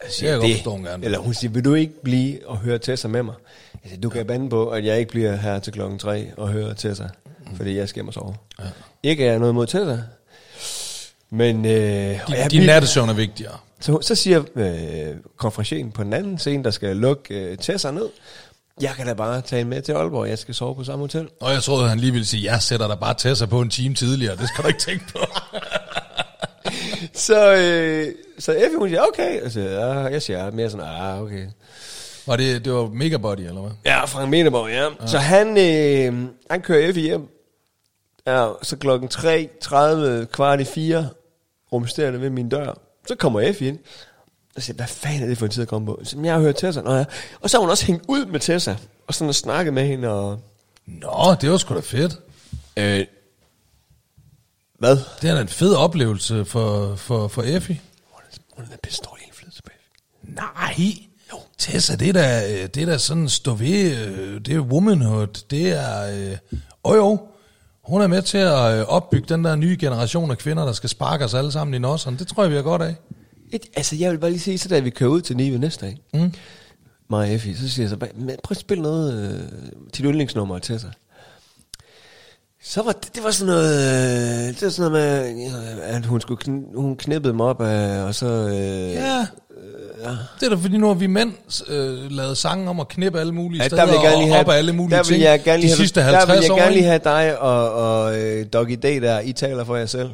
Jeg 0.04 0.10
Det 0.10 0.20
kan 0.20 0.30
jeg 0.30 0.40
godt 0.40 0.52
forstå, 0.52 0.72
hun 0.72 0.84
gerne. 0.84 1.06
Eller 1.06 1.18
hun 1.20 1.34
siger, 1.34 1.52
vil 1.52 1.66
du 1.66 1.74
ikke 1.74 2.02
blive 2.04 2.48
og 2.48 2.58
høre 2.58 2.78
Tessa 2.78 3.08
med 3.08 3.24
mig? 3.24 3.36
Jeg 3.84 3.90
siger, 3.90 4.02
du 4.02 4.10
kan 4.10 4.26
bande 4.26 4.50
på, 4.50 4.70
at 4.70 4.86
jeg 4.86 5.00
ikke 5.00 5.12
bliver 5.12 5.36
her 5.36 5.60
til 5.60 5.74
klokken 5.74 6.00
3 6.00 6.32
og 6.38 6.50
høre 6.50 6.74
Tessa, 6.74 7.08
fordi 7.56 7.78
jeg 7.78 7.90
skal 7.90 8.00
hjem 8.00 8.08
og 8.08 8.14
sove. 8.14 8.36
Ja. 8.60 8.66
Ikke 9.04 9.26
er 9.26 9.30
jeg 9.32 9.40
noget 9.40 9.56
mod 9.56 9.68
Tessa, 9.68 9.98
men... 11.30 11.66
Øh, 11.66 12.20
og 12.28 12.38
jeg 12.38 12.52
Din, 12.52 12.66
nattesøvn 12.66 13.10
er 13.10 13.14
vigtigere. 13.14 13.58
så, 13.80 14.02
så 14.02 14.16
siger 14.16 14.44
øh, 14.56 15.16
konferencien 15.38 15.92
på 15.92 16.04
den 16.04 16.14
anden 16.14 16.38
scene, 16.38 16.64
der 16.64 16.72
skal 16.72 16.98
lukke 16.98 17.36
øh, 17.36 17.58
Tessa 17.58 17.92
ned, 17.92 18.10
jeg 18.82 18.92
kan 18.98 19.08
da 19.08 19.14
bare 19.14 19.42
tage 19.42 19.66
med 19.66 19.82
til 19.82 19.92
Aalborg, 19.92 20.30
jeg 20.30 20.40
skal 20.40 20.56
sove 20.56 20.76
på 20.76 20.84
samme 20.84 21.04
hotel. 21.04 21.28
Og 21.42 21.52
jeg 21.52 21.64
troede, 21.64 21.90
han 21.90 22.00
lige 22.00 22.12
ville 22.12 22.26
sige, 22.26 22.52
jeg 22.52 22.62
sætter 22.62 22.88
dig 22.88 23.00
bare 23.00 23.14
Tessa 23.14 23.46
på 23.46 23.62
en 23.62 23.70
time 23.70 23.96
tidligere. 23.96 24.36
Det 24.36 24.48
skal 24.48 24.64
du 24.64 24.68
ikke 24.68 24.80
tænke 24.80 25.06
på. 25.14 25.20
Så, 27.20 27.54
øh, 27.56 28.14
så 28.40 28.52
Effie, 28.52 28.78
hun 28.78 28.90
siger, 28.90 29.02
okay. 29.02 29.42
Og 29.42 29.52
så, 29.52 29.60
ja, 29.60 29.88
jeg 29.88 30.22
siger, 30.22 30.52
mere 30.52 30.70
sådan, 30.70 30.86
ah, 30.86 31.22
okay. 31.22 31.46
Var 32.28 32.36
det, 32.36 32.66
det 32.66 32.74
var 32.74 32.86
Megabody, 32.88 33.40
eller 33.40 33.62
hvad? 33.62 33.72
Ja, 33.86 34.06
Frank 34.06 34.30
Meneborg, 34.30 34.70
ja. 34.70 34.84
ja. 34.84 35.08
Så 35.08 35.18
han, 35.18 35.48
øh, 35.58 36.30
han 36.50 36.62
kører 36.62 36.88
Effie 36.88 37.04
hjem. 37.04 37.28
Ja, 38.28 38.48
så 38.62 38.78
klokken 38.78 39.10
3.30, 39.14 40.26
kvart 40.26 40.60
i 40.62 40.64
4, 40.64 41.10
rumsterende 41.72 42.22
ved 42.22 42.30
min 42.30 42.50
dør. 42.50 42.78
Så 43.08 43.16
kommer 43.16 43.40
Effie 43.42 43.68
ind. 43.68 43.80
Og 44.56 44.62
siger, 44.62 44.76
hvad 44.76 44.88
fanden 44.88 45.24
er 45.24 45.28
det 45.28 45.38
for 45.38 45.46
en 45.46 45.52
tid 45.52 45.62
at 45.62 45.68
komme 45.68 45.86
på? 45.86 46.00
Så, 46.04 46.16
"Men 46.18 46.26
jeg 46.26 46.34
har 46.34 46.42
hørt 46.42 46.56
Tessa. 46.56 46.82
Nå, 46.82 46.96
ja. 46.96 47.06
Og 47.42 47.50
så 47.50 47.58
har 47.58 47.62
hun 47.62 47.70
også 47.70 47.86
hængt 47.86 48.04
ud 48.08 48.26
med 48.26 48.40
Tessa. 48.40 48.76
Og 49.08 49.14
sådan 49.14 49.30
og 49.30 49.36
snakket 49.36 49.74
med 49.74 49.86
hende. 49.88 50.10
Og, 50.10 50.40
Nå, 50.86 51.36
det 51.42 51.52
var 51.52 51.58
sgu 51.58 51.76
da 51.76 51.80
fedt. 51.80 52.20
øh, 52.78 53.06
hvad? 54.80 54.98
Det 55.22 55.30
er 55.30 55.36
da 55.36 55.42
en 55.42 55.48
fed 55.48 55.76
oplevelse 55.76 56.46
for, 56.46 56.96
for, 56.96 57.28
for 57.28 57.44
Effie. 57.44 57.82
Hun 58.56 58.66
er, 58.66 58.74
er 58.74 58.78
pisse 58.84 59.02
dårlig 59.06 59.26
indflydelse 59.28 59.62
på 59.64 59.70
Effie. 59.70 60.36
Nej. 60.36 60.94
Jo. 61.34 61.38
Tessa, 61.58 61.96
det 61.96 62.10
er 62.10 62.14
da, 62.14 62.68
det 62.68 62.84
er 62.84 62.86
da 62.86 62.98
sådan 62.98 63.30
stå 63.30 63.54
ved, 63.54 64.08
øh, 64.08 64.42
det 64.46 64.56
er 64.56 64.60
womanhood, 64.60 65.44
det 65.50 65.70
er, 65.72 66.32
øh, 66.32 66.96
jo, 66.96 67.20
hun 67.84 68.02
er 68.02 68.08
med 68.08 68.22
til 68.22 68.38
at 68.38 68.80
øh, 68.80 68.86
opbygge 68.86 69.26
den 69.30 69.44
der 69.46 69.56
nye 69.56 69.78
generation 69.80 70.32
af 70.32 70.38
kvinder, 70.38 70.66
der 70.66 70.74
skal 70.74 70.90
sparke 70.90 71.26
os 71.26 71.34
alle 71.34 71.52
sammen 71.52 71.74
i 71.74 71.78
nosserne. 71.78 72.18
Det 72.18 72.28
tror 72.28 72.44
jeg, 72.44 72.50
vi 72.52 72.56
har 72.56 72.64
godt 72.64 72.82
af. 72.82 72.96
Et, 73.52 73.62
altså, 73.76 73.96
jeg 73.96 74.12
vil 74.12 74.18
bare 74.18 74.32
lige 74.32 74.40
sige, 74.42 74.58
så 74.58 74.70
da 74.70 74.80
vi 74.80 74.90
kører 74.90 75.10
ud 75.10 75.22
til 75.22 75.38
Nive 75.38 75.58
næste 75.58 75.86
dag, 75.86 75.98
mm. 76.14 76.34
mig 77.10 77.20
og 77.20 77.30
Effie, 77.34 77.58
så 77.58 77.70
siger 77.70 77.84
jeg 77.84 77.90
så, 77.90 77.98
bare, 77.98 78.10
"Men 78.16 78.36
prøv 78.44 78.52
at 78.52 78.58
spille 78.58 78.82
noget 78.82 79.14
øh, 79.34 79.40
til 79.94 80.04
dit 80.04 80.10
yndlingsnummer 80.10 80.60
til 80.60 80.80
sig. 80.80 80.92
Så 82.72 82.82
var 82.82 82.92
det, 82.92 83.16
det 83.16 83.24
var 83.24 83.32
sådan 83.32 83.54
noget, 83.54 83.76
øh, 84.48 84.48
det 84.54 84.62
var 84.62 84.70
sådan 84.70 84.92
noget 84.92 85.36
med, 85.38 85.46
øh, 85.46 85.96
at 85.96 86.06
hun, 86.06 86.22
skulle 86.22 86.38
kn, 86.44 86.64
hun 86.76 86.96
knippede 86.98 87.34
mig 87.34 87.46
op 87.46 87.62
af, 87.62 88.00
og 88.04 88.16
så... 88.16 88.26
Øh, 88.26 88.94
Ja. 88.94 89.26
ja. 90.04 90.10
Det 90.40 90.46
er 90.46 90.50
da 90.50 90.56
fordi, 90.56 90.78
nu 90.78 90.88
har 90.88 90.94
vi 90.94 91.08
mænd 91.08 91.34
øh, 91.68 92.12
lavet 92.12 92.38
sange 92.38 92.70
om 92.70 92.80
at 92.80 92.88
knippe 92.88 93.20
alle 93.20 93.32
mulige 93.34 93.62
Ja, 93.64 93.68
steder 93.68 93.86
der 93.86 93.92
vil 93.92 93.94
jeg 93.94 94.04
gerne 94.04 94.16
og 94.16 94.22
lige 94.22 94.32
have, 94.34 94.46
op 94.46 94.50
af 94.52 94.58
alle 94.58 94.74
mulige 94.74 94.98
der 94.98 95.04
vil 95.04 95.06
ting. 95.14 95.22
jeg 95.24 95.44
gerne 95.44 95.58
lige 95.62 95.68
de 95.68 95.72
have, 95.72 95.78
sidste 95.78 96.00
der 96.00 96.06
50 96.06 96.38
vil 96.38 96.44
jeg 96.44 96.52
år. 96.52 96.58
gerne 96.58 96.72
lige 96.74 96.84
have 96.86 97.00
dig 97.04 97.40
og, 97.40 97.74
og 97.74 98.20
øh, 98.20 98.46
Doggy 98.54 98.80
Day 98.84 99.02
der, 99.02 99.20
I 99.20 99.34
taler 99.34 99.64
for 99.64 99.76
jer 99.76 99.86
selv. 99.86 100.10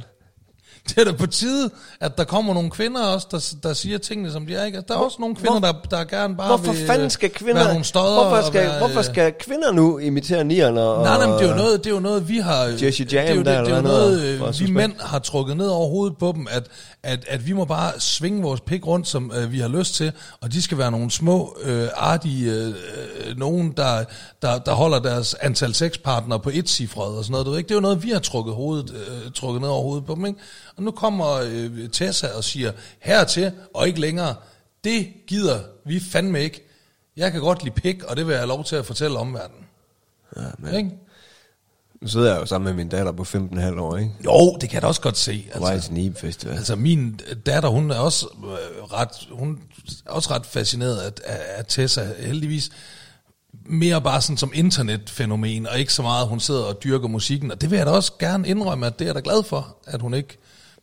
det 0.89 0.97
er 0.97 1.03
da 1.03 1.11
på 1.11 1.27
tide, 1.27 1.69
at 1.99 2.17
der 2.17 2.23
kommer 2.23 2.53
nogle 2.53 2.69
kvinder 2.69 3.03
også, 3.03 3.27
der, 3.31 3.55
der 3.67 3.73
siger 3.73 3.97
tingene, 3.97 4.31
som 4.31 4.45
de 4.45 4.55
er. 4.55 4.65
Ikke? 4.65 4.83
Der 4.87 4.93
er 4.93 4.97
også 4.97 5.17
nogle 5.19 5.35
kvinder, 5.35 5.59
der, 5.59 5.73
der 5.91 6.03
gerne 6.03 6.35
bare 6.35 6.47
Hvorfor 6.47 6.71
vil, 6.71 6.81
øh, 6.81 6.87
fanden 6.87 7.09
skal 7.09 7.29
kvinder... 7.29 7.53
være 7.53 7.67
nogle 7.67 7.83
stodder 7.83 8.27
hvorfor, 8.27 8.47
skal, 8.47 8.61
være, 8.61 8.77
hvorfor 8.77 8.99
øh, 8.99 9.05
skal 9.05 9.33
kvinder 9.39 9.71
nu 9.71 9.97
imitere 9.97 10.43
nierne? 10.43 10.81
Og, 10.81 11.03
Nej, 11.03 11.17
nej, 11.17 11.27
men 11.27 11.39
det 11.39 11.45
er 11.45 11.49
jo 11.49 11.55
noget, 11.57 11.83
det 11.83 11.89
er 11.89 11.93
jo 11.93 11.99
noget 11.99 12.29
vi 12.29 12.37
har... 12.37 12.63
Jesse 12.81 13.07
Jam 13.11 13.25
det 13.25 13.29
er 13.29 13.33
jo, 13.33 13.37
det, 13.37 13.45
der, 13.45 13.63
det 13.63 13.71
er 13.71 13.75
jo 13.75 13.81
noget, 13.81 14.17
noget, 14.17 14.21
øh, 14.21 14.47
vi 14.47 14.53
suspekt. 14.53 14.73
mænd 14.73 14.93
har 14.99 15.19
trukket 15.19 15.57
ned 15.57 15.67
over 15.67 15.89
hovedet 15.89 16.17
på 16.17 16.31
dem, 16.35 16.47
at, 16.51 16.67
at, 17.05 17.25
at 17.27 17.47
vi 17.47 17.53
må 17.53 17.65
bare 17.65 17.99
svinge 17.99 18.41
vores 18.41 18.61
pik 18.61 18.87
rundt, 18.87 19.07
som 19.07 19.31
øh, 19.35 19.51
vi 19.51 19.59
har 19.59 19.67
lyst 19.67 19.95
til, 19.95 20.11
og 20.41 20.51
de 20.51 20.61
skal 20.61 20.77
være 20.77 20.91
nogle 20.91 21.11
små, 21.11 21.57
øh, 21.63 21.87
artige, 21.95 22.51
øh, 22.51 22.67
øh, 22.67 23.37
nogen, 23.37 23.71
der, 23.71 24.03
der, 24.41 24.59
der 24.59 24.73
holder 24.73 24.99
deres 24.99 25.33
antal 25.33 25.73
sexpartnere 25.73 26.39
på 26.39 26.49
et 26.53 26.69
cifret 26.69 27.17
og 27.17 27.23
sådan 27.23 27.31
noget. 27.31 27.45
Du 27.45 27.51
ved 27.51 27.57
ikke? 27.57 27.67
Det 27.67 27.73
er 27.73 27.77
jo 27.77 27.81
noget, 27.81 28.03
vi 28.03 28.09
har 28.09 28.19
trukket, 28.19 28.55
hovedet, 28.55 28.93
øh, 28.93 29.31
trukket 29.31 29.61
ned 29.61 29.69
over 29.69 29.83
hovedet 29.83 30.05
på 30.05 30.15
dem. 30.15 30.25
Ikke? 30.25 30.39
Og 30.75 30.83
nu 30.83 30.91
kommer 30.91 31.31
øh, 31.31 31.89
Tessa 31.89 32.27
og 32.37 32.43
siger, 32.43 32.71
hertil 32.99 33.51
og 33.73 33.87
ikke 33.87 33.99
længere, 33.99 34.35
det 34.83 35.07
gider 35.27 35.59
vi 35.85 35.99
fandme 35.99 36.41
ikke. 36.41 36.67
Jeg 37.17 37.31
kan 37.31 37.41
godt 37.41 37.63
lide 37.63 37.75
pik, 37.75 38.03
og 38.03 38.17
det 38.17 38.27
vil 38.27 38.31
jeg 38.31 38.41
have 38.41 38.49
lov 38.49 38.63
til 38.63 38.75
at 38.75 38.85
fortælle 38.85 39.19
omverdenen. 39.19 39.65
Ja, 40.37 40.41
men, 40.59 40.75
Ikke? 40.75 40.89
Nu 42.01 42.07
sidder 42.07 42.31
jeg 42.31 42.41
jo 42.41 42.45
sammen 42.45 42.65
med 42.65 42.73
min 42.73 42.89
datter 42.89 43.11
på 43.11 43.23
15,5 43.23 43.79
år, 43.79 43.97
ikke? 43.97 44.11
Jo, 44.25 44.57
det 44.61 44.69
kan 44.69 44.73
jeg 44.73 44.81
da 44.81 44.87
også 44.87 45.01
godt 45.01 45.17
se. 45.17 45.49
Altså, 45.53 45.93
Nibe 45.93 46.19
Festival. 46.19 46.55
altså 46.55 46.75
min 46.75 47.19
datter, 47.45 47.69
hun 47.69 47.91
er 47.91 47.95
også 47.95 48.27
øh, 48.43 48.83
ret, 48.83 49.27
hun 49.31 49.59
er 50.05 50.11
også 50.11 50.29
ret 50.33 50.45
fascineret 50.45 50.97
af, 50.97 51.11
af, 51.57 51.65
Tessa, 51.65 52.07
heldigvis. 52.19 52.69
Mere 53.65 54.01
bare 54.01 54.21
sådan 54.21 54.37
som 54.37 54.51
internetfænomen, 54.53 55.67
og 55.67 55.79
ikke 55.79 55.93
så 55.93 56.01
meget, 56.01 56.21
at 56.21 56.27
hun 56.27 56.39
sidder 56.39 56.63
og 56.63 56.83
dyrker 56.83 57.07
musikken. 57.07 57.51
Og 57.51 57.61
det 57.61 57.71
vil 57.71 57.77
jeg 57.77 57.85
da 57.85 57.91
også 57.91 58.11
gerne 58.19 58.47
indrømme, 58.47 58.85
at 58.85 58.99
det 58.99 59.05
er 59.05 59.09
jeg 59.09 59.15
da 59.15 59.21
glad 59.23 59.43
for, 59.43 59.77
at 59.85 60.01
hun 60.01 60.13
ikke 60.13 60.37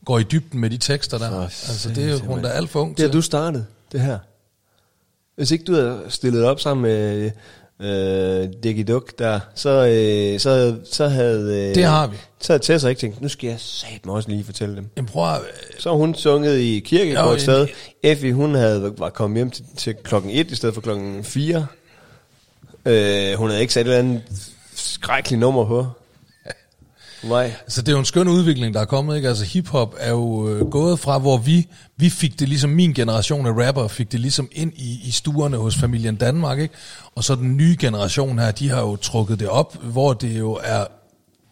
går 0.05 0.19
i 0.19 0.23
dybden 0.23 0.61
med 0.61 0.71
de 0.71 0.79
tekster 0.79 1.19
der. 1.19 1.31
For 1.31 1.43
altså 1.43 1.89
det 1.89 2.13
er 2.13 2.19
hun 2.19 2.39
er 2.39 2.43
da 2.43 2.49
alt 2.49 2.71
for 2.71 2.81
ung 2.81 2.97
Det 2.97 3.05
har 3.05 3.13
du 3.13 3.23
startet, 3.23 3.67
det 3.93 4.01
her. 4.01 4.19
Hvis 5.37 5.51
ikke 5.51 5.65
du 5.65 5.75
havde 5.75 6.03
stillet 6.09 6.45
op 6.45 6.61
sammen 6.61 6.83
med 6.83 7.31
øh, 7.85 8.49
Diggy 8.63 8.93
Duck 8.93 9.19
der, 9.19 9.41
så, 9.55 9.71
øh, 9.71 10.41
så, 10.41 10.77
så 10.93 11.09
havde... 11.09 11.69
Øh, 11.69 11.75
Det 11.75 11.85
har 11.85 12.07
vi. 12.07 12.17
Så 12.41 12.53
havde 12.53 12.63
Tessa 12.65 12.89
ikke 12.89 13.01
tænkt, 13.01 13.21
nu 13.21 13.29
skal 13.29 13.49
jeg 13.49 13.57
satme 13.61 14.13
også 14.13 14.29
lige 14.29 14.45
fortælle 14.45 14.77
dem. 14.77 14.89
Jamen, 14.97 15.09
prøv 15.09 15.35
at, 15.35 15.41
Så 15.79 15.89
har 15.91 15.97
hun 15.97 16.15
sunget 16.15 16.59
i 16.59 16.81
kirke 16.85 17.13
Jo, 17.13 17.23
på 17.27 17.33
et 17.33 17.41
sted. 17.41 17.67
Effie, 18.03 18.33
hun 18.33 18.55
havde, 18.55 18.93
var 18.99 19.11
kommet 19.11 19.39
hjem 19.39 19.51
til, 19.51 19.65
til 19.77 19.95
klokken 19.95 20.31
1 20.31 20.51
i 20.51 20.55
stedet 20.55 20.75
for 20.75 20.83
klokken 20.83 21.25
4. 21.25 21.67
Øh, 22.87 23.35
hun 23.35 23.49
havde 23.49 23.61
ikke 23.61 23.73
sat 23.73 23.81
et 23.87 23.93
eller 23.93 23.99
andet 23.99 24.23
skrækkeligt 24.75 25.41
nummer 25.41 25.65
på. 25.65 25.87
Nej. 27.25 27.45
Altså, 27.45 27.83
det 27.83 27.89
er 27.89 27.93
jo 27.93 27.99
en 27.99 28.05
skøn 28.05 28.29
udvikling, 28.29 28.75
der 28.75 28.81
er 28.81 28.85
kommet, 28.85 29.17
ikke? 29.17 29.29
Altså, 29.29 29.45
hiphop 29.45 29.95
er 29.99 30.11
jo 30.11 30.49
øh, 30.49 30.71
gået 30.71 30.99
fra, 30.99 31.19
hvor 31.19 31.39
vi, 31.39 31.69
vi 31.97 32.11
fik 32.11 32.41
det 32.41 32.49
ligesom, 32.49 32.71
min 32.71 32.95
generation 32.95 33.47
af 33.47 33.67
rapper 33.67 33.89
fik 33.89 34.13
det 34.13 34.21
ligesom 34.21 34.49
ind 34.53 34.73
i, 34.77 35.01
i 35.05 35.11
stuerne 35.11 35.57
hos 35.57 35.77
familien 35.77 36.17
Danmark, 36.17 36.59
ikke? 36.59 36.75
Og 37.15 37.25
så 37.25 37.35
den 37.35 37.57
nye 37.57 37.77
generation 37.81 38.39
her, 38.39 38.51
de 38.51 38.69
har 38.69 38.81
jo 38.81 38.97
trukket 38.97 39.41
det 39.41 39.49
op, 39.49 39.83
hvor 39.83 40.13
det 40.13 40.39
jo 40.39 40.61
er 40.65 40.85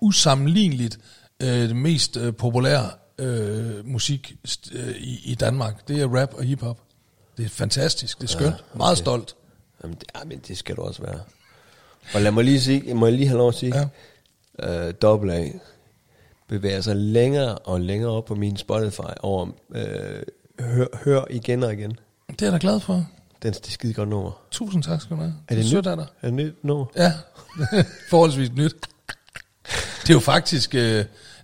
usammenligneligt 0.00 0.98
øh, 1.40 1.48
det 1.48 1.76
mest 1.76 2.16
øh, 2.16 2.34
populære 2.34 2.90
øh, 3.18 3.86
musik 3.86 4.34
øh, 4.72 4.96
i, 4.96 5.20
i 5.24 5.34
Danmark. 5.34 5.88
Det 5.88 6.00
er 6.00 6.20
rap 6.20 6.34
og 6.34 6.44
hiphop. 6.44 6.78
Det 7.36 7.44
er 7.44 7.48
fantastisk, 7.48 8.20
det 8.20 8.24
er 8.24 8.28
skønt, 8.28 8.46
ja, 8.46 8.52
okay. 8.52 8.76
meget 8.76 8.98
stolt. 8.98 9.34
Jamen, 9.82 9.96
det, 10.00 10.04
ja, 10.14 10.24
men 10.24 10.40
det 10.48 10.58
skal 10.58 10.76
du 10.76 10.82
også 10.82 11.02
være. 11.02 11.20
Og 12.14 12.20
lad 12.20 12.32
mig 12.32 12.44
lige 12.44 12.60
sige, 12.60 12.94
må 12.94 13.06
jeg 13.06 13.12
lige 13.12 13.28
have 13.28 13.38
lov 13.38 13.48
at 13.48 13.54
sige, 13.54 13.76
Ja. 13.76 13.84
Øh, 14.62 14.94
Double 15.02 15.34
A 15.34 15.48
bevæger 16.48 16.80
sig 16.80 16.96
længere 16.96 17.58
og 17.58 17.80
længere 17.80 18.10
op 18.10 18.24
på 18.24 18.34
min 18.34 18.56
Spotify 18.56 19.12
over 19.20 19.46
øh, 19.74 20.22
hør, 20.60 20.86
hør 21.04 21.24
igen 21.30 21.62
og 21.62 21.72
igen. 21.72 21.98
Det 22.30 22.42
er 22.42 22.46
jeg 22.46 22.52
da 22.52 22.58
glad 22.60 22.80
for. 22.80 23.06
Den 23.42 23.52
det 23.52 23.66
er 23.66 23.70
skide 23.70 23.94
godt 23.94 24.08
nummer. 24.08 24.42
Tusind 24.50 24.82
tak 24.82 25.00
skal 25.00 25.16
du 25.16 25.22
have. 25.22 25.34
Er 25.48 25.54
det 25.54 25.64
sødt 25.64 25.86
nyt? 25.86 25.98
Er 25.98 26.06
det 26.22 26.34
nyt 26.34 26.64
nummer? 26.64 26.86
Ja, 26.96 27.12
forholdsvis 28.10 28.52
nyt. 28.52 28.74
Det 30.02 30.10
er 30.10 30.14
jo 30.14 30.20
faktisk, 30.20 30.74
øh, 30.74 30.80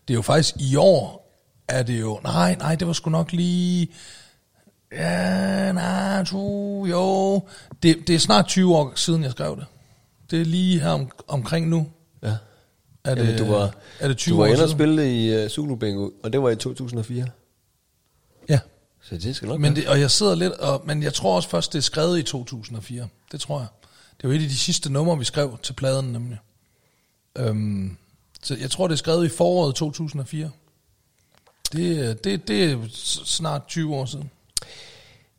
det 0.09 0.11
er 0.11 0.15
jo 0.15 0.23
faktisk 0.23 0.55
i 0.59 0.77
år, 0.77 1.27
er 1.69 1.83
det 1.83 2.01
jo, 2.01 2.21
nej, 2.23 2.55
nej, 2.55 2.75
det 2.75 2.87
var 2.87 2.93
sgu 2.93 3.11
nok 3.11 3.33
lige, 3.33 3.89
ja, 4.93 5.73
nej, 5.73 6.25
tu, 6.25 6.85
jo, 6.87 7.43
det, 7.83 7.97
det 8.07 8.15
er 8.15 8.19
snart 8.19 8.47
20 8.47 8.77
år 8.77 8.93
siden, 8.95 9.23
jeg 9.23 9.31
skrev 9.31 9.57
det. 9.57 9.67
Det 10.31 10.41
er 10.41 10.45
lige 10.45 10.81
her 10.81 10.91
om, 10.91 11.11
omkring 11.29 11.69
nu. 11.69 11.87
Ja. 12.23 12.37
Er 13.07 13.15
det, 13.15 13.25
Jamen, 13.25 13.39
du 13.39 13.45
var, 13.45 13.75
er 14.01 14.09
det 14.09 14.17
20 14.17 14.35
du 14.35 14.41
var 14.41 14.47
inde 14.47 14.63
og 14.65 14.71
spille 14.71 15.17
i 15.25 15.45
uh, 15.45 15.51
Zulu 15.51 15.75
Bingo, 15.77 16.11
og 16.23 16.33
det 16.33 16.43
var 16.43 16.51
i 16.51 16.57
2004. 16.57 17.27
Ja, 18.49 18.61
Så 19.03 19.17
det 19.17 19.37
skal 19.37 19.49
nok 19.49 19.61
men 19.61 19.77
det, 19.77 19.89
og 19.89 20.01
jeg 20.01 20.11
sidder 20.11 20.35
lidt, 20.35 20.53
og, 20.53 20.83
men 20.87 21.03
jeg 21.03 21.15
tror 21.15 21.37
også 21.37 21.49
først, 21.49 21.73
det 21.73 21.79
er 21.79 21.83
skrevet 21.83 22.19
i 22.19 22.23
2004. 22.23 23.09
Det 23.33 23.41
tror 23.41 23.59
jeg. 23.59 23.67
Det 24.23 24.29
var 24.29 24.35
et 24.37 24.43
af 24.43 24.49
de 24.49 24.57
sidste 24.57 24.93
numre, 24.93 25.19
vi 25.19 25.25
skrev 25.25 25.59
til 25.63 25.73
pladen 25.73 26.13
nemlig. 26.13 26.39
Øhm, 27.39 27.97
så 28.43 28.57
jeg 28.61 28.71
tror, 28.71 28.87
det 28.89 28.93
er 28.93 28.99
skrevet 28.99 29.25
i 29.27 29.29
foråret 29.29 29.75
2004. 29.75 30.51
Det, 31.73 32.07
er- 32.07 32.15
det, 32.15 32.49
det 32.49 32.65
er 32.73 32.79
snart 33.25 33.63
20 33.69 33.95
år 33.95 34.05
siden. 34.07 34.31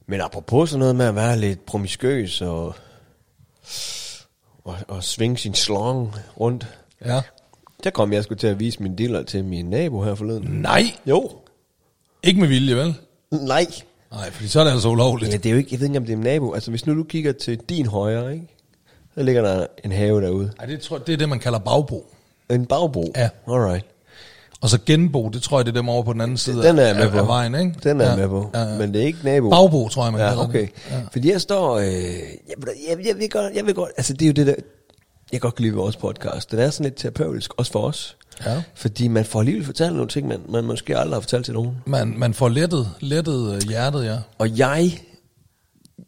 Men 0.07 0.21
apropos 0.21 0.69
sådan 0.69 0.79
noget 0.79 0.95
med 0.95 1.05
at 1.05 1.15
være 1.15 1.39
lidt 1.39 1.65
promiskøs 1.65 2.41
og, 2.41 2.75
og, 4.63 4.77
og 4.87 5.03
svinge 5.03 5.37
sin 5.37 5.53
slong 5.53 6.15
rundt, 6.39 6.67
Ja. 7.05 7.21
Der 7.83 7.89
kom 7.89 8.13
jeg 8.13 8.23
sgu 8.23 8.35
til 8.35 8.47
at 8.47 8.59
vise 8.59 8.83
min 8.83 8.95
diller 8.95 9.23
til 9.23 9.45
min 9.45 9.65
nabo 9.65 10.03
her 10.03 10.15
forleden. 10.15 10.47
Nej, 10.49 10.83
Jo. 11.05 11.31
ikke 12.23 12.39
med 12.39 12.47
vilje, 12.47 12.75
vel? 12.75 12.95
Nej. 13.31 13.65
Nej, 14.11 14.31
fordi 14.31 14.47
så 14.47 14.59
er 14.59 14.63
det 14.63 14.71
altså 14.71 14.89
ulovligt. 14.89 15.31
Ja, 15.31 15.37
det 15.37 15.45
er 15.45 15.51
jo 15.51 15.57
ikke, 15.57 15.69
jeg 15.71 15.79
ved 15.79 15.87
ikke, 15.87 15.99
om 15.99 16.05
det 16.05 16.13
er 16.13 16.17
min 16.17 16.23
nabo. 16.23 16.53
Altså, 16.53 16.69
hvis 16.71 16.85
nu 16.85 16.95
du 16.97 17.03
kigger 17.03 17.31
til 17.31 17.57
din 17.69 17.85
højre, 17.85 18.33
ikke? 18.33 18.47
Så 19.17 19.23
ligger 19.23 19.41
der 19.41 19.65
en 19.85 19.91
have 19.91 20.21
derude. 20.21 20.51
Nej, 20.57 20.65
det, 20.65 20.79
tror, 20.81 20.97
det 20.97 21.13
er 21.13 21.17
det, 21.17 21.29
man 21.29 21.39
kalder 21.39 21.59
bagbo. 21.59 22.05
En 22.49 22.65
bagbro. 22.65 23.13
Ja. 23.15 23.29
Alright. 23.47 23.85
Og 24.61 24.69
så 24.69 24.79
genbo, 24.85 25.29
det 25.29 25.41
tror 25.41 25.59
jeg, 25.59 25.65
det 25.65 25.71
er 25.71 25.75
dem 25.75 25.89
over 25.89 26.03
på 26.03 26.13
den 26.13 26.21
anden 26.21 26.37
side 26.37 26.63
Den 26.63 26.77
er 26.79 26.81
jeg 26.83 26.95
af, 26.95 27.03
med 27.03 27.11
på. 27.11 27.17
af 27.17 27.27
vejen, 27.27 27.55
ikke? 27.55 27.73
Den 27.83 28.01
er 28.01 28.09
ja. 28.09 28.15
med 28.15 28.27
på. 28.27 28.49
Ja, 28.53 28.59
ja. 28.63 28.77
Men 28.77 28.93
det 28.93 29.01
er 29.01 29.05
ikke 29.05 29.19
nabo. 29.23 29.49
Bagbo, 29.49 29.87
tror 29.89 30.03
jeg, 30.03 30.11
man 30.13 30.21
Ja, 30.21 30.43
okay. 30.43 30.61
det. 30.61 30.69
Ja. 30.91 31.01
Fordi 31.11 31.31
jeg 31.31 31.41
står... 31.41 31.77
Øh, 31.77 31.85
jeg, 31.93 32.21
jeg, 32.89 33.05
jeg, 33.07 33.17
vil 33.19 33.29
godt, 33.29 33.53
jeg 33.55 33.65
vil 33.65 33.73
godt... 33.73 33.89
Altså, 33.97 34.13
det 34.13 34.21
er 34.21 34.27
jo 34.27 34.33
det 34.33 34.47
der... 34.47 34.53
Jeg 35.31 35.41
kan 35.41 35.49
godt 35.49 35.59
lide 35.59 35.73
vores 35.73 35.95
podcast. 35.95 36.51
Den 36.51 36.59
er 36.59 36.69
sådan 36.69 36.83
lidt 36.83 36.95
terapeutisk, 36.95 37.53
også 37.57 37.71
for 37.71 37.81
os. 37.81 38.17
Ja. 38.45 38.63
Fordi 38.75 39.07
man 39.07 39.25
får 39.25 39.39
alligevel 39.39 39.65
fortalt 39.65 39.93
nogle 39.93 40.09
ting, 40.09 40.27
man, 40.27 40.41
man 40.49 40.63
måske 40.63 40.97
aldrig 40.97 41.15
har 41.15 41.21
fortalt 41.21 41.45
til 41.45 41.53
nogen. 41.53 41.77
Man, 41.85 42.13
man 42.17 42.33
får 42.33 42.49
lettet, 42.49 42.89
lettet 42.99 43.55
øh, 43.55 43.61
hjertet, 43.69 44.05
ja. 44.05 44.17
Og 44.37 44.57
jeg 44.57 44.91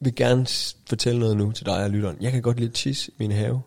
vil 0.01 0.15
gerne 0.15 0.47
fortælle 0.89 1.19
noget 1.19 1.37
nu 1.37 1.51
til 1.51 1.65
dig 1.65 1.83
og 1.83 1.89
lytteren. 1.89 2.17
Jeg 2.21 2.31
kan 2.31 2.41
godt 2.41 2.59
lide 2.59 2.71
tis 2.71 3.07
i 3.07 3.11
min 3.19 3.31
have. 3.31 3.61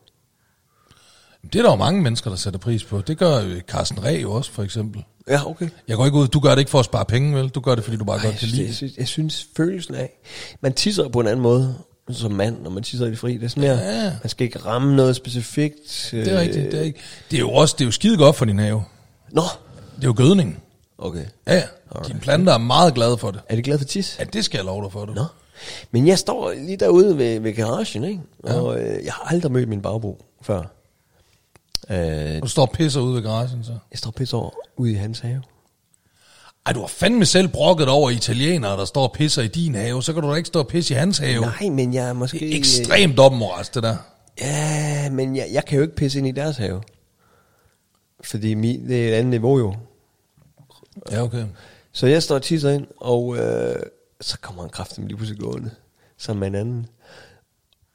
Det 1.52 1.58
er 1.58 1.62
der 1.62 1.70
jo 1.70 1.76
mange 1.76 2.02
mennesker, 2.02 2.30
der 2.30 2.36
sætter 2.36 2.58
pris 2.60 2.84
på. 2.84 3.00
Det 3.00 3.18
gør 3.18 3.36
øh, 3.44 3.60
Carsten 3.60 4.04
Reh 4.04 4.22
jo 4.22 4.32
også, 4.32 4.50
for 4.52 4.62
eksempel. 4.62 5.04
Ja, 5.28 5.50
okay. 5.50 5.68
Jeg 5.88 5.96
går 5.96 6.04
ikke 6.06 6.18
ud, 6.18 6.28
du 6.28 6.40
gør 6.40 6.50
det 6.50 6.58
ikke 6.58 6.70
for 6.70 6.78
at 6.78 6.84
spare 6.84 7.04
penge, 7.04 7.36
vel? 7.36 7.48
Du 7.48 7.60
gør 7.60 7.74
det, 7.74 7.84
fordi 7.84 7.96
du 7.96 8.04
bare 8.04 8.16
Ej, 8.16 8.24
godt 8.24 8.32
jeg, 8.32 8.40
kan 8.40 8.48
lide 8.48 8.60
jeg, 8.60 8.68
det. 8.68 8.76
synes, 8.76 8.96
jeg 8.96 9.08
synes 9.08 9.46
følelsen 9.56 9.94
af, 9.94 10.20
man 10.60 10.72
tisser 10.72 11.08
på 11.08 11.20
en 11.20 11.26
anden 11.26 11.42
måde 11.42 11.74
som 12.10 12.32
mand, 12.32 12.62
når 12.62 12.70
man 12.70 12.82
tisser 12.82 13.06
i 13.06 13.10
det 13.10 13.18
fri. 13.18 13.34
Det 13.34 13.42
er 13.44 13.48
sådan 13.48 13.62
mere, 13.62 13.78
Ja. 13.78 14.04
man 14.22 14.28
skal 14.28 14.44
ikke 14.44 14.58
ramme 14.58 14.96
noget 14.96 15.16
specifikt. 15.16 16.08
Det 16.10 16.28
er 16.28 16.40
rigtigt, 16.40 16.72
det 16.72 16.80
er 16.80 16.84
ikke. 16.84 17.00
Det 17.30 17.36
er 17.36 17.40
jo 17.40 17.50
også, 17.50 17.74
det 17.78 17.84
er 17.84 17.86
jo 17.86 17.92
skide 17.92 18.16
godt 18.16 18.36
for 18.36 18.44
din 18.44 18.58
have. 18.58 18.84
Nå, 19.30 19.42
Det 19.96 20.02
er 20.04 20.08
jo 20.08 20.14
gødning. 20.16 20.62
okay. 20.98 21.24
Ja, 21.46 21.54
ja. 21.54 21.62
Dine 22.06 22.20
planter 22.20 22.52
er 22.52 22.58
meget 22.58 22.94
glade 22.94 23.18
for 23.18 23.30
det. 23.30 23.40
Er 23.48 23.54
det 23.54 23.64
glad 23.64 23.78
for 23.78 23.84
tis? 23.84 24.16
Ja, 24.18 24.24
det 24.24 24.44
skal 24.44 24.58
jeg 24.58 24.64
love 24.64 24.82
dig 24.84 24.92
for, 24.92 25.04
du. 25.04 25.12
Nå. 25.12 25.24
Men 25.90 26.06
jeg 26.06 26.18
står 26.18 26.52
lige 26.52 26.76
derude 26.76 27.18
ved, 27.18 27.40
ved 27.40 27.52
garagen, 27.54 28.04
ikke? 28.04 28.20
Og 28.44 28.80
øh, 28.80 29.04
jeg 29.04 29.12
har 29.12 29.30
aldrig 29.30 29.52
mødt 29.52 29.68
min 29.68 29.82
bagbro 29.82 30.24
før. 30.42 30.62
Øh, 31.90 32.36
Og 32.36 32.42
du 32.42 32.48
står 32.48 32.62
og 32.66 32.70
pisser 32.72 33.00
ude 33.00 33.14
ved 33.14 33.22
garagen, 33.22 33.64
så. 33.64 33.72
jeg 33.90 33.98
står 33.98 34.10
pisse 34.10 34.36
over 34.36 34.50
ude 34.76 34.92
i 34.92 34.94
hans 34.94 35.20
have. 35.20 35.42
Ej, 36.66 36.72
du 36.72 36.80
har 36.80 36.86
fandme 36.86 37.24
selv 37.26 37.48
brokket 37.48 37.88
over 37.88 38.10
italienere, 38.10 38.76
der 38.76 38.84
står 38.84 39.02
og 39.02 39.12
pisser 39.12 39.42
i 39.42 39.48
din 39.48 39.74
have. 39.74 40.02
Så 40.02 40.12
kan 40.12 40.22
du 40.22 40.30
da 40.30 40.34
ikke 40.34 40.46
stå 40.46 40.58
og 40.58 40.66
pisse 40.68 40.94
i 40.94 40.96
hans 40.96 41.18
have. 41.18 41.40
Nej, 41.40 41.68
men 41.70 41.94
jeg 41.94 42.08
er 42.08 42.12
måske... 42.12 42.38
Det 42.38 42.52
er 42.52 42.56
ekstremt 42.58 43.16
dobbeltmoralsk, 43.16 43.74
det 43.74 43.82
der. 43.82 43.96
Ja, 44.40 45.10
men 45.10 45.36
jeg, 45.36 45.48
jeg 45.52 45.64
kan 45.64 45.76
jo 45.76 45.82
ikke 45.82 45.94
pisse 45.94 46.18
ind 46.18 46.26
i 46.28 46.30
deres 46.30 46.56
have. 46.56 46.82
Fordi 48.24 48.54
mi, 48.54 48.76
det 48.88 49.04
er 49.04 49.08
et 49.08 49.12
andet 49.18 49.30
niveau 49.30 49.58
jo. 49.58 49.74
Ja, 51.10 51.22
okay. 51.22 51.44
Så 51.92 52.06
jeg 52.06 52.22
står 52.22 52.34
og 52.34 52.42
tisser 52.42 52.70
ind, 52.70 52.86
og 52.96 53.36
øh, 53.36 53.76
så 54.20 54.38
kommer 54.38 54.62
han 54.62 54.70
kraftigt 54.70 55.06
lige 55.06 55.16
pludselig 55.16 55.40
gående. 55.40 55.70
Med 56.34 56.46
en 56.46 56.54
anden. 56.54 56.86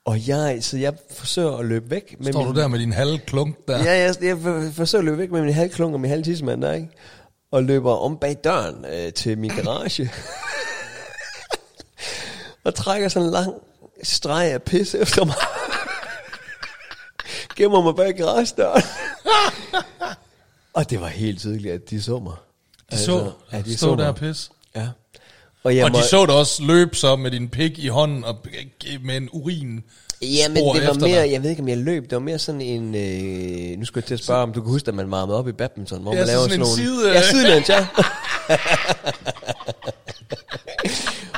Og 0.05 0.28
jeg, 0.28 0.57
så 0.61 0.78
jeg 0.78 0.93
forsøger 1.11 1.57
at 1.57 1.65
løbe 1.65 1.89
væk. 1.89 2.15
Med 2.20 2.32
Står 2.32 2.43
min, 2.43 2.53
du 2.53 2.59
der 2.59 2.68
med 2.68 2.80
din 2.80 2.93
halve 2.93 3.18
klunk 3.18 3.55
der? 3.68 3.78
Ja, 3.84 3.91
jeg, 3.91 4.15
jeg 4.22 4.38
for- 4.38 4.70
forsøger 4.74 4.99
at 5.01 5.05
løbe 5.05 5.18
væk 5.18 5.32
med 5.32 5.41
min 5.41 5.53
halvklunk 5.53 5.93
og 5.93 5.99
min 5.99 6.09
halv 6.09 6.24
tissemand 6.24 6.61
der, 6.61 6.74
ikke? 6.74 6.89
Og 7.52 7.64
løber 7.64 7.91
om 7.91 8.18
bag 8.18 8.38
døren 8.43 8.86
øh, 8.86 9.14
til 9.14 9.38
min 9.38 9.50
garage. 9.50 10.12
og 12.66 12.76
trækker 12.76 13.08
sådan 13.10 13.26
en 13.26 13.32
lang 13.32 13.54
streg 14.04 14.52
af 14.52 14.64
pis 14.64 14.95
efter 14.95 15.26
mig. 15.26 15.36
Gemmer 17.56 17.82
mig 17.82 17.95
bag 17.95 18.16
garagedøren. 18.16 18.84
og 20.74 20.89
det 20.89 21.02
var 21.02 21.08
helt 21.08 21.39
tydeligt, 21.39 21.74
at 21.74 21.89
de 21.89 22.02
så 22.02 22.20
mig. 22.20 22.36
De 22.91 22.98
så, 22.98 23.32
ja, 23.52 23.62
de 23.62 23.78
stod 23.78 23.98
så 23.98 24.04
der 24.04 24.12
pis. 24.12 24.50
Ja. 24.76 24.89
Og, 25.64 25.76
jeg 25.76 25.86
Og 25.86 25.91
må, 25.91 25.98
de 25.98 26.04
så 26.04 26.26
dig 26.26 26.36
også 26.36 26.64
løbe 26.64 26.95
så 26.95 27.16
med 27.16 27.32
din 27.32 27.50
pik 27.50 27.80
i 27.80 27.88
hånden 27.88 28.24
og 28.24 28.38
med 29.02 29.18
en 29.18 29.30
urin 29.32 29.84
Ja, 30.22 30.47
men 30.47 30.57
det 30.57 30.88
var 30.88 30.93
mere, 31.07 31.22
dig. 31.24 31.32
jeg 31.32 31.43
ved 31.43 31.49
ikke 31.49 31.61
om 31.61 31.68
jeg 31.68 31.78
løb, 31.78 32.03
det 32.03 32.11
var 32.11 32.20
mere 32.20 32.39
sådan 32.39 32.61
en, 32.61 32.95
øh, 32.95 33.80
nu 33.80 33.86
skulle 33.86 34.01
jeg 34.01 34.07
til 34.07 34.13
at 34.13 34.20
spørge, 34.24 34.41
om 34.43 34.53
du 34.53 34.61
kan 34.61 34.72
huske, 34.72 34.88
at 34.88 34.93
man 34.95 35.11
varmede 35.11 35.38
op 35.38 35.47
i 35.47 35.51
badminton, 35.51 36.01
hvor 36.01 36.13
Ja, 36.13 36.20
man 36.20 36.28
laver 36.28 36.39
sådan 36.49 36.65
sådan, 36.65 36.84
en 36.84 36.89
nogle... 36.89 37.01
side- 37.01 37.11
Ja, 37.13 37.22
sidelæns, 37.32 37.70
ja. 37.70 37.88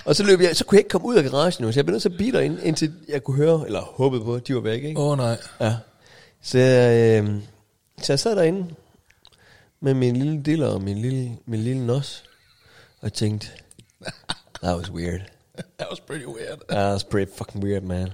og 0.06 0.16
så 0.16 0.24
løb 0.24 0.42
jeg, 0.42 0.56
så 0.56 0.66
kunne 0.66 0.76
jeg 0.76 0.80
ikke 0.80 0.90
komme 0.90 1.08
ud 1.08 1.16
af 1.16 1.24
garagen 1.24 1.54
nu, 1.66 1.72
så 1.72 1.80
jeg 1.80 1.86
blev 1.86 1.94
nødt 1.94 2.02
til 2.02 2.10
at 2.10 2.16
blive 2.18 2.32
derinde, 2.32 2.60
indtil 2.64 2.94
jeg 3.10 3.24
kunne 3.24 3.38
høre, 3.38 3.64
eller 3.66 3.82
håbede 3.82 4.24
på, 4.24 4.36
at 4.36 4.48
de 4.48 4.56
var 4.56 4.62
væk, 4.62 4.84
ikke? 4.84 5.00
Åh 5.02 5.12
oh, 5.12 5.18
nej. 5.18 5.38
Ja. 5.62 5.76
Så, 6.42 6.58
øh, 6.58 7.36
så 8.02 8.14
jeg 8.14 8.20
sad 8.20 8.36
derinde 8.36 8.66
med 9.82 9.94
min 9.94 10.16
lille 10.18 10.42
diller 10.44 10.68
og 10.68 10.82
min 10.82 10.98
lille, 10.98 11.38
min 11.46 11.60
lille 11.60 11.86
nos, 11.88 12.24
og 13.02 13.14
tænkte, 13.14 13.48
that 14.64 14.78
was 14.78 14.92
weird. 14.92 15.20
That 15.80 15.88
was 15.90 16.00
pretty 16.00 16.26
weird. 16.26 16.58
That 16.70 16.92
was 16.94 17.04
pretty 17.04 17.32
fucking 17.38 17.64
weird, 17.64 17.84
man. 17.84 18.10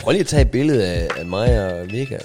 Prøv 0.00 0.12
lige 0.12 0.20
at 0.20 0.26
tage 0.26 0.42
et 0.42 0.50
billede 0.50 0.86
af, 0.86 1.08
af 1.18 1.26
mig 1.26 1.72
og 1.72 1.86
Vega, 1.86 2.18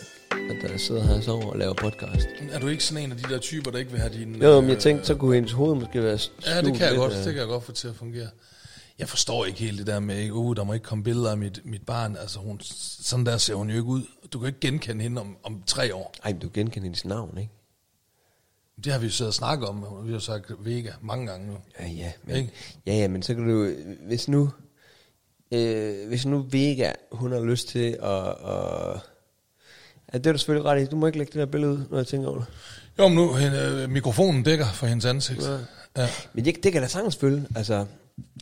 der 0.61 0.77
sidder 0.77 1.03
her 1.03 1.15
og 1.15 1.23
sover 1.23 1.45
og 1.45 1.57
laver 1.57 1.73
podcast. 1.73 2.27
Er 2.51 2.59
du 2.59 2.67
ikke 2.67 2.83
sådan 2.83 3.03
en 3.03 3.11
af 3.11 3.17
de 3.17 3.33
der 3.33 3.39
typer, 3.39 3.71
der 3.71 3.77
ikke 3.79 3.91
vil 3.91 3.99
have 3.99 4.13
din... 4.13 4.35
Jo, 4.41 4.61
men 4.61 4.69
jeg 4.69 4.75
øh, 4.75 4.81
tænkte, 4.81 5.07
så 5.07 5.15
kunne 5.15 5.35
hendes 5.35 5.51
hoved 5.51 5.75
måske 5.75 6.03
være 6.03 6.19
Ja, 6.45 6.61
det 6.61 6.77
kan 6.77 6.87
jeg 6.87 6.95
godt, 6.95 7.11
øh. 7.11 7.17
det 7.17 7.25
kan 7.25 7.37
jeg 7.37 7.47
godt 7.47 7.63
få 7.63 7.71
til 7.71 7.87
at 7.87 7.95
fungere. 7.95 8.27
Jeg 8.99 9.09
forstår 9.09 9.45
ikke 9.45 9.59
helt 9.59 9.77
det 9.77 9.87
der 9.87 9.99
med, 9.99 10.31
uh, 10.31 10.55
der 10.55 10.63
må 10.63 10.73
ikke 10.73 10.83
komme 10.83 11.03
billeder 11.03 11.31
af 11.31 11.37
mit, 11.37 11.61
mit 11.65 11.85
barn. 11.85 12.15
Altså, 12.15 12.39
hun, 12.39 12.59
sådan 12.61 13.25
der 13.25 13.37
ser 13.37 13.55
hun 13.55 13.69
jo 13.69 13.75
ikke 13.75 13.87
ud. 13.87 14.03
Du 14.33 14.39
kan 14.39 14.47
ikke 14.47 14.59
genkende 14.59 15.03
hende 15.03 15.21
om, 15.21 15.37
om 15.43 15.63
tre 15.65 15.95
år. 15.95 16.13
Ej, 16.23 16.31
men 16.31 16.41
du 16.41 16.49
genkender 16.53 16.85
hendes 16.85 17.05
navn, 17.05 17.37
ikke? 17.37 17.51
Det 18.83 18.91
har 18.91 18.99
vi 18.99 19.05
jo 19.05 19.11
siddet 19.11 19.29
og 19.29 19.33
snakket 19.33 19.69
om, 19.69 19.83
og 19.83 20.07
vi 20.07 20.11
har 20.11 20.19
sagt 20.19 20.51
Vega 20.59 20.91
mange 21.01 21.27
gange 21.27 21.47
nu. 21.47 21.57
Ja, 21.79 21.87
ja, 21.87 22.11
men, 22.23 22.35
Ikke? 22.35 22.51
ja, 22.85 22.93
ja, 22.93 23.07
men 23.07 23.23
så 23.23 23.35
kan 23.35 23.47
du, 23.47 23.73
hvis 24.07 24.27
nu, 24.27 24.49
øh, 25.51 26.07
hvis 26.07 26.25
nu 26.25 26.45
Vega, 26.51 26.91
hun 27.11 27.31
har 27.31 27.39
lyst 27.39 27.67
til 27.67 27.97
at, 28.03 28.27
at 28.27 28.99
ja, 30.13 30.17
det 30.17 30.27
er 30.27 30.31
du 30.31 30.37
selvfølgelig 30.37 30.65
ret 30.65 30.81
i, 30.81 30.85
du 30.85 30.95
må 30.95 31.05
ikke 31.05 31.17
lægge 31.17 31.31
det 31.33 31.39
der 31.39 31.45
billede 31.45 31.71
ud, 31.71 31.83
når 31.89 31.97
jeg 31.97 32.07
tænker 32.07 32.29
over 32.29 32.37
det. 32.37 32.47
Jo, 32.99 33.07
men 33.07 33.17
nu, 33.17 33.33
hende, 33.33 33.57
øh, 33.57 33.89
mikrofonen 33.89 34.43
dækker 34.43 34.65
for 34.65 34.87
hendes 34.87 35.05
ansigt. 35.05 35.41
Ja. 35.43 35.57
ja. 35.97 36.09
Men 36.33 36.45
det, 36.45 36.63
det 36.63 36.71
kan 36.71 36.81
da 36.81 36.87
sagtens 36.87 37.15
følge, 37.15 37.47
altså, 37.55 37.85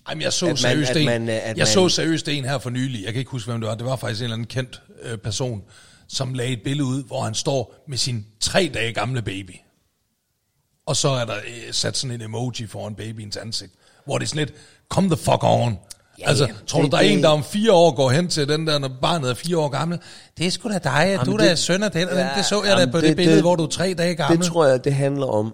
Ej, 0.08 0.14
men 0.14 0.22
jeg 0.22 0.34
så 0.34 0.46
At 0.46 0.50
man- 0.50 0.58
seriøst 0.58 0.90
at 0.92 0.98
en, 0.98 1.06
man, 1.06 1.30
øh, 1.30 1.36
at 1.36 1.42
jeg 1.44 1.56
man- 1.58 1.68
så 1.68 1.90
seriøst 1.90 2.28
en 2.28 2.44
her 2.46 2.58
for 2.58 2.70
nylig. 2.70 3.04
Jeg 3.04 3.14
kan 3.14 3.20
ikke 3.20 3.32
huske, 3.32 3.52
hvem 3.52 3.62
det 3.62 3.70
var. 3.70 3.76
Det 3.76 3.86
var 3.86 3.96
faktisk 3.96 4.22
en 4.22 4.24
eller 4.24 4.34
anden 4.36 4.48
kendt 4.48 4.82
øh, 5.04 5.18
person, 5.18 5.62
som 6.08 6.34
lagde 6.34 6.52
et 6.54 6.62
billede 6.64 6.88
ud, 6.88 7.04
hvor 7.04 7.22
han 7.24 7.34
står 7.34 7.76
med 7.88 7.98
sin 7.98 8.26
tre 8.40 8.72
dage 8.74 8.94
gamle 8.94 9.22
baby. 9.22 9.56
Og 10.86 10.96
så 10.96 11.10
er 11.10 11.26
der 11.26 11.36
øh, 11.36 11.74
sat 11.74 11.98
sådan 11.98 12.16
en 12.16 12.22
emoji 12.22 12.68
foran 12.68 12.96
babyens 12.96 13.38
ansigt, 13.38 13.72
hvor 14.06 14.18
det 14.18 14.26
er 14.26 14.28
sådan 14.30 14.46
lidt, 14.48 14.54
come 14.90 15.08
the 15.10 15.18
fuck 15.18 15.44
on. 15.44 15.78
Ja, 16.20 16.30
altså, 16.30 16.48
tror 16.68 16.80
du, 16.80 16.84
Det- 16.86 16.92
der 16.92 16.98
er 16.98 17.02
en, 17.02 17.24
der 17.24 17.30
om 17.30 17.44
fire 17.44 17.74
år 17.74 17.96
går 17.96 18.10
hen 18.12 18.28
til 18.28 18.48
den 18.48 18.68
der, 18.68 18.80
når 18.80 18.90
barnet 19.02 19.30
er 19.30 19.34
fire 19.34 19.58
år 19.58 19.68
gammel? 19.70 20.00
Det 20.38 20.48
er 20.48 20.52
sgu 20.52 20.70
da 20.70 20.78
dig, 20.84 21.04
Jamen, 21.06 21.26
du 21.26 21.34
er 21.34 21.38
det- 21.38 21.50
da 21.50 21.56
søn 21.56 21.84
af 21.84 21.92
den, 21.92 22.08
Ja, 22.08 22.30
det 22.38 22.46
så 22.46 22.64
jeg 22.64 22.74
da 22.76 22.80
jamen, 22.80 22.92
på 22.92 22.98
det, 22.98 23.04
det- 23.04 23.10
det 23.10 23.16
billede, 23.18 23.36
det- 23.36 23.44
hvor 23.44 23.56
du 23.56 23.64
er 23.64 23.68
tre 23.68 23.94
dage 23.98 24.16
gammel. 24.16 24.38
det 24.40 24.48
tror 24.48 24.66
jeg, 24.66 24.84
det 24.84 24.94
handler 24.94 25.26
om, 25.26 25.54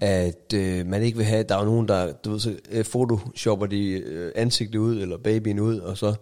at 0.00 0.52
øh, 0.54 0.86
man 0.86 1.02
ikke 1.02 1.16
vil 1.16 1.26
have, 1.26 1.42
der 1.42 1.56
er 1.56 1.64
nogen, 1.64 1.88
der, 1.88 2.12
du 2.12 2.30
ved, 2.30 2.40
så 2.40 2.56
øh, 2.70 2.84
photoshopper 2.84 3.66
de 3.66 3.88
øh, 3.90 4.32
ansigtet 4.36 4.78
ud, 4.78 5.02
eller 5.02 5.16
babyen 5.18 5.60
ud, 5.60 5.78
og 5.78 5.98
så 5.98 6.14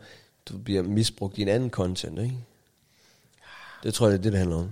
du 0.48 0.58
bliver 0.58 0.82
misbrugt 0.82 1.38
i 1.38 1.42
en 1.42 1.48
anden 1.48 1.70
content, 1.70 2.18
ikke? 2.18 2.34
Det 3.82 3.94
tror 3.94 4.08
jeg, 4.08 4.12
det 4.12 4.18
er 4.18 4.22
det, 4.22 4.32
det 4.32 4.38
handler 4.38 4.56
om. 4.56 4.70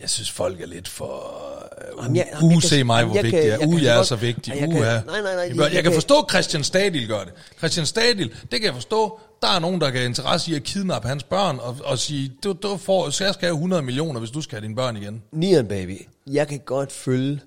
Jeg 0.00 0.10
synes, 0.10 0.30
folk 0.30 0.60
er 0.60 0.66
lidt 0.66 0.88
for... 0.88 1.34
Uh, 1.98 2.04
Jamen, 2.04 2.16
jeg- 2.16 2.26
uh, 2.36 2.42
jamen, 2.42 2.60
kan- 2.60 2.68
se 2.68 2.84
mig, 2.84 3.04
hvor 3.04 3.14
jeg 3.14 3.24
vigtig 3.24 3.38
jeg 3.46 3.58
er. 3.62 3.66
Uh, 3.66 3.82
jeg 3.84 3.98
er 3.98 4.02
så 4.02 4.16
vigtig. 4.16 4.52
Ej, 4.52 4.58
jeg 4.60 4.68
Uh, 4.68 4.74
kan- 4.74 4.82
nej, 4.82 5.00
nej, 5.06 5.20
nej, 5.22 5.30
Jeg, 5.32 5.56
jeg- 5.56 5.74
jeg, 5.74 5.82
kan 5.82 5.92
forstå, 5.92 6.18
at 6.18 6.30
Christian 6.30 6.64
Stadil 6.64 7.08
gør 7.08 7.24
det. 7.24 7.32
Christian 7.58 7.86
Stadil, 7.86 8.28
det 8.30 8.50
kan 8.50 8.62
jeg 8.64 8.74
forstå. 8.74 9.20
Der 9.42 9.48
er 9.48 9.58
nogen, 9.58 9.80
der 9.80 9.90
kan 9.90 10.04
interesse 10.04 10.50
i 10.50 10.54
at 10.54 10.62
kidnappe 10.62 11.08
hans 11.08 11.22
børn 11.24 11.58
og, 11.62 11.76
og 11.84 11.98
sige, 11.98 12.32
du, 12.44 12.52
du 12.62 12.76
får, 12.76 13.10
så 13.10 13.24
jeg 13.24 13.34
skal 13.34 13.46
have 13.46 13.54
100 13.54 13.82
millioner, 13.82 14.20
hvis 14.20 14.30
du 14.30 14.40
skal 14.40 14.56
have 14.58 14.62
dine 14.64 14.76
børn 14.76 14.96
igen. 14.96 15.22
Nian 15.32 15.66
baby, 15.68 16.00
jeg 16.26 16.48
kan 16.48 16.58
godt 16.64 16.92
følge 16.92 17.40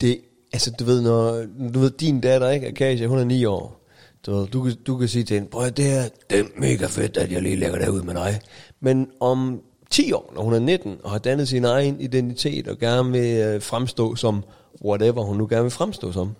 det, 0.00 0.20
altså 0.52 0.70
du 0.70 0.84
ved, 0.84 1.02
når 1.02 1.44
du 1.74 1.78
ved, 1.78 1.90
din 1.90 2.20
datter, 2.20 2.50
ikke, 2.50 2.66
Akasia, 2.66 3.06
hun 3.06 3.18
er 3.18 3.24
9 3.24 3.44
år, 3.44 3.88
du, 4.26 4.34
ved, 4.34 4.46
du, 4.46 4.62
kan, 4.62 4.74
du 4.86 4.96
kan 4.96 5.08
sige 5.08 5.24
til 5.24 5.34
hende, 5.34 5.48
prøv 5.48 5.70
det 5.70 5.84
her, 5.84 6.08
det 6.30 6.38
er 6.38 6.44
mega 6.56 6.86
fedt, 6.86 7.16
at 7.16 7.32
jeg 7.32 7.42
lige 7.42 7.56
lægger 7.56 7.78
det 7.78 7.88
ud 7.88 8.02
med 8.02 8.14
dig. 8.14 8.40
Men 8.80 9.10
om 9.20 9.60
10 9.90 10.12
år, 10.12 10.32
når 10.34 10.42
hun 10.42 10.54
er 10.54 10.58
19 10.58 10.96
og 11.04 11.10
har 11.10 11.18
dannet 11.18 11.48
sin 11.48 11.64
egen 11.64 12.00
identitet 12.00 12.68
og 12.68 12.78
gerne 12.78 13.12
vil 13.12 13.36
øh, 13.36 13.62
fremstå 13.62 14.16
som 14.16 14.44
whatever 14.84 15.22
hun 15.22 15.36
nu 15.36 15.46
gerne 15.46 15.62
vil 15.62 15.70
fremstå 15.70 16.12
som, 16.12 16.32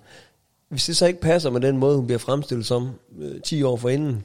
hvis 0.69 0.87
det 0.87 0.97
så 0.97 1.07
ikke 1.07 1.21
passer 1.21 1.51
med 1.51 1.61
den 1.61 1.79
måde, 1.79 1.97
hun 1.97 2.07
bliver 2.07 2.19
fremstillet 2.19 2.67
som 2.67 2.91
øh, 3.21 3.41
10 3.41 3.63
år 3.63 3.77
forinden, 3.77 4.25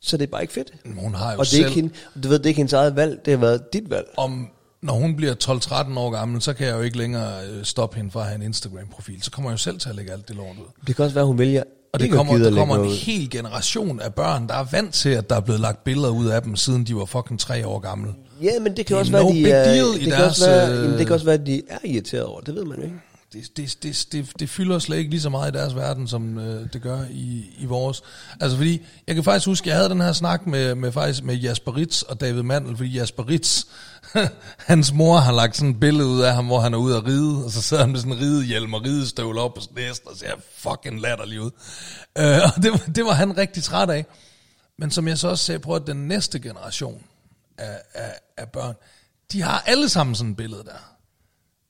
så 0.00 0.16
er 0.16 0.18
det 0.18 0.30
bare 0.30 0.42
ikke 0.42 0.54
fedt. 0.54 0.72
Men 0.84 0.98
Hun 0.98 1.14
har 1.14 1.32
jo 1.32 1.38
Og 1.38 1.44
det 1.44 1.52
er 1.52 1.56
selv, 1.56 1.66
ikke 1.66 1.74
hende, 1.74 1.94
du 2.22 2.28
ved, 2.28 2.38
det 2.38 2.46
er 2.46 2.48
ikke 2.48 2.58
hendes 2.58 2.72
eget 2.72 2.96
valg, 2.96 3.20
det 3.24 3.32
har 3.32 3.40
været 3.40 3.72
dit 3.72 3.90
valg. 3.90 4.06
om, 4.16 4.48
når 4.82 4.92
hun 4.92 5.16
bliver 5.16 5.34
12-13 5.34 5.98
år 5.98 6.10
gammel, 6.10 6.42
så 6.42 6.52
kan 6.52 6.66
jeg 6.66 6.76
jo 6.76 6.80
ikke 6.80 6.98
længere 6.98 7.46
øh, 7.46 7.64
stoppe 7.64 7.96
hende 7.96 8.10
fra 8.10 8.20
at 8.20 8.26
have 8.26 8.36
en 8.36 8.42
Instagram-profil. 8.42 9.22
Så 9.22 9.30
kommer 9.30 9.50
jeg 9.50 9.52
jo 9.52 9.58
selv 9.58 9.78
til 9.78 9.88
at 9.88 9.94
lægge 9.94 10.12
alt 10.12 10.28
det 10.28 10.36
lort 10.36 10.56
ud. 10.58 10.86
Det 10.86 10.96
kan 10.96 11.04
også 11.04 11.14
være, 11.14 11.24
hun 11.24 11.38
vælger 11.38 11.62
Og 11.92 12.00
det 12.00 12.10
kommer, 12.10 12.38
der 12.38 12.54
kommer 12.54 12.84
en 12.84 12.90
hel 12.90 13.30
generation 13.30 14.00
af 14.00 14.14
børn, 14.14 14.48
der 14.48 14.54
er 14.54 14.64
vant 14.72 14.94
til, 14.94 15.08
at 15.08 15.30
der 15.30 15.36
er 15.36 15.40
blevet 15.40 15.60
lagt 15.60 15.84
billeder 15.84 16.10
ud 16.10 16.26
af 16.26 16.42
dem, 16.42 16.56
siden 16.56 16.84
de 16.84 16.96
var 16.96 17.04
fucking 17.04 17.40
tre 17.40 17.66
år 17.66 17.78
gamle. 17.78 18.14
Ja, 18.42 18.60
men 18.60 18.76
det 18.76 18.86
kan 18.86 18.96
også 18.96 19.12
no 19.12 19.18
være, 19.18 19.32
de 19.32 19.50
er, 19.50 19.84
det, 19.84 20.00
kan 20.00 20.10
deres, 20.10 20.28
også 20.28 20.46
være, 20.46 20.72
øh, 20.72 20.82
jamen, 20.82 20.98
det 20.98 21.06
kan 21.06 21.14
også 21.14 21.26
være, 21.26 21.34
at 21.34 21.46
de 21.46 21.62
er 21.68 21.78
irriteret 21.84 22.24
over. 22.24 22.40
Det 22.40 22.54
ved 22.54 22.64
man 22.64 22.78
jo 22.78 22.84
ikke. 22.84 22.96
det, 23.32 23.56
det, 23.56 23.76
det, 23.82 24.06
det, 24.12 24.32
det 24.38 24.48
fylder 24.48 24.78
slet 24.78 24.96
ikke 24.96 25.10
lige 25.10 25.20
så 25.20 25.30
meget 25.30 25.54
i 25.54 25.58
deres 25.58 25.76
verden, 25.76 26.08
som 26.08 26.38
øh, 26.38 26.66
det 26.72 26.82
gør 26.82 26.98
i, 27.10 27.44
i 27.58 27.66
vores. 27.66 28.02
Altså 28.40 28.56
fordi, 28.56 28.82
jeg 29.06 29.14
kan 29.14 29.24
faktisk 29.24 29.46
huske, 29.46 29.68
jeg 29.68 29.76
havde 29.76 29.88
den 29.88 30.00
her 30.00 30.12
snak 30.12 30.46
med, 30.46 30.74
med, 30.74 30.92
faktisk 30.92 31.24
med 31.24 31.34
Jasper 31.34 31.76
Ritz 31.76 32.02
og 32.02 32.20
David 32.20 32.42
Mandel, 32.42 32.76
fordi 32.76 32.90
Jasper 32.90 33.28
Ritz, 33.28 33.64
hans 34.72 34.92
mor 34.92 35.16
har 35.18 35.32
lagt 35.32 35.56
sådan 35.56 35.70
et 35.70 35.80
billede 35.80 36.06
ud 36.08 36.20
af 36.20 36.34
ham, 36.34 36.46
hvor 36.46 36.60
han 36.60 36.74
er 36.74 36.78
ude 36.78 36.96
at 36.96 37.04
ride, 37.06 37.44
og 37.44 37.50
så 37.50 37.62
sidder 37.62 37.82
han 37.82 37.92
med 37.92 38.00
sådan 38.00 38.12
en 38.12 38.18
ridehjelm 38.20 38.74
og 38.74 38.82
ridestøvler 38.84 39.42
op 39.42 39.54
på 39.54 39.60
næsten, 39.76 40.08
og 40.08 40.16
ser 40.16 40.32
fucking 40.56 41.00
latterlig 41.00 41.40
ud. 41.40 41.50
Øh, 42.18 42.38
og 42.56 42.62
det, 42.62 42.70
var- 42.72 42.92
det 42.94 43.04
var 43.04 43.12
han 43.12 43.36
rigtig 43.36 43.62
træt 43.62 43.90
af. 43.90 44.06
Men 44.78 44.90
som 44.90 45.08
jeg 45.08 45.18
så 45.18 45.28
også 45.28 45.44
sagde, 45.44 45.58
prøv 45.58 45.76
at 45.76 45.86
den 45.86 46.08
næste 46.08 46.40
generation 46.40 47.02
af, 47.58 47.78
af, 47.94 48.12
af 48.36 48.48
børn, 48.48 48.74
de 49.32 49.42
har 49.42 49.62
alle 49.66 49.88
sammen 49.88 50.14
sådan 50.14 50.30
et 50.30 50.36
billede 50.36 50.64
der. 50.64 50.91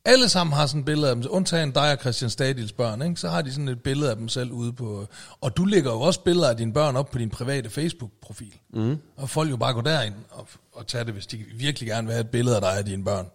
Alle 0.04 0.28
sammen 0.28 0.54
har 0.54 0.66
sådan 0.66 0.78
et 0.80 0.84
billede 0.84 1.08
af 1.10 1.16
dem, 1.16 1.24
undtagen 1.30 1.70
dig 1.70 1.92
og 1.92 1.98
Christian 2.00 2.30
Stadils 2.30 2.72
børn, 2.72 3.02
ikke? 3.02 3.16
så 3.16 3.28
har 3.28 3.42
de 3.42 3.52
sådan 3.52 3.68
et 3.68 3.82
billede 3.82 4.10
af 4.10 4.16
dem 4.16 4.28
selv 4.28 4.50
ude 4.52 4.72
på... 4.72 5.06
Og 5.40 5.56
du 5.56 5.64
lægger 5.64 5.92
jo 5.92 6.00
også 6.00 6.20
billeder 6.20 6.50
af 6.50 6.56
dine 6.56 6.72
børn 6.72 6.96
op 6.96 7.10
på 7.10 7.18
din 7.18 7.30
private 7.30 7.70
Facebook-profil. 7.70 8.54
Mm. 8.74 8.96
Og 9.16 9.30
folk 9.30 9.50
jo 9.50 9.56
bare 9.56 9.74
går 9.74 9.80
derind 9.80 10.14
og, 10.30 10.48
og 10.72 10.86
tager 10.86 11.04
det, 11.04 11.14
hvis 11.14 11.26
de 11.26 11.36
virkelig 11.54 11.88
gerne 11.88 12.06
vil 12.06 12.12
have 12.14 12.20
et 12.24 12.30
billede 12.30 12.56
af 12.56 12.62
dig 12.62 12.78
og 12.78 12.86
dine 12.86 13.04
børn. 13.04 13.26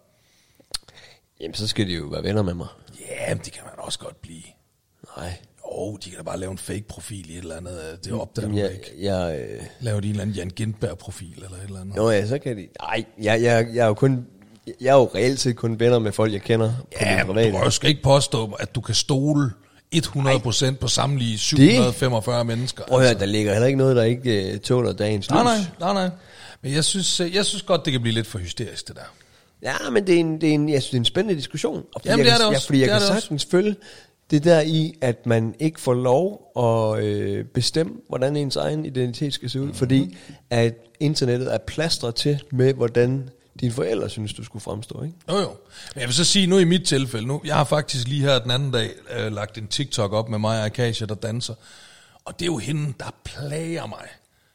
Jamen, 1.40 1.54
så 1.54 1.66
skal 1.66 1.86
de 1.88 1.92
jo 1.94 2.04
være 2.06 2.22
venner 2.22 2.42
med 2.42 2.54
mig. 2.54 2.66
Ja, 3.00 3.34
men 3.34 3.44
det 3.44 3.52
kan 3.52 3.62
man 3.64 3.72
også 3.78 3.98
godt 3.98 4.22
blive. 4.22 4.42
Nej. 5.16 5.32
Jo, 5.64 5.96
de 5.96 6.10
kan 6.10 6.16
da 6.18 6.22
bare 6.24 6.38
lave 6.38 6.52
en 6.52 6.58
fake-profil 6.58 7.30
i 7.30 7.32
et 7.32 7.38
eller 7.38 7.56
andet. 7.56 7.80
øh, 7.92 7.98
Det 8.04 8.12
opdager 8.12 8.46
Jamen, 8.48 8.58
jeg, 8.58 8.72
ikke. 8.72 8.92
jeg, 9.14 9.40
øh, 9.40 9.62
Laver 9.80 10.00
de 10.00 10.06
en 10.06 10.10
eller 10.10 10.22
anden 10.22 10.36
Jan 10.36 10.50
Gindberg-profil 10.50 11.42
eller 11.44 11.56
et 11.56 11.64
eller 11.64 11.80
andet. 11.80 11.96
jo, 11.96 12.10
ja, 12.10 12.26
så 12.26 12.38
kan 12.38 12.56
de... 12.56 12.68
Nej, 12.80 13.04
jeg, 13.18 13.42
jeg, 13.42 13.68
jeg 13.74 13.82
er 13.82 13.86
jo 13.86 13.94
kun... 13.94 14.26
Jeg 14.80 14.88
er 14.88 14.94
jo 14.94 15.10
reelt 15.14 15.40
set 15.40 15.56
kun 15.56 15.80
venner 15.80 15.98
med 15.98 16.12
folk, 16.12 16.32
jeg 16.32 16.42
kender 16.42 16.72
på 16.80 16.86
Ja, 17.00 17.16
min 17.24 17.26
private. 17.34 17.50
du 17.50 17.56
kan 17.56 17.64
jo 17.64 17.70
skal 17.70 17.90
ikke 17.90 18.02
påstå, 18.02 18.56
at 18.60 18.74
du 18.74 18.80
kan 18.80 18.94
stole 18.94 19.50
100% 19.96 20.74
på 20.80 20.88
samtlige 20.88 21.38
745 21.38 22.44
mennesker. 22.44 22.84
Prøv 22.88 23.00
høre, 23.00 23.14
der 23.14 23.26
ligger 23.26 23.52
heller 23.52 23.66
ikke 23.66 23.78
noget, 23.78 23.96
der 23.96 24.02
ikke 24.02 24.50
uh, 24.54 24.60
tåler 24.60 24.92
dagens 24.92 25.30
Nej, 25.30 25.42
lys. 25.42 25.68
nej, 25.80 25.92
nej, 25.94 26.06
nej. 26.06 26.10
Men 26.62 26.72
jeg 26.74 26.84
synes, 26.84 27.20
øh, 27.20 27.34
jeg 27.34 27.44
synes 27.44 27.62
godt, 27.62 27.84
det 27.84 27.92
kan 27.92 28.00
blive 28.02 28.14
lidt 28.14 28.26
for 28.26 28.38
hysterisk, 28.38 28.88
det 28.88 28.96
der. 28.96 29.02
Ja, 29.62 29.90
men 29.90 30.06
det 30.06 30.14
er 30.14 30.18
en, 30.20 30.40
det 30.40 30.48
er 30.48 30.54
en, 30.54 30.68
jeg 30.68 30.82
synes, 30.82 30.90
det 30.90 30.96
er 30.96 31.00
en 31.00 31.04
spændende 31.04 31.36
diskussion. 31.38 31.76
Og 31.76 32.00
fordi 32.00 32.08
Jamen, 32.08 32.26
jeg 32.26 32.32
det 32.32 32.32
er 32.32 32.36
kan, 32.38 32.44
det 32.46 32.52
Ja, 32.52 32.56
også. 32.56 32.66
fordi 32.66 32.78
jeg 32.78 32.84
Det 32.86 32.92
kan 32.92 33.00
det 33.02 33.10
også. 33.10 33.20
sagtens 33.20 33.46
følge 33.50 33.76
det 34.30 34.44
der 34.44 34.60
i, 34.60 34.94
at 35.00 35.26
man 35.26 35.54
ikke 35.60 35.80
får 35.80 35.94
lov 35.94 36.52
at 36.58 37.04
øh, 37.04 37.44
bestemme, 37.44 37.92
hvordan 38.08 38.36
ens 38.36 38.56
egen 38.56 38.84
identitet 38.84 39.34
skal 39.34 39.50
se 39.50 39.58
ud, 39.60 39.64
Mhm. 39.64 39.68
mm-hmm. 39.68 39.78
fordi 39.78 40.16
at 40.50 40.74
internettet 41.00 41.54
er 41.54 41.58
plastret 41.58 42.14
til 42.14 42.42
med, 42.52 42.74
hvordan 42.74 43.28
dine 43.60 43.72
forældre 43.72 44.08
synes, 44.08 44.34
du 44.34 44.44
skulle 44.44 44.62
fremstå. 44.62 45.02
Ikke? 45.02 45.14
Jo, 45.28 45.36
jo. 45.38 45.56
Men 45.94 46.00
jeg 46.00 46.08
vil 46.08 46.14
så 46.14 46.24
sige, 46.24 46.46
nu 46.46 46.58
i 46.58 46.64
mit 46.64 46.84
tilfælde, 46.84 47.26
nu, 47.26 47.40
jeg 47.44 47.54
har 47.54 47.64
faktisk 47.64 48.08
lige 48.08 48.22
her 48.22 48.38
den 48.38 48.50
anden 48.50 48.70
dag 48.70 48.90
øh, 49.16 49.32
lagt 49.32 49.58
en 49.58 49.66
TikTok 49.66 50.12
op 50.12 50.28
med 50.28 50.38
mig 50.38 50.60
og 50.60 50.66
Akasia, 50.66 51.06
der 51.06 51.14
danser. 51.14 51.54
Og 52.24 52.38
det 52.38 52.42
er 52.42 52.46
jo 52.46 52.58
hende, 52.58 52.94
der 52.98 53.10
plager 53.24 53.86
mig. 53.86 54.08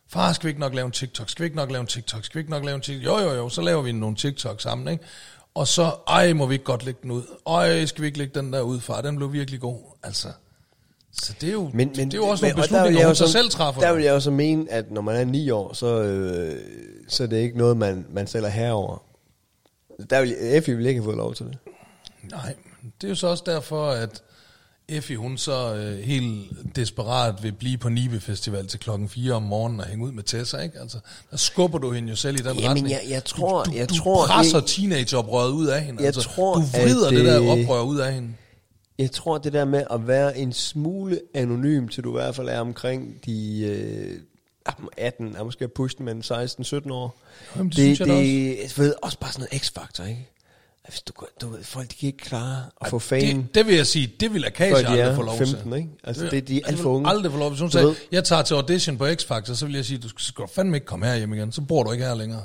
Far, 0.07 0.33
skal 0.33 0.45
vi 0.47 0.49
ikke 0.49 0.59
nok 0.59 0.73
lave 0.73 0.85
en 0.85 0.91
TikTok? 0.91 1.29
Skal 1.29 1.43
vi 1.43 1.45
ikke 1.45 1.57
nok 1.57 1.71
lave 1.71 1.81
en 1.81 1.87
TikTok? 1.87 2.25
Skal 2.25 2.35
vi 2.35 2.39
ikke 2.39 2.51
nok 2.51 2.65
lave 2.65 2.75
en 2.75 2.81
TikTok? 2.81 3.05
Jo, 3.05 3.19
jo, 3.19 3.33
jo, 3.33 3.49
så 3.49 3.61
laver 3.61 3.81
vi 3.81 3.91
nogle 3.91 4.15
TikTok 4.15 4.61
sammen, 4.61 4.87
ikke? 4.87 5.03
Og 5.55 5.67
så, 5.67 5.95
ej, 6.07 6.33
må 6.33 6.45
vi 6.45 6.53
ikke 6.53 6.65
godt 6.65 6.85
lægge 6.85 6.99
den 7.03 7.11
ud. 7.11 7.23
Ej, 7.47 7.85
skal 7.85 8.01
vi 8.01 8.07
ikke 8.07 8.17
lægge 8.17 8.39
den 8.39 8.53
der 8.53 8.61
ud, 8.61 8.79
far? 8.79 9.01
Den 9.01 9.15
blev 9.15 9.33
virkelig 9.33 9.59
god. 9.59 9.79
Altså, 10.03 10.27
så 11.13 11.33
det 11.41 11.49
er 11.49 11.53
jo, 11.53 11.69
men, 11.73 11.73
men, 11.73 11.89
det 12.11 12.13
er 12.13 12.17
jo 12.17 12.27
også 12.27 12.45
men- 12.45 12.49
nogle 12.51 12.61
der 12.61 12.67
beslutninger, 12.67 12.99
jeg 12.99 13.07
hun 13.07 13.15
så 13.15 13.27
selv 13.27 13.49
træffer. 13.49 13.81
Der 13.81 13.93
vil 13.93 14.03
jeg 14.03 14.13
også 14.13 14.31
mene, 14.31 14.71
at 14.71 14.91
når 14.91 15.01
man 15.01 15.15
er 15.15 15.25
ni 15.25 15.49
år, 15.49 15.73
så, 15.73 16.01
øh, 16.01 16.59
så 17.07 17.23
er 17.23 17.27
det 17.27 17.37
ikke 17.37 17.57
noget, 17.57 17.77
man, 17.77 18.05
man 18.13 18.27
selv 18.27 18.45
er 18.45 18.49
herover. 18.49 19.03
Der 20.09 20.21
vil 20.21 20.35
Effie 20.39 20.75
vil 20.77 20.85
ikke 20.85 20.99
have 21.01 21.05
fået 21.05 21.17
lov 21.17 21.35
til 21.35 21.45
det. 21.45 21.57
Nej, 22.31 22.53
det 23.01 23.07
er 23.07 23.09
jo 23.09 23.15
så 23.15 23.27
også 23.27 23.43
derfor, 23.45 23.87
at 23.89 24.21
Effie, 24.89 25.17
hun 25.17 25.37
så 25.37 25.75
øh, 25.75 25.99
helt 25.99 26.51
desperat 26.75 27.43
vil 27.43 27.51
blive 27.51 27.77
på 27.77 27.89
Nibe 27.89 28.19
Festival 28.19 28.67
til 28.67 28.79
klokken 28.79 29.09
4 29.09 29.33
om 29.33 29.43
morgenen 29.43 29.79
og 29.79 29.85
hænge 29.85 30.05
ud 30.05 30.11
med 30.11 30.23
Tessa, 30.23 30.57
ikke? 30.57 30.79
Altså, 30.79 30.97
der 31.31 31.37
skubber 31.37 31.77
du 31.79 31.91
hende 31.91 32.09
jo 32.09 32.15
selv 32.15 32.35
i 32.35 32.37
den 32.43 32.45
Jamen, 32.55 32.67
retning. 32.69 32.89
jeg- 32.89 33.01
jeg 33.09 33.23
tror- 33.25 33.63
du, 33.63 33.71
du, 33.71 33.75
jeg 33.77 33.89
du 33.89 33.95
tror 33.95 34.25
presser 34.27 34.57
ikke- 34.57 34.67
teenageoprøret 34.69 35.51
ud 35.51 35.67
af 35.67 35.81
hende. 35.81 35.99
Jeg 35.99 36.07
altså, 36.07 36.21
tror, 36.21 36.55
du 36.55 36.61
vrider 36.61 37.07
at 37.07 37.13
det 37.13 37.25
der 37.25 37.39
det- 37.39 37.63
oprør 37.65 37.81
ud 37.81 37.97
af 37.97 38.13
hende. 38.13 38.29
Jeg 38.97 39.11
tror, 39.11 39.37
det 39.37 39.53
der 39.53 39.65
med 39.65 39.83
at 39.91 40.07
være 40.07 40.37
en 40.37 40.53
smule 40.53 41.21
anonym, 41.33 41.87
til 41.87 42.03
du 42.03 42.09
i 42.09 42.21
hvert 42.21 42.35
fald 42.35 42.49
er 42.49 42.59
omkring 42.59 43.25
de 43.25 43.65
øh, 43.65 44.19
18, 44.97 45.35
er 45.35 45.43
måske 45.43 45.67
pushen, 45.67 46.05
men 46.05 46.19
16-17 46.19 46.91
år. 46.91 47.19
Jamen, 47.55 47.69
det 47.69 47.77
det, 47.77 47.95
synes 47.95 47.99
jeg 47.99 48.07
det 48.07 48.57
jeg 48.57 48.69
ved, 48.77 48.93
også 49.01 49.19
bare 49.19 49.31
sådan 49.31 49.47
noget 49.51 49.63
x-faktor, 49.63 50.03
ikke? 50.03 50.29
Hvis 50.87 51.01
du, 51.01 51.13
du 51.41 51.47
ved, 51.47 51.63
folk 51.63 51.91
de 51.91 51.95
kan 51.95 52.07
ikke 52.07 52.17
klare 52.17 52.65
at 52.81 52.89
få 52.89 52.99
fame, 52.99 53.21
Det, 53.21 53.55
det 53.55 53.67
vil 53.67 53.75
jeg 53.75 53.87
sige, 53.87 54.13
det 54.19 54.33
vil 54.33 54.45
Akasia 54.45 54.81
de 54.81 54.87
aldrig 54.87 55.15
få 55.15 55.21
lov 55.21 55.37
15, 55.37 55.71
til. 55.71 55.77
ikke? 55.77 55.89
Altså, 56.03 56.27
det, 56.31 56.47
de 56.47 56.57
er 56.57 56.67
alt 56.67 56.79
for 56.79 56.89
unge. 56.89 57.09
Aldrig 57.09 57.31
få 57.31 57.37
lov. 57.37 57.49
Hvis 57.49 57.59
hun 57.59 57.71
sagde, 57.71 57.87
ved. 57.87 57.95
jeg 58.11 58.23
tager 58.23 58.41
til 58.41 58.53
audition 58.53 58.97
på 58.97 59.07
X-Factor, 59.07 59.53
så 59.53 59.65
vil 59.65 59.75
jeg 59.75 59.85
sige, 59.85 59.97
du 59.97 60.09
skal, 60.17 60.47
fandme 60.47 60.77
ikke 60.77 60.85
komme 60.85 61.05
her 61.05 61.15
hjem 61.15 61.33
igen. 61.33 61.51
Så 61.51 61.61
bor 61.61 61.83
du 61.83 61.91
ikke 61.91 62.05
her 62.05 62.15
længere. 62.15 62.43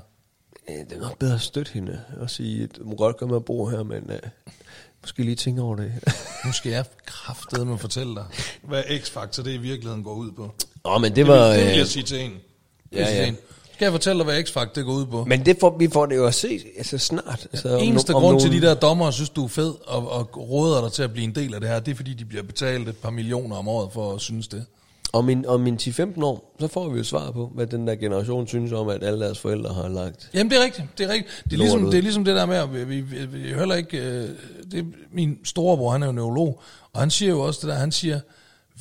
Det 0.68 0.92
er 0.92 1.00
nok 1.00 1.18
bedre 1.18 1.34
at 1.34 1.40
støtte 1.40 1.72
hende 1.72 2.00
og 2.20 2.30
sige, 2.30 2.66
du 2.66 2.84
må 2.84 2.96
godt 2.96 3.16
komme 3.16 3.34
og 3.34 3.44
bo 3.44 3.66
her, 3.66 3.82
men 3.82 4.02
uh, 4.10 4.52
måske 5.08 5.22
lige 5.22 5.36
tænke 5.36 5.62
over 5.62 5.76
det. 5.76 5.92
Nu 6.46 6.52
skal 6.52 6.72
jeg 6.72 6.84
kraftedeme 7.06 7.78
fortælle 7.78 8.14
dig, 8.14 8.24
hvad 8.62 8.82
X-Factor 8.84 9.42
det 9.42 9.50
i 9.52 9.56
virkeligheden 9.56 10.04
går 10.04 10.14
ud 10.14 10.30
på. 10.32 10.54
Åh, 10.84 11.00
men 11.00 11.10
det 11.10 11.16
Det, 11.16 11.26
var... 11.26 11.46
det 11.48 11.60
vil 11.64 11.70
øh, 11.72 11.78
jeg 11.78 11.86
sige 11.86 12.02
til 12.02 12.20
en. 12.20 12.32
Ja, 12.92 12.98
ja. 13.00 13.20
til 13.20 13.28
en. 13.28 13.36
Skal 13.72 13.84
jeg 13.84 13.92
fortælle 13.92 14.18
dig, 14.18 14.24
hvad 14.24 14.42
X-Factor 14.44 14.72
det 14.74 14.84
går 14.84 14.92
ud 14.92 15.06
på? 15.06 15.24
Men 15.24 15.46
det 15.46 15.56
får, 15.60 15.76
vi 15.78 15.88
får 15.92 16.06
det 16.06 16.16
jo 16.16 16.26
at 16.26 16.34
se 16.34 16.60
altså 16.78 16.98
snart. 16.98 17.46
Altså, 17.52 17.76
om 17.76 17.82
Eneste 17.82 18.14
om 18.14 18.22
grund 18.22 18.40
til 18.40 18.48
nogle- 18.50 18.62
de 18.62 18.66
der 18.68 18.74
dommer 18.74 19.10
synes, 19.10 19.30
du 19.30 19.44
er 19.44 19.48
fed 19.48 19.74
og, 19.86 20.10
og 20.12 20.50
råder 20.50 20.80
dig 20.82 20.92
til 20.92 21.02
at 21.02 21.12
blive 21.12 21.24
en 21.24 21.34
del 21.34 21.54
af 21.54 21.60
det 21.60 21.68
her, 21.70 21.80
det 21.80 21.90
er 21.92 21.96
fordi, 21.96 22.14
de 22.14 22.24
bliver 22.24 22.42
betalt 22.42 22.88
et 22.88 22.96
par 22.96 23.10
millioner 23.10 23.56
om 23.56 23.68
året 23.68 23.92
for 23.92 24.14
at 24.14 24.20
synes 24.20 24.48
det. 24.48 24.66
Om 25.12 25.28
en, 25.28 25.46
om 25.46 25.66
en 25.66 25.78
10-15 25.82 26.24
år, 26.24 26.56
så 26.60 26.68
får 26.68 26.88
vi 26.88 26.98
jo 26.98 27.04
svar 27.04 27.30
på, 27.30 27.50
hvad 27.54 27.66
den 27.66 27.86
der 27.86 27.94
generation 27.94 28.46
synes 28.46 28.72
om, 28.72 28.88
at 28.88 29.04
alle 29.04 29.20
deres 29.20 29.38
forældre 29.38 29.74
har 29.74 29.88
lagt. 29.88 30.30
Jamen, 30.34 30.50
det 30.50 30.58
er 30.58 30.64
rigtigt. 30.64 30.86
Det 30.98 31.06
er, 31.06 31.12
rigtigt. 31.12 31.42
Det 31.44 31.52
er, 31.52 31.56
ligesom, 31.56 31.90
det 31.90 31.98
er 31.98 32.02
ligesom 32.02 32.24
det 32.24 32.36
der 32.36 32.46
med, 32.46 32.56
at 32.56 32.74
vi, 32.74 32.84
vi, 32.84 33.00
vi, 33.00 33.26
vi 33.26 33.54
heller 33.54 33.74
ikke... 33.74 33.98
Øh, 33.98 34.28
det 34.70 34.78
er 34.78 34.84
min 35.12 35.38
storebror, 35.44 35.90
han 35.90 36.02
er 36.02 36.06
jo 36.06 36.12
neurolog, 36.12 36.62
og 36.92 37.00
han 37.00 37.10
siger 37.10 37.30
jo 37.30 37.40
også 37.40 37.60
det 37.62 37.68
der, 37.68 37.74
han 37.74 37.92
siger, 37.92 38.20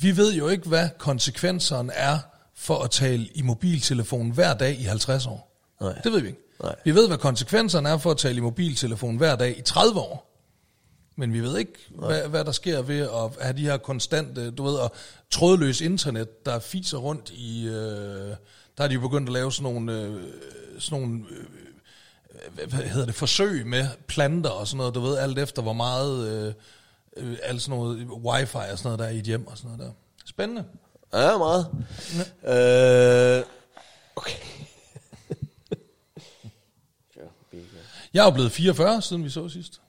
vi 0.00 0.16
ved 0.16 0.34
jo 0.34 0.48
ikke, 0.48 0.68
hvad 0.68 0.88
konsekvenserne 0.98 1.92
er 1.92 2.18
for 2.56 2.74
at 2.74 2.90
tale 2.90 3.26
i 3.34 3.42
mobiltelefon 3.42 4.30
hver 4.30 4.54
dag 4.54 4.80
i 4.80 4.82
50 4.82 5.26
år. 5.26 5.64
Nej. 5.80 5.92
Det 6.04 6.12
ved 6.12 6.20
vi 6.20 6.26
ikke. 6.26 6.40
Nej. 6.62 6.74
Vi 6.84 6.94
ved, 6.94 7.08
hvad 7.08 7.18
konsekvenserne 7.18 7.88
er 7.88 7.98
for 7.98 8.10
at 8.10 8.16
tale 8.16 8.36
i 8.36 8.40
mobiltelefon 8.40 9.16
hver 9.16 9.36
dag 9.36 9.58
i 9.58 9.62
30 9.62 10.00
år. 10.00 10.27
Men 11.18 11.32
vi 11.32 11.40
ved 11.40 11.58
ikke, 11.58 11.72
hvad, 11.88 12.28
hvad 12.28 12.44
der 12.44 12.52
sker 12.52 12.82
ved 12.82 13.00
at 13.00 13.42
have 13.44 13.56
de 13.56 13.62
her 13.62 13.76
konstante, 13.76 14.50
du 14.50 14.62
ved, 14.64 14.74
og 14.74 14.92
trådløs 15.30 15.80
internet, 15.80 16.46
der 16.46 16.58
fiser 16.58 16.98
rundt 16.98 17.30
i... 17.30 17.66
Øh, 17.66 18.36
der 18.78 18.84
er 18.84 18.88
de 18.88 18.94
jo 18.94 19.00
begyndt 19.00 19.28
at 19.28 19.32
lave 19.32 19.52
sådan 19.52 19.72
nogle, 19.72 19.92
øh, 19.92 20.22
sådan 20.78 21.00
nogle 21.02 21.24
øh, 21.30 22.68
hvad- 22.68 22.82
hedder 22.82 23.06
det, 23.06 23.14
forsøg 23.14 23.66
med 23.66 23.86
planter 24.06 24.50
og 24.50 24.66
sådan 24.66 24.76
noget, 24.78 24.94
du 24.94 25.00
ved, 25.00 25.16
alt 25.18 25.38
efter 25.38 25.62
hvor 25.62 25.72
meget, 25.72 26.28
øh, 26.28 26.54
øh, 27.16 27.36
alt 27.42 27.62
sådan 27.62 27.78
noget 27.78 28.06
wifi 28.06 28.56
og 28.72 28.78
sådan 28.78 28.82
noget 28.84 28.98
der 28.98 29.04
er 29.04 29.10
i 29.10 29.18
et 29.18 29.24
hjem 29.24 29.46
og 29.46 29.58
sådan 29.58 29.70
noget 29.76 29.86
der. 29.86 29.92
Spændende. 30.26 30.64
Ja, 31.12 31.38
meget. 31.38 31.66
Ja. 32.44 33.38
Øh, 33.38 33.44
okay. 34.16 34.38
Jeg 38.14 38.20
er 38.20 38.24
jo 38.24 38.30
blevet 38.30 38.52
44, 38.52 39.02
siden 39.02 39.24
vi 39.24 39.30
så 39.30 39.48
sidst. 39.48 39.80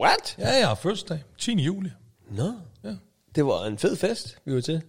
What? 0.00 0.34
Ja, 0.38 0.48
jeg 0.58 0.68
har 0.68 0.74
fødselsdag. 0.74 1.22
10. 1.38 1.52
juli. 1.62 1.90
Nå, 2.30 2.52
Ja. 2.84 2.94
det 3.34 3.46
var 3.46 3.64
en 3.66 3.78
fed 3.78 3.96
fest, 3.96 4.36
vi 4.44 4.54
var 4.54 4.60
til. 4.60 4.82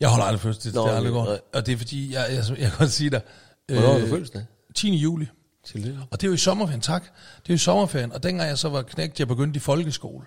Jeg 0.00 0.08
holder 0.08 0.24
aldrig 0.24 0.40
fødselsdag, 0.40 0.72
det 0.72 0.74
Nå, 0.74 0.86
er 0.86 0.96
aldrig 0.96 1.12
går. 1.12 1.24
nej. 1.24 1.40
Og 1.52 1.66
det 1.66 1.72
er 1.72 1.76
fordi, 1.76 2.12
jeg, 2.12 2.26
jeg, 2.30 2.44
jeg 2.58 2.70
kan 2.70 2.78
godt 2.78 2.90
sige 2.90 3.10
dig. 3.10 3.20
Hvornår 3.68 3.92
har 3.92 3.98
du 4.00 4.06
fødselsdag? 4.06 4.44
10. 4.74 4.96
juli. 4.96 5.26
Tillykke. 5.66 6.00
Og 6.10 6.20
det 6.20 6.26
er 6.26 6.28
jo 6.28 6.34
i 6.34 6.38
sommerferien, 6.38 6.80
tak. 6.80 7.02
Det 7.02 7.10
er 7.38 7.42
jo 7.48 7.54
i 7.54 7.58
sommerferien, 7.58 8.12
og 8.12 8.22
dengang 8.22 8.48
jeg 8.48 8.58
så 8.58 8.68
var 8.68 8.82
knægt, 8.82 9.18
jeg 9.18 9.28
begyndte 9.28 9.56
i 9.56 9.60
folkeskole, 9.60 10.26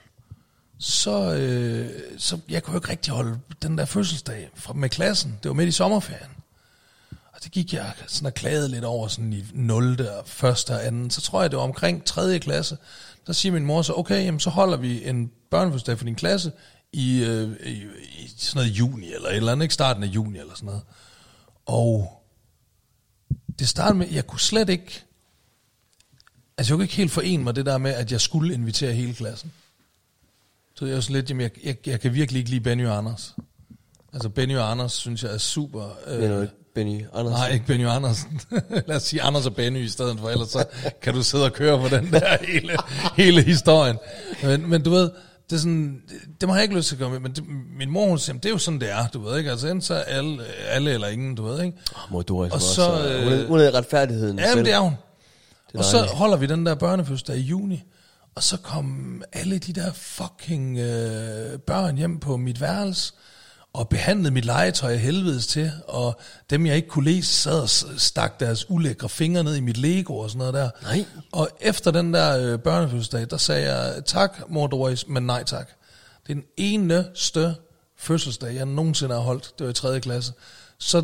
så, 0.80 1.34
øh, 1.36 1.90
så 2.18 2.40
jeg 2.50 2.64
kunne 2.64 2.74
jo 2.74 2.78
ikke 2.78 2.90
rigtig 2.90 3.14
holde 3.14 3.40
den 3.62 3.78
der 3.78 3.86
fødselsdag 3.86 4.50
fra, 4.56 4.74
med 4.74 4.90
klassen. 4.90 5.40
Det 5.44 5.50
var 5.50 5.56
midt 5.56 5.70
i 5.70 5.72
sommerferien. 5.72 6.32
Og 7.12 7.44
det 7.44 7.52
gik 7.52 7.74
jeg 7.74 7.92
sådan 8.08 8.26
og 8.26 8.34
klagede 8.34 8.70
lidt 8.70 8.84
over 8.86 9.08
sådan 9.08 9.34
i 9.34 9.44
0. 9.54 10.08
og 10.10 10.20
1. 10.50 10.70
og 10.70 11.04
2. 11.04 11.10
Så 11.10 11.22
tror 11.22 11.42
jeg, 11.42 11.52
det 11.52 11.58
var 11.58 11.64
omkring 11.64 12.06
3. 12.06 12.40
klasse. 12.40 12.78
Så 13.28 13.34
siger 13.34 13.54
min 13.54 13.66
mor 13.66 13.82
så, 13.82 13.94
okay, 13.94 14.26
jamen, 14.26 14.40
så 14.40 14.50
holder 14.50 14.78
vi 14.78 15.08
en 15.08 15.32
børnefødselsdag 15.52 15.98
for 15.98 16.06
din 16.06 16.16
klasse 16.16 16.52
i, 16.94 17.24
øh, 17.24 17.52
i, 17.66 17.84
i 18.20 18.34
sådan 18.38 18.60
noget 18.60 18.70
juni, 18.80 19.14
eller 19.14 19.30
et 19.30 19.36
eller 19.36 19.52
andet, 19.52 19.64
ikke 19.64 19.74
starten 19.74 20.04
af 20.04 20.08
juni, 20.08 20.40
eller 20.40 20.56
sådan 20.56 20.66
noget. 20.66 20.82
Og 21.66 22.22
det 23.60 23.70
startede 23.70 23.98
med, 23.98 24.08
jeg 24.12 24.28
kunne 24.28 24.40
slet 24.40 24.70
ikke, 24.70 25.04
altså 26.58 26.74
jeg 26.74 26.78
kunne 26.78 26.86
ikke 26.86 26.96
helt 26.96 27.12
forene 27.12 27.44
mig 27.44 27.56
det 27.56 27.66
der 27.66 27.78
med, 27.78 27.92
at 27.92 28.12
jeg 28.12 28.22
skulle 28.22 28.54
invitere 28.54 28.94
hele 28.94 29.14
klassen. 29.14 29.52
Så 30.76 30.86
jeg 30.86 30.96
er 30.96 31.02
sådan 31.02 31.16
lidt, 31.16 31.30
jamen 31.30 31.42
jeg, 31.42 31.52
jeg, 31.64 31.88
jeg 31.88 32.00
kan 32.00 32.14
virkelig 32.14 32.40
ikke 32.40 32.52
lide 32.52 32.62
Benny 32.62 32.88
og 32.88 32.98
Anders. 32.98 33.36
Altså 34.14 34.30
Benny 34.30 34.58
og 34.58 34.72
Anders 34.72 34.94
synes 34.94 35.24
jeg 35.24 35.34
er 35.34 35.38
super... 35.38 35.98
Øh, 36.08 36.48
Benny 36.78 37.06
Andersen? 37.14 37.40
Nej, 37.40 37.54
ikke 37.54 37.66
Benny 37.66 37.88
Andersen. 37.88 38.42
Lad 38.88 38.96
os 38.96 39.04
sige 39.04 39.22
Anders 39.22 39.46
og 39.46 39.56
Benny 39.56 39.80
i 39.80 39.90
stedet 39.90 40.20
for, 40.20 40.30
ellers 40.30 40.50
så 40.50 40.66
kan 41.02 41.14
du 41.14 41.24
sidde 41.24 41.46
og 41.46 41.54
køre 41.54 41.80
på 41.80 41.96
den 41.96 42.12
der 42.14 42.38
hele, 42.48 42.78
hele 43.16 43.42
historien. 43.42 43.98
Men, 44.44 44.70
men 44.70 44.84
du 44.84 44.90
ved, 44.90 45.10
det 45.50 45.56
er 45.56 45.60
sådan, 45.60 46.02
det, 46.10 46.42
det 46.42 46.48
må 46.50 46.56
jeg 46.56 46.64
ikke 46.64 46.76
lyst 46.76 46.88
til 46.88 46.96
at 46.96 47.00
gøre 47.00 47.10
med, 47.10 47.20
men 47.20 47.32
det, 47.32 47.44
min 47.78 47.90
mor, 47.90 48.06
hun 48.08 48.20
siger, 48.20 48.34
"Jamen, 48.34 48.40
det 48.44 48.50
er 48.50 48.54
jo 48.54 48.58
sådan, 48.58 48.80
det 48.80 48.92
er, 48.92 49.08
du 49.08 49.20
ved 49.24 49.38
ikke, 49.38 49.52
altså 49.52 49.68
enten 49.68 49.82
så 49.82 49.94
er 49.94 50.02
alle, 50.02 50.44
alle 50.70 50.92
eller 50.92 51.08
ingen, 51.08 51.36
du 51.36 51.44
ved 51.46 51.64
ikke. 51.64 51.78
Oh, 51.96 52.12
mor 52.12 52.22
Doris 52.22 52.54
Og 52.54 52.62
så, 52.62 52.82
også, 52.90 53.10
øh, 53.10 53.24
hun, 53.24 53.34
er, 53.34 53.48
hun 53.48 53.60
er 53.60 53.74
retfærdigheden 53.74 54.40
Ja, 54.40 54.56
men 54.56 54.66
det 54.66 54.74
er 54.74 54.80
hun. 54.80 54.94
er 55.74 55.78
og 55.80 55.86
så 55.86 56.02
holder 56.02 56.38
vi 56.38 56.46
den 56.46 56.66
der 56.66 56.76
børnefødselsdag 56.76 57.36
i 57.38 57.42
juni, 57.42 57.84
og 58.36 58.44
så 58.44 58.58
kom 58.58 59.22
alle 59.34 59.58
de 59.58 59.74
der 59.74 59.92
fucking 59.94 60.78
øh, 60.78 61.60
børn 61.60 61.98
hjem 61.98 62.20
på 62.20 62.38
mit 62.38 62.62
værelse, 62.62 63.14
og 63.78 63.90
behandlede 63.90 64.34
mit 64.34 64.46
legetøj 64.46 64.94
af 64.94 65.00
helvedes 65.00 65.48
til, 65.48 65.72
og 65.88 66.20
dem 66.50 66.66
jeg 66.66 66.76
ikke 66.76 66.88
kunne 66.88 67.06
læse, 67.06 67.34
sad 67.34 67.62
og 67.62 67.70
stak 67.98 68.40
deres 68.40 68.70
ulækre 68.70 69.10
fingre 69.10 69.44
ned 69.44 69.56
i 69.56 69.60
mit 69.60 69.78
Lego 69.78 70.18
og 70.18 70.30
sådan 70.30 70.38
noget 70.38 70.54
der. 70.54 70.70
Nej. 70.84 71.06
Og 71.32 71.50
efter 71.62 71.92
den 71.92 72.14
der 72.14 72.38
øh, 72.40 72.60
børnefødselsdag, 72.60 73.30
der 73.30 73.38
sagde 73.38 73.74
jeg, 73.74 74.06
tak 74.06 74.50
mor 74.50 74.68
Doris, 74.68 75.08
men 75.08 75.24
nej 75.24 75.44
tak. 75.44 75.70
Det 76.28 76.30
er 76.30 76.34
den 76.34 76.44
eneste 76.58 77.56
fødselsdag, 77.98 78.56
jeg 78.56 78.66
nogensinde 78.66 79.16
har 79.16 79.22
holdt. 79.22 79.54
Det 79.58 79.66
var 79.66 79.72
i 79.72 79.74
3. 79.74 80.00
klasse. 80.00 80.34
Så 80.78 81.04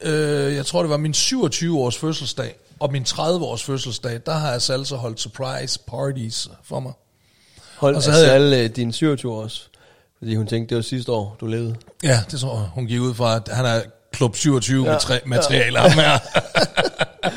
øh, 0.00 0.54
jeg 0.54 0.66
tror, 0.66 0.82
det 0.82 0.90
var 0.90 0.96
min 0.96 1.14
27-års 1.14 1.96
fødselsdag, 1.96 2.56
og 2.80 2.92
min 2.92 3.02
30-års 3.02 3.62
fødselsdag, 3.62 4.20
der 4.26 4.32
har 4.32 4.52
jeg 4.52 4.70
altså 4.70 4.96
holdt 4.96 5.20
surprise 5.20 5.80
parties 5.86 6.50
for 6.64 6.80
mig. 6.80 6.92
Hold 7.76 7.96
Og 7.96 8.02
så 8.02 8.10
havde 8.10 8.56
jeg... 8.56 8.76
din 8.76 8.92
27 8.92 9.32
års, 9.32 9.70
fordi 10.22 10.34
hun 10.36 10.46
tænkte, 10.46 10.68
det 10.70 10.76
var 10.76 10.82
sidste 10.82 11.12
år, 11.12 11.36
du 11.40 11.46
levede. 11.46 11.74
Ja, 12.02 12.20
det 12.30 12.40
tror 12.40 12.54
jeg, 12.58 12.66
hun 12.74 12.86
gik 12.86 13.00
ud 13.00 13.14
fra, 13.14 13.36
at 13.36 13.48
han 13.52 13.64
er 13.64 13.80
klub 14.12 14.36
27 14.36 14.84
ja, 14.86 14.92
Ja, 14.92 14.98
med 15.08 15.20
materialer 15.26 15.82
ja. 15.90 15.96
med. 15.96 17.30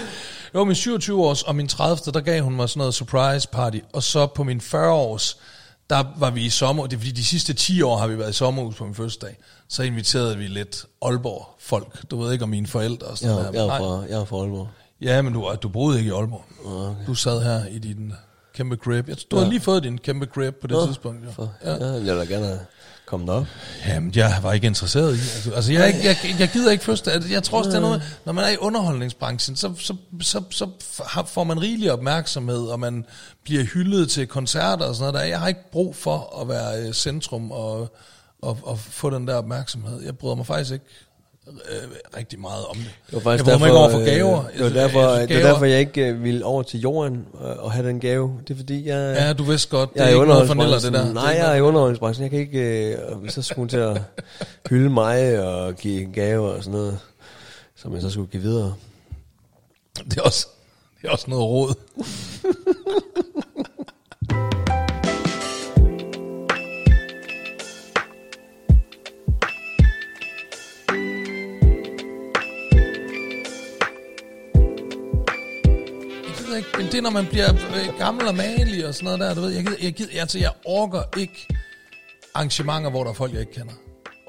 jo, 0.56 0.64
min 0.64 0.76
27 0.76 1.24
års 1.26 1.44
og 1.44 1.56
min 1.56 1.68
30. 1.68 2.12
der 2.14 2.22
gav 2.22 2.42
hun 2.44 2.56
mig 2.56 2.70
sådan 2.70 2.80
noget 2.80 2.94
surprise 2.94 3.48
party, 3.48 3.78
og 3.94 4.04
så 4.04 4.26
på 4.28 4.44
min 4.44 4.62
40 4.62 4.92
års, 4.94 5.38
der 5.90 6.04
var 6.18 6.30
vi 6.30 6.46
i 6.46 6.50
sommer, 6.50 6.88
det 6.88 6.94
er 6.96 7.00
fordi 7.00 7.12
de 7.12 7.26
sidste 7.26 7.54
10 7.54 7.82
år 7.82 7.98
har 7.98 8.08
vi 8.08 8.18
været 8.20 8.30
i 8.30 8.34
sommerhus 8.34 8.76
på 8.76 8.86
min 8.86 8.96
fødselsdag, 8.96 9.38
så 9.70 9.84
inviterede 9.84 10.38
vi 10.38 10.48
lidt 10.48 10.86
Aalborg 11.02 11.50
folk, 11.60 12.12
du 12.12 12.22
ved 12.22 12.32
ikke 12.34 12.44
om 12.44 12.50
mine 12.50 12.68
forældre 12.68 13.08
og 13.08 13.18
sådan 13.18 13.36
Jeg, 13.36 13.44
noget. 13.44 13.56
jeg, 13.56 13.76
er 13.76 13.80
fra, 13.80 14.06
jeg 14.10 14.22
er 14.22 14.26
fra 14.26 14.38
Aalborg. 14.38 14.68
Ja, 15.02 15.22
men 15.22 15.34
du, 15.34 15.56
du 15.64 15.70
boede 15.70 15.98
ikke 16.00 16.10
i 16.10 16.14
Aalborg. 16.14 16.46
Okay. 16.66 17.06
Du 17.08 17.16
sad 17.16 17.44
her 17.44 17.66
i 17.72 17.80
din 17.80 18.14
kæmpe. 18.54 18.78
Jeg, 18.88 19.06
du 19.08 19.12
ja. 19.32 19.38
havde 19.38 19.50
lige 19.50 19.62
fået 19.62 19.84
din 19.84 19.98
kæmpe 19.98 20.26
crib 20.26 20.56
på 20.62 20.68
det 20.68 20.78
Nå, 20.78 20.86
tidspunkt. 20.86 21.26
Jo. 21.26 21.32
For, 21.32 21.54
Ja. 21.64 21.72
ja. 21.74 21.92
jeg 21.92 22.18
vil 22.18 22.28
gerne 22.28 22.46
have 22.46 22.60
kommet 23.06 23.30
op. 23.30 23.46
Jamen, 23.88 24.12
jeg 24.16 24.40
var 24.42 24.54
ikke 24.54 24.68
interesseret 24.68 25.10
i. 25.16 25.20
Altså, 25.20 25.52
altså 25.52 25.74
jeg, 25.74 25.88
ikke, 25.88 26.00
jeg, 26.06 26.18
jeg 26.40 26.50
gider 26.50 26.72
ikke 26.72 26.84
først. 26.84 27.08
Altså, 27.08 27.30
Jeg 27.30 27.44
tror 27.44 27.58
også, 27.58 27.70
det 27.70 27.78
er 27.78 27.82
noget, 27.82 28.20
når 28.26 28.34
man 28.34 28.44
er 28.44 28.50
i 28.50 28.58
underholdningsbranchen, 28.58 29.56
så, 29.56 29.74
så, 29.80 29.96
så, 30.22 30.42
så 30.50 30.70
får 31.26 31.44
man 31.44 31.62
rigelig 31.62 31.92
opmærksomhed, 31.92 32.68
og 32.68 32.80
man 32.80 33.06
bliver 33.44 33.64
hyldet 33.64 34.10
til 34.10 34.28
koncerter 34.28 34.86
og 34.86 34.96
sådan 34.96 35.14
noget 35.14 35.22
der. 35.24 35.30
Jeg 35.30 35.40
har 35.40 35.48
ikke 35.48 35.72
brug 35.72 35.96
for 35.96 36.42
at 36.42 36.48
være 36.48 36.88
øh, 36.88 36.94
centrum 36.94 37.52
og, 37.52 37.96
og, 38.42 38.60
og 38.64 38.80
få 38.80 39.10
den 39.10 39.28
der 39.28 39.36
opmærksomhed. 39.36 40.02
Jeg 40.04 40.18
bryder 40.18 40.36
mig 40.36 40.46
faktisk 40.46 40.74
ikke 40.74 40.86
øh, 41.48 41.90
rigtig 42.18 42.40
meget 42.40 42.66
om 42.66 42.76
det. 42.78 42.86
Det 43.08 43.14
var 43.14 43.20
faktisk 43.20 43.50
jeg 43.50 43.60
mig 43.60 43.68
ikke 43.68 43.78
over 43.80 43.90
for 43.90 44.00
øh, 44.00 44.06
gaver. 44.06 44.44
Det 44.54 44.60
var 44.60 44.66
Jeg- 44.66 44.74
derfor, 44.76 45.02
jeg- 45.10 45.22
det 45.22 45.30
gaver- 45.30 45.44
var 45.44 45.50
derfor 45.52 45.66
jeg 45.66 45.80
ikke 45.80 46.08
øh, 46.08 46.24
ville 46.24 46.46
over 46.46 46.64
til 46.64 46.80
jorden 46.80 47.26
og, 47.34 47.54
og 47.58 47.72
have 47.72 47.88
den 47.88 48.00
gave. 48.00 48.40
Det 48.48 48.54
er 48.54 48.58
fordi, 48.58 48.88
jeg, 48.88 49.16
Ja, 49.20 49.34
du 49.34 49.44
vidste 49.44 49.70
godt, 49.70 49.94
det 49.94 50.00
jeg 50.00 50.06
er 50.06 50.10
ikke 50.14 50.26
noget 50.26 50.48
for 50.48 50.54
Niller, 50.54 50.80
det 50.80 50.94
der. 50.94 51.14
Nej, 51.14 51.32
er 51.34 51.36
jeg 51.38 51.52
er 51.52 51.56
i 51.56 51.62
underholdningsbranchen. 51.62 52.24
Jeg 52.24 52.32
kan 52.32 52.40
ikke... 52.40 52.92
Øh, 52.94 53.30
så 53.30 53.42
skulle 53.42 53.58
hun 53.62 53.70
til 53.70 53.78
at 53.78 54.02
hylde 54.70 54.90
mig 54.90 55.40
og 55.48 55.76
give 55.76 56.06
gaver 56.14 56.50
og 56.50 56.64
sådan 56.64 56.80
noget, 56.80 57.00
som 57.76 57.94
jeg 57.94 58.02
så 58.02 58.10
skulle 58.10 58.28
give 58.32 58.44
videre. 58.44 58.74
det, 60.10 60.18
er 60.18 60.22
også, 60.22 60.48
det 61.02 61.08
er 61.08 61.12
også 61.12 61.26
noget 61.30 61.44
råd. 61.46 61.74
Gider 76.56 76.68
ikke, 76.68 76.78
men 76.78 76.86
det 76.92 76.98
er, 76.98 77.02
når 77.02 77.10
man 77.10 77.26
bliver 77.26 77.54
øh, 77.54 77.98
gammel 77.98 78.28
og 78.28 78.36
malig 78.36 78.88
og 78.88 78.94
sådan 78.96 79.06
noget 79.06 79.20
der, 79.20 79.34
du 79.34 79.42
ved, 79.42 79.50
jeg, 79.50 79.64
gider, 79.66 79.78
jeg, 79.82 79.94
gider, 79.94 80.22
altså, 80.22 80.40
jeg 80.40 80.52
orker 80.66 81.02
ikke 81.18 81.48
arrangementer, 82.34 82.90
hvor 82.90 83.04
der 83.04 83.10
er 83.12 83.14
folk, 83.14 83.32
jeg 83.34 83.40
ikke 83.42 83.54
kender. 83.54 83.74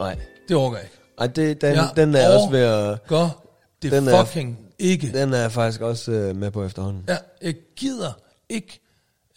Nej. 0.00 0.18
Det 0.48 0.56
orker 0.56 0.76
jeg 0.76 0.84
ikke. 0.86 0.96
Ej, 1.18 1.26
det, 1.26 1.60
den, 1.60 1.74
Jeg 1.74 1.90
den 1.96 2.14
er 2.14 2.28
også 2.34 2.50
ved 2.50 2.60
at... 2.60 3.06
Gør 3.06 3.44
det 3.82 3.92
Den 3.92 4.08
er- 4.08 4.24
fucking 4.24 4.58
ikke. 4.78 5.12
Den 5.12 5.32
er 5.34 5.38
jeg 5.38 5.52
faktisk 5.52 5.80
også 5.80 6.12
øh, 6.12 6.36
med 6.36 6.50
på 6.50 6.64
efterhånden. 6.64 7.04
Ja, 7.08 7.16
jeg 7.42 7.54
gider 7.76 8.12
ikke 8.48 8.80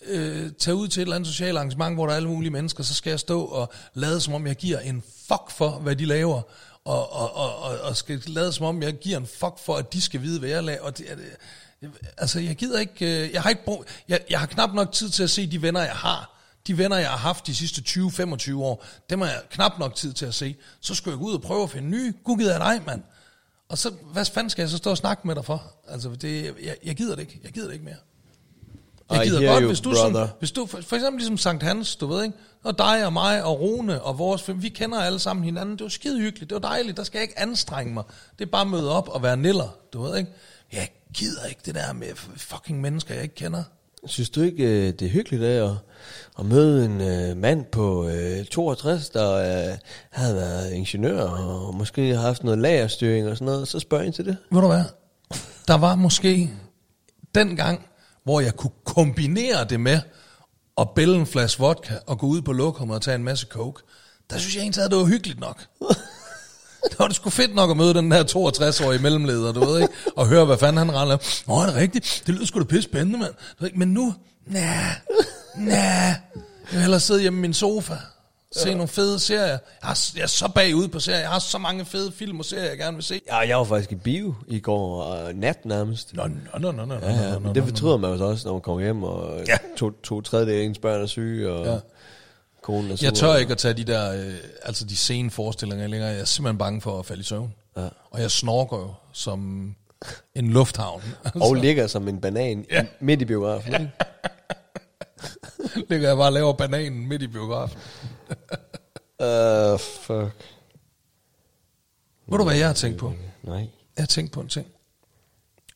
øh, 0.07 0.51
tage 0.59 0.75
ud 0.75 0.87
til 0.87 1.01
et 1.01 1.05
eller 1.05 1.15
andet 1.15 1.27
socialt 1.27 1.57
arrangement, 1.57 1.95
hvor 1.95 2.05
der 2.05 2.11
er 2.11 2.15
alle 2.17 2.29
mulige 2.29 2.51
mennesker, 2.51 2.83
så 2.83 2.93
skal 2.93 3.09
jeg 3.09 3.19
stå 3.19 3.43
og 3.43 3.71
lade 3.93 4.21
som 4.21 4.33
om, 4.33 4.47
jeg 4.47 4.55
giver 4.55 4.79
en 4.79 5.03
fuck 5.27 5.51
for, 5.51 5.69
hvad 5.69 5.95
de 5.95 6.05
laver, 6.05 6.41
og, 6.85 7.13
og, 7.13 7.35
og, 7.35 7.55
og, 7.63 7.79
og 7.81 7.95
skal 7.97 8.23
lade 8.27 8.51
som 8.53 8.65
om, 8.65 8.83
jeg 8.83 8.93
giver 8.93 9.17
en 9.17 9.27
fuck 9.27 9.59
for, 9.65 9.75
at 9.75 9.93
de 9.93 10.01
skal 10.01 10.21
vide, 10.21 10.39
hvad 10.39 10.49
jeg 10.49 10.63
laver. 10.63 10.81
Og 10.81 10.97
det, 10.97 11.11
er 11.11 11.15
det, 11.15 11.23
altså, 12.17 12.39
jeg 12.39 12.55
gider 12.55 12.79
ikke, 12.79 13.23
øh, 13.23 13.33
jeg 13.33 13.41
har 13.41 13.49
ikke 13.49 13.65
brug, 13.65 13.85
jeg, 14.07 14.19
jeg 14.29 14.39
har 14.39 14.47
knap 14.47 14.73
nok 14.73 14.91
tid 14.91 15.09
til 15.09 15.23
at 15.23 15.29
se 15.29 15.47
de 15.47 15.61
venner, 15.61 15.81
jeg 15.81 15.95
har. 15.95 16.35
De 16.67 16.77
venner, 16.77 16.97
jeg 16.97 17.09
har 17.09 17.17
haft 17.17 17.47
de 17.47 17.55
sidste 17.55 17.81
20-25 17.81 18.55
år, 18.55 18.85
dem 19.09 19.21
har 19.21 19.27
jeg 19.27 19.41
knap 19.49 19.79
nok 19.79 19.95
tid 19.95 20.13
til 20.13 20.25
at 20.25 20.33
se. 20.33 20.55
Så 20.79 20.95
skal 20.95 21.09
jeg 21.09 21.19
gå 21.19 21.25
ud 21.25 21.33
og 21.33 21.41
prøve 21.41 21.63
at 21.63 21.69
finde 21.69 21.89
nye. 21.89 22.13
Gud 22.23 22.37
gider 22.37 22.51
jeg 22.51 22.59
dig, 22.59 22.85
mand. 22.85 23.01
Og 23.69 23.77
så, 23.77 23.91
hvad 24.13 24.25
fanden 24.25 24.49
skal 24.49 24.61
jeg 24.61 24.69
så 24.69 24.77
stå 24.77 24.89
og 24.89 24.97
snakke 24.97 25.27
med 25.27 25.35
dig 25.35 25.45
for? 25.45 25.73
Altså, 25.87 26.09
det, 26.09 26.55
jeg, 26.63 26.75
jeg 26.85 26.95
gider 26.95 27.15
det 27.15 27.21
ikke. 27.21 27.39
Jeg 27.43 27.51
gider 27.51 27.67
det 27.67 27.73
ikke 27.73 27.85
mere. 27.85 27.95
Jeg 29.11 29.27
gider 29.27 29.53
godt, 29.53 29.61
you, 29.61 29.67
hvis 29.67 29.79
du, 29.79 29.89
brother. 29.89 30.13
sådan, 30.13 30.27
hvis 30.39 30.51
du 30.51 30.65
for, 30.65 30.81
for 30.81 30.95
eksempel 30.95 31.19
ligesom 31.19 31.37
Sankt 31.37 31.63
Hans, 31.63 31.95
du 31.95 32.07
ved 32.07 32.23
ikke, 32.23 32.37
og 32.63 32.77
dig 32.77 33.05
og 33.05 33.13
mig 33.13 33.43
og 33.43 33.59
Rune 33.59 34.01
og 34.01 34.17
vores, 34.17 34.49
vi 34.55 34.69
kender 34.69 34.99
alle 34.99 35.19
sammen 35.19 35.45
hinanden, 35.45 35.77
det 35.77 35.83
var 35.83 35.89
skide 35.89 36.19
hyggeligt, 36.19 36.49
det 36.49 36.55
var 36.55 36.69
dejligt, 36.69 36.97
der 36.97 37.03
skal 37.03 37.19
jeg 37.19 37.23
ikke 37.23 37.39
anstrenge 37.39 37.93
mig, 37.93 38.03
det 38.39 38.45
er 38.45 38.49
bare 38.49 38.61
at 38.61 38.67
møde 38.67 38.91
op 38.91 39.09
og 39.09 39.23
være 39.23 39.37
niller, 39.37 39.77
du 39.93 40.01
ved 40.01 40.17
ikke, 40.17 40.31
jeg 40.73 40.89
gider 41.13 41.45
ikke 41.45 41.61
det 41.65 41.75
der 41.75 41.93
med 41.93 42.15
fucking 42.37 42.81
mennesker, 42.81 43.13
jeg 43.13 43.23
ikke 43.23 43.35
kender. 43.35 43.63
Synes 44.05 44.29
du 44.29 44.41
ikke, 44.41 44.63
øh, 44.63 44.93
det 44.93 45.01
er 45.01 45.09
hyggeligt 45.09 45.43
af 45.43 45.69
at, 45.69 45.77
at 46.39 46.45
møde 46.45 46.85
en 46.85 47.01
øh, 47.01 47.37
mand 47.37 47.65
på 47.65 48.07
øh, 48.09 48.45
62, 48.45 49.09
der 49.09 49.33
øh, 49.33 49.77
havde 50.09 50.35
været 50.35 50.71
ingeniør 50.71 51.21
og 51.21 51.75
måske 51.75 52.15
har 52.15 52.21
haft 52.21 52.43
noget 52.43 52.59
lagerstyring 52.59 53.27
og 53.27 53.37
sådan 53.37 53.45
noget, 53.45 53.67
så 53.67 53.79
spørger 53.79 54.03
ind 54.03 54.13
til 54.13 54.25
det? 54.25 54.37
Ved 54.51 54.61
du 54.61 54.67
hvad, 54.67 54.83
der 55.67 55.77
var 55.77 55.95
måske 55.95 56.49
den 57.35 57.55
gang, 57.55 57.85
hvor 58.23 58.39
jeg 58.39 58.55
kunne 58.55 58.71
kombinere 58.85 59.65
det 59.69 59.79
med 59.79 59.99
at 60.77 60.89
bælge 60.95 61.15
en 61.15 61.25
flaske 61.25 61.59
vodka 61.59 61.93
og 62.07 62.19
gå 62.19 62.27
ud 62.27 62.41
på 62.41 62.53
lokummet 62.53 62.95
og 62.95 63.01
tage 63.01 63.15
en 63.15 63.23
masse 63.23 63.47
coke, 63.49 63.81
der 64.29 64.37
synes 64.37 64.55
jeg 64.55 64.61
egentlig, 64.61 64.83
at 64.83 64.91
det 64.91 64.99
var 64.99 65.05
hyggeligt 65.05 65.39
nok. 65.39 65.65
Det 66.89 66.99
var 66.99 67.09
sgu 67.13 67.29
fedt 67.29 67.55
nok 67.55 67.69
at 67.71 67.77
møde 67.77 67.93
den 67.93 68.11
der 68.11 68.23
62-årige 68.23 69.01
mellemleder, 69.01 69.51
du 69.53 69.59
ved 69.65 69.81
ikke, 69.81 69.93
og 70.15 70.27
høre, 70.27 70.45
hvad 70.45 70.57
fanden 70.57 70.77
han 70.77 70.95
render. 70.95 71.17
Nå, 71.47 71.55
er 71.61 71.65
det 71.65 71.75
rigtigt? 71.75 72.23
Det 72.27 72.33
lyder 72.35 72.45
sgu 72.45 72.59
da 72.59 72.63
pisse 72.65 72.89
spændende, 72.89 73.19
mand. 73.19 73.71
Men 73.75 73.87
nu, 73.87 74.13
nej, 74.45 74.61
nej, 75.57 75.75
jeg 75.75 76.15
vil 76.71 76.79
hellere 76.81 76.99
sidde 76.99 77.21
hjemme 77.21 77.39
i 77.39 77.41
min 77.41 77.53
sofa, 77.53 77.93
se 78.51 78.71
nogle 78.73 78.87
fede 78.87 79.19
serier. 79.19 79.45
Jeg, 79.47 79.59
har, 79.81 79.99
jeg 80.15 80.23
er 80.23 80.27
så 80.27 80.47
bagud 80.55 80.87
på 80.87 80.99
serier, 80.99 81.19
jeg 81.19 81.29
har 81.29 81.39
så 81.39 81.57
mange 81.57 81.85
fede 81.85 82.11
film 82.11 82.39
og 82.39 82.45
serier, 82.45 82.69
jeg 82.69 82.77
gerne 82.77 82.95
vil 82.95 83.03
se. 83.03 83.21
Ja, 83.27 83.37
jeg 83.37 83.57
var 83.57 83.63
faktisk 83.63 83.91
i 83.91 83.95
bio 83.95 84.33
i 84.47 84.59
går, 84.59 85.03
og 85.03 85.33
nat 85.35 85.65
nærmest. 85.65 86.13
Nå, 86.13 86.23
nå, 86.27 86.71
nå, 86.71 86.71
nå, 86.71 86.85
nå, 86.85 86.95
Ja, 86.95 87.11
ja, 87.11 87.33
nå, 87.33 87.39
men 87.39 87.55
det 87.55 87.63
fortryder 87.63 87.97
man 87.97 88.11
jo 88.11 88.17
så 88.17 88.23
også, 88.23 88.47
når 88.47 88.53
man 88.53 88.61
kommer 88.61 88.81
hjem, 88.83 89.03
og 89.03 89.39
Ja. 89.47 89.57
to, 89.77 89.91
to 89.91 90.21
tredjedel 90.21 90.61
af 90.61 90.65
ens 90.65 90.77
børn 90.79 91.01
er 91.01 91.05
syge, 91.05 91.51
og 91.51 91.65
Ja. 91.65 91.77
Ja. 92.71 92.75
konen 92.75 92.91
er 92.91 92.95
sur. 92.95 93.05
Jeg 93.05 93.13
tør 93.13 93.35
ikke 93.35 93.51
at 93.51 93.57
tage 93.57 93.73
de 93.73 93.83
der, 93.83 94.13
øh, 94.13 94.33
altså 94.63 94.85
de 94.85 94.95
sene 94.97 95.31
forestillinger 95.31 95.87
længere. 95.87 96.09
Jeg 96.09 96.19
er 96.19 96.25
simpelthen 96.25 96.57
bange 96.57 96.81
for 96.81 96.99
at 96.99 97.05
falde 97.05 97.19
i 97.19 97.23
søvn. 97.23 97.53
Ja. 97.77 97.87
Og 98.11 98.21
jeg 98.21 98.31
snorker 98.31 98.77
jo 98.77 98.93
som 99.13 99.75
en 100.35 100.49
lufthavn. 100.49 101.01
Altså, 101.25 101.39
Og 101.39 101.55
ligger 101.55 101.87
som 101.87 102.07
en 102.07 102.21
banan 102.21 102.65
Ja. 102.71 102.75
ja. 102.75 102.85
midt 102.99 103.21
i 103.21 103.25
biografen. 103.25 103.73
ikke? 103.73 103.91
ligger 105.89 106.07
jeg 106.07 106.17
bare 106.17 106.27
og 106.27 106.33
laver 106.33 106.53
bananen 106.53 107.07
midt 107.07 107.21
i 107.21 107.27
biografen. 107.27 107.79
Uh, 109.23 109.79
fuck. 109.79 110.35
Ved 112.27 112.37
du, 112.37 112.43
hvad 112.43 112.55
jeg 112.55 112.67
har 112.67 112.73
tænkt 112.73 112.97
på? 112.99 113.13
Nej. 113.43 113.57
Jeg 113.95 114.01
har 114.01 114.05
tænkt 114.05 114.31
på 114.31 114.41
en 114.41 114.47
ting. 114.47 114.67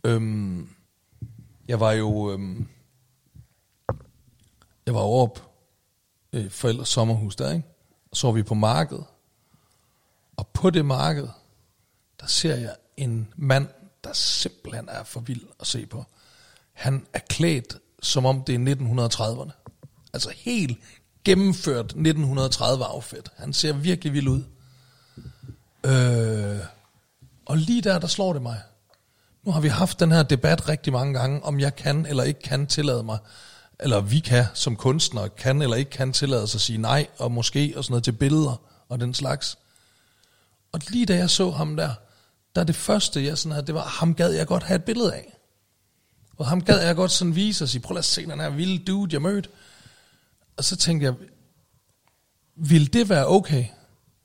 Øhm, 0.03 0.69
jeg 1.67 1.79
var 1.79 1.91
jo... 1.91 2.31
Øhm, 2.31 2.67
jeg 4.85 4.93
var 4.93 5.01
på 5.35 5.41
øh, 6.33 6.51
forældres 6.51 6.89
sommerhus 6.89 7.35
der, 7.35 7.51
ikke? 7.51 7.67
Og 8.11 8.17
så 8.17 8.27
var 8.27 8.33
vi 8.33 8.43
på 8.43 8.53
markedet. 8.53 9.03
Og 10.37 10.47
på 10.47 10.69
det 10.69 10.85
marked, 10.85 11.27
der 12.21 12.27
ser 12.27 12.55
jeg 12.55 12.75
en 12.97 13.33
mand, 13.35 13.67
der 14.03 14.13
simpelthen 14.13 14.89
er 14.89 15.03
for 15.03 15.19
vild 15.19 15.41
at 15.59 15.67
se 15.67 15.85
på. 15.85 16.05
Han 16.73 17.05
er 17.13 17.19
klædt, 17.29 17.77
som 18.01 18.25
om 18.25 18.43
det 18.43 18.55
er 18.55 18.75
1930'erne. 18.75 19.51
Altså 20.13 20.29
helt 20.35 20.79
gennemført 21.23 21.85
1930 21.85 22.85
affæt. 22.85 23.31
Han 23.35 23.53
ser 23.53 23.73
virkelig 23.73 24.13
vild 24.13 24.27
ud. 24.27 24.43
Øh, 25.83 26.59
og 27.45 27.57
lige 27.57 27.81
der, 27.81 27.99
der 27.99 28.07
slår 28.07 28.33
det 28.33 28.41
mig. 28.41 28.61
Nu 29.43 29.51
har 29.51 29.61
vi 29.61 29.67
haft 29.67 29.99
den 29.99 30.11
her 30.11 30.23
debat 30.23 30.69
rigtig 30.69 30.93
mange 30.93 31.13
gange, 31.19 31.43
om 31.43 31.59
jeg 31.59 31.75
kan 31.75 32.05
eller 32.05 32.23
ikke 32.23 32.39
kan 32.39 32.67
tillade 32.67 33.03
mig, 33.03 33.17
eller 33.79 34.01
vi 34.01 34.19
kan 34.19 34.45
som 34.53 34.75
kunstnere, 34.75 35.29
kan 35.29 35.61
eller 35.61 35.75
ikke 35.75 35.91
kan 35.91 36.13
tillade 36.13 36.47
sig 36.47 36.57
at 36.57 36.61
sige 36.61 36.77
nej, 36.77 37.07
og 37.17 37.31
måske 37.31 37.73
og 37.75 37.83
sådan 37.83 37.91
noget 37.91 38.03
til 38.03 38.11
billeder 38.11 38.61
og 38.89 38.99
den 38.99 39.13
slags. 39.13 39.57
Og 40.71 40.79
lige 40.89 41.05
da 41.05 41.15
jeg 41.15 41.29
så 41.29 41.51
ham 41.51 41.75
der, 41.75 41.93
der 42.55 42.63
det 42.63 42.75
første, 42.75 43.25
jeg 43.25 43.37
sådan 43.37 43.51
havde, 43.51 43.67
det 43.67 43.75
var, 43.75 43.83
ham 43.83 44.15
gad 44.15 44.31
jeg 44.31 44.47
godt 44.47 44.63
have 44.63 44.75
et 44.75 44.83
billede 44.83 45.13
af. 45.13 45.37
Og 46.37 46.47
ham 46.47 46.61
gad 46.61 46.79
jeg 46.79 46.95
godt 46.95 47.11
sådan 47.11 47.35
vise 47.35 47.63
og 47.63 47.69
sige, 47.69 47.81
prøv 47.81 47.95
lad 47.95 48.03
se 48.03 48.25
den 48.25 48.39
her 48.39 48.49
vilde 48.49 48.85
dude, 48.85 49.13
jeg 49.13 49.21
mødte. 49.21 49.49
Og 50.57 50.63
så 50.63 50.75
tænkte 50.75 51.05
jeg, 51.05 51.13
vil 52.55 52.93
det 52.93 53.09
være 53.09 53.27
okay, 53.27 53.65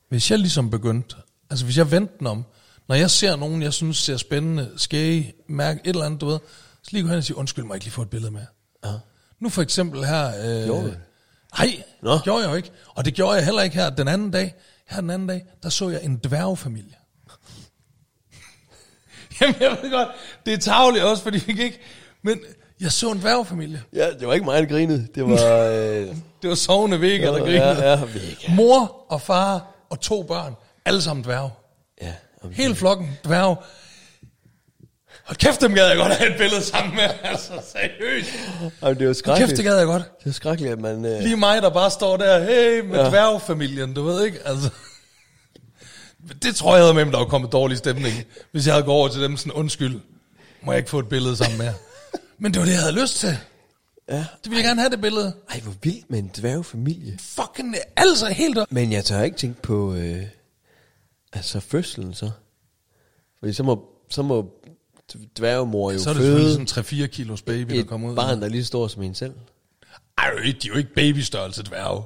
hvis 0.08 0.30
jeg 0.30 0.38
ligesom 0.38 0.70
begyndte, 0.70 1.16
altså 1.50 1.64
hvis 1.64 1.78
jeg 1.78 1.90
vendte 1.90 2.14
den 2.18 2.26
om, 2.26 2.44
når 2.88 2.94
jeg 2.94 3.10
ser 3.10 3.36
nogen, 3.36 3.62
jeg 3.62 3.72
synes 3.72 3.96
ser 3.96 4.16
spændende, 4.16 4.72
skæge, 4.76 5.34
mærke 5.48 5.80
et 5.84 5.88
eller 5.88 6.04
andet, 6.04 6.20
du 6.20 6.26
ved, 6.26 6.38
så 6.82 6.90
lige 6.92 7.02
gå 7.02 7.08
hen 7.08 7.18
og 7.18 7.24
sige, 7.24 7.36
undskyld 7.36 7.64
mig, 7.64 7.74
ikke 7.74 7.86
lige 7.86 7.92
få 7.92 8.02
et 8.02 8.10
billede 8.10 8.30
med. 8.30 8.46
Ja. 8.84 8.92
Nu 9.40 9.48
for 9.48 9.62
eksempel 9.62 10.04
her... 10.04 10.26
Øh, 10.44 10.64
Gjorde? 10.64 10.96
Nej, 11.58 11.82
Nå. 12.02 12.14
det 12.14 12.22
gjorde 12.22 12.42
jeg 12.42 12.50
jo 12.50 12.54
ikke. 12.56 12.70
Og 12.94 13.04
det 13.04 13.14
gjorde 13.14 13.34
jeg 13.36 13.44
heller 13.44 13.62
ikke 13.62 13.76
her 13.76 13.90
den 13.90 14.08
anden 14.08 14.30
dag. 14.30 14.54
Her 14.88 15.00
den 15.00 15.10
anden 15.10 15.28
dag, 15.28 15.44
der 15.62 15.68
så 15.68 15.88
jeg 15.88 16.00
en 16.04 16.16
dværgfamilie. 16.24 16.94
Jamen, 19.40 19.56
jeg 19.60 19.78
ved 19.82 19.90
godt, 19.90 20.08
det 20.46 20.54
er 20.54 20.58
tageligt 20.58 21.04
også, 21.04 21.22
fordi 21.22 21.38
vi 21.46 21.62
ikke... 21.62 21.78
Men 22.22 22.40
jeg 22.80 22.92
så 22.92 23.10
en 23.10 23.18
dværgfamilie. 23.18 23.82
Ja, 23.92 24.10
det 24.10 24.26
var 24.28 24.34
ikke 24.34 24.44
mig, 24.46 24.62
der 24.62 24.68
grinede. 24.68 25.08
Det 25.14 25.24
var... 25.24 25.54
Øh, 25.72 26.06
Det 26.42 26.50
var 26.50 26.54
sovende 26.56 27.00
Vega, 27.00 27.26
der 27.26 27.36
ja, 27.36 27.42
grinede. 27.42 27.90
ja, 27.90 28.04
Vega. 28.04 28.54
Mor 28.54 29.06
og 29.08 29.20
far 29.22 29.66
og 29.90 30.00
to 30.00 30.22
børn. 30.22 30.54
Alle 30.84 31.02
sammen 31.02 31.24
dværge. 31.24 31.50
ja. 32.02 32.12
okay. 32.42 32.54
Hele 32.56 32.74
flokken 32.74 33.18
dværge. 33.24 33.56
Hold 35.28 35.36
kæft, 35.36 35.60
dem 35.60 35.74
gad 35.74 35.86
jeg 35.88 35.96
godt 35.96 36.12
have 36.14 36.32
et 36.32 36.38
billede 36.38 36.62
sammen 36.62 36.94
med. 36.94 37.02
Altså, 37.30 37.52
seriøst. 37.72 38.30
Jamen, 38.82 38.98
det 38.98 39.06
var 39.06 39.06
Hold 39.06 39.14
skrækkeligt. 39.14 39.48
kæft, 39.50 39.56
det 39.56 39.64
gad 39.64 39.76
jeg 39.76 39.86
godt. 39.86 40.02
Det 40.18 40.26
var 40.26 40.32
skrækkeligt, 40.32 40.72
at 40.72 40.80
man... 40.80 41.04
Øh, 41.04 41.20
Lige 41.20 41.36
mig, 41.36 41.62
der 41.62 41.70
bare 41.70 41.90
står 41.90 42.16
der, 42.16 42.44
hey, 42.44 42.80
med 42.80 42.98
ja. 42.98 43.08
Dværgfamilien, 43.08 43.94
du 43.94 44.02
ved 44.02 44.24
ikke, 44.26 44.38
altså. 44.44 44.70
Det 46.42 46.56
tror 46.56 46.76
jeg 46.76 46.84
havde 46.84 46.94
med, 46.94 47.12
der 47.12 47.18
var 47.18 47.24
kommet 47.24 47.52
dårlig 47.52 47.78
stemning, 47.78 48.14
hvis 48.52 48.66
jeg 48.66 48.74
havde 48.74 48.84
gået 48.84 48.96
over 48.96 49.08
til 49.08 49.22
dem 49.22 49.36
sådan, 49.36 49.52
undskyld, 49.52 50.00
må 50.62 50.72
jeg 50.72 50.78
ikke 50.78 50.90
få 50.90 50.98
et 50.98 51.08
billede 51.08 51.36
sammen 51.36 51.58
med. 51.58 51.72
Men 52.38 52.52
det 52.52 52.60
var 52.60 52.66
det, 52.66 52.72
jeg 52.72 52.80
havde 52.80 53.00
lyst 53.00 53.14
til. 53.18 53.36
ja. 54.08 54.16
Det 54.18 54.26
ville 54.44 54.56
jeg 54.56 54.64
gerne 54.64 54.80
have, 54.80 54.90
det 54.90 55.00
billede. 55.00 55.32
Ej, 55.50 55.60
hvor 55.60 55.74
vildt 55.82 56.10
med 56.10 56.18
en 56.18 56.30
dværgfamilie. 56.36 57.18
Fucking, 57.20 57.76
altså 57.96 58.26
helt 58.26 58.58
op. 58.58 58.66
Men 58.72 58.92
jeg 58.92 59.04
tør 59.04 59.22
ikke 59.22 59.36
tænke 59.36 59.62
på... 59.62 59.94
Øh, 59.94 60.22
altså, 61.32 61.60
fødslen 61.60 62.14
så. 62.14 62.30
Fordi 63.40 63.52
så 63.52 63.62
må, 63.62 63.84
så 64.10 64.22
må 64.22 64.50
dværgemor 65.38 65.92
jo 65.92 65.98
Så 65.98 66.10
er 66.10 66.14
det 66.14 66.22
føde 66.22 66.36
selvfølgelig 66.44 66.74
sådan 66.74 67.04
3-4 67.04 67.06
kilos 67.06 67.42
baby, 67.42 67.74
der 67.74 67.80
et 67.80 67.86
kommer 67.88 68.10
ud. 68.10 68.16
barn, 68.16 68.38
der 68.38 68.44
er 68.44 68.50
lige 68.50 68.62
så 68.64 68.66
stor 68.68 68.88
som 68.88 69.02
en 69.02 69.14
selv. 69.14 69.32
Ej, 70.18 70.30
de 70.30 70.48
er 70.48 70.54
jo 70.68 70.74
ikke 70.74 70.94
babystørrelse 70.94 71.62
dværge. 71.62 72.02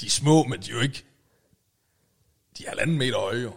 De 0.00 0.06
er 0.06 0.10
små, 0.10 0.44
men 0.44 0.60
de 0.60 0.70
er 0.70 0.74
jo 0.74 0.80
ikke... 0.80 1.04
De 2.58 2.64
er 2.64 2.68
halvanden 2.68 2.98
meter 2.98 3.18
høje 3.18 3.42
jo. 3.42 3.52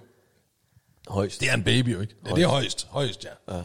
Højst. 1.08 1.42
Det 1.42 1.50
er 1.50 1.54
en 1.54 1.64
baby 1.64 1.94
jo 1.94 2.02
ikke. 2.02 2.16
Ja, 2.30 2.36
det 2.36 2.44
er 2.44 2.48
højst. 2.48 2.88
Højst, 2.90 3.26
ja. 3.26 3.56
Ja. 3.58 3.62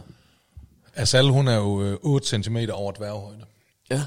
Asal, 0.95 1.25
hun 1.25 1.49
er 1.49 1.57
jo 1.57 1.83
øh, 1.83 1.97
8 2.03 2.43
cm 2.43 2.57
over 2.73 2.93
dværghøjde. 2.93 3.45
Ja. 3.91 4.03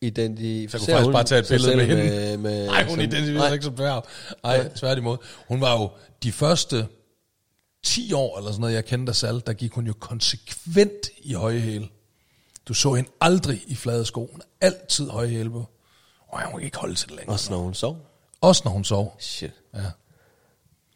Identificerer 0.00 0.82
Så 0.84 0.92
jeg 0.92 1.04
kunne 1.04 1.12
faktisk 1.12 1.12
bare 1.12 1.24
tage 1.24 1.40
et 1.40 1.48
billede 1.48 1.76
med 1.76 1.86
hende. 1.86 2.36
med 2.38 2.66
Nej, 2.66 2.84
hun 2.84 3.00
identificerer 3.00 3.46
sig 3.46 3.52
ikke 3.52 3.64
som 3.64 3.74
dværg. 3.74 4.04
Nej, 4.42 4.68
tværtimod. 4.68 5.16
Hun 5.48 5.60
var 5.60 5.80
jo 5.80 5.90
de 6.22 6.32
første 6.32 6.86
10 7.84 8.12
år, 8.12 8.38
eller 8.38 8.50
sådan 8.50 8.60
noget, 8.60 8.74
jeg 8.74 8.84
kendte 8.84 9.10
Asal, 9.10 9.42
der 9.46 9.52
gik 9.52 9.72
hun 9.72 9.86
jo 9.86 9.92
konsekvent 10.00 11.08
i 11.22 11.32
høje 11.32 11.58
hæle. 11.60 11.88
Du 12.68 12.74
så 12.74 12.94
hende 12.94 13.10
aldrig 13.20 13.62
i 13.66 13.74
flade 13.74 14.04
sko. 14.04 14.28
Hun 14.32 14.42
altid 14.60 15.10
høje 15.10 15.28
hæle 15.28 15.50
på. 15.50 15.64
Og 16.28 16.42
hun 16.44 16.58
kan 16.60 16.64
ikke 16.66 16.78
holde 16.78 16.94
til 16.94 17.08
det 17.08 17.16
længere. 17.16 17.34
Også 17.34 17.52
når 17.52 17.58
hun 17.58 17.74
sov. 17.74 17.98
Også 18.40 18.62
når 18.64 18.72
hun 18.72 18.84
sov. 18.84 19.16
Shit. 19.18 19.52
Ja. 19.74 19.80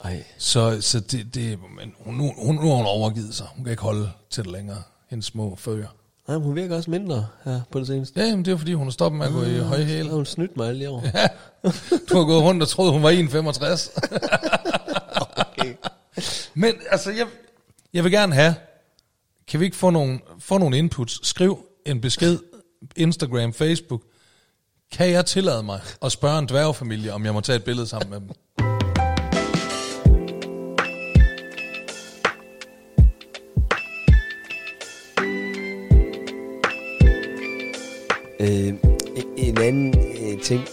Ej. 0.05 0.25
Så, 0.39 0.81
så 0.81 1.01
det, 1.01 1.35
det 1.35 1.59
men 1.77 1.95
hun, 1.99 2.15
nu, 2.15 2.33
hun, 2.39 2.55
nu 2.55 2.61
har 2.69 2.77
hun 2.77 2.87
overgivet 2.87 3.35
sig. 3.35 3.47
Hun 3.55 3.65
kan 3.65 3.71
ikke 3.71 3.83
holde 3.83 4.11
til 4.31 4.45
det 4.45 4.53
længere. 4.53 4.83
Hendes 5.11 5.27
små 5.27 5.57
fører. 5.57 5.87
Nej, 6.29 6.37
hun 6.37 6.57
virker 6.57 6.77
også 6.77 6.91
mindre 6.91 7.27
her 7.45 7.61
på 7.71 7.79
det 7.79 7.87
seneste. 7.87 8.21
Ja, 8.21 8.37
men 8.37 8.45
det 8.45 8.53
er 8.53 8.57
fordi, 8.57 8.73
hun 8.73 8.87
har 8.87 8.93
stoppet 8.93 9.19
med 9.19 9.27
at 9.27 9.33
gå 9.33 9.43
i 9.43 9.59
høje 9.59 9.81
Så 9.81 9.87
hæle. 9.87 10.11
hun 10.11 10.27
snydt 10.27 10.57
mig 10.57 10.69
alle 10.69 10.91
år. 10.91 11.01
Du 12.09 12.17
har 12.17 12.25
gået 12.25 12.43
rundt 12.43 12.63
og 12.63 12.69
troet, 12.69 12.93
hun 12.93 13.03
var 13.03 13.11
1,65. 13.11 14.78
Men 16.59 16.75
altså, 16.91 17.11
jeg, 17.11 17.27
jeg 17.93 18.05
vil 18.05 18.13
gerne 18.13 18.35
have, 18.35 18.55
kan 19.49 19.61
vi 19.61 19.65
ikke 19.65 19.77
få 19.77 19.91
nogle, 19.91 20.21
få 20.39 20.59
nogle 20.59 20.79
inputs? 20.79 21.29
Skriv 21.29 21.67
en 21.87 22.01
besked, 22.01 22.39
Instagram, 22.97 23.53
Facebook. 23.53 24.03
Kan 24.93 25.11
jeg 25.11 25.27
tillade 25.27 25.63
mig 25.63 25.81
at 26.03 26.13
spørge 26.13 26.39
en 26.39 26.49
dværgfamilie, 26.49 27.13
om 27.13 27.25
jeg 27.25 27.35
må 27.35 27.41
tage 27.41 27.57
et 27.57 27.65
billede 27.65 27.87
sammen 27.87 28.11
med 28.11 28.21
dem? 28.21 28.29
Øh, 38.41 38.75
en 39.37 39.59
anden 39.59 39.95
øh, 39.99 40.43
ting, 40.43 40.65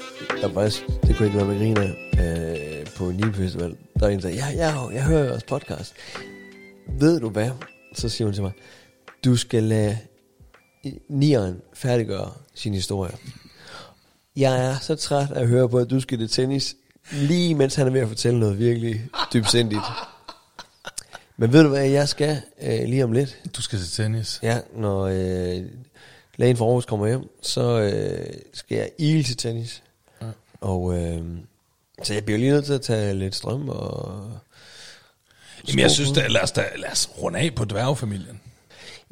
der 0.42 0.54
faktisk, 0.54 0.88
det 1.04 1.18
kunne 1.18 1.26
ikke 1.26 1.38
være 1.38 1.48
med 1.48 1.58
griner 1.58 1.90
øh, 2.20 2.86
på 2.98 3.10
en 3.10 3.34
Festival, 3.34 3.78
der 4.00 4.06
er 4.06 4.10
en, 4.10 4.16
der 4.16 4.22
sagde, 4.22 4.36
ja, 4.36 4.50
ja, 4.50 4.88
jeg 4.88 5.04
hører 5.04 5.24
jeres 5.24 5.44
podcast. 5.44 5.94
Ved 7.00 7.20
du 7.20 7.30
hvad? 7.30 7.50
Så 7.94 8.10
siger 8.10 8.26
hun 8.26 8.34
til 8.34 8.44
mig, 8.44 8.52
du 9.26 9.36
skal 9.36 9.64
lade 9.64 9.98
Nieren 11.10 11.62
færdiggøre 11.74 12.32
sin 12.56 12.74
historie. 12.74 13.12
Jeg 14.36 14.66
er 14.66 14.80
så 14.80 14.96
træt 14.96 15.32
af 15.32 15.42
at 15.42 15.48
høre 15.48 15.70
på, 15.70 15.78
at 15.78 15.90
du 15.90 16.00
skal 16.00 16.20
det 16.20 16.32
tennis, 16.32 16.76
lige 17.12 17.56
mens 17.56 17.76
han 17.76 17.88
er 17.88 17.92
ved 17.92 18.02
at 18.02 18.08
fortælle 18.08 18.40
noget 18.40 18.60
virkelig 18.60 19.02
dybsindigt. 19.34 19.82
Men 21.38 21.54
ved 21.54 21.64
du 21.64 21.70
hvad, 21.70 21.86
jeg 21.86 22.10
skal 22.10 22.42
øh, 22.62 22.84
lige 22.84 23.04
om 23.04 23.12
lidt, 23.12 23.40
Du 23.56 23.62
skal 23.62 23.80
til 23.80 23.92
tennis. 23.92 24.40
Ja, 24.44 24.60
når 24.76 25.02
øh, 25.02 25.66
lægen 26.38 26.58
fra 26.58 26.66
Aarhus 26.66 26.86
kommer 26.86 27.08
hjem, 27.08 27.30
så 27.42 27.80
øh, 27.80 28.34
skal 28.54 28.78
jeg 28.78 28.90
ile 28.98 29.24
til 29.24 29.38
tennis. 29.38 29.84
Ja. 30.22 30.28
Og 30.62 30.98
øh, 30.98 31.24
så 32.04 32.14
jeg 32.14 32.26
bliver 32.26 32.40
lige 32.40 32.52
nødt 32.52 32.66
til 32.66 32.74
at 32.74 32.82
tage 32.82 33.14
lidt 33.14 33.36
strøm 33.36 33.70
og... 33.70 34.32
Jamen, 35.68 35.80
jeg 35.80 35.92
synes, 35.92 36.12
da, 36.12 36.28
lad, 36.28 36.42
os, 36.42 36.52
da, 36.52 36.64
lad 36.76 36.92
os 36.92 37.10
runde 37.22 37.40
af 37.40 37.56
på 37.56 37.66
dværgfamilien. 37.66 38.42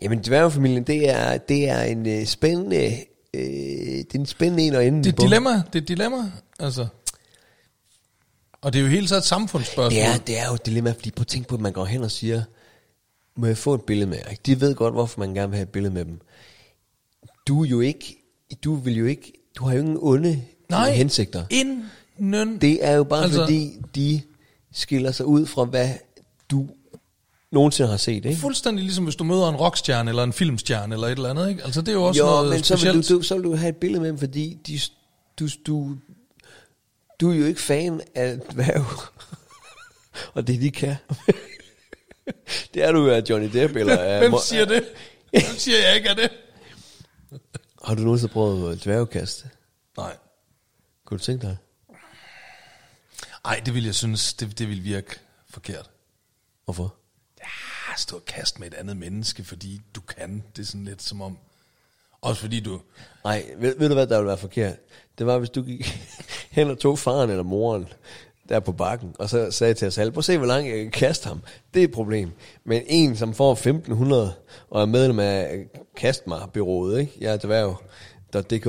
Jamen, 0.02 0.24
dværgefamilien, 0.24 0.84
det 0.84 1.10
er, 1.10 1.38
det 1.38 1.70
er 1.70 1.82
en 1.82 2.08
øh, 2.08 2.26
spændende... 2.26 2.98
Øh, 3.34 3.44
det 3.44 4.16
er 4.16 4.20
en 4.20 4.26
spændende 4.26 4.64
en 4.64 4.76
at 4.76 4.88
ende 4.88 5.04
Det 5.04 5.10
er 5.10 5.14
et 5.14 5.30
dilemma, 5.30 5.50
det 5.50 5.76
er 5.76 5.82
et 5.82 5.88
dilemma, 5.88 6.32
altså. 6.60 6.88
Og 8.62 8.74
det 8.74 8.80
er 8.80 8.84
jo 8.84 8.90
hele 8.90 9.08
tiden 9.08 9.20
et 9.20 9.26
samfundsspørgsmål. 9.26 9.92
Det 9.92 10.02
er, 10.02 10.18
det 10.18 10.40
er 10.40 10.48
jo 10.48 10.54
et 10.54 10.66
dilemma, 10.66 10.92
fordi 10.92 11.12
prøv 11.12 11.22
at 11.22 11.28
tænke 11.28 11.48
på, 11.48 11.56
at 11.56 11.62
man 11.62 11.74
går 11.74 11.86
hen 11.86 12.04
og 12.04 12.12
siger, 12.12 12.44
må 13.36 13.46
jeg 13.46 13.58
få 13.58 13.74
et 13.74 13.82
billede 13.82 14.10
med 14.10 14.18
jer? 14.18 14.36
De 14.46 14.62
ved 14.62 14.76
godt, 14.76 14.94
hvorfor 14.94 15.20
man 15.20 15.34
gerne 15.34 15.50
vil 15.50 15.58
have 15.58 15.64
et 15.64 15.70
billede 15.70 15.94
med 15.94 16.06
dem. 16.06 16.22
Du 17.48 17.64
er 17.64 17.68
jo 17.68 17.80
ikke, 17.80 18.18
du 18.64 18.76
vil 18.76 18.98
jo 18.98 19.06
ikke, 19.06 19.34
du 19.58 19.66
har 19.66 19.74
jo 19.74 19.80
ingen 19.80 19.98
onde 20.02 20.44
Nej, 20.70 20.92
hensigter. 20.92 21.46
Inden 22.20 22.62
Det 22.62 22.86
er 22.86 22.92
jo 22.96 23.04
bare 23.04 23.24
Altså- 23.24 23.40
fordi, 23.40 23.78
de 23.96 24.22
skiller 24.72 25.12
sig 25.12 25.26
ud 25.26 25.46
fra, 25.46 25.64
hvad 25.66 25.90
du 26.52 26.70
nogensinde 27.52 27.90
har 27.90 27.98
set, 27.98 28.26
ikke? 28.26 28.36
Fuldstændig 28.36 28.84
ligesom 28.84 29.04
hvis 29.04 29.16
du 29.16 29.24
møder 29.24 29.50
en 29.50 29.56
rockstjerne 29.56 30.10
eller 30.12 30.24
en 30.24 30.34
filmstjerne 30.34 30.96
eller 30.96 31.08
et 31.08 31.12
eller 31.12 31.30
andet, 31.30 31.50
ikke? 31.50 31.64
Altså 31.64 31.82
det 31.82 31.88
er 31.88 31.94
jo 31.94 32.04
også 32.04 32.20
Jo, 32.22 32.26
noget 32.26 32.50
men 32.50 32.64
så 32.64 32.74
vil, 32.74 32.80
specielt. 32.80 33.10
du, 33.10 33.16
du, 33.18 33.22
så 33.22 33.36
vil 33.36 33.44
du 33.44 33.56
have 33.56 33.70
et 33.70 33.76
billede 33.78 34.02
med 34.02 34.10
dem, 34.10 34.18
fordi 34.18 34.58
de, 34.68 34.80
du, 35.40 35.48
du, 35.68 35.98
du 37.22 37.32
er 37.32 37.36
jo 37.36 37.46
ikke 37.46 37.62
fan 37.62 38.02
af 38.16 38.40
dværg. 38.54 38.86
Og 40.36 40.48
det 40.48 40.62
de 40.62 40.72
kan. 40.72 40.96
det 42.74 42.84
er 42.84 42.92
du 42.92 43.06
jo 43.06 43.10
af 43.14 43.24
Johnny 43.30 43.50
Depp, 43.54 43.76
eller 43.76 43.98
af... 43.98 44.20
Hvem 44.30 44.34
siger 44.44 44.66
det? 44.66 44.84
Hvem 45.30 45.42
siger 45.58 45.78
jeg 45.88 45.96
ikke 45.96 46.10
af 46.10 46.16
det? 46.16 46.30
Har 47.84 47.96
du 47.96 48.02
nogensinde 48.02 48.34
prøvet 48.34 48.84
dværgkast? 48.84 49.46
Nej. 49.98 50.16
Kunne 51.06 51.18
du 51.18 51.24
tænke 51.24 51.48
dig? 51.48 51.58
Ej, 53.46 53.62
det 53.66 53.74
vil 53.74 53.86
jeg 53.86 53.96
synes, 53.96 54.34
det, 54.34 54.60
det 54.60 54.70
vil 54.70 54.84
virke 54.84 55.20
forkert. 55.50 55.90
Hvorfor? 56.66 56.96
Ah, 57.42 57.98
stå 57.98 58.16
og 58.16 58.26
kaste 58.26 58.60
med 58.60 58.68
et 58.68 58.74
andet 58.74 58.98
menneske, 58.98 59.44
fordi 59.44 59.82
du 59.96 60.02
kan. 60.02 60.44
Det 60.56 60.62
er 60.62 60.66
sådan 60.66 60.86
lidt 60.86 61.02
som 61.02 61.22
om... 61.22 61.38
Også 62.22 62.42
fordi 62.42 62.60
du... 62.60 62.82
Nej, 63.24 63.46
ved, 63.58 63.76
ved 63.78 63.90
du 63.90 63.94
hvad, 63.94 64.08
der 64.08 64.18
ville 64.18 64.28
være 64.28 64.38
forkert? 64.38 64.76
Det 65.18 65.26
var, 65.26 65.38
hvis 65.40 65.50
du 65.50 65.64
gik 65.64 66.00
hen 66.58 66.70
og 66.70 66.80
tog 66.80 67.00
faren 67.00 67.30
eller 67.30 67.44
moren 67.44 67.88
der 68.50 68.60
på 68.60 68.72
bakken, 68.72 69.16
og 69.20 69.30
så 69.30 69.52
sagde 69.52 69.74
til 69.74 69.88
os 69.88 69.98
alle, 69.98 70.12
prøv 70.12 70.20
at 70.20 70.26
se, 70.26 70.38
hvor 70.38 70.48
langt 70.48 70.70
jeg 70.70 70.78
kan 70.78 70.92
kaste 70.92 71.28
ham. 71.28 71.42
Det 71.74 71.80
er 71.80 71.84
et 71.84 71.92
problem. 71.92 72.32
Men 72.64 72.84
en, 72.88 73.18
som 73.18 73.34
får 73.34 73.52
1500 73.52 74.34
og 74.70 74.82
er 74.82 74.86
medlem 74.86 75.20
af 75.20 75.66
Kast 75.98 76.28
mig 76.28 76.42
byrået, 76.54 77.00
ikke? 77.00 77.14
Jeg 77.20 77.34
er 77.34 77.38
dværg.dk. 77.38 78.68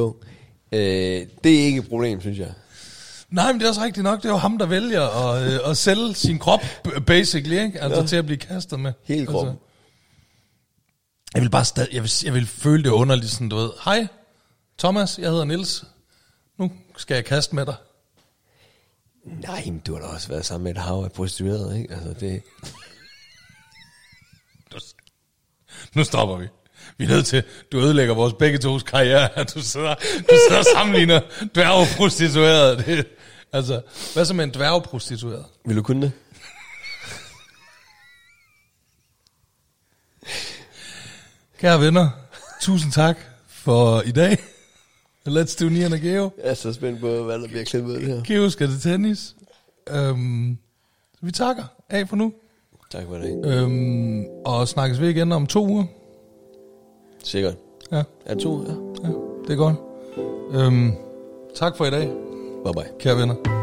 Øh, 0.73 1.27
det 1.45 1.61
er 1.61 1.65
ikke 1.65 1.79
et 1.79 1.89
problem, 1.89 2.21
synes 2.21 2.39
jeg. 2.39 2.53
Nej, 3.35 3.53
men 3.53 3.61
det 3.61 3.65
er 3.65 3.69
også 3.69 3.83
rigtigt 3.83 4.05
nok. 4.05 4.23
Det 4.23 4.29
er 4.29 4.33
jo 4.33 4.37
ham, 4.37 4.59
der 4.59 4.67
vælger 4.67 5.03
at, 5.03 5.53
øh, 5.53 5.71
at 5.71 5.77
sælge 5.77 6.15
sin 6.15 6.39
krop, 6.39 6.61
basically, 7.07 7.65
ikke? 7.65 7.81
Altså 7.81 8.01
ja. 8.01 8.07
til 8.07 8.17
at 8.17 8.27
blive 8.27 8.39
kastet 8.39 8.81
med. 8.81 8.93
Hele 9.05 9.27
kroppen. 9.27 9.49
Altså, 9.49 9.65
jeg 11.35 11.43
vil 11.43 11.51
bare 11.51 11.65
stadig... 11.65 11.95
Jeg 11.95 12.03
vil, 12.03 12.11
jeg 12.25 12.35
vil 12.35 12.47
føle 12.47 12.85
det 12.85 12.91
underligt, 12.91 13.31
sådan 13.31 13.49
du 13.49 13.57
ved. 13.57 13.71
Hej, 13.85 14.07
Thomas, 14.79 15.19
jeg 15.19 15.31
hedder 15.31 15.45
Nils. 15.45 15.85
Nu 16.59 16.73
skal 16.97 17.15
jeg 17.15 17.25
kaste 17.25 17.55
med 17.55 17.67
dig. 17.67 17.75
Nej, 19.27 19.63
men 19.67 19.79
du 19.79 19.95
har 19.95 20.01
da 20.01 20.07
også 20.07 20.29
været 20.29 20.45
sammen 20.45 20.65
med 20.65 20.73
et 20.73 20.79
hav 20.79 21.05
af 21.05 21.13
prostituerede, 21.13 21.79
ikke? 21.79 21.95
Altså, 21.95 22.15
det... 22.21 22.43
Nu 25.95 26.05
stopper 26.05 26.37
vi. 26.37 26.47
Vi 26.97 27.05
er 27.05 27.09
nødt 27.09 27.27
til, 27.27 27.43
du 27.73 27.79
ødelægger 27.79 28.15
vores 28.15 28.35
begge 28.39 28.59
tos 28.59 28.83
karriere, 28.83 29.45
du 29.55 29.63
sidder, 29.63 29.95
du 30.19 30.35
sidder 30.49 30.59
og 30.59 30.67
sammenligner 30.75 31.21
dværgprostituerede. 31.55 32.77
Det, 32.77 33.07
altså, 33.55 33.81
hvad 34.15 34.25
så 34.25 34.35
med 34.35 34.45
en 34.45 34.51
dværgprostitueret? 34.55 35.45
Vil 35.65 35.77
du 35.77 35.83
kunne 35.83 36.03
det? 36.03 36.13
Kære 41.59 41.81
venner, 41.81 42.09
tusind 42.61 42.93
tak 42.93 43.19
for 43.49 44.01
i 44.01 44.11
dag. 44.13 44.39
Let's 45.29 45.57
do 45.61 45.69
Nian 45.69 45.93
og 45.93 45.99
Geo. 45.99 46.31
Jeg 46.43 46.51
er 46.51 46.55
så 46.55 46.73
spændt 46.73 47.01
på, 47.01 47.23
hvad 47.23 47.39
der 47.39 47.47
bliver 47.49 47.65
klippet 47.65 47.91
ud 47.97 48.01
her. 48.01 48.23
Geo 48.27 48.51
skal 48.51 48.69
til 48.69 48.81
tennis. 48.81 49.35
Øhm, 49.91 50.59
vi 51.21 51.33
takker 51.33 51.65
af 51.91 52.09
for 52.09 52.17
nu. 52.17 52.33
Tak 52.91 53.05
for 53.07 53.15
det. 53.15 53.47
Øhm, 53.47 54.25
og 54.45 54.69
snakkes 54.69 55.01
vi 55.01 55.09
igen 55.11 55.33
om 55.33 55.47
to 55.47 55.67
uger. 55.67 55.85
Sikkert. 57.25 57.55
Ja, 57.93 58.03
Er 58.27 58.35
to? 58.35 58.63
Ja. 58.63 58.73
ja 59.09 59.13
det 59.45 59.51
er 59.53 59.57
godt. 59.57 59.77
Øhm, 60.53 60.93
tak 61.57 61.77
for 61.77 61.85
i 61.85 61.91
dag, 61.91 62.11
Bye 62.65 62.73
bye. 62.73 62.89
kære 62.99 63.17
venner. 63.17 63.54